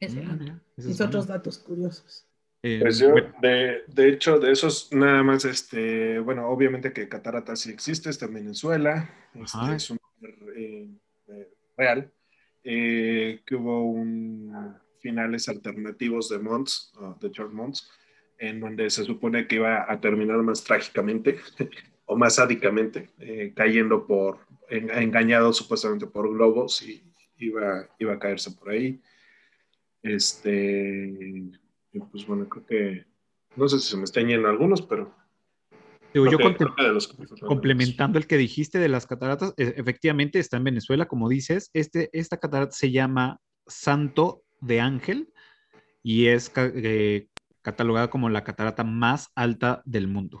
Ese 0.00 0.22
mm, 0.22 0.62
es 0.78 0.98
otros 1.02 1.26
datos 1.26 1.58
curiosos. 1.58 2.26
Eh, 2.62 2.78
pues 2.80 2.98
yo, 2.98 3.14
de, 3.40 3.82
de, 3.86 4.08
hecho, 4.08 4.38
de 4.38 4.50
esos 4.52 4.92
nada 4.92 5.22
más, 5.22 5.44
este, 5.44 6.18
bueno, 6.18 6.48
obviamente 6.48 6.92
que 6.92 7.08
Catarata 7.08 7.54
sí 7.54 7.70
existe, 7.70 8.10
está 8.10 8.26
en 8.26 8.34
Venezuela, 8.34 9.08
este, 9.34 9.76
es 9.76 9.90
un 9.90 9.98
eh, 10.56 10.88
eh, 11.28 11.48
real, 11.76 12.12
eh, 12.64 13.40
que 13.46 13.54
hubo 13.54 13.84
un 13.84 14.78
finales 15.00 15.48
alternativos 15.48 16.28
de 16.28 16.38
Monts, 16.38 16.92
uh, 17.00 17.18
de 17.18 17.30
George 17.32 17.54
Monts, 17.54 17.90
en 18.38 18.60
donde 18.60 18.90
se 18.90 19.04
supone 19.04 19.46
que 19.46 19.56
iba 19.56 19.90
a 19.90 20.00
terminar 20.00 20.36
más 20.38 20.62
trágicamente 20.64 21.38
o 22.06 22.16
más 22.16 22.36
sádicamente, 22.36 23.10
eh, 23.18 23.52
cayendo 23.54 24.06
por, 24.06 24.40
en, 24.68 24.90
engañado 24.90 25.52
supuestamente 25.52 26.06
por 26.06 26.30
globos 26.30 26.82
y 26.82 27.02
iba, 27.38 27.88
iba 27.98 28.14
a 28.14 28.18
caerse 28.18 28.50
por 28.52 28.70
ahí. 28.70 29.00
Este, 30.02 31.50
y 31.98 32.10
pues 32.10 32.26
bueno, 32.26 32.48
creo 32.48 32.66
que, 32.66 33.06
no 33.56 33.68
sé 33.68 33.78
si 33.78 33.90
se 33.90 33.96
me 33.96 34.04
están 34.04 34.26
yendo 34.26 34.48
algunos, 34.48 34.82
pero... 34.82 35.14
Digo, 36.14 36.26
yo 36.30 36.38
los 36.38 37.14
complementando 37.46 38.18
el 38.18 38.26
que 38.26 38.38
dijiste 38.38 38.78
de 38.78 38.88
las 38.88 39.06
cataratas, 39.06 39.52
e, 39.58 39.74
efectivamente 39.76 40.38
está 40.38 40.56
en 40.56 40.64
Venezuela, 40.64 41.06
como 41.06 41.28
dices, 41.28 41.70
este, 41.74 42.08
esta 42.12 42.38
catarata 42.38 42.72
se 42.72 42.90
llama 42.90 43.40
Santo 43.66 44.42
de 44.60 44.80
Ángel 44.80 45.28
y 46.02 46.26
es 46.26 46.50
eh, 46.56 47.26
catalogada 47.60 48.08
como 48.08 48.30
la 48.30 48.42
catarata 48.42 48.84
más 48.84 49.28
alta 49.34 49.82
del 49.84 50.08
mundo. 50.08 50.40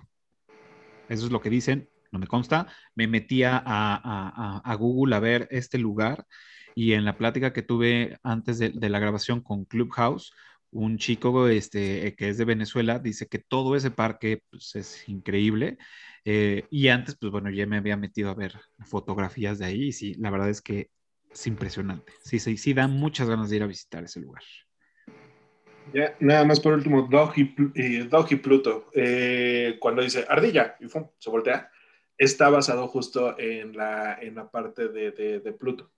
Eso 1.10 1.26
es 1.26 1.32
lo 1.32 1.42
que 1.42 1.50
dicen, 1.50 1.90
no 2.12 2.18
me 2.18 2.26
consta. 2.26 2.66
Me 2.94 3.06
metí 3.06 3.42
a, 3.42 3.62
a, 3.64 4.62
a 4.64 4.74
Google 4.74 5.14
a 5.14 5.20
ver 5.20 5.48
este 5.50 5.76
lugar 5.76 6.24
y 6.74 6.92
en 6.92 7.04
la 7.04 7.18
plática 7.18 7.52
que 7.52 7.62
tuve 7.62 8.18
antes 8.22 8.58
de, 8.58 8.70
de 8.70 8.88
la 8.88 9.00
grabación 9.00 9.40
con 9.40 9.64
Clubhouse, 9.64 10.32
un 10.70 10.98
chico 10.98 11.48
este, 11.48 12.14
que 12.16 12.28
es 12.28 12.38
de 12.38 12.44
Venezuela, 12.44 12.98
dice 12.98 13.26
que 13.26 13.38
todo 13.38 13.76
ese 13.76 13.90
parque 13.90 14.42
pues, 14.50 14.74
es 14.76 15.08
increíble. 15.08 15.78
Eh, 16.24 16.66
y 16.70 16.88
antes, 16.88 17.16
pues 17.18 17.32
bueno, 17.32 17.50
ya 17.50 17.66
me 17.66 17.78
había 17.78 17.96
metido 17.96 18.30
a 18.30 18.34
ver 18.34 18.54
fotografías 18.86 19.58
de 19.58 19.66
ahí 19.66 19.84
y 19.84 19.92
sí, 19.92 20.14
la 20.14 20.30
verdad 20.30 20.50
es 20.50 20.60
que 20.60 20.90
es 21.30 21.46
impresionante. 21.46 22.12
Sí, 22.22 22.38
sí, 22.38 22.56
sí, 22.56 22.74
da 22.74 22.86
muchas 22.88 23.28
ganas 23.28 23.50
de 23.50 23.56
ir 23.56 23.62
a 23.62 23.66
visitar 23.66 24.04
ese 24.04 24.20
lugar. 24.20 24.42
Ya, 25.94 26.14
nada 26.20 26.44
más 26.44 26.60
por 26.60 26.74
último, 26.74 27.02
Dog 27.02 27.32
y, 27.36 27.54
eh, 27.74 28.36
Pluto, 28.42 28.90
eh, 28.92 29.76
cuando 29.80 30.02
dice 30.02 30.26
ardilla 30.28 30.76
y 30.80 30.88
se 30.88 31.30
voltea, 31.30 31.70
está 32.18 32.50
basado 32.50 32.88
justo 32.88 33.38
en 33.38 33.74
la, 33.74 34.18
en 34.20 34.34
la 34.34 34.50
parte 34.50 34.88
de, 34.88 35.12
de 35.12 35.52
Pluto. 35.52 35.90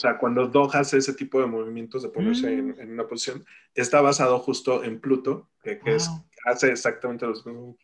O 0.00 0.02
sea, 0.02 0.16
cuando 0.16 0.46
Dog 0.46 0.74
hace 0.76 0.96
ese 0.96 1.12
tipo 1.12 1.42
de 1.42 1.46
movimientos 1.46 2.02
de 2.02 2.08
ponerse 2.08 2.50
en, 2.50 2.68
mm. 2.68 2.92
una 2.94 3.06
posición, 3.06 3.44
está 3.74 4.00
basado 4.00 4.38
justo 4.38 4.82
en 4.82 4.98
Pluto, 4.98 5.50
que, 5.62 5.78
es, 5.84 6.08
hace 6.46 6.72
exactamente 6.72 7.26
los 7.26 7.44
mismos, 7.44 7.76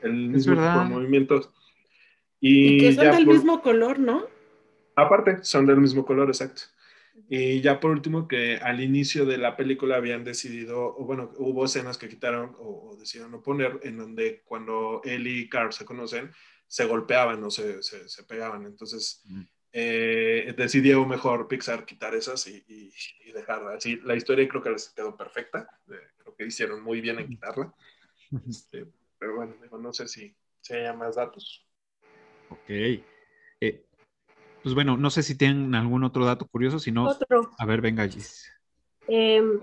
el 0.00 0.28
mismo 0.28 0.54
movimientos. 0.54 1.50
Y, 2.38 2.78
que 2.78 2.92
son 2.92 3.10
del 3.10 3.26
mismo 3.26 3.60
color, 3.60 3.98
¿no? 3.98 4.24
Aparte, 4.94 5.42
son 5.42 5.66
del 5.66 5.78
mismo 5.78 6.04
color, 6.04 6.28
exacto. 6.28 6.62
Y 7.28 7.60
ya 7.60 7.80
por 7.80 7.90
último, 7.90 8.28
que 8.28 8.58
al 8.58 8.80
inicio 8.80 9.26
de 9.26 9.38
la 9.38 9.56
película 9.56 9.96
habían 9.96 10.22
decidido, 10.22 10.96
o 10.96 11.04
bueno, 11.04 11.32
hubo 11.38 11.64
escenas 11.64 11.98
que 11.98 12.08
quitaron 12.08 12.54
o, 12.60 12.94
decidieron 13.00 13.32
no 13.32 13.42
poner, 13.42 13.80
en 13.82 13.98
donde 13.98 14.42
cuando 14.44 15.00
él 15.02 15.26
y 15.26 15.48
Carl 15.48 15.72
se 15.72 15.84
conocen, 15.84 16.30
se 16.68 16.84
golpeaban 16.84 17.42
o 17.42 17.50
se, 17.50 17.82
se, 17.82 18.22
pegaban. 18.22 18.64
Entonces, 18.64 19.24
mm 19.24 19.42
eh, 19.76 20.54
decidió 20.56 21.04
mejor 21.04 21.48
Pixar 21.48 21.84
quitar 21.84 22.14
esas 22.14 22.46
y, 22.46 22.64
y, 22.68 23.32
dejarla. 23.32 23.74
así 23.74 23.96
la 24.04 24.14
historia 24.14 24.48
creo 24.48 24.62
que 24.62 24.70
les 24.70 24.90
quedó 24.90 25.16
perfecta. 25.16 25.68
Eh, 25.88 25.98
creo 26.18 26.36
que 26.36 26.46
hicieron 26.46 26.80
muy 26.80 27.00
bien 27.00 27.18
en 27.18 27.28
quitarla. 27.28 27.74
Este, 28.48 28.86
pero 29.18 29.36
bueno, 29.36 29.54
no 29.78 29.92
sé 29.92 30.06
si, 30.06 30.34
si 30.60 30.74
haya 30.74 30.92
más 30.92 31.16
datos. 31.16 31.66
Ok. 32.50 32.68
Eh, 32.68 33.84
pues 34.62 34.74
bueno, 34.76 34.96
no 34.96 35.10
sé 35.10 35.24
si 35.24 35.36
tienen 35.36 35.74
algún 35.74 36.04
otro 36.04 36.24
dato 36.24 36.46
curioso, 36.46 36.78
si 36.78 36.92
no, 36.92 37.10
a 37.58 37.66
ver, 37.66 37.80
venga, 37.80 38.06
Gis. 38.06 38.48
Em, 39.08 39.60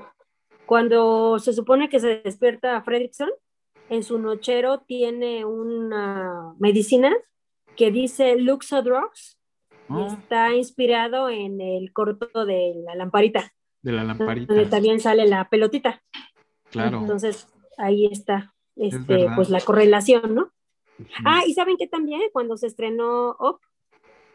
cuando 0.66 1.40
se 1.40 1.54
supone 1.54 1.90
que 1.90 2.02
se 2.02 2.22
despierta 2.22 2.82
Fredrickson, 2.82 3.30
en 3.90 4.04
su 4.04 4.20
nochero 4.20 4.82
tiene 4.82 5.46
una 5.46 6.54
medicina 6.60 7.16
que 7.78 7.92
dice 7.92 8.36
Luxo 8.36 8.82
Ah. 9.92 10.18
está 10.20 10.56
inspirado 10.56 11.30
en 11.30 11.62
el 11.62 11.92
corto 11.94 12.46
de 12.46 12.76
la 12.86 12.96
lamparita. 12.96 13.52
De 13.82 13.92
la 13.92 14.04
lamparita. 14.04 14.54
Donde 14.54 14.70
también 14.70 15.00
sale 15.00 15.28
la 15.28 15.50
pelotita. 15.50 16.02
Claro. 16.70 17.00
Entonces, 17.00 17.48
ahí 17.78 18.06
está, 18.06 18.54
este, 18.76 19.28
pues 19.36 19.50
la 19.50 19.62
correlación, 19.62 20.36
¿no? 20.36 20.52
Ah, 21.26 21.42
y 21.46 21.54
saben 21.54 21.78
que 21.78 21.88
también 21.88 22.22
cuando 22.32 22.58
se 22.58 22.68
estrenó 22.68 23.36
Up, 23.40 23.60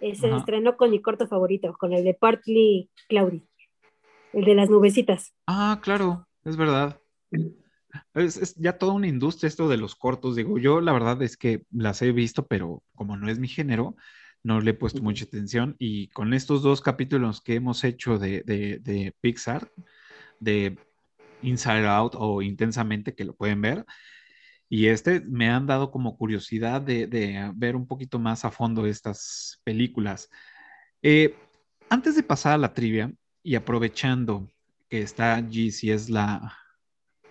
eh, 0.01 0.15
se 0.15 0.31
estrenó 0.35 0.77
con 0.77 0.91
mi 0.91 1.01
corto 1.01 1.27
favorito, 1.27 1.75
con 1.79 1.93
el 1.93 2.05
de 2.05 2.15
Partly 2.15 2.91
Cloudy, 3.09 3.47
el 4.33 4.45
de 4.45 4.55
las 4.55 4.69
nubecitas. 4.69 5.35
Ah, 5.47 5.81
claro, 5.83 6.27
es 6.45 6.57
verdad. 6.57 7.01
Es, 8.15 8.37
es, 8.37 8.55
ya 8.57 8.77
toda 8.77 8.93
una 8.93 9.09
industria 9.09 9.49
esto 9.49 9.69
de 9.69 9.79
los 9.79 9.95
cortos, 9.95 10.37
digo, 10.37 10.59
yo 10.59 10.81
la 10.81 10.93
verdad 10.93 11.23
es 11.23 11.37
que 11.37 11.65
las 11.71 12.03
he 12.03 12.13
visto, 12.13 12.47
pero 12.47 12.83
como 12.95 13.17
no 13.17 13.31
es 13.31 13.39
mi 13.39 13.49
género, 13.49 13.97
no 14.47 14.61
le 14.61 14.71
he 14.71 14.75
puesto 14.75 15.03
mucha 15.03 15.25
atención 15.25 15.75
y 15.77 16.07
con 16.09 16.33
estos 16.33 16.63
dos 16.63 16.81
capítulos 16.81 17.41
que 17.41 17.57
hemos 17.57 17.83
hecho 17.83 18.17
de, 18.17 18.43
de, 18.45 19.13
Pixar, 19.21 19.73
de 20.39 20.79
Inside 21.43 21.89
Out 21.89 22.15
o 22.17 22.43
Intensamente, 22.43 23.13
que 23.17 23.25
lo 23.25 23.35
pueden 23.35 23.61
ver, 23.61 23.85
Y 24.69 24.87
este 24.87 25.21
me 25.21 25.51
han 25.51 25.67
dado 25.67 25.91
como 25.91 26.17
curiosidad 26.17 26.81
de, 26.81 27.09
de 27.09 27.51
ver 27.57 27.75
un 27.75 27.89
poquito 27.89 28.21
más 28.21 28.45
a 28.45 28.53
fondo 28.53 28.87
estas 28.87 29.61
películas. 29.65 30.31
Eh, 31.03 31.35
antes 31.91 32.15
de 32.15 32.23
pasar 32.23 32.53
a 32.55 32.59
la 32.59 32.73
trivia 32.73 33.13
y 33.43 33.57
aprovechando 33.57 34.49
que 34.89 35.03
está 35.03 35.41
G, 35.41 35.73
si 35.73 35.91
es 35.91 36.09
la, 36.09 36.57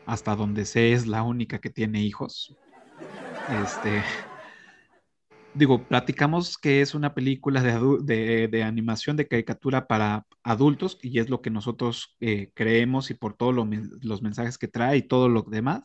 hasta 0.06 0.36
donde 0.36 0.66
sé, 0.66 0.92
es 0.92 1.08
la 1.08 1.24
única 1.24 1.60
que 1.60 1.70
tiene 1.70 2.02
hijos. 2.02 2.58
Este, 3.64 4.04
digo, 5.56 5.88
platicamos 5.88 6.58
que 6.58 6.82
es 6.82 6.94
una 6.94 7.14
película 7.14 7.62
de, 7.62 8.48
de, 8.48 8.64
animación 8.64 9.18
de 9.18 9.28
caricatura 9.28 9.88
para 9.88 10.26
adultos 10.44 11.00
y 11.02 11.20
es 11.20 11.30
lo 11.30 11.42
que 11.42 11.50
nosotros 11.50 12.16
eh, 12.20 12.52
creemos 12.54 13.10
y 13.10 13.14
por 13.14 13.36
todos 13.36 13.56
los 13.56 14.22
mensajes 14.22 14.58
que 14.58 14.68
trae 14.68 14.98
y 14.98 15.08
todo 15.08 15.30
lo 15.30 15.44
demás. 15.44 15.84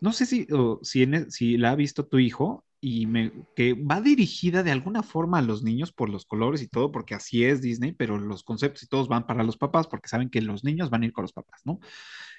No 0.00 0.12
sé 0.12 0.26
si, 0.26 0.46
e, 0.48 1.30
si 1.30 1.56
la 1.56 1.70
ha 1.70 1.76
visto 1.76 2.06
tu 2.06 2.18
hijo 2.18 2.64
y 2.80 3.06
que 3.54 3.74
va 3.74 4.00
dirigida 4.00 4.64
de 4.64 4.72
alguna 4.72 5.04
forma 5.04 5.38
a 5.38 5.42
los 5.42 5.62
niños 5.62 5.92
por 5.92 6.10
los 6.10 6.26
colores 6.26 6.62
y 6.62 6.66
todo, 6.66 6.90
porque 6.90 7.14
así 7.14 7.44
es 7.44 7.62
Disney, 7.62 7.92
pero 7.92 8.18
los 8.18 8.42
conceptos 8.42 8.82
y 8.82 8.88
todos 8.88 9.06
van 9.06 9.24
para 9.26 9.44
los 9.44 9.56
papás 9.56 9.86
porque 9.86 10.08
saben 10.08 10.30
que 10.30 10.40
los 10.40 10.64
niños 10.64 10.90
van 10.90 11.02
a 11.02 11.06
ir 11.06 11.12
con 11.12 11.22
los 11.22 11.32
papás, 11.32 11.60
¿no? 11.64 11.78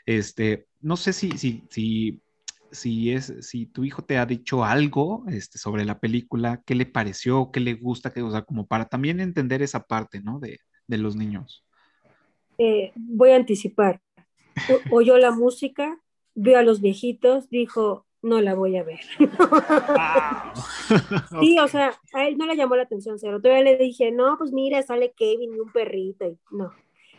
Este, 0.05 0.67
no 0.81 0.97
sé 0.97 1.13
si, 1.13 1.31
si, 1.37 1.63
si, 1.69 2.21
si, 2.73 3.11
es, 3.11 3.33
si 3.41 3.65
tu 3.65 3.83
hijo 3.83 4.03
te 4.03 4.17
ha 4.17 4.25
dicho 4.25 4.63
algo 4.63 5.23
este, 5.29 5.57
sobre 5.57 5.85
la 5.85 5.99
película, 5.99 6.61
qué 6.65 6.75
le 6.75 6.85
pareció, 6.85 7.51
qué 7.51 7.59
le 7.59 7.75
gusta, 7.75 8.11
que, 8.11 8.21
o 8.21 8.31
sea, 8.31 8.41
como 8.41 8.67
para 8.67 8.89
también 8.89 9.19
entender 9.19 9.61
esa 9.61 9.85
parte, 9.85 10.21
¿no? 10.21 10.39
De, 10.39 10.59
de 10.87 10.97
los 10.97 11.15
niños. 11.15 11.65
Eh, 12.57 12.91
voy 12.95 13.31
a 13.31 13.35
anticipar. 13.35 14.01
O, 14.69 14.97
oyó 14.97 15.17
la 15.17 15.31
música, 15.31 15.97
vio 16.35 16.57
a 16.57 16.63
los 16.63 16.81
viejitos, 16.81 17.49
dijo, 17.49 18.05
no 18.21 18.41
la 18.41 18.55
voy 18.55 18.77
a 18.77 18.83
ver. 18.83 19.01
sí, 21.41 21.59
o 21.63 21.67
sea, 21.67 21.93
a 22.13 22.27
él 22.27 22.37
no 22.37 22.45
le 22.45 22.55
llamó 22.55 22.75
la 22.75 22.83
atención 22.83 23.19
cero. 23.19 23.41
Todavía 23.41 23.63
le 23.63 23.77
dije, 23.77 24.11
no, 24.11 24.37
pues 24.37 24.51
mira, 24.51 24.81
sale 24.81 25.13
Kevin 25.15 25.53
y 25.53 25.59
un 25.59 25.71
perrito. 25.71 26.25
Y 26.25 26.39
no, 26.51 26.71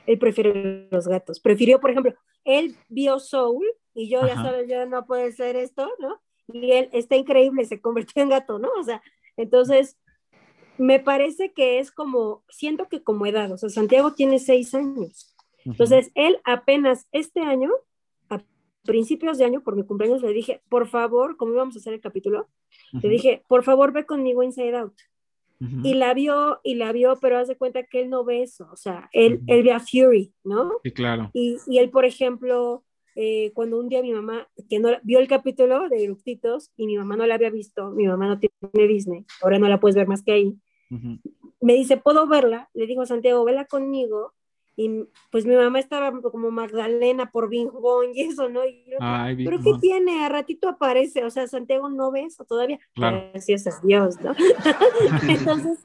él 0.07 0.19
prefiere 0.19 0.89
los 0.91 1.07
gatos. 1.07 1.41
Prefirió, 1.41 1.81
por 1.81 1.91
ejemplo, 1.91 2.15
él 2.45 2.77
vio 2.89 3.19
Soul 3.19 3.65
y 3.95 4.09
yo 4.09 4.27
ya 4.27 4.35
sabes, 4.35 4.69
ya 4.69 4.87
no 4.87 5.07
puede 5.07 5.33
ser 5.33 5.57
esto, 5.57 5.89
¿no? 5.99 6.21
Y 6.53 6.73
él 6.73 6.89
está 6.93 7.17
increíble, 7.17 7.65
se 7.65 7.81
convirtió 7.81 8.23
en 8.23 8.29
gato, 8.29 8.59
¿no? 8.59 8.69
O 8.79 8.83
sea, 8.83 9.03
entonces, 9.37 9.99
me 10.79 11.01
parece 11.01 11.53
que 11.53 11.79
es 11.79 11.91
como, 11.91 12.43
siento 12.49 12.89
que 12.89 13.03
como 13.03 13.27
edad, 13.27 13.51
o 13.53 13.57
sea, 13.57 13.69
Santiago 13.69 14.13
tiene 14.13 14.39
seis 14.39 14.75
años. 14.75 15.35
Entonces, 15.65 16.11
él 16.15 16.39
apenas 16.45 17.07
este 17.13 17.41
año 17.41 17.71
principios 18.85 19.39
de 19.39 19.45
año, 19.45 19.63
por 19.63 19.77
mi 19.77 19.85
cumpleaños, 19.85 20.23
le 20.23 20.33
dije, 20.33 20.63
por 20.69 20.87
favor, 20.87 21.37
como 21.37 21.53
íbamos 21.55 21.75
a 21.75 21.79
hacer 21.79 21.95
el 21.95 22.01
capítulo, 22.01 22.49
le 22.93 23.09
dije, 23.09 23.43
por 23.49 23.65
favor, 23.65 23.93
ve 23.93 24.07
conmigo 24.07 24.43
Inside 24.43 24.77
Out. 24.77 24.95
Y 25.83 25.95
la 25.95 26.13
vio, 26.13 26.61
y 26.63 26.75
la 26.75 26.93
vio, 26.93 27.17
pero 27.21 27.39
haz 27.39 27.49
de 27.49 27.57
cuenta 27.57 27.85
que 27.85 28.03
él 28.03 28.11
no 28.11 28.23
ve 28.23 28.43
eso, 28.43 28.69
o 28.71 28.77
sea, 28.77 29.09
él, 29.13 29.41
él 29.47 29.63
ve 29.63 29.73
a 29.73 29.81
Fury, 29.81 30.35
¿no? 30.45 30.73
Sí, 30.83 30.93
claro. 30.93 31.31
Y, 31.33 31.57
y 31.67 31.79
él, 31.79 31.89
por 31.89 32.05
ejemplo, 32.05 32.85
eh, 33.15 33.53
cuando 33.55 33.79
un 33.79 33.89
día 33.89 34.03
mi 34.03 34.13
mamá, 34.13 34.49
que 34.69 34.79
no 34.79 34.91
vio 35.03 35.19
el 35.21 35.29
capítulo 35.29 35.89
de 35.89 36.05
Eructitos 36.05 36.71
y 36.77 36.87
mi 36.87 36.97
mamá 36.97 37.17
no 37.17 37.27
la 37.27 37.35
había 37.35 37.51
visto, 37.51 37.91
mi 37.91 38.07
mamá 38.07 38.27
no 38.27 38.39
tiene 38.39 38.89
Disney, 38.89 39.25
ahora 39.43 39.59
no 39.59 39.69
la 39.69 39.81
puedes 39.81 39.97
ver 39.97 40.07
más 40.07 40.23
que 40.23 40.33
ahí, 40.33 40.57
me 41.61 41.75
dice, 41.75 41.97
¿puedo 41.97 42.27
verla? 42.27 42.69
Le 42.75 42.87
digo, 42.87 43.07
Santiago, 43.07 43.45
vela 43.45 43.65
conmigo 43.65 44.33
y 44.77 45.05
pues 45.31 45.47
mi 45.47 45.55
mamá 45.55 45.79
estaba 45.79 46.13
como 46.21 46.51
Magdalena 46.51 47.31
por 47.31 47.49
Bing 47.49 47.71
y 48.13 48.23
eso, 48.23 48.49
¿no? 48.49 48.61
pero 49.37 49.61
¿qué 49.63 49.73
tiene? 49.81 50.25
A 50.25 50.29
ratito 50.29 50.69
aparece, 50.69 51.25
o 51.25 51.31
sea, 51.31 51.47
Santiago 51.47 51.89
no 51.89 52.11
ve 52.11 52.25
eso 52.25 52.45
todavía. 52.45 52.81
Gracias 52.97 53.67
a 53.67 53.81
Dios, 53.85 54.21
¿no? 54.21 54.35
Entonces, 55.29 55.79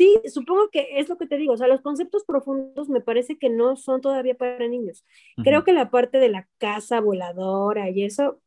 sí, 0.00 0.18
supongo 0.32 0.70
que 0.70 0.98
es 0.98 1.10
lo 1.10 1.18
que 1.18 1.26
te 1.26 1.36
digo, 1.36 1.52
o 1.52 1.56
sea, 1.58 1.68
los 1.68 1.82
conceptos 1.82 2.24
profundos 2.24 2.88
me 2.88 3.02
parece 3.02 3.36
que 3.36 3.50
no 3.50 3.76
son 3.76 4.00
todavía 4.00 4.34
para 4.34 4.66
niños. 4.66 5.04
Creo 5.44 5.62
que 5.62 5.74
la 5.74 5.90
parte 5.90 6.16
de 6.16 6.30
la 6.30 6.48
casa 6.56 7.00
voladora 7.00 7.90
y 7.90 8.04
eso, 8.04 8.40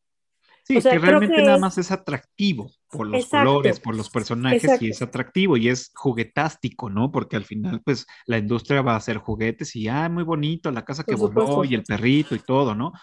Sí, 0.65 0.81
que 0.81 0.97
realmente 0.97 1.43
nada 1.43 1.57
más 1.57 1.77
es 1.77 1.91
atractivo 1.91 2.71
por 2.89 3.05
los 3.05 3.25
colores, 3.25 3.81
por 3.81 3.95
los 3.95 4.09
personajes 4.09 4.81
y 4.81 4.89
es 4.89 5.01
atractivo 5.01 5.57
y 5.57 5.67
es 5.67 5.91
juguetástico, 5.93 6.89
¿no? 6.89 7.11
Porque 7.11 7.35
al 7.35 7.43
final, 7.43 7.81
pues, 7.83 8.07
la 8.25 8.37
industria 8.37 8.81
va 8.81 8.93
a 8.93 8.97
hacer 8.97 9.17
juguetes 9.17 9.75
y, 9.75 9.89
ah, 9.89 10.07
muy 10.07 10.23
bonito, 10.23 10.71
la 10.71 10.85
casa 10.85 11.03
que 11.03 11.15
voló 11.15 11.65
y 11.65 11.75
el 11.75 11.83
perrito 11.83 12.33
y 12.33 12.39
todo, 12.39 12.73
¿no? 12.73 12.93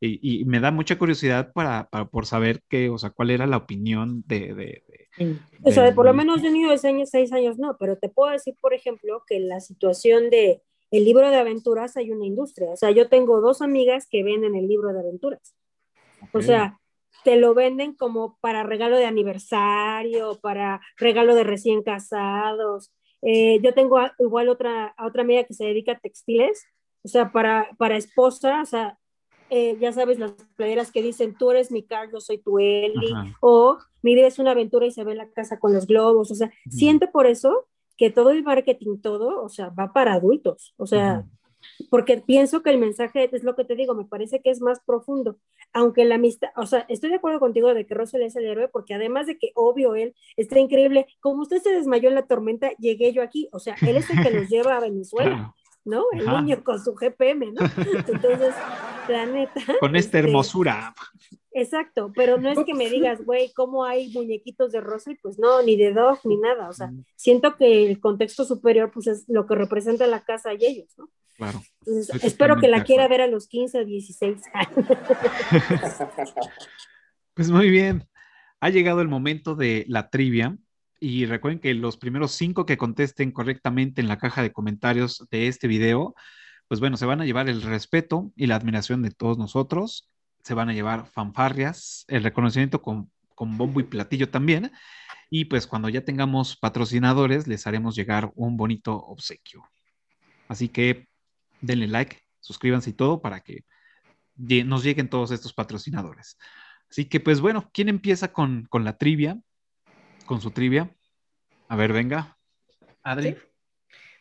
Y, 0.00 0.44
me 0.44 0.60
da 0.60 0.70
mucha 0.70 0.96
curiosidad 0.96 1.52
para, 1.52 1.88
por 2.10 2.26
saber 2.26 2.62
qué, 2.68 2.88
o 2.88 2.98
sea, 2.98 3.10
cuál 3.10 3.30
era 3.30 3.46
la 3.46 3.56
opinión 3.56 4.22
de... 4.26 4.54
de, 4.54 4.84
o 5.64 5.72
sea, 5.72 5.92
por 5.94 6.04
lo 6.04 6.14
menos 6.14 6.40
de 6.40 6.48
un 6.48 6.54
niño 6.54 6.70
de 6.70 6.78
seis, 6.78 7.10
seis 7.10 7.32
años 7.32 7.58
no, 7.58 7.76
pero 7.78 7.98
te 7.98 8.08
puedo 8.08 8.30
decir, 8.30 8.54
por 8.60 8.74
ejemplo, 8.74 9.24
que 9.26 9.40
la 9.40 9.60
situación 9.60 10.30
de 10.30 10.62
el 10.90 11.04
libro 11.04 11.28
de 11.28 11.36
aventuras 11.36 11.96
hay 11.96 12.10
una 12.10 12.24
industria. 12.24 12.70
O 12.70 12.76
sea, 12.76 12.90
yo 12.90 13.08
tengo 13.08 13.40
dos 13.40 13.60
amigas 13.60 14.06
que 14.08 14.22
venden 14.22 14.54
el 14.54 14.68
libro 14.68 14.92
de 14.92 15.00
aventuras. 15.00 15.54
O 16.32 16.40
sea, 16.40 16.78
te 17.24 17.36
lo 17.36 17.54
venden 17.54 17.94
como 17.94 18.38
para 18.40 18.62
regalo 18.62 18.96
de 18.96 19.06
aniversario, 19.06 20.38
para 20.40 20.80
regalo 20.96 21.34
de 21.34 21.44
recién 21.44 21.82
casados. 21.82 22.92
Eh, 23.22 23.60
yo 23.62 23.74
tengo 23.74 23.98
igual 24.18 24.48
otra, 24.48 24.94
otra 24.98 25.22
amiga 25.22 25.44
que 25.44 25.54
se 25.54 25.66
dedica 25.66 25.92
a 25.92 25.98
textiles, 25.98 26.64
o 27.02 27.08
sea, 27.08 27.32
para, 27.32 27.68
para 27.78 27.96
esposa, 27.96 28.62
o 28.62 28.66
sea, 28.66 28.98
eh, 29.50 29.76
ya 29.80 29.92
sabes, 29.92 30.18
las 30.18 30.32
playeras 30.56 30.92
que 30.92 31.02
dicen, 31.02 31.34
tú 31.34 31.50
eres 31.50 31.70
mi 31.70 31.82
Carl, 31.82 32.10
yo 32.12 32.20
soy 32.20 32.38
tu 32.38 32.58
Eli, 32.58 33.12
o 33.40 33.78
mi 34.02 34.14
vida 34.14 34.26
es 34.26 34.38
una 34.38 34.52
aventura 34.52 34.86
y 34.86 34.90
se 34.90 35.04
ve 35.04 35.12
en 35.12 35.18
la 35.18 35.30
casa 35.30 35.58
con 35.58 35.72
los 35.72 35.86
globos, 35.86 36.30
o 36.30 36.34
sea, 36.34 36.50
siento 36.68 37.10
por 37.10 37.26
eso 37.26 37.66
que 37.96 38.10
todo 38.10 38.30
el 38.30 38.44
marketing, 38.44 38.98
todo, 38.98 39.42
o 39.42 39.48
sea, 39.48 39.70
va 39.70 39.92
para 39.92 40.14
adultos, 40.14 40.74
o 40.76 40.86
sea, 40.86 41.24
porque 41.90 42.18
pienso 42.18 42.62
que 42.62 42.70
el 42.70 42.78
mensaje 42.78 43.28
es 43.32 43.42
lo 43.42 43.56
que 43.56 43.64
te 43.64 43.74
digo, 43.74 43.94
me 43.94 44.04
parece 44.04 44.40
que 44.40 44.50
es 44.50 44.60
más 44.60 44.80
profundo, 44.80 45.38
aunque 45.72 46.04
la 46.04 46.14
amistad, 46.16 46.50
o 46.56 46.66
sea, 46.66 46.86
estoy 46.88 47.10
de 47.10 47.16
acuerdo 47.16 47.40
contigo 47.40 47.74
de 47.74 47.86
que 47.86 47.94
Russell 47.94 48.22
es 48.22 48.36
el 48.36 48.46
héroe, 48.46 48.68
porque 48.68 48.94
además 48.94 49.26
de 49.26 49.38
que 49.38 49.52
obvio 49.54 49.94
él 49.94 50.14
está 50.36 50.58
increíble, 50.58 51.06
como 51.20 51.42
usted 51.42 51.58
se 51.62 51.72
desmayó 51.72 52.08
en 52.08 52.14
la 52.14 52.26
tormenta, 52.26 52.70
llegué 52.78 53.12
yo 53.12 53.22
aquí, 53.22 53.48
o 53.52 53.58
sea, 53.58 53.76
él 53.82 53.96
es 53.96 54.08
el 54.10 54.22
que 54.22 54.30
nos 54.30 54.48
lleva 54.48 54.76
a 54.76 54.80
Venezuela. 54.80 55.54
¿No? 55.88 56.04
El 56.12 56.26
niño 56.26 56.62
con 56.62 56.82
su 56.82 56.94
GPM, 56.94 57.52
¿no? 57.52 57.60
Entonces, 58.06 58.54
la 59.08 59.26
neta. 59.26 59.60
Con 59.80 59.96
esta 59.96 60.18
este, 60.18 60.28
hermosura. 60.28 60.94
Exacto, 61.52 62.12
pero 62.14 62.38
no 62.38 62.50
es 62.50 62.58
que 62.64 62.74
me 62.74 62.88
digas, 62.88 63.24
güey, 63.24 63.52
¿cómo 63.52 63.84
hay 63.84 64.10
muñequitos 64.12 64.70
de 64.70 64.80
Russell? 64.80 65.16
Pues 65.20 65.38
no, 65.38 65.62
ni 65.62 65.76
de 65.76 65.92
Dog, 65.92 66.20
ni 66.24 66.36
nada. 66.36 66.68
O 66.68 66.72
sea, 66.72 66.92
siento 67.16 67.56
que 67.56 67.90
el 67.90 67.98
contexto 67.98 68.44
superior, 68.44 68.92
pues 68.92 69.08
es 69.08 69.24
lo 69.28 69.46
que 69.46 69.56
representa 69.56 70.06
la 70.06 70.20
casa 70.20 70.52
y 70.54 70.64
ellos, 70.64 70.94
¿no? 70.96 71.08
Claro. 71.36 71.60
espero 72.20 72.58
que 72.58 72.66
la 72.66 72.82
quiera 72.82 73.06
ver 73.06 73.20
a 73.20 73.28
los 73.28 73.46
15 73.46 73.78
o 73.78 73.84
16 73.84 74.42
pues 77.34 77.50
muy 77.52 77.70
bien. 77.70 78.08
Ha 78.58 78.70
llegado 78.70 79.00
el 79.02 79.08
momento 79.08 79.54
de 79.54 79.84
la 79.86 80.10
trivia. 80.10 80.58
Y 81.00 81.26
recuerden 81.26 81.60
que 81.60 81.74
los 81.74 81.96
primeros 81.96 82.32
cinco 82.32 82.66
que 82.66 82.76
contesten 82.76 83.30
correctamente 83.30 84.00
en 84.00 84.08
la 84.08 84.18
caja 84.18 84.42
de 84.42 84.52
comentarios 84.52 85.26
de 85.30 85.46
este 85.46 85.68
video, 85.68 86.14
pues 86.66 86.80
bueno, 86.80 86.96
se 86.96 87.06
van 87.06 87.20
a 87.20 87.24
llevar 87.24 87.48
el 87.48 87.62
respeto 87.62 88.32
y 88.36 88.46
la 88.46 88.56
admiración 88.56 89.02
de 89.02 89.10
todos 89.10 89.38
nosotros. 89.38 90.08
Se 90.42 90.54
van 90.54 90.68
a 90.68 90.72
llevar 90.72 91.06
fanfarrias, 91.06 92.04
el 92.08 92.24
reconocimiento 92.24 92.82
con, 92.82 93.10
con 93.34 93.56
bombo 93.56 93.80
y 93.80 93.84
platillo 93.84 94.28
también. 94.28 94.72
Y 95.30 95.44
pues 95.44 95.66
cuando 95.66 95.88
ya 95.88 96.04
tengamos 96.04 96.56
patrocinadores, 96.56 97.46
les 97.46 97.66
haremos 97.66 97.94
llegar 97.94 98.32
un 98.34 98.56
bonito 98.56 98.96
obsequio. 98.96 99.64
Así 100.48 100.68
que 100.68 101.06
denle 101.60 101.86
like, 101.86 102.18
suscríbanse 102.40 102.90
y 102.90 102.94
todo 102.94 103.20
para 103.20 103.40
que 103.40 103.64
nos 104.36 104.82
lleguen 104.82 105.08
todos 105.08 105.30
estos 105.30 105.52
patrocinadores. 105.52 106.38
Así 106.90 107.04
que 107.04 107.20
pues 107.20 107.40
bueno, 107.40 107.70
¿quién 107.72 107.88
empieza 107.88 108.32
con, 108.32 108.64
con 108.64 108.84
la 108.84 108.96
trivia? 108.96 109.38
Con 110.28 110.42
su 110.42 110.50
trivia. 110.50 110.94
A 111.68 111.76
ver, 111.76 111.94
venga. 111.94 112.36
Adri. 113.02 113.34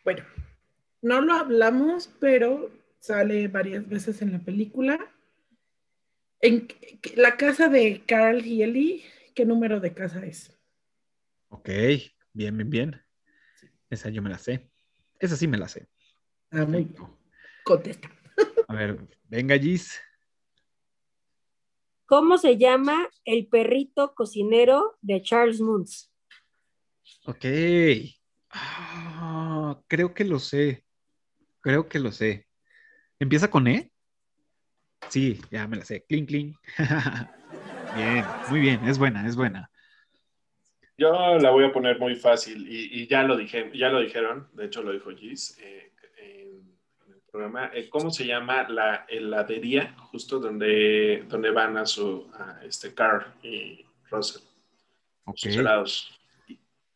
Bueno, 0.05 0.23
no 1.01 1.19
lo 1.19 1.33
hablamos, 1.33 2.07
pero 2.21 2.71
sale 3.01 3.49
varias 3.49 3.85
veces 3.89 4.21
en 4.21 4.31
la 4.31 4.39
película. 4.39 4.97
En 6.39 6.69
la 7.17 7.35
casa 7.35 7.67
de 7.67 8.05
Carl 8.05 8.45
y 8.45 8.63
Ellie, 8.63 9.03
¿qué 9.35 9.43
número 9.43 9.81
de 9.81 9.93
casa 9.93 10.25
es? 10.25 10.57
Ok, 11.49 11.67
bien, 12.31 12.55
bien, 12.55 12.69
bien. 12.69 13.01
Esa 13.89 14.07
yo 14.07 14.21
me 14.21 14.29
la 14.29 14.37
sé. 14.37 14.71
Esa 15.19 15.35
sí 15.35 15.45
me 15.45 15.57
la 15.57 15.67
sé. 15.67 15.89
Ah, 16.51 16.63
muy 16.63 16.85
bien. 16.85 17.05
Contesta. 17.65 18.09
A 18.69 18.73
ver, 18.73 18.97
venga, 19.25 19.57
Gis. 19.57 19.99
¿Cómo 22.07 22.37
se 22.37 22.57
llama 22.57 23.09
el 23.25 23.47
perrito 23.47 24.15
cocinero 24.15 24.97
de 25.01 25.21
Charles 25.21 25.59
Moons? 25.59 26.09
Ok. 27.25 27.45
Ah, 28.49 29.77
creo 29.87 30.13
que 30.13 30.23
lo 30.23 30.39
sé. 30.39 30.85
Creo 31.59 31.89
que 31.89 31.99
lo 31.99 32.13
sé. 32.13 32.47
¿Empieza 33.19 33.49
con 33.49 33.67
E? 33.67 33.91
Sí, 35.09 35.41
ya 35.51 35.67
me 35.67 35.75
la 35.75 35.83
sé. 35.83 36.05
Clean, 36.07 36.25
clean. 36.25 36.55
Bien, 37.97 38.25
muy 38.49 38.59
bien, 38.59 38.87
es 38.87 38.97
buena, 38.97 39.27
es 39.27 39.35
buena. 39.35 39.69
Yo 40.97 41.37
la 41.39 41.49
voy 41.51 41.65
a 41.65 41.71
poner 41.71 41.99
muy 41.99 42.15
fácil 42.15 42.67
y, 42.69 43.01
y 43.01 43.07
ya, 43.07 43.23
lo 43.23 43.35
dije, 43.35 43.71
ya 43.73 43.89
lo 43.89 43.99
dijeron, 44.01 44.47
de 44.53 44.65
hecho 44.65 44.83
lo 44.83 44.91
dijo 44.93 45.09
Gis 45.11 45.57
eh, 45.61 45.93
programa. 47.37 47.71
Eh, 47.73 47.87
¿Cómo 47.89 48.09
se 48.09 48.25
llama 48.25 48.67
la 48.67 49.05
heladería 49.07 49.95
justo 50.11 50.39
donde, 50.39 51.23
donde 51.29 51.51
van 51.51 51.77
a 51.77 51.85
su 51.85 52.27
a 52.33 52.61
este 52.65 52.93
Carl 52.95 53.25
y 53.43 53.85
Russell? 54.09 54.41
Sus 55.35 55.55
helados. 55.55 56.19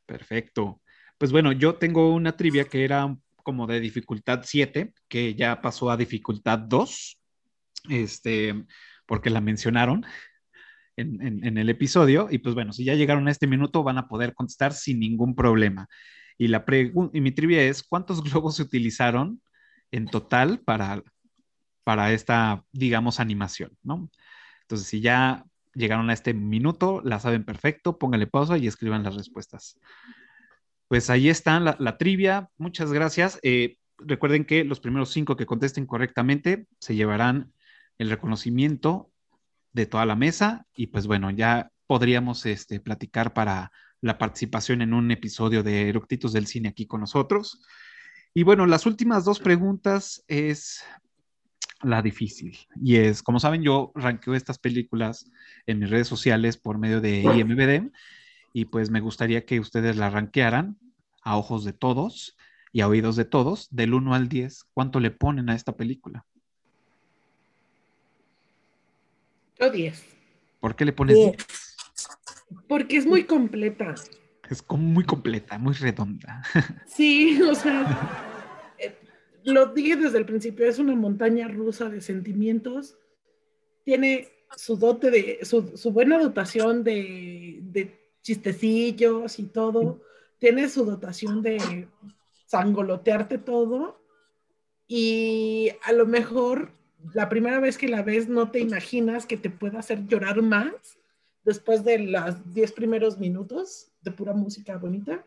perfecto. 0.05 0.81
Pues 1.19 1.31
bueno, 1.31 1.51
yo 1.51 1.75
tengo 1.75 2.13
una 2.13 2.35
trivia 2.35 2.65
que 2.65 2.83
era 2.83 3.15
como 3.43 3.67
de 3.67 3.79
dificultad 3.79 4.41
7, 4.43 4.93
que 5.07 5.35
ya 5.35 5.61
pasó 5.61 5.91
a 5.91 5.97
dificultad 5.97 6.57
2, 6.57 7.19
este, 7.89 8.65
porque 9.05 9.29
la 9.29 9.41
mencionaron 9.41 10.05
en, 10.95 11.21
en- 11.21 11.45
en 11.45 11.57
el 11.59 11.69
episodio. 11.69 12.29
Y 12.31 12.39
pues 12.39 12.55
bueno, 12.55 12.73
si 12.73 12.83
ya 12.83 12.95
llegaron 12.95 13.27
a 13.27 13.31
este 13.31 13.45
minuto, 13.47 13.83
van 13.83 13.99
a 13.99 14.07
poder 14.07 14.33
contestar 14.33 14.73
sin 14.73 14.99
ningún 14.99 15.35
problema. 15.35 15.87
Y, 16.37 16.47
la 16.47 16.65
y 17.13 17.21
mi 17.21 17.31
trivia 17.31 17.61
es, 17.61 17.83
¿cuántos 17.83 18.23
globos 18.23 18.55
se 18.55 18.63
utilizaron 18.63 19.39
en 19.91 20.07
total 20.07 20.59
para, 20.59 21.03
para 21.83 22.13
esta, 22.13 22.63
digamos, 22.71 23.19
animación, 23.19 23.77
¿no? 23.83 24.09
Entonces, 24.63 24.87
si 24.87 25.01
ya 25.01 25.45
llegaron 25.73 26.09
a 26.09 26.13
este 26.13 26.33
minuto, 26.33 27.01
la 27.03 27.19
saben 27.19 27.43
perfecto, 27.43 27.97
pónganle 27.97 28.27
pausa 28.27 28.57
y 28.57 28.67
escriban 28.67 29.03
las 29.03 29.15
respuestas. 29.15 29.79
Pues 30.87 31.09
ahí 31.09 31.29
está 31.29 31.59
la, 31.59 31.97
trivia. 31.97 32.49
Muchas 32.57 32.91
gracias. 32.91 33.39
Eh, 33.43 33.77
recuerden 33.97 34.45
que 34.45 34.63
los 34.63 34.79
primeros 34.79 35.11
cinco 35.11 35.37
que 35.37 35.45
contesten 35.45 35.85
correctamente 35.85 36.67
se 36.79 36.95
llevarán 36.95 37.53
el 37.97 38.09
reconocimiento 38.09 39.09
de 39.73 39.85
toda 39.85 40.05
la 40.05 40.15
mesa 40.15 40.65
y 40.75 40.87
pues 40.87 41.07
bueno, 41.07 41.31
ya 41.31 41.71
podríamos 41.87 42.45
este, 42.45 42.79
platicar 42.79 43.33
para 43.33 43.71
la 44.01 44.17
participación 44.17 44.81
en 44.81 44.93
un 44.93 45.11
episodio 45.11 45.63
de 45.63 45.87
Eructitos 45.87 46.33
del 46.33 46.47
Cine 46.47 46.69
aquí 46.69 46.87
con 46.87 47.01
nosotros. 47.01 47.63
Y 48.33 48.43
bueno, 48.43 48.65
las 48.65 48.85
últimas 48.85 49.25
dos 49.25 49.39
preguntas 49.39 50.23
es 50.27 50.83
la 51.81 52.01
difícil. 52.01 52.57
Y 52.81 52.97
es, 52.97 53.23
como 53.23 53.39
saben, 53.39 53.61
yo 53.61 53.91
ranqueo 53.95 54.35
estas 54.35 54.57
películas 54.57 55.29
en 55.65 55.79
mis 55.79 55.89
redes 55.89 56.07
sociales 56.07 56.57
por 56.57 56.77
medio 56.77 57.01
de 57.01 57.21
IMBD 57.21 57.91
y 58.53 58.65
pues 58.65 58.89
me 58.89 59.01
gustaría 59.01 59.45
que 59.45 59.59
ustedes 59.59 59.97
la 59.97 60.09
ranquearan 60.09 60.77
a 61.23 61.37
ojos 61.37 61.63
de 61.63 61.73
todos 61.73 62.37
y 62.71 62.81
a 62.81 62.87
oídos 62.87 63.15
de 63.15 63.25
todos, 63.25 63.67
del 63.71 63.93
1 63.93 64.13
al 64.13 64.29
10, 64.29 64.65
¿cuánto 64.73 64.99
le 64.99 65.11
ponen 65.11 65.49
a 65.49 65.55
esta 65.55 65.75
película? 65.75 66.25
Yo 69.59 69.69
10. 69.69 70.05
¿Por 70.59 70.75
qué 70.75 70.85
le 70.85 70.93
pones 70.93 71.15
Diez. 71.17 71.37
10? 71.37 71.47
Porque 72.67 72.97
es 72.97 73.05
muy 73.05 73.25
completa. 73.25 73.95
Es 74.51 74.65
muy 74.69 75.05
completa, 75.05 75.57
muy 75.57 75.73
redonda. 75.73 76.43
Sí, 76.85 77.41
o 77.49 77.55
sea, 77.55 78.73
eh, 78.77 78.93
lo 79.45 79.67
dije 79.67 79.95
desde 79.95 80.17
el 80.17 80.25
principio, 80.25 80.67
es 80.67 80.77
una 80.77 80.93
montaña 80.93 81.47
rusa 81.47 81.87
de 81.89 82.01
sentimientos. 82.01 82.97
Tiene 83.85 84.27
su 84.57 84.75
dote 84.75 85.09
de, 85.09 85.39
su, 85.43 85.77
su 85.77 85.91
buena 85.93 86.19
dotación 86.19 86.83
de, 86.83 87.59
de 87.61 87.97
chistecillos 88.21 89.39
y 89.39 89.43
todo. 89.43 90.01
Tiene 90.37 90.67
su 90.67 90.83
dotación 90.83 91.41
de 91.41 91.87
sangolotearte 92.45 93.37
todo. 93.37 94.03
Y 94.85 95.69
a 95.85 95.93
lo 95.93 96.05
mejor 96.05 96.73
la 97.13 97.29
primera 97.29 97.61
vez 97.61 97.77
que 97.77 97.87
la 97.87 98.03
ves 98.03 98.27
no 98.27 98.51
te 98.51 98.59
imaginas 98.59 99.25
que 99.25 99.37
te 99.37 99.49
pueda 99.49 99.79
hacer 99.79 100.05
llorar 100.07 100.41
más 100.41 101.00
después 101.43 101.83
de 101.83 101.99
los 101.99 102.53
10 102.53 102.71
primeros 102.71 103.17
minutos 103.19 103.91
de 104.01 104.11
pura 104.11 104.33
música 104.33 104.77
bonita 104.77 105.25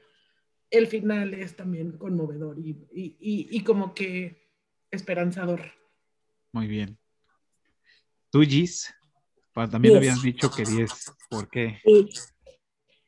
el 0.70 0.86
final 0.88 1.34
es 1.34 1.54
también 1.54 1.98
conmovedor 1.98 2.58
y, 2.58 2.70
y- 2.92 3.16
y- 3.20 3.48
y 3.50 3.62
como 3.62 3.94
que 3.94 4.48
esperanzador. 4.90 5.60
Muy 6.52 6.66
bien. 6.66 6.98
Tú, 8.30 8.40
Gis, 8.42 8.92
también 9.54 9.82
Diez. 9.82 9.96
habías 9.96 10.22
dicho 10.22 10.50
que 10.50 10.64
10. 10.64 10.90
¿Por 11.30 11.48
qué? 11.48 11.78
Sí. 11.84 12.08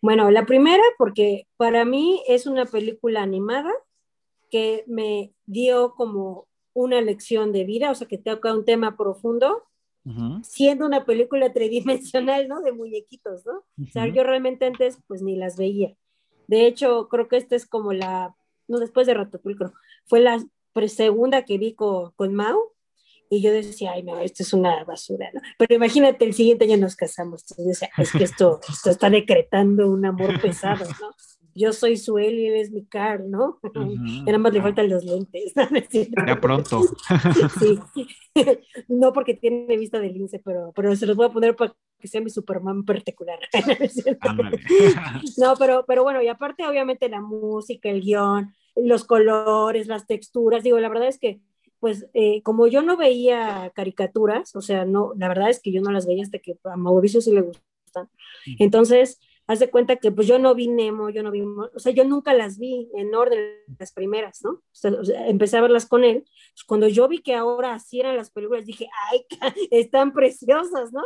Bueno, 0.01 0.31
la 0.31 0.47
primera, 0.47 0.83
porque 0.99 1.49
para 1.57 1.85
mí 1.85 2.23
es 2.29 2.47
una 2.47 2.67
película 2.67 3.23
animada 3.23 3.73
que 4.51 4.85
me 4.87 5.35
dio 5.47 5.95
como 5.95 6.47
una 6.73 7.01
lección 7.01 7.53
de 7.53 7.65
vida, 7.65 7.91
o 7.91 7.95
sea, 7.97 8.07
que 8.07 8.19
toca 8.19 8.55
un 8.55 8.65
tema 8.65 8.97
profundo, 8.97 9.65
Ujú, 10.07 10.39
siendo 10.43 10.87
una 10.87 11.05
película 11.05 11.53
tridimensional, 11.53 12.47
¿no? 12.47 12.63
De 12.63 12.73
muñequitos, 12.73 13.45
¿no? 13.45 13.65
O 13.83 13.91
sea, 13.91 14.07
yo 14.07 14.23
realmente 14.23 14.65
antes 14.65 14.99
pues 15.09 15.21
ni 15.21 15.37
las 15.37 15.57
veía. 15.57 15.97
De 16.47 16.67
hecho, 16.67 17.09
creo 17.09 17.27
que 17.27 17.37
esta 17.37 17.57
es 17.57 17.67
como 17.67 17.93
la, 17.93 18.37
no 18.69 18.79
después 18.79 19.09
de 19.09 19.15
Ratatouille, 19.15 19.59
creo, 19.59 19.73
fue 20.07 20.21
la 20.21 20.45
segunda 20.87 21.45
que 21.45 21.59
vi 21.59 21.75
con, 21.75 22.13
con 22.13 22.35
Mau 22.35 22.73
y 23.29 23.43
yo 23.43 23.53
decía, 23.53 23.93
ay, 23.93 24.05
no, 24.05 24.21
esto 24.21 24.45
es 24.45 24.53
una 24.53 24.85
basura, 24.85 25.29
¿no? 25.35 25.41
Pero 25.59 25.75
imagínate, 25.75 26.25
el 26.25 26.35
siguiente 26.35 26.65
año 26.67 26.77
nos 26.77 26.95
casamos. 26.95 27.43
Entonces 27.43 27.67
decía, 27.67 27.91
es 27.99 28.13
que 28.13 28.23
esto, 28.23 28.61
esto 28.69 28.91
está 28.91 29.11
decretando 29.11 29.89
un 29.89 30.07
amor 30.07 30.41
pesado, 30.41 30.85
¿no? 31.01 31.11
Yo 31.57 31.73
soy 31.73 31.97
su 31.97 32.19
él 32.19 32.39
y 32.39 32.47
él 32.47 32.57
es 32.57 32.71
mi 32.71 32.85
Carl, 32.85 33.31
¿no? 33.31 33.59
Ujú. 33.63 33.93
Y 34.05 34.23
nada 34.25 34.39
más 34.39 34.53
le 34.53 34.61
faltan 34.61 34.91
los 34.91 35.05
lentes. 35.05 35.55
Ya 36.27 36.41
pronto. 36.41 36.83
Sí. 37.59 37.79
No 38.89 39.15
porque 39.15 39.33
tiene 39.33 39.77
vista 39.79 39.99
de 39.99 40.11
lince, 40.11 40.39
pero, 40.45 40.73
pero 40.77 40.95
se 40.95 41.07
los 41.07 41.17
voy 41.17 41.27
a 41.27 41.33
poner 41.33 41.57
para 41.57 41.75
que 41.99 42.09
sea 42.09 42.21
mi 42.21 42.29
Superman 42.29 42.85
particular. 42.85 43.39
No, 45.39 45.55
pero, 45.59 45.85
pero 45.87 46.03
bueno, 46.03 46.23
y 46.23 46.29
aparte 46.29 46.67
obviamente 46.67 47.09
la 47.09 47.23
música, 47.23 47.89
el 47.89 48.03
guion, 48.03 48.53
los 48.75 49.05
colores, 49.05 49.87
las 49.87 50.07
texturas, 50.07 50.63
digo, 50.63 50.79
la 50.79 50.91
verdad 50.91 51.09
es 51.09 51.19
que, 51.19 51.41
pues, 51.81 52.07
eh, 52.13 52.43
como 52.43 52.67
yo 52.67 52.83
no 52.83 52.99
veía 52.99 53.73
caricaturas, 53.75 54.55
o 54.55 54.61
sea, 54.61 54.85
no, 54.85 55.13
la 55.17 55.29
verdad 55.29 55.49
es 55.49 55.61
que 55.61 55.73
yo 55.73 55.81
no 55.81 55.91
las 55.91 56.07
veía 56.07 56.23
hasta 56.23 56.39
que 56.39 56.59
a 56.65 56.77
Mauricio 56.77 57.23
sí 57.23 57.33
le 57.33 57.41
gustan. 57.41 58.11
Entonces, 58.59 59.19
haz 59.47 59.61
de 59.61 59.71
cuenta 59.71 59.97
que 59.97 60.11
pues 60.11 60.27
yo 60.27 60.39
no 60.39 60.55
vi 60.55 60.69
Nemo, 60.69 61.11
yo 61.11 61.23
no 61.23 61.31
vi, 61.31 61.43
o 61.43 61.79
sea, 61.79 61.93
yo 61.93 62.05
nunca 62.05 62.35
las 62.35 62.59
vi 62.59 62.91
en 62.95 63.15
orden, 63.15 63.39
las 63.79 63.93
primeras, 63.93 64.43
¿no? 64.43 64.51
O 64.51 64.63
sea, 64.73 64.91
o 64.93 65.05
sea, 65.05 65.29
empecé 65.29 65.57
a 65.57 65.63
verlas 65.63 65.87
con 65.87 66.05
él. 66.05 66.25
Pues, 66.25 66.65
cuando 66.67 66.89
yo 66.89 67.09
vi 67.09 67.21
que 67.21 67.35
ahora 67.35 67.75
así 67.75 68.01
eran 68.01 68.17
las 68.17 68.31
películas, 68.31 68.67
dije, 68.67 68.89
ay, 69.11 69.27
están 69.71 70.13
preciosas, 70.13 70.93
¿no? 70.93 71.03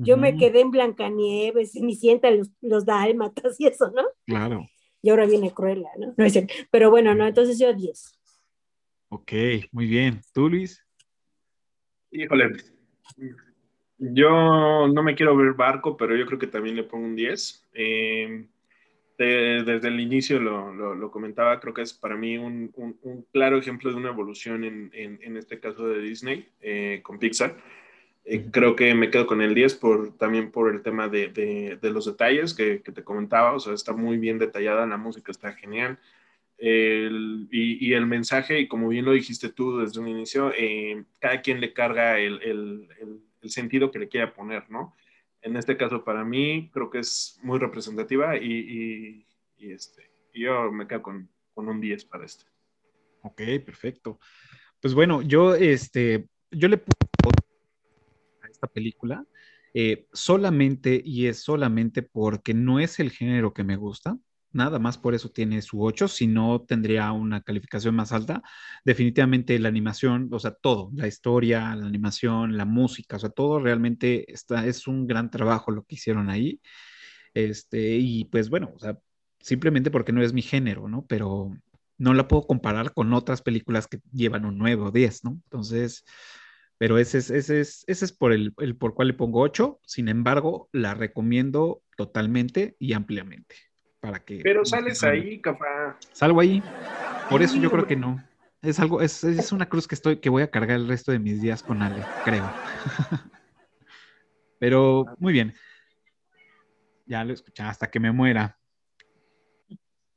Yo 0.00 0.16
me 0.16 0.36
quedé 0.36 0.60
en 0.60 0.70
Blancanieves, 0.70 1.72
Cenicienta, 1.72 2.30
los, 2.30 2.50
los 2.60 2.84
dálmatas 2.84 3.60
y 3.60 3.66
eso, 3.66 3.90
¿no? 3.90 4.04
Claro. 4.26 4.64
Y 5.02 5.10
ahora 5.10 5.26
viene 5.26 5.52
Cruella, 5.52 5.90
¿no? 5.98 6.14
No 6.16 6.24
es 6.24 6.34
cierto. 6.34 6.54
Pero 6.70 6.90
bueno, 6.90 7.16
no, 7.16 7.26
entonces 7.26 7.58
yo 7.58 7.74
10. 7.74 8.16
Ok, 9.08 9.32
muy 9.72 9.86
bien. 9.86 10.20
¿Tú, 10.32 10.48
Luis? 10.48 10.84
Híjole, 12.12 12.52
yo 13.98 14.88
no 14.88 15.02
me 15.02 15.14
quiero 15.14 15.36
ver 15.36 15.54
barco, 15.54 15.96
pero 15.96 16.16
yo 16.16 16.26
creo 16.26 16.38
que 16.38 16.46
también 16.46 16.76
le 16.76 16.84
pongo 16.84 17.06
un 17.06 17.16
10. 17.16 17.66
Eh, 17.74 18.46
de- 19.18 19.64
desde 19.64 19.88
el 19.88 19.98
inicio 20.00 20.38
lo, 20.40 20.72
lo- 20.72 20.94
lo 20.94 21.10
comentaba, 21.10 21.58
creo 21.60 21.74
que 21.74 21.82
es 21.82 21.92
para 21.92 22.16
mí 22.16 22.38
un, 22.38 22.70
un- 22.76 22.98
un 23.02 23.22
claro 23.32 23.58
ejemplo 23.58 23.90
de 23.90 23.96
una 23.96 24.10
evolución 24.10 24.62
en, 24.64 24.90
en- 24.94 25.18
en 25.22 25.36
este 25.36 25.58
caso 25.60 25.88
de 25.88 26.00
Disney 26.00 26.48
eh, 26.60 27.00
con 27.02 27.18
Pixar. 27.18 27.56
Eh, 28.24 28.46
creo 28.52 28.76
que 28.76 28.94
me 28.94 29.10
quedo 29.10 29.26
con 29.26 29.42
el 29.42 29.54
10 29.54 29.74
por, 29.74 30.16
también 30.18 30.50
por 30.52 30.72
el 30.74 30.82
tema 30.82 31.08
de, 31.08 31.28
de- 31.28 31.78
de 31.82 31.90
los 31.90 32.06
detalles 32.06 32.54
que, 32.54 32.82
que 32.82 32.92
te 32.92 33.02
comentaba, 33.04 33.54
o 33.54 33.60
sea, 33.60 33.74
está 33.74 33.92
muy 33.92 34.18
bien 34.18 34.38
detallada, 34.38 34.86
la 34.86 34.96
música 34.98 35.32
está 35.32 35.52
genial. 35.54 35.98
El- 36.58 37.48
y, 37.50 37.84
y 37.88 37.94
el 37.94 38.06
mensaje, 38.06 38.60
y 38.60 38.68
como 38.68 38.88
bien 38.88 39.04
lo 39.04 39.12
dijiste 39.12 39.48
tú 39.50 39.78
desde 39.80 40.00
un 40.00 40.08
inicio, 40.08 40.52
eh, 40.56 41.04
cada 41.20 41.40
quien 41.42 41.60
le 41.60 41.72
carga 41.72 42.18
el, 42.20 42.40
el- 42.42 42.88
el- 43.00 43.20
el 43.40 43.50
sentido 43.50 43.90
que 43.90 43.98
le 43.98 44.08
quiera 44.08 44.32
poner, 44.32 44.70
¿no? 44.70 44.94
En 45.40 45.56
este 45.56 45.76
caso, 45.76 46.04
para 46.04 46.24
mí, 46.24 46.70
creo 46.72 46.90
que 46.90 46.98
es 46.98 47.38
muy 47.42 47.58
representativa 47.58 48.36
y, 48.36 49.24
este, 49.58 50.10
yo 50.34 50.70
me 50.72 50.86
quedo 50.86 51.02
con, 51.02 51.28
con 51.54 51.68
un 51.68 51.80
10 51.80 52.04
para 52.06 52.24
este. 52.24 52.44
Ok, 53.22 53.42
perfecto. 53.64 54.18
Pues 54.80 54.94
bueno, 54.94 55.22
yo, 55.22 55.54
este, 55.54 56.28
yo 56.50 56.68
le 56.68 56.78
pongo 56.78 57.34
a 58.42 58.48
esta 58.48 58.66
película 58.66 59.24
eh, 59.74 60.06
solamente 60.12 61.00
y 61.04 61.26
es 61.26 61.40
solamente 61.42 62.02
porque 62.02 62.54
no 62.54 62.80
es 62.80 63.00
el 63.00 63.10
género 63.10 63.52
que 63.52 63.64
me 63.64 63.76
gusta. 63.76 64.16
Nada 64.52 64.78
más 64.78 64.98
por 64.98 65.14
eso 65.14 65.30
tiene 65.30 65.62
su 65.62 65.82
8, 65.82 66.08
si 66.08 66.26
no 66.26 66.62
tendría 66.62 67.12
una 67.12 67.42
calificación 67.42 67.94
más 67.94 68.12
alta. 68.12 68.42
Definitivamente 68.84 69.58
la 69.58 69.68
animación, 69.68 70.28
o 70.32 70.38
sea, 70.38 70.52
todo, 70.52 70.90
la 70.94 71.06
historia, 71.06 71.74
la 71.76 71.86
animación, 71.86 72.56
la 72.56 72.64
música, 72.64 73.16
o 73.16 73.18
sea, 73.18 73.30
todo 73.30 73.60
realmente 73.60 74.30
está, 74.32 74.66
es 74.66 74.86
un 74.86 75.06
gran 75.06 75.30
trabajo 75.30 75.70
lo 75.70 75.84
que 75.84 75.96
hicieron 75.96 76.30
ahí. 76.30 76.60
Este, 77.34 77.96
y 77.96 78.24
pues 78.26 78.50
bueno, 78.50 78.72
o 78.74 78.78
sea, 78.78 78.98
simplemente 79.40 79.90
porque 79.90 80.12
no 80.12 80.22
es 80.22 80.32
mi 80.32 80.42
género, 80.42 80.88
¿no? 80.88 81.06
Pero 81.06 81.52
no 81.98 82.14
la 82.14 82.28
puedo 82.28 82.46
comparar 82.46 82.92
con 82.94 83.12
otras 83.12 83.42
películas 83.42 83.86
que 83.88 84.00
llevan 84.12 84.44
un 84.44 84.58
9 84.58 84.82
o 84.84 84.90
10, 84.90 85.24
¿no? 85.24 85.30
Entonces, 85.44 86.04
Pero 86.78 86.98
ese 86.98 87.18
es, 87.18 87.30
ese 87.30 87.60
es, 87.60 87.84
ese 87.88 88.04
es 88.04 88.12
por 88.12 88.32
el, 88.32 88.54
el 88.58 88.76
por 88.76 88.94
cual 88.94 89.08
le 89.08 89.14
pongo 89.14 89.40
8. 89.40 89.80
Sin 89.84 90.08
embargo, 90.08 90.68
la 90.72 90.94
recomiendo 90.94 91.82
totalmente 91.96 92.76
y 92.78 92.92
ampliamente. 92.92 93.56
Para 94.00 94.20
que, 94.20 94.40
Pero 94.42 94.64
sales 94.64 95.02
ahí, 95.02 95.40
capaz. 95.40 95.96
Salgo 96.12 96.40
ahí. 96.40 96.62
Por 97.28 97.42
eso 97.42 97.56
yo 97.56 97.70
creo 97.70 97.86
que 97.86 97.96
no. 97.96 98.22
Es 98.62 98.80
algo, 98.80 99.00
es, 99.00 99.22
es 99.24 99.52
una 99.52 99.68
cruz 99.68 99.86
que 99.86 99.94
estoy, 99.94 100.18
que 100.18 100.30
voy 100.30 100.42
a 100.42 100.50
cargar 100.50 100.76
el 100.76 100.88
resto 100.88 101.12
de 101.12 101.18
mis 101.18 101.40
días 101.40 101.62
con 101.62 101.82
Ale, 101.82 102.04
creo. 102.24 102.50
Pero 104.58 105.06
muy 105.18 105.32
bien. 105.32 105.54
Ya 107.06 107.24
lo 107.24 107.32
escuché 107.32 107.62
hasta 107.62 107.90
que 107.90 108.00
me 108.00 108.12
muera. 108.12 108.58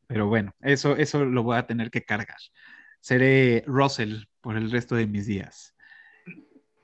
Pero 0.08 0.28
bueno, 0.28 0.54
eso, 0.62 0.96
eso 0.98 1.24
lo 1.24 1.44
voy 1.44 1.58
a 1.58 1.68
tener 1.68 1.90
que 1.90 2.04
cargar. 2.04 2.38
Seré 3.00 3.64
Russell 3.66 4.26
por 4.42 4.58
el 4.58 4.70
resto 4.70 4.96
de 4.96 5.08
mis 5.08 5.26
días. 5.26 5.76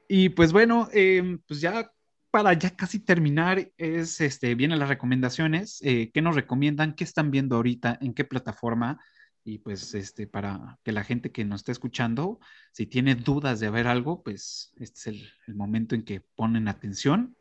Y 0.07 0.29
pues 0.29 0.53
bueno, 0.53 0.87
eh, 0.93 1.37
pues 1.47 1.59
ya 1.59 1.91
para 2.38 2.53
ya 2.53 2.69
casi 2.69 2.99
terminar, 2.99 3.72
es 3.80 4.22
este, 4.22 4.53
vienen 4.53 4.77
las 4.77 4.89
recomendaciones. 4.89 5.80
Eh, 5.81 6.11
¿Qué 6.14 6.22
nos 6.22 6.35
recomiendan? 6.35 6.93
¿Qué 6.93 7.03
están 7.03 7.31
viendo 7.31 7.55
ahorita? 7.55 7.97
¿En 7.99 8.14
qué 8.14 8.26
plataforma? 8.26 9.03
Y 9.43 9.57
pues 9.57 9.95
este, 9.95 10.27
para 10.27 10.77
que 10.84 10.91
la 10.91 11.03
gente 11.03 11.31
que 11.31 11.43
nos 11.45 11.61
esté 11.61 11.72
escuchando, 11.72 12.39
si 12.73 12.85
tiene 12.85 13.15
dudas 13.15 13.59
de 13.59 13.72
ver 13.72 13.88
algo, 13.88 14.22
pues 14.22 14.72
este 14.76 14.99
es 14.99 15.07
el, 15.07 15.30
el 15.47 15.55
momento 15.55 15.95
en 15.95 16.03
que 16.03 16.22
ponen 16.35 16.68
atención 16.68 17.35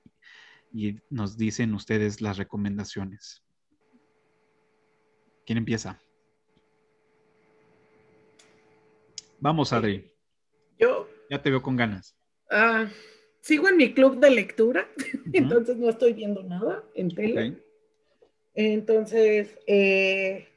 y 0.73 0.99
nos 1.11 1.37
dicen 1.37 1.75
ustedes 1.75 2.23
las 2.23 2.39
recomendaciones. 2.39 3.45
¿Quién 5.45 5.59
empieza? 5.59 6.01
Vamos, 9.41 9.75
Adri. 9.75 10.11
Yo 10.79 11.07
Ya 11.29 11.43
te 11.43 11.51
veo 11.51 11.61
con 11.61 11.77
ganas. 11.77 12.17
ah, 12.51 12.87
sigo 13.47 13.69
en 13.69 13.77
mi 13.77 13.93
club 13.95 14.19
de 14.19 14.31
lectura, 14.31 14.89
entonces 15.33 15.77
no 15.77 15.89
estoy 15.89 16.15
viendo 16.15 16.43
nada 16.43 16.83
en 16.95 17.15
tele. 17.15 17.63
Entonces, 18.55 19.57
eh, 19.67 20.49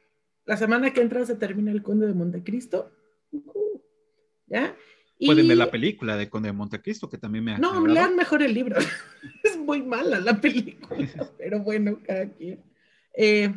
la 0.44 0.56
semana 0.56 0.92
que 0.92 1.00
entra 1.00 1.24
se 1.24 1.36
termina 1.36 1.70
El 1.70 1.82
Conde 1.82 2.06
de 2.08 2.14
Montecristo. 2.14 2.90
Ujú. 3.30 3.82
¿Ya? 4.46 4.74
Pueden 5.24 5.44
Y- 5.44 5.48
ver 5.48 5.58
la 5.58 5.70
película 5.70 6.16
de 6.16 6.28
Conde 6.28 6.48
de 6.48 6.52
Montecristo, 6.54 7.08
que 7.08 7.18
también 7.18 7.44
me 7.44 7.52
ha 7.52 7.58
No, 7.58 7.68
agradado. 7.68 7.94
lean 7.94 8.16
mejor 8.16 8.42
el 8.42 8.54
libro. 8.54 8.76
es 9.44 9.56
muy 9.56 9.82
mala 9.82 10.18
la 10.18 10.40
película, 10.40 10.96
pero 11.38 11.60
bueno, 11.60 12.00
cada 12.04 12.28
quien. 12.30 12.60
Eh, 13.14 13.52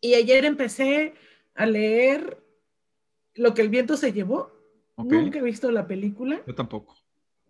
y 0.00 0.14
ayer 0.14 0.44
empecé 0.44 1.14
a 1.54 1.64
leer 1.66 2.38
Lo 3.34 3.52
que 3.54 3.60
el 3.62 3.68
viento 3.68 3.96
se 3.98 4.12
llevó. 4.14 4.50
Nunca 4.96 5.38
he 5.38 5.42
visto 5.42 5.70
la 5.70 5.86
película. 5.86 6.40
Yo 6.46 6.54
tampoco. 6.54 6.96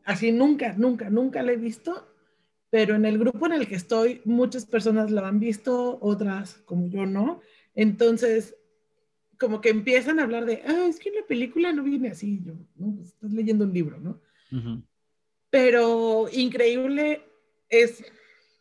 Así 0.07 0.33
nunca, 0.33 0.73
nunca, 0.79 1.11
nunca 1.11 1.43
la 1.43 1.53
he 1.53 1.57
visto. 1.57 2.09
Pero 2.71 2.95
en 2.95 3.05
el 3.05 3.19
grupo 3.19 3.47
en 3.47 3.53
el 3.53 3.69
que 3.69 3.75
estoy, 3.75 4.23
muchas 4.25 4.67
personas 4.67 5.11
la 5.11 5.27
han 5.27 5.39
visto, 5.39 5.99
otras 6.01 6.55
como 6.65 6.89
yo 6.89 7.07
no. 7.07 7.41
Entonces, 7.75 8.57
como 9.39 9.61
que 9.61 9.69
empiezan 9.69 10.19
a 10.19 10.25
hablar 10.25 10.47
de, 10.47 10.63
ah, 10.67 10.87
es 10.89 10.99
que 10.99 11.11
la 11.11 11.27
película 11.27 11.73
no 11.73 11.83
viene 11.83 12.09
así. 12.09 12.41
Yo, 12.45 12.55
no, 12.77 12.95
pues, 12.97 13.09
estás 13.09 13.33
leyendo 13.33 13.65
un 13.65 13.73
libro, 13.73 13.99
¿no? 13.99 14.21
Pero 15.51 16.29
increíble 16.33 17.23
es 17.69 18.05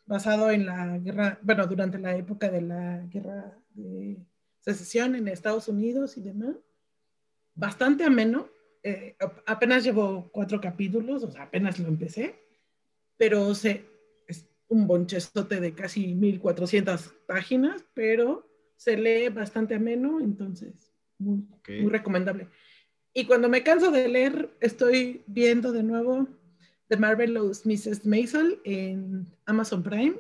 basado 0.05 0.51
en 0.51 0.65
la 0.65 0.97
guerra, 0.97 1.39
bueno, 1.41 1.65
durante 1.67 1.97
la 1.97 2.15
época 2.15 2.49
de 2.49 2.61
la 2.61 3.05
guerra 3.07 3.57
de 3.73 4.17
secesión 4.59 5.15
en 5.15 5.27
Estados 5.27 5.67
Unidos 5.67 6.17
y 6.17 6.21
demás. 6.21 6.55
Bastante 7.53 8.03
ameno. 8.03 8.49
Eh, 8.85 9.15
ap- 9.19 9.41
apenas 9.47 9.83
llevo 9.83 10.29
cuatro 10.31 10.61
capítulos, 10.61 11.23
o 11.23 11.31
sea, 11.31 11.43
apenas 11.43 11.79
lo 11.79 11.87
empecé, 11.87 12.35
pero 13.17 13.55
se, 13.55 13.83
es 14.27 14.47
un 14.67 14.85
bonchezote 14.85 15.59
de 15.59 15.73
casi 15.73 16.13
1400 16.13 17.13
páginas, 17.27 17.83
pero 17.95 18.47
se 18.75 18.95
lee 18.95 19.29
bastante 19.29 19.73
ameno, 19.73 20.19
entonces 20.19 20.93
muy, 21.17 21.47
recomendable. 21.89 22.47
Y 23.11 23.25
cuando 23.25 23.49
me 23.49 23.63
canso 23.63 23.89
de 23.89 24.07
leer, 24.07 24.51
estoy 24.59 25.23
viendo 25.25 25.71
de 25.71 25.81
nuevo 25.81 26.27
The 26.89 26.97
Marvelous 26.97 27.65
Mrs. 27.65 28.05
Maisel 28.05 28.59
en 28.65 29.25
Amazon 29.45 29.81
Prime. 29.81 30.15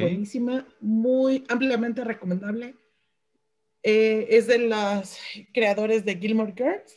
Buenísima, 0.00 0.66
muy 0.80 1.44
ampliamente 1.48 2.02
recomendable. 2.04 2.74
Eh, 3.82 4.28
es 4.30 4.46
de 4.46 4.58
los 4.60 5.18
creadores 5.52 6.04
de 6.04 6.16
Gilmore 6.16 6.54
Girls. 6.56 6.96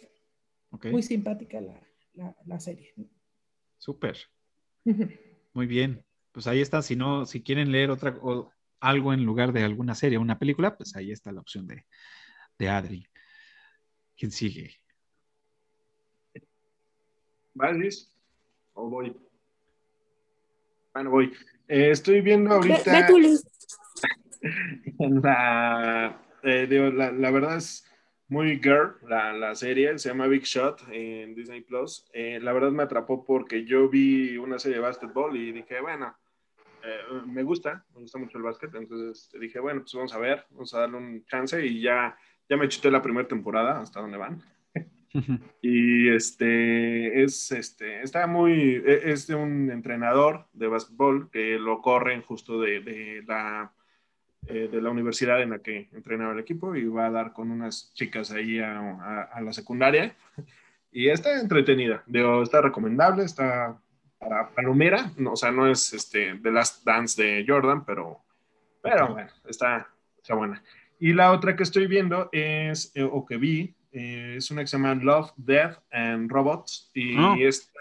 Muy 0.84 1.04
simpática 1.04 1.60
la, 1.62 1.80
la- 2.14 2.36
la 2.46 2.60
serie. 2.60 2.94
Súper. 3.78 4.18
Muy 5.54 5.66
bien. 5.68 6.04
Pues 6.32 6.48
ahí 6.48 6.62
está. 6.62 6.82
Si 6.82 6.96
no, 6.96 7.26
si 7.26 7.42
quieren 7.42 7.72
leer 7.72 7.90
otra 7.92 8.18
o 8.22 8.52
algo 8.80 9.14
en 9.14 9.24
lugar 9.26 9.52
de 9.54 9.64
alguna 9.64 9.96
serie 9.96 10.18
o 10.18 10.22
una 10.22 10.38
película, 10.40 10.76
pues 10.78 10.96
ahí 10.96 11.12
está 11.12 11.32
la 11.32 11.42
opción 11.42 11.66
de, 11.68 11.86
de 12.60 12.70
Adri. 12.70 13.08
¿Quién 14.18 14.32
sigue? 14.32 14.76
¿Vas, 17.54 17.76
Luis? 17.78 18.12
¿O 18.74 18.90
voy? 18.90 19.16
Bueno, 20.94 21.10
voy. 21.12 21.32
Eh, 21.68 21.92
estoy 21.92 22.22
viendo 22.22 22.52
ahorita 22.54 22.92
ve 23.02 23.06
tú, 23.08 23.18
Liz. 23.20 23.44
en 25.00 25.22
la, 25.22 26.22
eh, 26.44 26.68
digo, 26.70 26.86
la, 26.88 27.12
la 27.12 27.32
verdad 27.32 27.58
es 27.58 27.86
muy 28.28 28.60
girl 28.60 28.96
la, 29.08 29.34
la 29.34 29.56
serie, 29.56 29.98
se 30.00 30.10
llama 30.10 30.28
Big 30.28 30.44
Shot 30.44 30.82
en 30.92 31.36
Disney 31.36 31.62
Plus. 31.62 32.06
Eh, 32.14 32.40
la 32.42 32.54
verdad 32.54 32.72
me 32.72 32.84
atrapó 32.84 33.24
porque 33.24 33.66
yo 33.66 33.90
vi 33.90 34.38
una 34.38 34.60
serie 34.60 34.78
de 34.78 34.84
básquetbol 34.84 35.38
y 35.38 35.52
dije, 35.52 35.80
bueno, 35.82 36.16
eh, 36.84 37.22
me 37.26 37.44
gusta, 37.44 37.86
me 37.94 38.02
gusta 38.02 38.20
mucho 38.20 38.38
el 38.38 38.44
básquet, 38.44 38.74
entonces 38.76 39.30
dije, 39.40 39.60
bueno, 39.60 39.82
pues 39.82 39.94
vamos 39.94 40.14
a 40.14 40.20
ver, 40.20 40.46
vamos 40.52 40.74
a 40.74 40.80
darle 40.82 40.98
un 40.98 41.26
chance 41.26 41.66
y 41.66 41.82
ya, 41.82 42.18
ya 42.50 42.58
me 42.58 42.68
chuté 42.68 42.92
la 42.92 43.02
primera 43.02 43.28
temporada, 43.28 43.80
hasta 43.80 44.02
donde 44.02 44.18
van. 44.18 44.42
Y 45.62 46.10
este 46.10 47.24
es 47.24 47.50
este 47.54 48.02
está 48.02 48.28
muy 48.28 48.84
e- 48.86 49.12
es 49.12 49.28
de 49.28 49.36
un 49.36 49.72
entrenador 49.72 50.46
de 50.52 50.68
básquetbol 50.68 51.30
que 51.32 51.58
lo 51.58 51.82
corren 51.82 52.22
justo 52.22 52.60
de, 52.60 52.82
de 52.82 53.24
la 53.26 53.72
eh, 54.48 54.70
de 54.72 54.82
la 54.82 54.90
universidad 54.90 55.42
en 55.42 55.52
la 55.52 55.60
que 55.60 55.90
entrenaba 55.94 56.34
el 56.34 56.40
equipo 56.40 56.76
y 56.76 56.86
va 56.86 57.08
a 57.08 57.12
dar 57.12 57.34
con 57.34 57.52
unas 57.52 57.92
chicas 57.94 58.32
ahí 58.32 58.60
a, 58.60 58.80
a- 58.80 59.22
a 59.34 59.42
la 59.42 59.54
secundaria. 59.54 60.16
Y 60.92 61.10
está 61.10 61.40
entretenida. 61.40 62.04
Digo 62.06 62.42
está 62.44 62.62
recomendable 62.62 63.24
está 63.24 63.78
para 64.20 64.50
palomera. 64.50 65.12
No, 65.18 65.34
o 65.34 65.36
sea 65.36 65.52
no 65.52 65.68
es 65.70 65.94
este 65.94 66.36
The 66.42 66.52
Last 66.52 66.86
Dance 66.86 67.22
de 67.22 67.46
Jordan 67.48 67.84
pero 67.86 68.20
pero 68.82 69.10
bueno 69.14 69.30
está 69.48 69.88
está 70.18 70.36
buena. 70.36 70.62
Y 71.00 71.12
la 71.14 71.32
otra 71.34 71.56
que 71.56 71.64
estoy 71.64 71.88
viendo 71.88 72.30
es 72.32 72.92
eh, 72.96 73.04
o 73.04 73.26
que 73.26 73.38
vi 73.38 73.76
eh, 73.92 74.36
es 74.38 74.52
una 74.52 74.62
que 74.62 74.68
se 74.68 74.78
llama 74.78 74.96
Love, 74.96 75.32
Death 75.38 75.78
and 75.92 76.30
Robots. 76.32 76.90
Y 76.94 77.16
Ah. 77.18 77.36
esta 77.40 77.72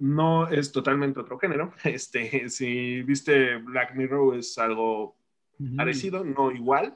no 0.00 0.48
es 0.48 0.70
totalmente 0.72 1.20
otro 1.20 1.38
género. 1.38 1.72
Este, 1.84 2.48
si 2.48 3.02
viste 3.02 3.56
Black 3.58 3.94
Mirror 3.94 4.36
es 4.38 4.56
algo 4.58 5.16
Parecido, 5.76 6.24
no 6.24 6.52
igual, 6.52 6.94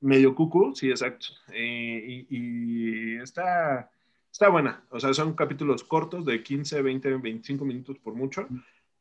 medio 0.00 0.34
cucu, 0.34 0.74
sí, 0.74 0.90
exacto. 0.90 1.26
Eh, 1.52 2.26
y, 2.28 2.36
y 2.36 3.16
está, 3.16 3.90
está 4.30 4.48
buena. 4.48 4.84
O 4.90 4.98
sea, 4.98 5.14
son 5.14 5.34
capítulos 5.34 5.84
cortos 5.84 6.24
de 6.24 6.42
15, 6.42 6.82
20, 6.82 7.16
25 7.16 7.64
minutos 7.64 7.98
por 7.98 8.14
mucho. 8.14 8.48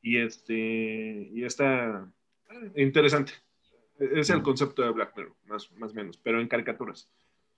Y 0.02 0.18
este, 0.18 1.30
y 1.34 1.44
está 1.44 2.12
interesante. 2.76 3.34
Es 4.00 4.30
el 4.30 4.42
concepto 4.42 4.82
de 4.82 4.92
Black 4.92 5.16
Mirror, 5.16 5.36
más, 5.46 5.72
más 5.74 5.92
o 5.92 5.96
menos, 5.96 6.18
pero 6.18 6.42
en 6.42 6.48
caricaturas. 6.48 7.08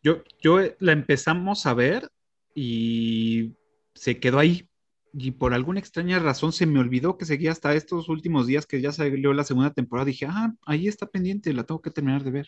Yo, 0.01 0.23
yo 0.41 0.59
eh, 0.59 0.75
la 0.79 0.91
empezamos 0.91 1.65
a 1.65 1.73
ver 1.73 2.09
y 2.53 3.53
se 3.93 4.19
quedó 4.19 4.39
ahí. 4.39 4.67
Y 5.13 5.31
por 5.31 5.53
alguna 5.53 5.79
extraña 5.79 6.17
razón 6.17 6.51
se 6.51 6.65
me 6.65 6.79
olvidó 6.79 7.17
que 7.17 7.25
seguía 7.25 7.51
hasta 7.51 7.75
estos 7.75 8.09
últimos 8.09 8.47
días 8.47 8.65
que 8.65 8.81
ya 8.81 8.91
salió 8.91 9.31
la 9.33 9.43
segunda 9.43 9.71
temporada. 9.71 10.05
Dije, 10.05 10.25
ah, 10.27 10.53
ahí 10.65 10.87
está 10.87 11.05
pendiente, 11.05 11.53
la 11.53 11.63
tengo 11.63 11.81
que 11.81 11.91
terminar 11.91 12.23
de 12.23 12.31
ver. 12.31 12.47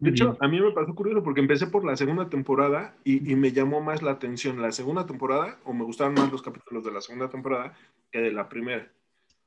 De 0.00 0.10
Muy 0.10 0.10
hecho, 0.10 0.32
bien. 0.32 0.38
a 0.40 0.48
mí 0.48 0.60
me 0.60 0.72
pasó 0.72 0.94
curioso 0.94 1.22
porque 1.22 1.40
empecé 1.40 1.68
por 1.68 1.84
la 1.84 1.96
segunda 1.96 2.28
temporada 2.28 2.96
y, 3.04 3.30
y 3.30 3.36
me 3.36 3.52
llamó 3.52 3.80
más 3.80 4.02
la 4.02 4.10
atención 4.10 4.60
la 4.60 4.72
segunda 4.72 5.06
temporada, 5.06 5.60
o 5.64 5.72
me 5.72 5.84
gustaron 5.84 6.14
más 6.14 6.32
los 6.32 6.42
capítulos 6.42 6.84
de 6.84 6.90
la 6.90 7.00
segunda 7.00 7.28
temporada 7.28 7.74
que 8.10 8.20
de 8.20 8.32
la 8.32 8.48
primera. 8.48 8.90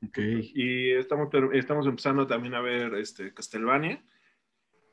Ok. 0.06 0.18
Y 0.54 0.90
estamos, 0.92 1.28
estamos 1.52 1.86
empezando 1.86 2.26
también 2.26 2.54
a 2.54 2.60
ver 2.60 2.94
este, 2.94 3.34
Castlevania. 3.34 4.02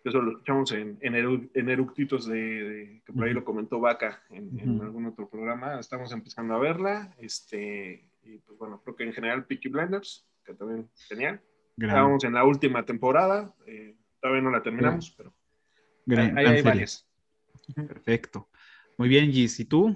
Eso 0.03 0.22
lo 0.22 0.32
escuchamos 0.32 0.72
en, 0.72 0.98
en, 1.02 1.14
Eru- 1.14 1.49
en 1.53 1.69
Eructitos 1.69 2.26
de, 2.28 2.36
de- 2.40 3.02
que 3.06 3.14
por 3.14 3.26
ahí 3.26 3.34
lo 3.34 3.44
comentó 3.45 3.80
Vaca 3.80 4.23
en, 4.32 4.80
algún 4.82 5.06
otro 5.06 5.30
programa. 5.30 5.80
Estamos 5.80 6.11
empezando 6.11 6.56
a 6.56 6.60
verla. 6.60 7.15
Este, 7.19 8.10
y 8.23 8.38
pues 8.40 8.57
bueno, 8.57 8.82
creo 8.84 8.95
que 8.95 9.03
en 9.03 9.14
general 9.14 9.45
Peaky 9.45 9.69
Blinders, 9.69 10.28
que 10.44 10.53
también 10.56 10.90
genial. 11.07 11.40
Gran, 11.78 11.90
Estábamos 11.91 12.23
en 12.23 12.34
la 12.34 12.44
última 12.44 12.84
temporada. 12.86 13.53
eh, 13.68 13.95
todavía 14.19 14.41
no 14.41 14.52
la 14.52 14.61
terminamos, 14.64 15.14
pero 15.18 15.34
gran- 16.06 16.38
hay 16.38 16.45
serie. 16.48 16.61
varias. 16.64 17.07
Perfecto. 17.76 18.49
Muy 18.98 19.07
bien, 19.07 19.32
Gis. 19.32 19.60
¿Y 19.60 19.65
tú? 19.65 19.95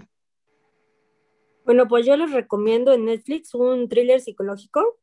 Bueno, 1.65 1.87
pues 1.87 2.05
yo 2.05 2.15
les 2.15 2.31
recomiendo 2.31 2.93
en 2.93 3.05
Netflix 3.05 3.53
un 3.55 3.89
thriller 3.89 4.19
psicológico 4.21 4.99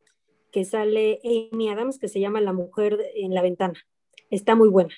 que 0.53 0.65
sale 0.65 1.19
Amy 1.53 1.69
Adams 1.70 1.99
que 1.99 2.09
se 2.09 2.20
llama 2.20 2.41
La 2.41 2.53
mujer 2.53 2.99
en 3.16 3.35
la 3.35 3.43
ventana. 3.43 3.74
Está 4.33 4.57
muy 4.57 4.69
buena. 4.69 4.93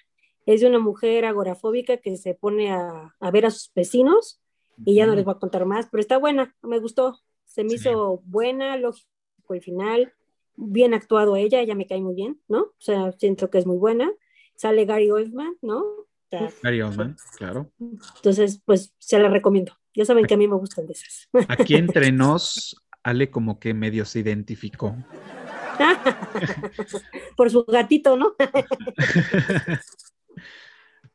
Es 0.47 0.61
de 0.63 0.69
una 0.69 0.79
mujer 0.79 1.25
agorafóbica 1.25 1.97
que 1.99 2.17
se 2.17 2.35
pone 2.35 2.71
a, 2.73 3.15
a 3.19 3.31
ver 3.31 3.47
a 3.47 3.51
sus 3.51 3.71
vecinos 3.75 4.41
y 4.85 4.95
ya 4.95 5.07
no 5.07 5.15
les 5.15 5.25
voy 5.25 5.35
a 5.35 5.39
contar 5.39 5.67
más, 5.67 5.89
pero 5.91 6.01
está 6.01 6.19
buena, 6.19 6.55
me 6.63 6.79
gustó. 6.79 7.21
Se 7.45 7.63
me 7.65 7.71
Sí. 7.71 7.77
hizo 7.77 8.23
buena, 8.25 8.77
lógico 8.77 9.09
el 9.51 9.61
final, 9.61 10.13
bien 10.57 10.95
actuado 10.95 11.37
ella, 11.37 11.61
ella 11.61 11.75
me 11.75 11.87
cae 11.87 12.01
muy 12.01 12.15
bien, 12.15 12.41
¿no? 12.49 12.61
O 12.63 12.75
sea, 12.79 13.13
siento 13.13 13.51
que 13.51 13.59
es 13.59 13.67
muy 13.67 13.77
buena. 13.77 14.11
Sale 14.57 14.85
Gary 14.85 15.11
Oldman, 15.11 15.57
¿no? 15.63 15.81
O 15.81 16.07
sea, 16.31 16.51
Gary 16.63 16.81
Oldman, 16.83 17.17
claro. 17.37 17.71
entonces, 18.17 18.63
pues 18.65 18.95
se 18.99 19.19
la 19.19 19.29
recomiendo. 19.29 19.73
Ya 19.95 20.05
saben 20.05 20.27
que 20.27 20.35
a 20.35 20.37
mí 20.37 20.47
me 20.49 20.57
gustan 20.57 20.87
de 20.87 20.93
esas. 20.95 21.29
Aquí 21.49 21.75
entre 21.75 22.11
nos, 22.13 22.77
Ale 23.03 23.31
como 23.31 23.59
que 23.59 23.75
medio 23.75 24.05
se 24.05 24.21
identificó. 24.21 24.97
Por 27.37 27.51
su 27.51 27.65
gatito, 27.65 28.17
¿no? 28.17 28.35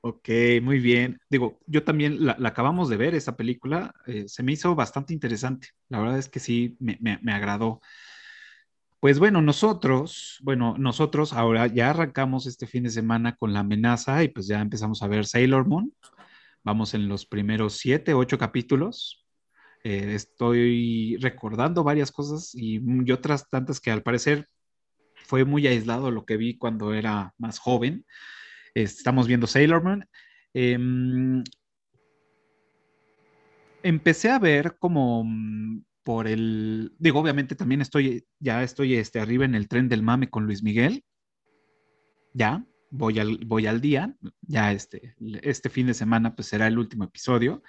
Ok, 0.02 0.30
muy 0.61 0.80
bien. 0.80 1.19
Digo, 1.30 1.60
yo 1.68 1.84
también 1.84 2.26
la, 2.26 2.38
acabamos 2.45 2.88
de 2.88 2.95
ver, 2.95 3.15
esa 3.15 3.36
película, 3.36 3.94
eh, 4.07 4.30
se 4.30 4.44
me 4.44 4.53
hizo 4.53 4.73
bastante 4.73 5.14
interesante. 5.14 5.69
La 5.90 5.99
verdad 5.99 6.18
es 6.18 6.30
que 6.30 6.40
sí, 6.40 6.77
me, 6.80 6.98
me- 7.02 7.19
me 7.22 7.34
agradó. 7.34 7.81
Pues 9.02 9.19
bueno, 9.19 9.41
nosotros, 9.41 10.38
bueno, 10.41 10.76
nosotros 10.77 11.34
ahora 11.34 11.68
ya 11.68 11.90
arrancamos 11.90 12.45
este 12.48 12.65
fin 12.65 12.84
de 12.84 12.90
semana 12.91 13.36
con 13.36 13.52
la 13.53 13.60
amenaza 13.60 14.23
y 14.23 14.30
pues 14.30 14.48
ya 14.48 14.61
empezamos 14.61 15.03
a 15.03 15.07
ver 15.07 15.26
Sailor 15.26 15.68
Moon. 15.68 15.94
Vamos 16.64 16.94
en 16.94 17.10
los 17.10 17.26
primeros 17.26 17.73
siete, 17.73 18.14
ocho 18.14 18.38
capítulos. 18.38 19.26
Eh, 19.84 20.14
estoy 20.14 21.18
recordando 21.18 21.84
varias 21.84 22.11
cosas 22.11 22.53
y, 22.53 22.81
y 23.06 23.11
otras 23.11 23.49
tantas 23.49 23.80
que 23.80 23.91
al 23.91 24.03
parecer 24.03 24.47
fue 25.26 25.45
muy 25.45 25.68
aislado 25.68 26.11
lo 26.11 26.26
que 26.26 26.38
vi 26.38 26.57
cuando 26.57 26.93
era 26.93 27.34
más 27.38 27.60
joven. 27.60 28.06
Estamos 28.73 29.27
viendo 29.27 29.47
Sailor 29.47 29.84
Moon. 29.84 30.06
Em, 30.53 31.43
empecé 33.84 34.30
a 34.30 34.39
ver 34.39 34.77
como 34.80 35.23
mm, 35.23 35.84
por 36.03 36.27
el, 36.27 36.93
digo, 36.97 37.19
obviamente 37.19 37.56
también 37.56 37.81
estoy, 37.81 38.26
ya 38.39 38.64
estoy 38.64 38.95
este, 38.95 39.19
arriba 39.19 39.45
en 39.45 39.56
el 39.56 39.68
tren 39.68 39.89
del 39.89 40.03
mame 40.03 40.30
con 40.30 40.45
Luis 40.45 40.64
Miguel. 40.64 41.03
Ya, 42.34 42.65
voy 42.89 43.19
al, 43.19 43.38
voy 43.45 43.68
al 43.68 43.81
día. 43.81 44.15
Ya 44.41 44.72
este, 44.72 45.15
este 45.43 45.69
fin 45.69 45.88
de 45.88 45.93
semana 45.93 46.35
pues 46.35 46.47
será 46.47 46.68
el 46.68 46.80
último 46.80 47.03
episodio. 47.03 47.61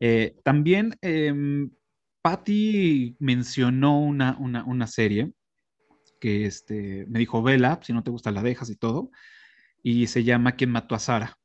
Eh, 0.00 0.36
también 0.44 0.96
em, 1.02 1.70
Patty 2.22 3.16
mencionó 3.20 4.00
una, 4.00 4.36
una, 4.38 4.64
una 4.64 4.86
serie 4.86 5.32
que 6.20 6.46
este, 6.46 7.06
me 7.08 7.18
dijo, 7.20 7.42
vela, 7.42 7.80
si 7.82 7.92
no 7.92 8.02
te 8.02 8.10
gusta 8.10 8.30
la 8.32 8.42
dejas 8.42 8.70
y 8.70 8.76
todo, 8.76 9.10
y 9.82 10.08
se 10.08 10.24
llama 10.24 10.52
¿Quién 10.52 10.70
mató 10.70 10.94
a 10.94 10.98
Sara? 10.98 11.38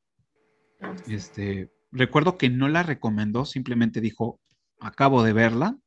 Este, 1.08 1.70
recuerdo 1.92 2.38
que 2.38 2.50
no 2.50 2.68
la 2.68 2.84
recomendó, 2.84 3.46
simplemente 3.46 4.02
dijo, 4.02 4.40
acabo 4.80 5.24
de 5.24 5.34
verla. 5.34 5.78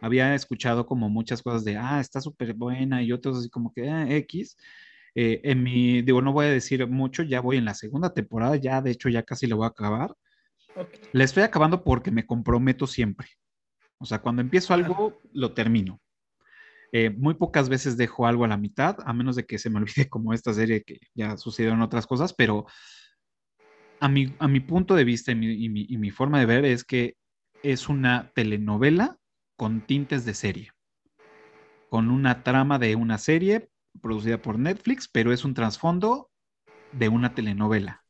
Había 0.00 0.34
escuchado 0.34 0.86
como 0.86 1.10
muchas 1.10 1.42
cosas 1.42 1.64
de, 1.64 1.76
ah, 1.76 2.00
está 2.00 2.20
súper 2.20 2.54
buena 2.54 3.02
y 3.02 3.12
otros 3.12 3.38
así 3.38 3.50
como 3.50 3.72
que, 3.72 3.88
"Ah, 3.90 4.06
X. 4.10 4.56
Eh, 5.14 5.40
en 5.44 5.62
mi, 5.62 6.02
digo, 6.02 6.22
no 6.22 6.32
voy 6.32 6.46
a 6.46 6.50
decir 6.50 6.86
mucho, 6.88 7.22
ya 7.22 7.40
voy 7.40 7.56
en 7.58 7.64
la 7.66 7.74
segunda 7.74 8.14
temporada, 8.14 8.56
ya 8.56 8.80
de 8.80 8.92
hecho 8.92 9.08
ya 9.08 9.22
casi 9.24 9.46
la 9.46 9.56
voy 9.56 9.64
a 9.66 9.68
acabar. 9.68 10.14
Ok. 10.74 10.94
La 11.12 11.24
estoy 11.24 11.42
acabando 11.42 11.82
porque 11.84 12.10
me 12.10 12.26
comprometo 12.26 12.86
siempre. 12.86 13.28
O 13.98 14.06
sea, 14.06 14.20
cuando 14.20 14.42
empiezo 14.42 14.74
algo, 14.74 15.20
lo 15.32 15.54
termino. 15.54 16.00
Eh, 16.92 17.10
muy 17.10 17.34
pocas 17.34 17.68
veces 17.68 17.96
dejo 17.96 18.26
algo 18.26 18.44
a 18.44 18.48
la 18.48 18.56
mitad, 18.58 18.96
a 19.06 19.12
menos 19.12 19.36
de 19.36 19.46
que 19.46 19.58
se 19.58 19.70
me 19.70 19.78
olvide 19.80 20.08
como 20.08 20.34
esta 20.34 20.54
serie 20.54 20.82
que 20.84 20.98
ya 21.14 21.36
sucedieron 21.36 21.82
otras 21.82 22.06
cosas, 22.06 22.34
pero 22.34 22.66
a 24.00 24.08
mi, 24.08 24.34
a 24.38 24.48
mi 24.48 24.60
punto 24.60 24.94
de 24.94 25.04
vista 25.04 25.32
y 25.32 25.34
mi, 25.34 25.52
y 25.64 25.68
mi- 25.68 25.86
y 25.88 25.98
mi 25.98 26.10
forma 26.10 26.38
de 26.40 26.46
ver 26.46 26.64
es 26.64 26.84
que 26.84 27.16
es 27.62 27.88
una 27.88 28.32
telenovela 28.34 29.18
con 29.56 29.82
tintes 29.86 30.24
de 30.24 30.34
serie, 30.34 30.70
con 31.88 32.10
una 32.10 32.42
trama 32.42 32.78
de 32.78 32.96
una 32.96 33.18
serie 33.18 33.68
producida 34.00 34.40
por 34.40 34.58
Netflix, 34.58 35.08
pero 35.08 35.32
es 35.32 35.44
un 35.44 35.54
trasfondo 35.54 36.30
de 36.92 37.08
una 37.08 37.34
telenovela, 37.34 38.04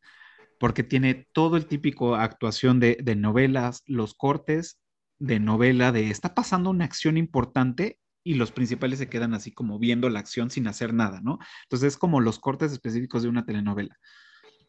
porque 0.61 0.85
tiene 0.85 1.27
todo 1.33 1.57
el 1.57 1.65
típico 1.65 2.17
actuación 2.17 2.81
de, 2.81 3.17
novelas, 3.17 3.83
los 3.87 4.13
cortes 4.13 4.79
de 5.19 5.41
novela, 5.41 5.91
de 5.91 6.11
está 6.11 6.35
pasando 6.35 6.69
una 6.69 6.85
acción 6.85 7.17
importante 7.17 7.99
y 8.23 8.35
los 8.35 8.53
principales 8.53 8.99
se 8.99 9.09
quedan 9.09 9.33
así 9.33 9.53
como 9.53 9.79
viendo 9.79 10.11
la 10.11 10.21
acción 10.21 10.51
sin 10.51 10.69
hacer 10.69 10.93
nada, 10.93 11.23
¿no? 11.23 11.39
Entonces 11.63 11.95
es 11.95 11.97
como 11.97 12.21
los 12.21 12.39
cortes 12.39 12.73
específicos 12.73 13.23
de 13.23 13.31
una 13.31 13.47
telenovela. 13.47 13.97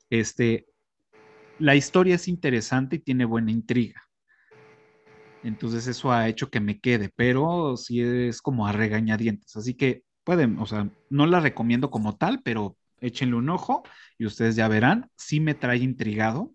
Este, 0.10 0.66
la 1.60 1.76
historia 1.76 2.16
es 2.16 2.30
interesante 2.30 2.96
y 2.96 3.00
tiene 3.00 3.26
buena 3.26 3.52
intriga. 3.52 4.02
Entonces 5.44 5.88
eso 5.88 6.14
ha 6.14 6.30
hecho 6.30 6.50
que 6.50 6.62
me 6.62 6.80
quede, 6.80 7.10
pero 7.14 7.76
sí 7.76 8.00
es 8.00 8.42
como 8.42 8.66
a 8.66 8.72
regañadientes. 8.72 9.58
Así 9.58 9.74
que 9.74 10.04
pueden, 10.24 10.58
o 10.58 10.66
sea, 10.66 10.90
no 11.10 11.26
la 11.26 11.42
recomiendo 11.42 11.92
como 11.92 12.16
tal, 12.16 12.42
pero 12.44 12.78
échenle 13.02 13.36
un 13.36 13.50
ojo 13.50 13.84
y 14.18 14.26
ustedes 14.26 14.56
ya 14.56 14.68
verán. 14.68 15.10
Sí 15.18 15.40
me 15.40 15.54
trae 15.54 15.78
intrigado, 15.78 16.54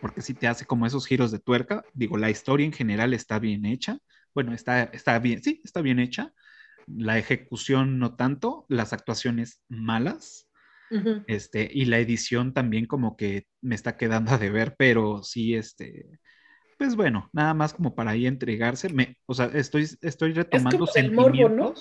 porque 0.00 0.20
sí 0.20 0.34
te 0.34 0.48
hace 0.48 0.66
como 0.66 0.86
esos 0.86 1.06
giros 1.06 1.30
de 1.30 1.38
tuerca. 1.38 1.84
Digo, 1.94 2.18
la 2.18 2.30
historia 2.30 2.66
en 2.66 2.72
general 2.72 3.14
está 3.14 3.38
bien 3.38 3.64
hecha. 3.64 3.98
Bueno, 4.34 4.52
está, 4.52 4.84
está 4.84 5.18
bien, 5.18 5.42
sí, 5.42 5.60
está 5.64 5.80
bien 5.80 5.98
hecha. 5.98 6.32
La 6.86 7.18
ejecución 7.18 7.98
no 7.98 8.16
tanto, 8.16 8.66
las 8.68 8.92
actuaciones 8.92 9.62
malas. 9.68 10.48
Este, 11.26 11.70
y 11.72 11.86
la 11.86 12.00
edición 12.00 12.52
también 12.52 12.84
como 12.84 13.16
que 13.16 13.46
me 13.62 13.74
está 13.74 13.96
quedando 13.96 14.32
a 14.32 14.36
deber, 14.36 14.74
pero 14.76 15.22
sí, 15.22 15.54
este, 15.54 16.20
pues 16.76 16.96
bueno, 16.96 17.30
nada 17.32 17.54
más 17.54 17.72
como 17.72 17.94
para 17.94 18.10
ahí 18.10 18.26
entregarse. 18.26 18.92
Me, 18.92 19.16
o 19.24 19.32
sea, 19.32 19.46
estoy, 19.54 19.88
estoy 20.02 20.32
retomando 20.32 20.80
como 20.80 20.92
del 20.92 21.12
morbo, 21.12 21.48
¿no? 21.48 21.74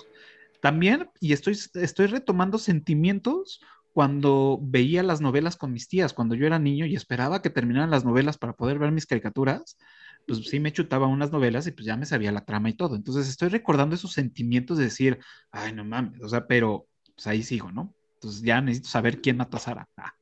También, 0.61 1.09
y 1.19 1.33
estoy, 1.33 1.57
estoy 1.73 2.05
retomando 2.07 2.57
sentimientos 2.57 3.59
cuando 3.93 4.57
veía 4.61 5.03
las 5.03 5.19
novelas 5.19 5.57
con 5.57 5.73
mis 5.73 5.87
tías, 5.89 6.13
cuando 6.13 6.35
yo 6.35 6.45
era 6.47 6.59
niño 6.59 6.85
y 6.85 6.95
esperaba 6.95 7.41
que 7.41 7.49
terminaran 7.49 7.89
las 7.91 8.05
novelas 8.05 8.37
para 8.37 8.53
poder 8.53 8.79
ver 8.79 8.91
mis 8.91 9.05
caricaturas, 9.05 9.77
pues 10.25 10.45
sí 10.47 10.59
me 10.59 10.71
chutaba 10.71 11.07
unas 11.07 11.31
novelas 11.31 11.67
y 11.67 11.71
pues 11.71 11.85
ya 11.85 11.97
me 11.97 12.05
sabía 12.05 12.31
la 12.31 12.45
trama 12.45 12.69
y 12.69 12.73
todo. 12.73 12.95
Entonces 12.95 13.27
estoy 13.27 13.49
recordando 13.49 13.95
esos 13.95 14.13
sentimientos 14.13 14.77
de 14.77 14.85
decir, 14.85 15.19
ay, 15.51 15.73
no 15.73 15.83
mames, 15.83 16.21
o 16.21 16.29
sea, 16.29 16.47
pero 16.47 16.87
pues 17.15 17.27
ahí 17.27 17.43
sigo, 17.43 17.71
¿no? 17.71 17.93
Entonces 18.13 18.41
ya 18.43 18.61
necesito 18.61 18.89
saber 18.89 19.19
quién 19.19 19.37
mató 19.37 19.57
a 19.57 19.59
Sara. 19.59 19.89
Ah, 19.97 20.13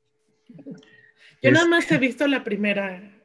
Yo 1.42 1.50
Es- 1.50 1.54
nada 1.54 1.68
más 1.68 1.92
he 1.92 1.98
visto 2.00 2.28
la 2.28 2.44
primera 2.44 3.24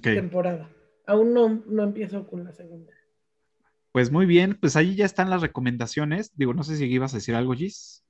temporada. 0.00 0.70
Aún 1.06 1.34
no, 1.34 1.62
no 1.66 1.82
empiezo 1.82 2.26
con 2.26 2.44
la 2.44 2.52
segunda. 2.52 2.92
Pues 3.96 4.12
muy 4.12 4.26
bien, 4.26 4.58
pues 4.60 4.76
ahí 4.76 4.94
ya 4.94 5.06
están 5.06 5.30
las 5.30 5.40
recomendaciones. 5.40 6.30
Digo, 6.36 6.52
no 6.52 6.62
sé 6.64 6.76
si 6.76 6.84
ibas 6.84 7.14
a 7.14 7.16
decir 7.16 7.34
algo, 7.34 7.54
Gis. 7.54 8.04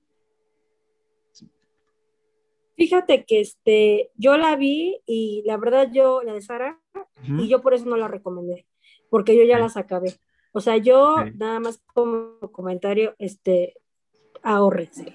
Fíjate 2.76 3.24
que 3.24 3.40
este, 3.40 4.10
yo 4.16 4.36
la 4.36 4.56
vi 4.56 5.00
y 5.06 5.44
la 5.46 5.56
verdad 5.58 5.88
yo, 5.92 6.24
la 6.24 6.32
de 6.32 6.42
Sara, 6.42 6.80
y 7.22 7.46
yo 7.46 7.62
por 7.62 7.72
eso 7.72 7.84
no 7.84 7.96
la 7.96 8.08
recomendé, 8.08 8.66
porque 9.10 9.36
yo 9.36 9.44
ya 9.44 9.60
las 9.60 9.76
acabé. 9.76 10.16
O 10.50 10.60
sea, 10.60 10.76
yo 10.76 11.24
nada 11.36 11.60
más 11.60 11.80
como 11.94 12.40
comentario, 12.50 13.14
este, 13.20 13.74
ahórrense. 14.42 15.14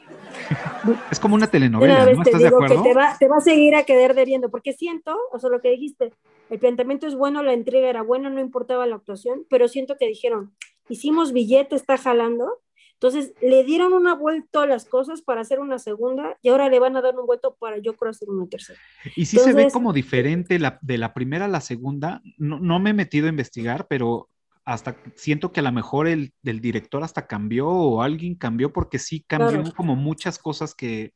Es 1.12 1.20
como 1.20 1.36
una 1.36 1.48
De 1.48 1.58
una 1.58 1.70
telenovela, 1.70 2.06
vez 2.06 2.18
¿no? 2.18 2.24
te 2.24 2.30
¿Estás 2.30 2.42
de 2.42 2.48
digo 2.48 2.58
acuerdo? 2.64 2.84
que 2.84 2.90
te 2.90 2.96
va, 2.96 3.16
te 3.20 3.28
va 3.28 3.38
a 3.38 3.42
seguir 3.42 3.76
a 3.76 3.84
quedar 3.84 4.14
debiendo, 4.16 4.50
porque 4.50 4.74
siento, 4.74 5.18
o 5.32 5.40
sea, 5.40 5.50
lo 5.50 5.62
que 5.62 5.70
dijiste, 5.72 6.14
el 6.50 6.60
planteamiento 6.60 7.08
es 7.08 7.16
bueno, 7.16 7.44
la 7.44 7.54
entrega 7.54 7.90
era 7.90 8.02
buena, 8.02 8.30
no 8.30 8.40
importaba 8.40 8.86
la 8.86 8.96
actuación, 8.96 9.46
pero 9.50 9.68
siento 9.68 9.98
que 9.98 10.08
dijeron, 10.08 10.54
hicimos 10.90 11.32
billete, 11.34 11.76
está 11.76 11.98
jalando, 11.98 12.60
entonces 12.94 13.34
le 13.42 13.64
dieron 13.64 13.94
una 13.94 14.14
vuelta 14.14 14.62
a 14.62 14.68
las 14.68 14.86
cosas 14.86 15.24
para 15.24 15.42
hacer 15.42 15.60
una 15.60 15.80
segunda 15.80 16.38
y 16.44 16.50
ahora 16.50 16.70
le 16.70 16.78
van 16.80 16.96
a 16.96 17.02
dar 17.02 17.18
un 17.18 17.26
vuelto 17.26 17.56
para 17.60 17.80
yo 17.80 17.96
creo 17.96 18.12
hacer 18.12 18.30
una 18.30 18.46
tercera. 18.48 18.80
Y 19.16 19.26
sí 19.26 19.38
se 19.38 19.46
ve 19.46 19.50
Entonces- 19.52 19.74
como 19.74 19.92
diferente 19.92 20.60
la, 20.60 20.78
de 20.84 21.00
la 21.00 21.12
primera 21.14 21.46
a 21.46 21.48
la 21.48 21.62
segunda. 21.62 22.22
No, 22.38 22.60
no 22.60 22.80
me 22.80 22.92
he 22.92 22.94
metido 22.94 23.26
a 23.26 23.30
investigar, 23.30 23.88
pero 23.88 24.30
hasta 24.66 24.96
siento 25.16 25.52
que 25.52 25.60
a 25.60 25.64
lo 25.64 25.72
mejor 25.72 26.08
el 26.08 26.34
del 26.42 26.62
director 26.62 27.04
hasta 27.04 27.28
cambió 27.28 27.68
o 27.68 28.02
alguien 28.02 28.36
cambió 28.36 28.72
porque 28.72 29.00
sí 29.00 29.24
cambió 29.28 29.62
Claro. 29.62 29.76
como 29.76 29.96
muchas 29.96 30.38
cosas 30.38 30.76
que 30.76 31.14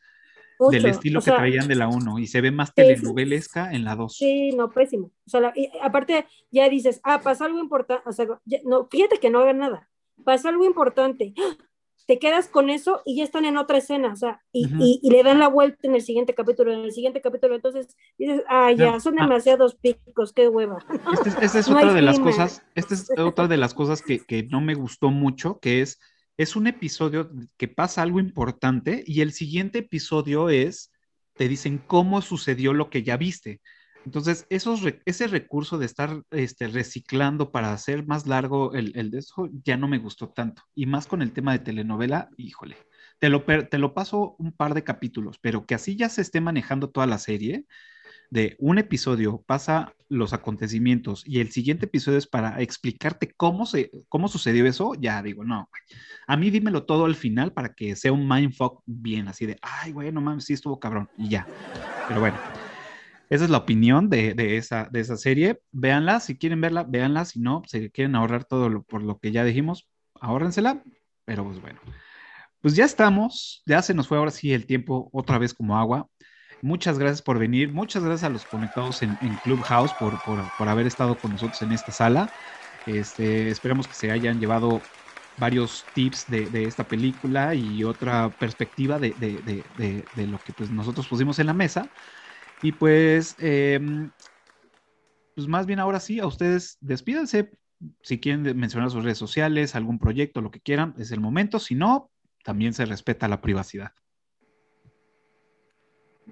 Mucho, 0.60 0.72
del 0.72 0.86
estilo 0.88 1.20
o 1.20 1.22
que 1.24 1.32
traían 1.32 1.68
de 1.68 1.76
la 1.76 1.88
1 1.88 2.18
y 2.20 2.28
se 2.28 2.42
ve 2.42 2.50
más 2.52 2.74
telenovelesca 2.74 3.72
en 3.74 3.84
la 3.84 3.96
2. 3.96 4.16
Sí, 4.18 4.52
no, 4.56 4.70
pésimo. 4.72 5.08
O 5.26 5.30
sea, 5.30 5.42
la- 5.42 5.54
y 5.56 5.70
aparte 5.82 6.26
ya 6.50 6.70
dices, 6.70 7.02
ah, 7.04 7.22
pasa 7.22 7.46
algo 7.46 7.60
importante, 7.60 8.04
o 8.08 8.12
sea, 8.14 8.26
ya- 8.46 8.60
no, 8.64 8.88
fíjate 8.90 9.20
que 9.20 9.30
no 9.30 9.40
hagan 9.40 9.58
nada. 9.60 9.90
Pasa 10.24 10.50
algo 10.50 10.66
importante. 10.66 11.34
¡Ah! 11.38 11.58
Te 12.08 12.20
quedas 12.20 12.48
con 12.48 12.70
eso 12.70 13.02
y 13.06 13.18
ya 13.18 13.24
están 13.24 13.46
en 13.46 13.58
otra 13.58 13.78
escena, 13.80 14.14
o 14.14 14.16
sea, 14.16 14.42
y, 14.52 14.68
y- 14.80 15.00
y 15.02 15.10
le 15.10 15.24
dan 15.24 15.40
la 15.40 15.48
vuelta 15.48 15.80
en 15.88 15.96
el 15.96 16.02
siguiente 16.02 16.36
capítulo, 16.36 16.72
en 16.72 16.82
el 16.82 16.92
siguiente 16.92 17.20
capítulo, 17.22 17.56
entonces 17.56 17.96
dices, 18.18 18.44
ah, 18.48 18.72
ya, 18.72 19.00
son 19.00 19.18
Ah. 19.20 19.24
demasiados 19.24 19.76
picos, 19.76 20.32
qué 20.34 20.48
hueva. 20.48 20.78
Esta 21.14 21.30
es, 21.30 21.36
esta 21.42 21.60
es 21.60 21.70
No 21.70 21.78
otra 21.78 21.94
de 21.94 22.02
las 22.02 22.20
cosas, 22.20 22.62
esta 22.76 22.94
es 22.94 23.10
otra 23.18 23.48
de 23.48 23.58
las 23.58 23.74
cosas 23.74 24.02
que, 24.02 24.20
que 24.20 24.44
no 24.44 24.62
me 24.62 24.76
gustó 24.76 25.10
mucho, 25.10 25.60
que 25.60 25.82
es, 25.82 26.00
es 26.38 26.56
un 26.56 26.68
episodio 26.68 27.30
que 27.58 27.68
pasa 27.68 28.02
algo 28.02 28.20
importante 28.20 29.04
y 29.08 29.22
el 29.22 29.32
siguiente 29.32 29.80
episodio 29.80 30.50
es, 30.50 30.92
te 31.34 31.48
dicen 31.48 31.82
cómo 31.88 32.22
sucedió 32.22 32.74
lo 32.74 32.90
que 32.90 33.04
ya 33.04 33.18
viste. 33.18 33.62
Entonces, 34.06 34.46
esos, 34.50 34.82
ese 35.06 35.28
recurso 35.28 35.78
de 35.78 35.86
estar 35.86 36.24
este, 36.32 36.68
reciclando 36.68 37.52
para 37.52 37.74
hacer 37.74 38.06
más 38.06 38.28
largo 38.28 38.74
el, 38.74 38.92
el 38.96 39.12
de 39.12 39.20
eso 39.20 39.50
ya 39.64 39.78
no 39.78 39.88
me 39.88 39.98
gustó 39.98 40.30
tanto. 40.30 40.64
Y 40.76 40.86
más 40.86 41.08
con 41.08 41.22
el 41.22 41.32
tema 41.32 41.54
de 41.54 41.60
telenovela, 41.60 42.30
híjole, 42.38 42.78
te 43.20 43.30
lo, 43.30 43.44
te 43.44 43.78
lo 43.78 43.94
paso 43.94 44.36
un 44.38 44.52
par 44.52 44.74
de 44.74 44.84
capítulos, 44.84 45.38
pero 45.42 45.66
que 45.66 45.76
así 45.76 45.96
ya 45.96 46.10
se 46.10 46.22
esté 46.22 46.42
manejando 46.42 46.90
toda 46.90 47.08
la 47.08 47.18
serie, 47.18 47.66
de 48.30 48.56
un 48.60 48.78
episodio 48.78 49.44
pasa 49.46 49.94
los 50.10 50.34
acontecimientos 50.34 51.24
y 51.26 51.40
el 51.40 51.52
siguiente 51.52 51.86
episodio 51.86 52.18
es 52.18 52.28
para 52.28 52.62
explicarte 52.62 53.32
cómo, 53.36 53.66
se, 53.66 53.92
cómo 54.10 54.28
sucedió 54.28 54.66
eso, 54.66 54.94
ya 55.00 55.22
digo, 55.22 55.44
no, 55.44 55.70
a 56.28 56.38
mí 56.38 56.50
dímelo 56.50 56.86
todo 56.86 57.06
al 57.06 57.16
final 57.16 57.54
para 57.54 57.74
que 57.74 57.96
sea 57.96 58.12
un 58.12 58.28
mindfuck 58.28 58.82
bien, 58.86 59.28
así 59.28 59.46
de, 59.46 59.58
ay, 59.62 59.92
güey, 59.92 60.12
no 60.12 60.22
mames, 60.22 60.46
sí 60.46 60.54
estuvo 60.54 60.80
cabrón, 60.80 61.10
y 61.18 61.30
ya. 61.30 61.48
Pero 62.08 62.20
bueno, 62.20 62.38
esa 63.30 63.44
es 63.46 63.50
la 63.50 63.58
opinión 63.58 64.10
de, 64.10 64.34
de 64.34 64.58
esa, 64.58 64.88
de 64.92 65.00
esa 65.00 65.18
serie. 65.18 65.60
Véanla, 65.72 66.20
si 66.20 66.38
quieren 66.38 66.62
verla, 66.62 66.84
véanla, 66.84 67.26
si 67.26 67.40
no, 67.40 67.64
si 67.68 67.90
quieren 67.90 68.16
ahorrar 68.16 68.46
todo 68.46 68.70
lo, 68.70 68.84
por 68.84 69.02
lo 69.04 69.20
que 69.20 69.32
ya 69.32 69.44
dijimos, 69.44 69.88
ahórrensela, 70.22 70.84
pero 71.26 71.44
pues 71.46 71.62
bueno. 71.62 71.80
Pues 72.62 72.76
ya 72.76 72.86
estamos, 72.86 73.62
ya 73.66 73.82
se 73.82 73.94
nos 73.94 74.08
fue 74.08 74.18
ahora 74.18 74.32
sí 74.32 74.54
el 74.54 74.66
tiempo 74.66 75.10
otra 75.14 75.38
vez 75.38 75.54
como 75.54 75.78
agua. 75.78 76.08
Muchas 76.62 76.98
gracias 76.98 77.22
por 77.22 77.38
venir, 77.38 77.72
muchas 77.72 78.04
gracias 78.04 78.24
a 78.24 78.30
los 78.30 78.46
conectados 78.46 79.02
en, 79.04 79.18
en 79.22 79.36
Clubhouse 79.38 79.94
por, 79.94 80.20
por, 80.22 80.52
por 80.58 80.70
haber 80.70 80.88
estado 80.88 81.16
con 81.18 81.32
nosotros 81.32 81.62
en 81.62 81.72
esta 81.72 81.92
sala. 81.92 82.30
Este, 82.86 83.50
esperamos 83.50 83.88
que 83.88 83.94
se 83.94 84.12
hayan 84.12 84.40
llevado 84.40 84.82
varios 85.38 85.84
tips 85.94 86.28
de, 86.28 86.50
de 86.50 86.64
esta 86.64 86.88
película 86.88 87.56
y 87.56 87.84
otra 87.84 88.30
perspectiva 88.30 89.00
de, 89.00 89.12
de, 89.12 90.06
de, 90.16 90.28
lo 90.28 90.40
que 90.40 90.54
pues, 90.54 90.72
nosotros 90.72 91.08
pusimos 91.08 91.40
en 91.40 91.48
la 91.48 91.54
mesa. 91.54 91.90
Y 92.62 92.72
pues, 92.72 93.36
eh, 93.40 93.80
pues 95.36 95.48
más 95.48 95.66
bien 95.66 95.80
ahora 95.80 96.00
sí, 96.00 96.20
a 96.20 96.28
ustedes 96.28 96.78
despídense. 96.82 97.52
Si 98.02 98.20
quieren 98.20 98.58
mencionar 98.58 98.90
sus 98.90 99.04
redes 99.04 99.18
sociales, 99.18 99.76
algún 99.76 100.00
proyecto, 100.00 100.42
lo 100.42 100.52
que 100.52 100.62
quieran, 100.62 100.96
es 100.98 101.12
el 101.12 101.20
momento. 101.20 101.60
Si 101.60 101.76
no, 101.76 102.10
también 102.44 102.74
se 102.74 102.86
respeta 102.86 103.28
la 103.28 103.42
privacidad. 103.42 103.92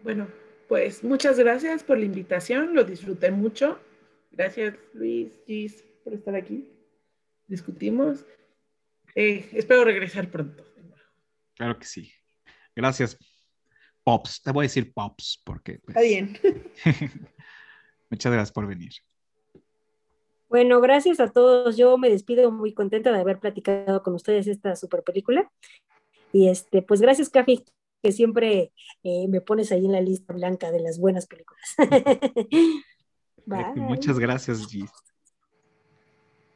Bueno, 0.04 0.28
pues 0.68 1.04
muchas 1.04 1.38
gracias 1.38 1.84
por 1.84 1.98
la 2.00 2.06
invitación, 2.06 2.74
lo 2.74 2.84
disfruté 2.84 3.30
mucho. 3.32 3.80
Gracias 4.32 4.76
Luis, 4.94 5.32
Gis, 5.46 5.84
por 6.04 6.14
estar 6.14 6.36
aquí. 6.36 6.68
Discutimos. 7.48 8.26
Eh, 9.16 9.48
espero 9.54 9.84
regresar 9.84 10.32
pronto. 10.32 10.66
Claro 11.56 11.78
que 11.78 11.86
sí. 11.86 12.12
Gracias. 12.76 13.18
Pops, 14.04 14.42
te 14.42 14.52
voy 14.52 14.64
a 14.64 14.68
decir 14.68 14.94
Pops 14.94 15.42
porque... 15.44 15.80
pues, 15.84 15.96
Está 15.96 16.02
bien. 16.02 16.38
Muchas 18.10 18.32
gracias 18.32 18.52
por 18.52 18.68
venir. 18.68 18.92
Bueno, 20.50 20.82
gracias 20.82 21.20
a 21.20 21.32
todos. 21.32 21.78
Yo 21.78 21.98
me 21.98 22.10
despido 22.10 22.52
muy 22.52 22.74
contenta 22.74 23.12
de 23.12 23.20
haber 23.20 23.40
platicado 23.40 24.04
con 24.04 24.14
ustedes 24.14 24.46
esta 24.46 24.76
super 24.76 25.02
película. 25.02 25.52
Y 26.32 26.48
este, 26.48 26.82
pues 26.82 27.02
gracias, 27.02 27.30
Cafi, 27.30 27.64
que 28.04 28.12
siempre 28.12 28.72
eh, 29.04 29.28
me 29.30 29.42
pones 29.42 29.72
ahí 29.72 29.86
en 29.86 29.94
la 29.94 30.02
lista 30.02 30.34
blanca 30.34 30.72
de 30.72 30.82
las 30.82 31.00
buenas 31.00 31.26
películas. 31.26 31.76
Bye. 33.46 33.74
Muchas 33.78 34.20
gracias, 34.20 34.68
Gis. 34.68 34.92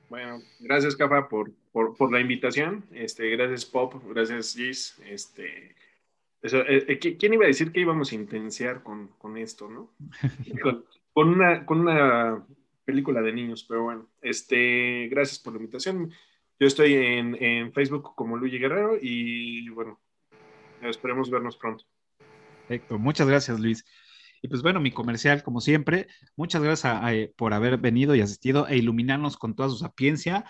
Bueno, 0.09 0.41
gracias, 0.59 0.95
Cafa, 0.95 1.27
por, 1.27 1.51
por, 1.71 1.95
por 1.95 2.11
la 2.11 2.19
invitación. 2.19 2.85
Este, 2.91 3.29
gracias, 3.29 3.65
Pop. 3.65 3.95
Gracias, 4.09 4.55
Gis. 4.55 4.95
Este, 5.05 5.75
eso, 6.41 6.59
eh, 6.61 6.85
eh, 6.87 6.99
¿qui- 6.99 7.17
¿Quién 7.17 7.33
iba 7.33 7.45
a 7.45 7.47
decir 7.47 7.71
que 7.71 7.79
íbamos 7.81 8.11
a 8.11 8.15
intensiar 8.15 8.83
con, 8.83 9.07
con 9.17 9.37
esto, 9.37 9.69
no? 9.69 9.93
con, 10.61 10.85
con 11.13 11.29
una, 11.29 11.65
con 11.65 11.79
una 11.81 12.45
película 12.85 13.21
de 13.21 13.33
niños, 13.33 13.65
pero 13.67 13.83
bueno. 13.83 14.07
Este, 14.21 15.07
gracias 15.09 15.39
por 15.39 15.53
la 15.53 15.59
invitación. 15.59 16.11
Yo 16.59 16.67
estoy 16.67 16.93
en, 16.93 17.35
en 17.41 17.73
Facebook 17.73 18.15
como 18.15 18.37
Luigi 18.37 18.57
Guerrero 18.59 18.97
y 19.01 19.69
bueno, 19.69 19.99
esperemos 20.81 21.29
vernos 21.29 21.57
pronto. 21.57 21.85
Perfecto, 22.67 22.97
muchas 22.97 23.27
gracias 23.27 23.59
Luis. 23.59 23.85
Y 24.41 24.47
pues 24.49 24.61
bueno, 24.61 24.79
mi 24.79 24.91
comercial, 24.91 25.41
como 25.41 25.61
siempre, 25.61 26.07
muchas 26.35 26.61
gracias 26.61 26.95
eh, 27.11 27.33
por 27.35 27.53
haber 27.53 27.77
venido 27.77 28.13
y 28.15 28.21
asistido 28.21 28.67
e 28.67 28.77
iluminarnos 28.77 29.35
con 29.37 29.55
toda 29.55 29.69
su 29.69 29.77
sapiencia. 29.77 30.45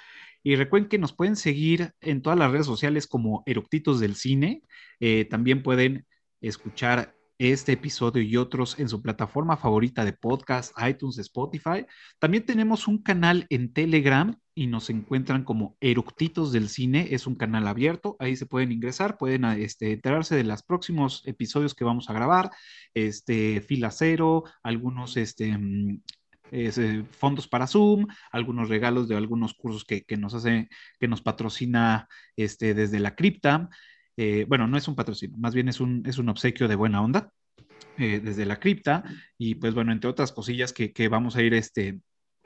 Y 0.48 0.56
recuerden 0.56 0.88
que 0.88 0.98
nos 0.98 1.11
pueden 1.11 1.36
seguir 1.36 1.91
en 1.99 2.22
todas 2.22 2.40
las 2.40 2.49
redes 2.49 2.65
sociales 2.65 3.06
como 3.06 3.44
Eructitos 3.45 3.99
del 3.99 4.15
Cine. 4.15 4.61
Eh, 5.02 5.26
también 5.26 5.61
pueden 5.61 6.07
escuchar 6.40 7.18
este 7.38 7.74
episodio 7.74 8.22
y 8.24 8.38
otros 8.38 8.80
en 8.80 8.88
su 8.88 9.02
plataforma 9.02 9.57
favorita 9.57 10.06
de 10.06 10.14
podcast, 10.14 10.74
iTunes, 10.88 11.18
Spotify. 11.18 11.86
También 12.18 12.45
tenemos 12.45 12.88
un 12.88 13.03
canal 13.03 13.45
en 13.49 13.74
Telegram 13.74 14.40
y 14.56 14.68
nos 14.68 14.90
encuentran 14.90 15.44
como 15.44 15.76
Eructitos 15.82 16.53
del 16.53 16.69
Cine. 16.69 17.10
Es 17.11 17.28
un 17.28 17.36
canal 17.36 17.68
abierto, 17.68 18.15
ahí 18.18 18.38
se 18.38 18.45
pueden 18.45 18.72
ingresar, 18.72 19.18
pueden 19.18 19.44
ah, 19.44 19.57
este, 19.57 19.91
enterarse 19.91 20.38
de 20.38 20.45
los 20.45 20.64
próximos 20.64 21.24
episodios 21.26 21.76
que 21.76 21.84
vamos 21.84 22.10
a 22.10 22.14
grabar, 22.14 22.52
este, 22.94 23.60
fila 23.60 23.91
cero, 23.91 24.45
algunos 24.64 25.18
este, 25.18 25.57
mm, 25.57 26.03
fondos 27.11 27.48
para 27.48 27.68
Zoom, 27.68 28.07
algunos 28.32 28.69
regalos 28.69 29.07
de 29.07 29.15
algunos 29.15 29.53
cursos 29.53 29.84
que, 29.86 30.03
que 30.03 30.18
nos 30.18 30.34
hace, 30.34 30.69
que 30.99 31.07
nos 31.07 31.22
patrocina 31.22 32.07
este, 32.36 32.74
desde 32.74 32.99
la 32.99 33.15
cripta. 33.15 33.69
Eh, 34.15 34.45
bueno, 34.48 34.68
no 34.68 34.78
es 34.78 34.88
un 34.88 34.95
patrocinio, 34.95 35.38
más 35.38 35.53
bien 35.53 35.68
es 35.68 35.80
un, 35.80 36.03
es 36.06 36.18
un 36.18 36.30
obsequio 36.30 36.68
de 36.68 36.76
buena 36.76 37.03
onda 37.03 37.32
eh, 37.98 38.19
desde 38.24 38.45
la 38.45 38.60
cripta 38.60 39.03
y 39.38 39.56
pues 39.56 39.76
bueno, 39.76 39.91
entre 39.91 40.10
otras 40.10 40.32
cosillas 40.32 40.74
que, 40.74 40.91
que 40.91 41.07
vamos 41.07 41.36
a 41.36 41.44
ir 41.44 41.53
este, 41.53 41.99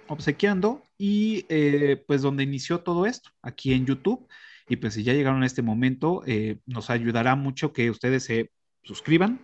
obsequiando 0.07 0.83
y 0.97 1.45
eh, 1.47 2.03
pues 2.07 2.21
donde 2.21 2.43
inició 2.43 2.81
todo 2.81 3.05
esto, 3.05 3.29
aquí 3.41 3.73
en 3.73 3.85
YouTube. 3.85 4.27
Y 4.67 4.77
pues 4.77 4.93
si 4.93 5.03
ya 5.03 5.13
llegaron 5.13 5.43
a 5.43 5.45
este 5.45 5.61
momento, 5.61 6.23
nos 6.65 6.89
ayudará 6.89 7.35
mucho 7.35 7.73
que 7.73 7.89
ustedes 7.89 8.23
se 8.23 8.51
suscriban, 8.83 9.41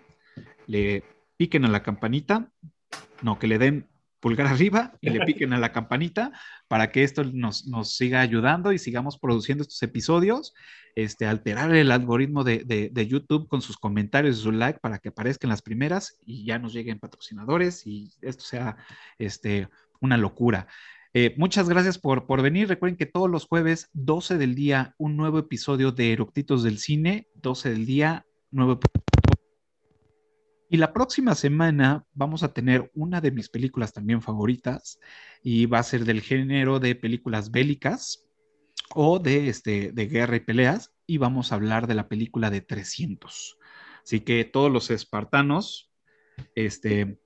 le 0.68 1.04
piquen 1.36 1.66
a 1.66 1.70
la 1.70 1.84
campanita, 1.84 2.50
no, 3.22 3.38
que 3.38 3.48
le 3.48 3.58
den 3.58 3.88
pulgar 4.20 4.48
arriba 4.48 4.94
y 5.02 5.10
le 5.10 5.26
piquen 5.26 5.54
a 5.54 5.60
la 5.60 5.72
campanita 5.72 6.32
para 6.68 6.92
que 6.92 7.04
esto 7.04 7.24
nos, 7.24 7.68
nos 7.68 7.96
siga 7.96 8.22
ayudando 8.22 8.72
y 8.72 8.80
sigamos 8.80 9.18
produciendo 9.18 9.64
estos 9.64 9.82
episodios, 9.84 10.54
este, 10.96 11.26
alterar 11.26 11.76
el 11.76 11.92
algoritmo 11.92 12.44
de, 12.44 12.64
de, 12.66 12.90
de 12.92 13.08
YouTube 13.08 13.48
con 13.48 13.62
sus 13.62 13.78
comentarios 13.78 14.38
y 14.38 14.42
su 14.42 14.52
like 14.52 14.80
para 14.80 15.00
que 15.00 15.10
aparezcan 15.10 15.50
las 15.50 15.62
primeras 15.62 16.18
y 16.26 16.46
ya 16.46 16.60
nos 16.60 16.74
lleguen 16.74 17.00
patrocinadores 17.00 17.86
y 17.86 18.12
esto 18.22 18.44
sea 18.44 18.78
este, 19.18 19.68
una 20.00 20.18
locura. 20.18 20.68
Eh, 21.14 21.34
muchas 21.38 21.68
gracias 21.70 21.98
por, 21.98 22.28
por 22.28 22.42
venir. 22.42 22.68
Recuerden 22.68 22.98
que 22.98 23.06
todos 23.06 23.30
los 23.30 23.46
jueves, 23.46 23.90
12 23.94 24.38
del 24.38 24.56
día, 24.56 24.94
un 24.98 25.18
nuevo 25.18 25.40
episodio 25.40 25.92
de 25.92 26.14
Eructitos 26.14 26.64
del 26.64 26.78
Cine, 26.78 27.28
12 27.36 27.72
del 27.72 27.86
día, 27.86 28.26
nuevo 28.52 28.74
y 30.70 30.78
la 30.78 30.94
próxima 30.94 31.34
semana 31.36 32.06
vamos 32.14 32.44
a 32.44 32.54
tener 32.54 32.92
una 32.94 33.22
de 33.22 33.32
mis 33.32 33.50
películas 33.50 33.94
también 33.94 34.22
favoritas 34.22 35.00
y 35.42 35.66
va 35.66 35.80
a 35.80 35.84
ser 35.84 36.04
del 36.04 36.22
género 36.22 36.80
de 36.80 36.96
películas 36.96 37.52
bélicas 37.52 38.26
o 38.94 39.20
de, 39.20 39.48
este, 39.48 39.92
de 39.94 40.08
guerra 40.08 40.36
y 40.36 40.42
peleas 40.42 40.94
y 41.06 41.18
vamos 41.18 41.52
a 41.52 41.56
hablar 41.56 41.88
de 41.88 41.96
la 41.96 42.10
película 42.10 42.50
de 42.50 42.62
300. 42.62 43.58
Así 44.04 44.20
que 44.22 44.44
todos 44.44 44.72
los 44.72 44.90
espartanos, 44.90 45.92
este, 46.56 47.20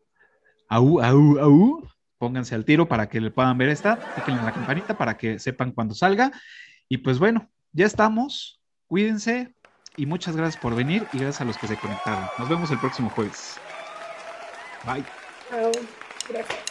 au, 0.69 1.01
au, 1.01 1.39
au, 1.39 1.89
pónganse 2.17 2.53
al 2.53 2.65
tiro 2.65 2.87
para 2.87 3.09
que 3.09 3.21
le 3.21 3.31
puedan 3.31 3.57
ver 3.57 3.69
esta, 3.69 3.97
piquen 4.15 4.37
en 4.37 4.45
la 4.45 4.53
campanita 4.53 4.97
para 4.97 5.17
que 5.17 5.39
sepan 5.39 5.71
cuando 5.71 5.95
salga. 5.95 6.31
Y 6.87 6.97
pues 6.97 7.17
bueno, 7.17 7.49
ya 7.71 7.85
estamos, 7.87 8.61
cuídense, 8.85 9.55
y 9.97 10.05
muchas 10.05 10.35
gracias 10.35 10.61
por 10.61 10.75
venir 10.75 11.07
y 11.13 11.19
gracias 11.19 11.41
a 11.41 11.45
los 11.45 11.57
que 11.57 11.67
se 11.67 11.77
conectaron. 11.77 12.27
Nos 12.37 12.49
vemos 12.49 12.71
el 12.71 12.79
próximo 12.79 13.09
jueves. 13.09 13.59
Bye. 14.85 15.03
Gracias. 16.29 16.70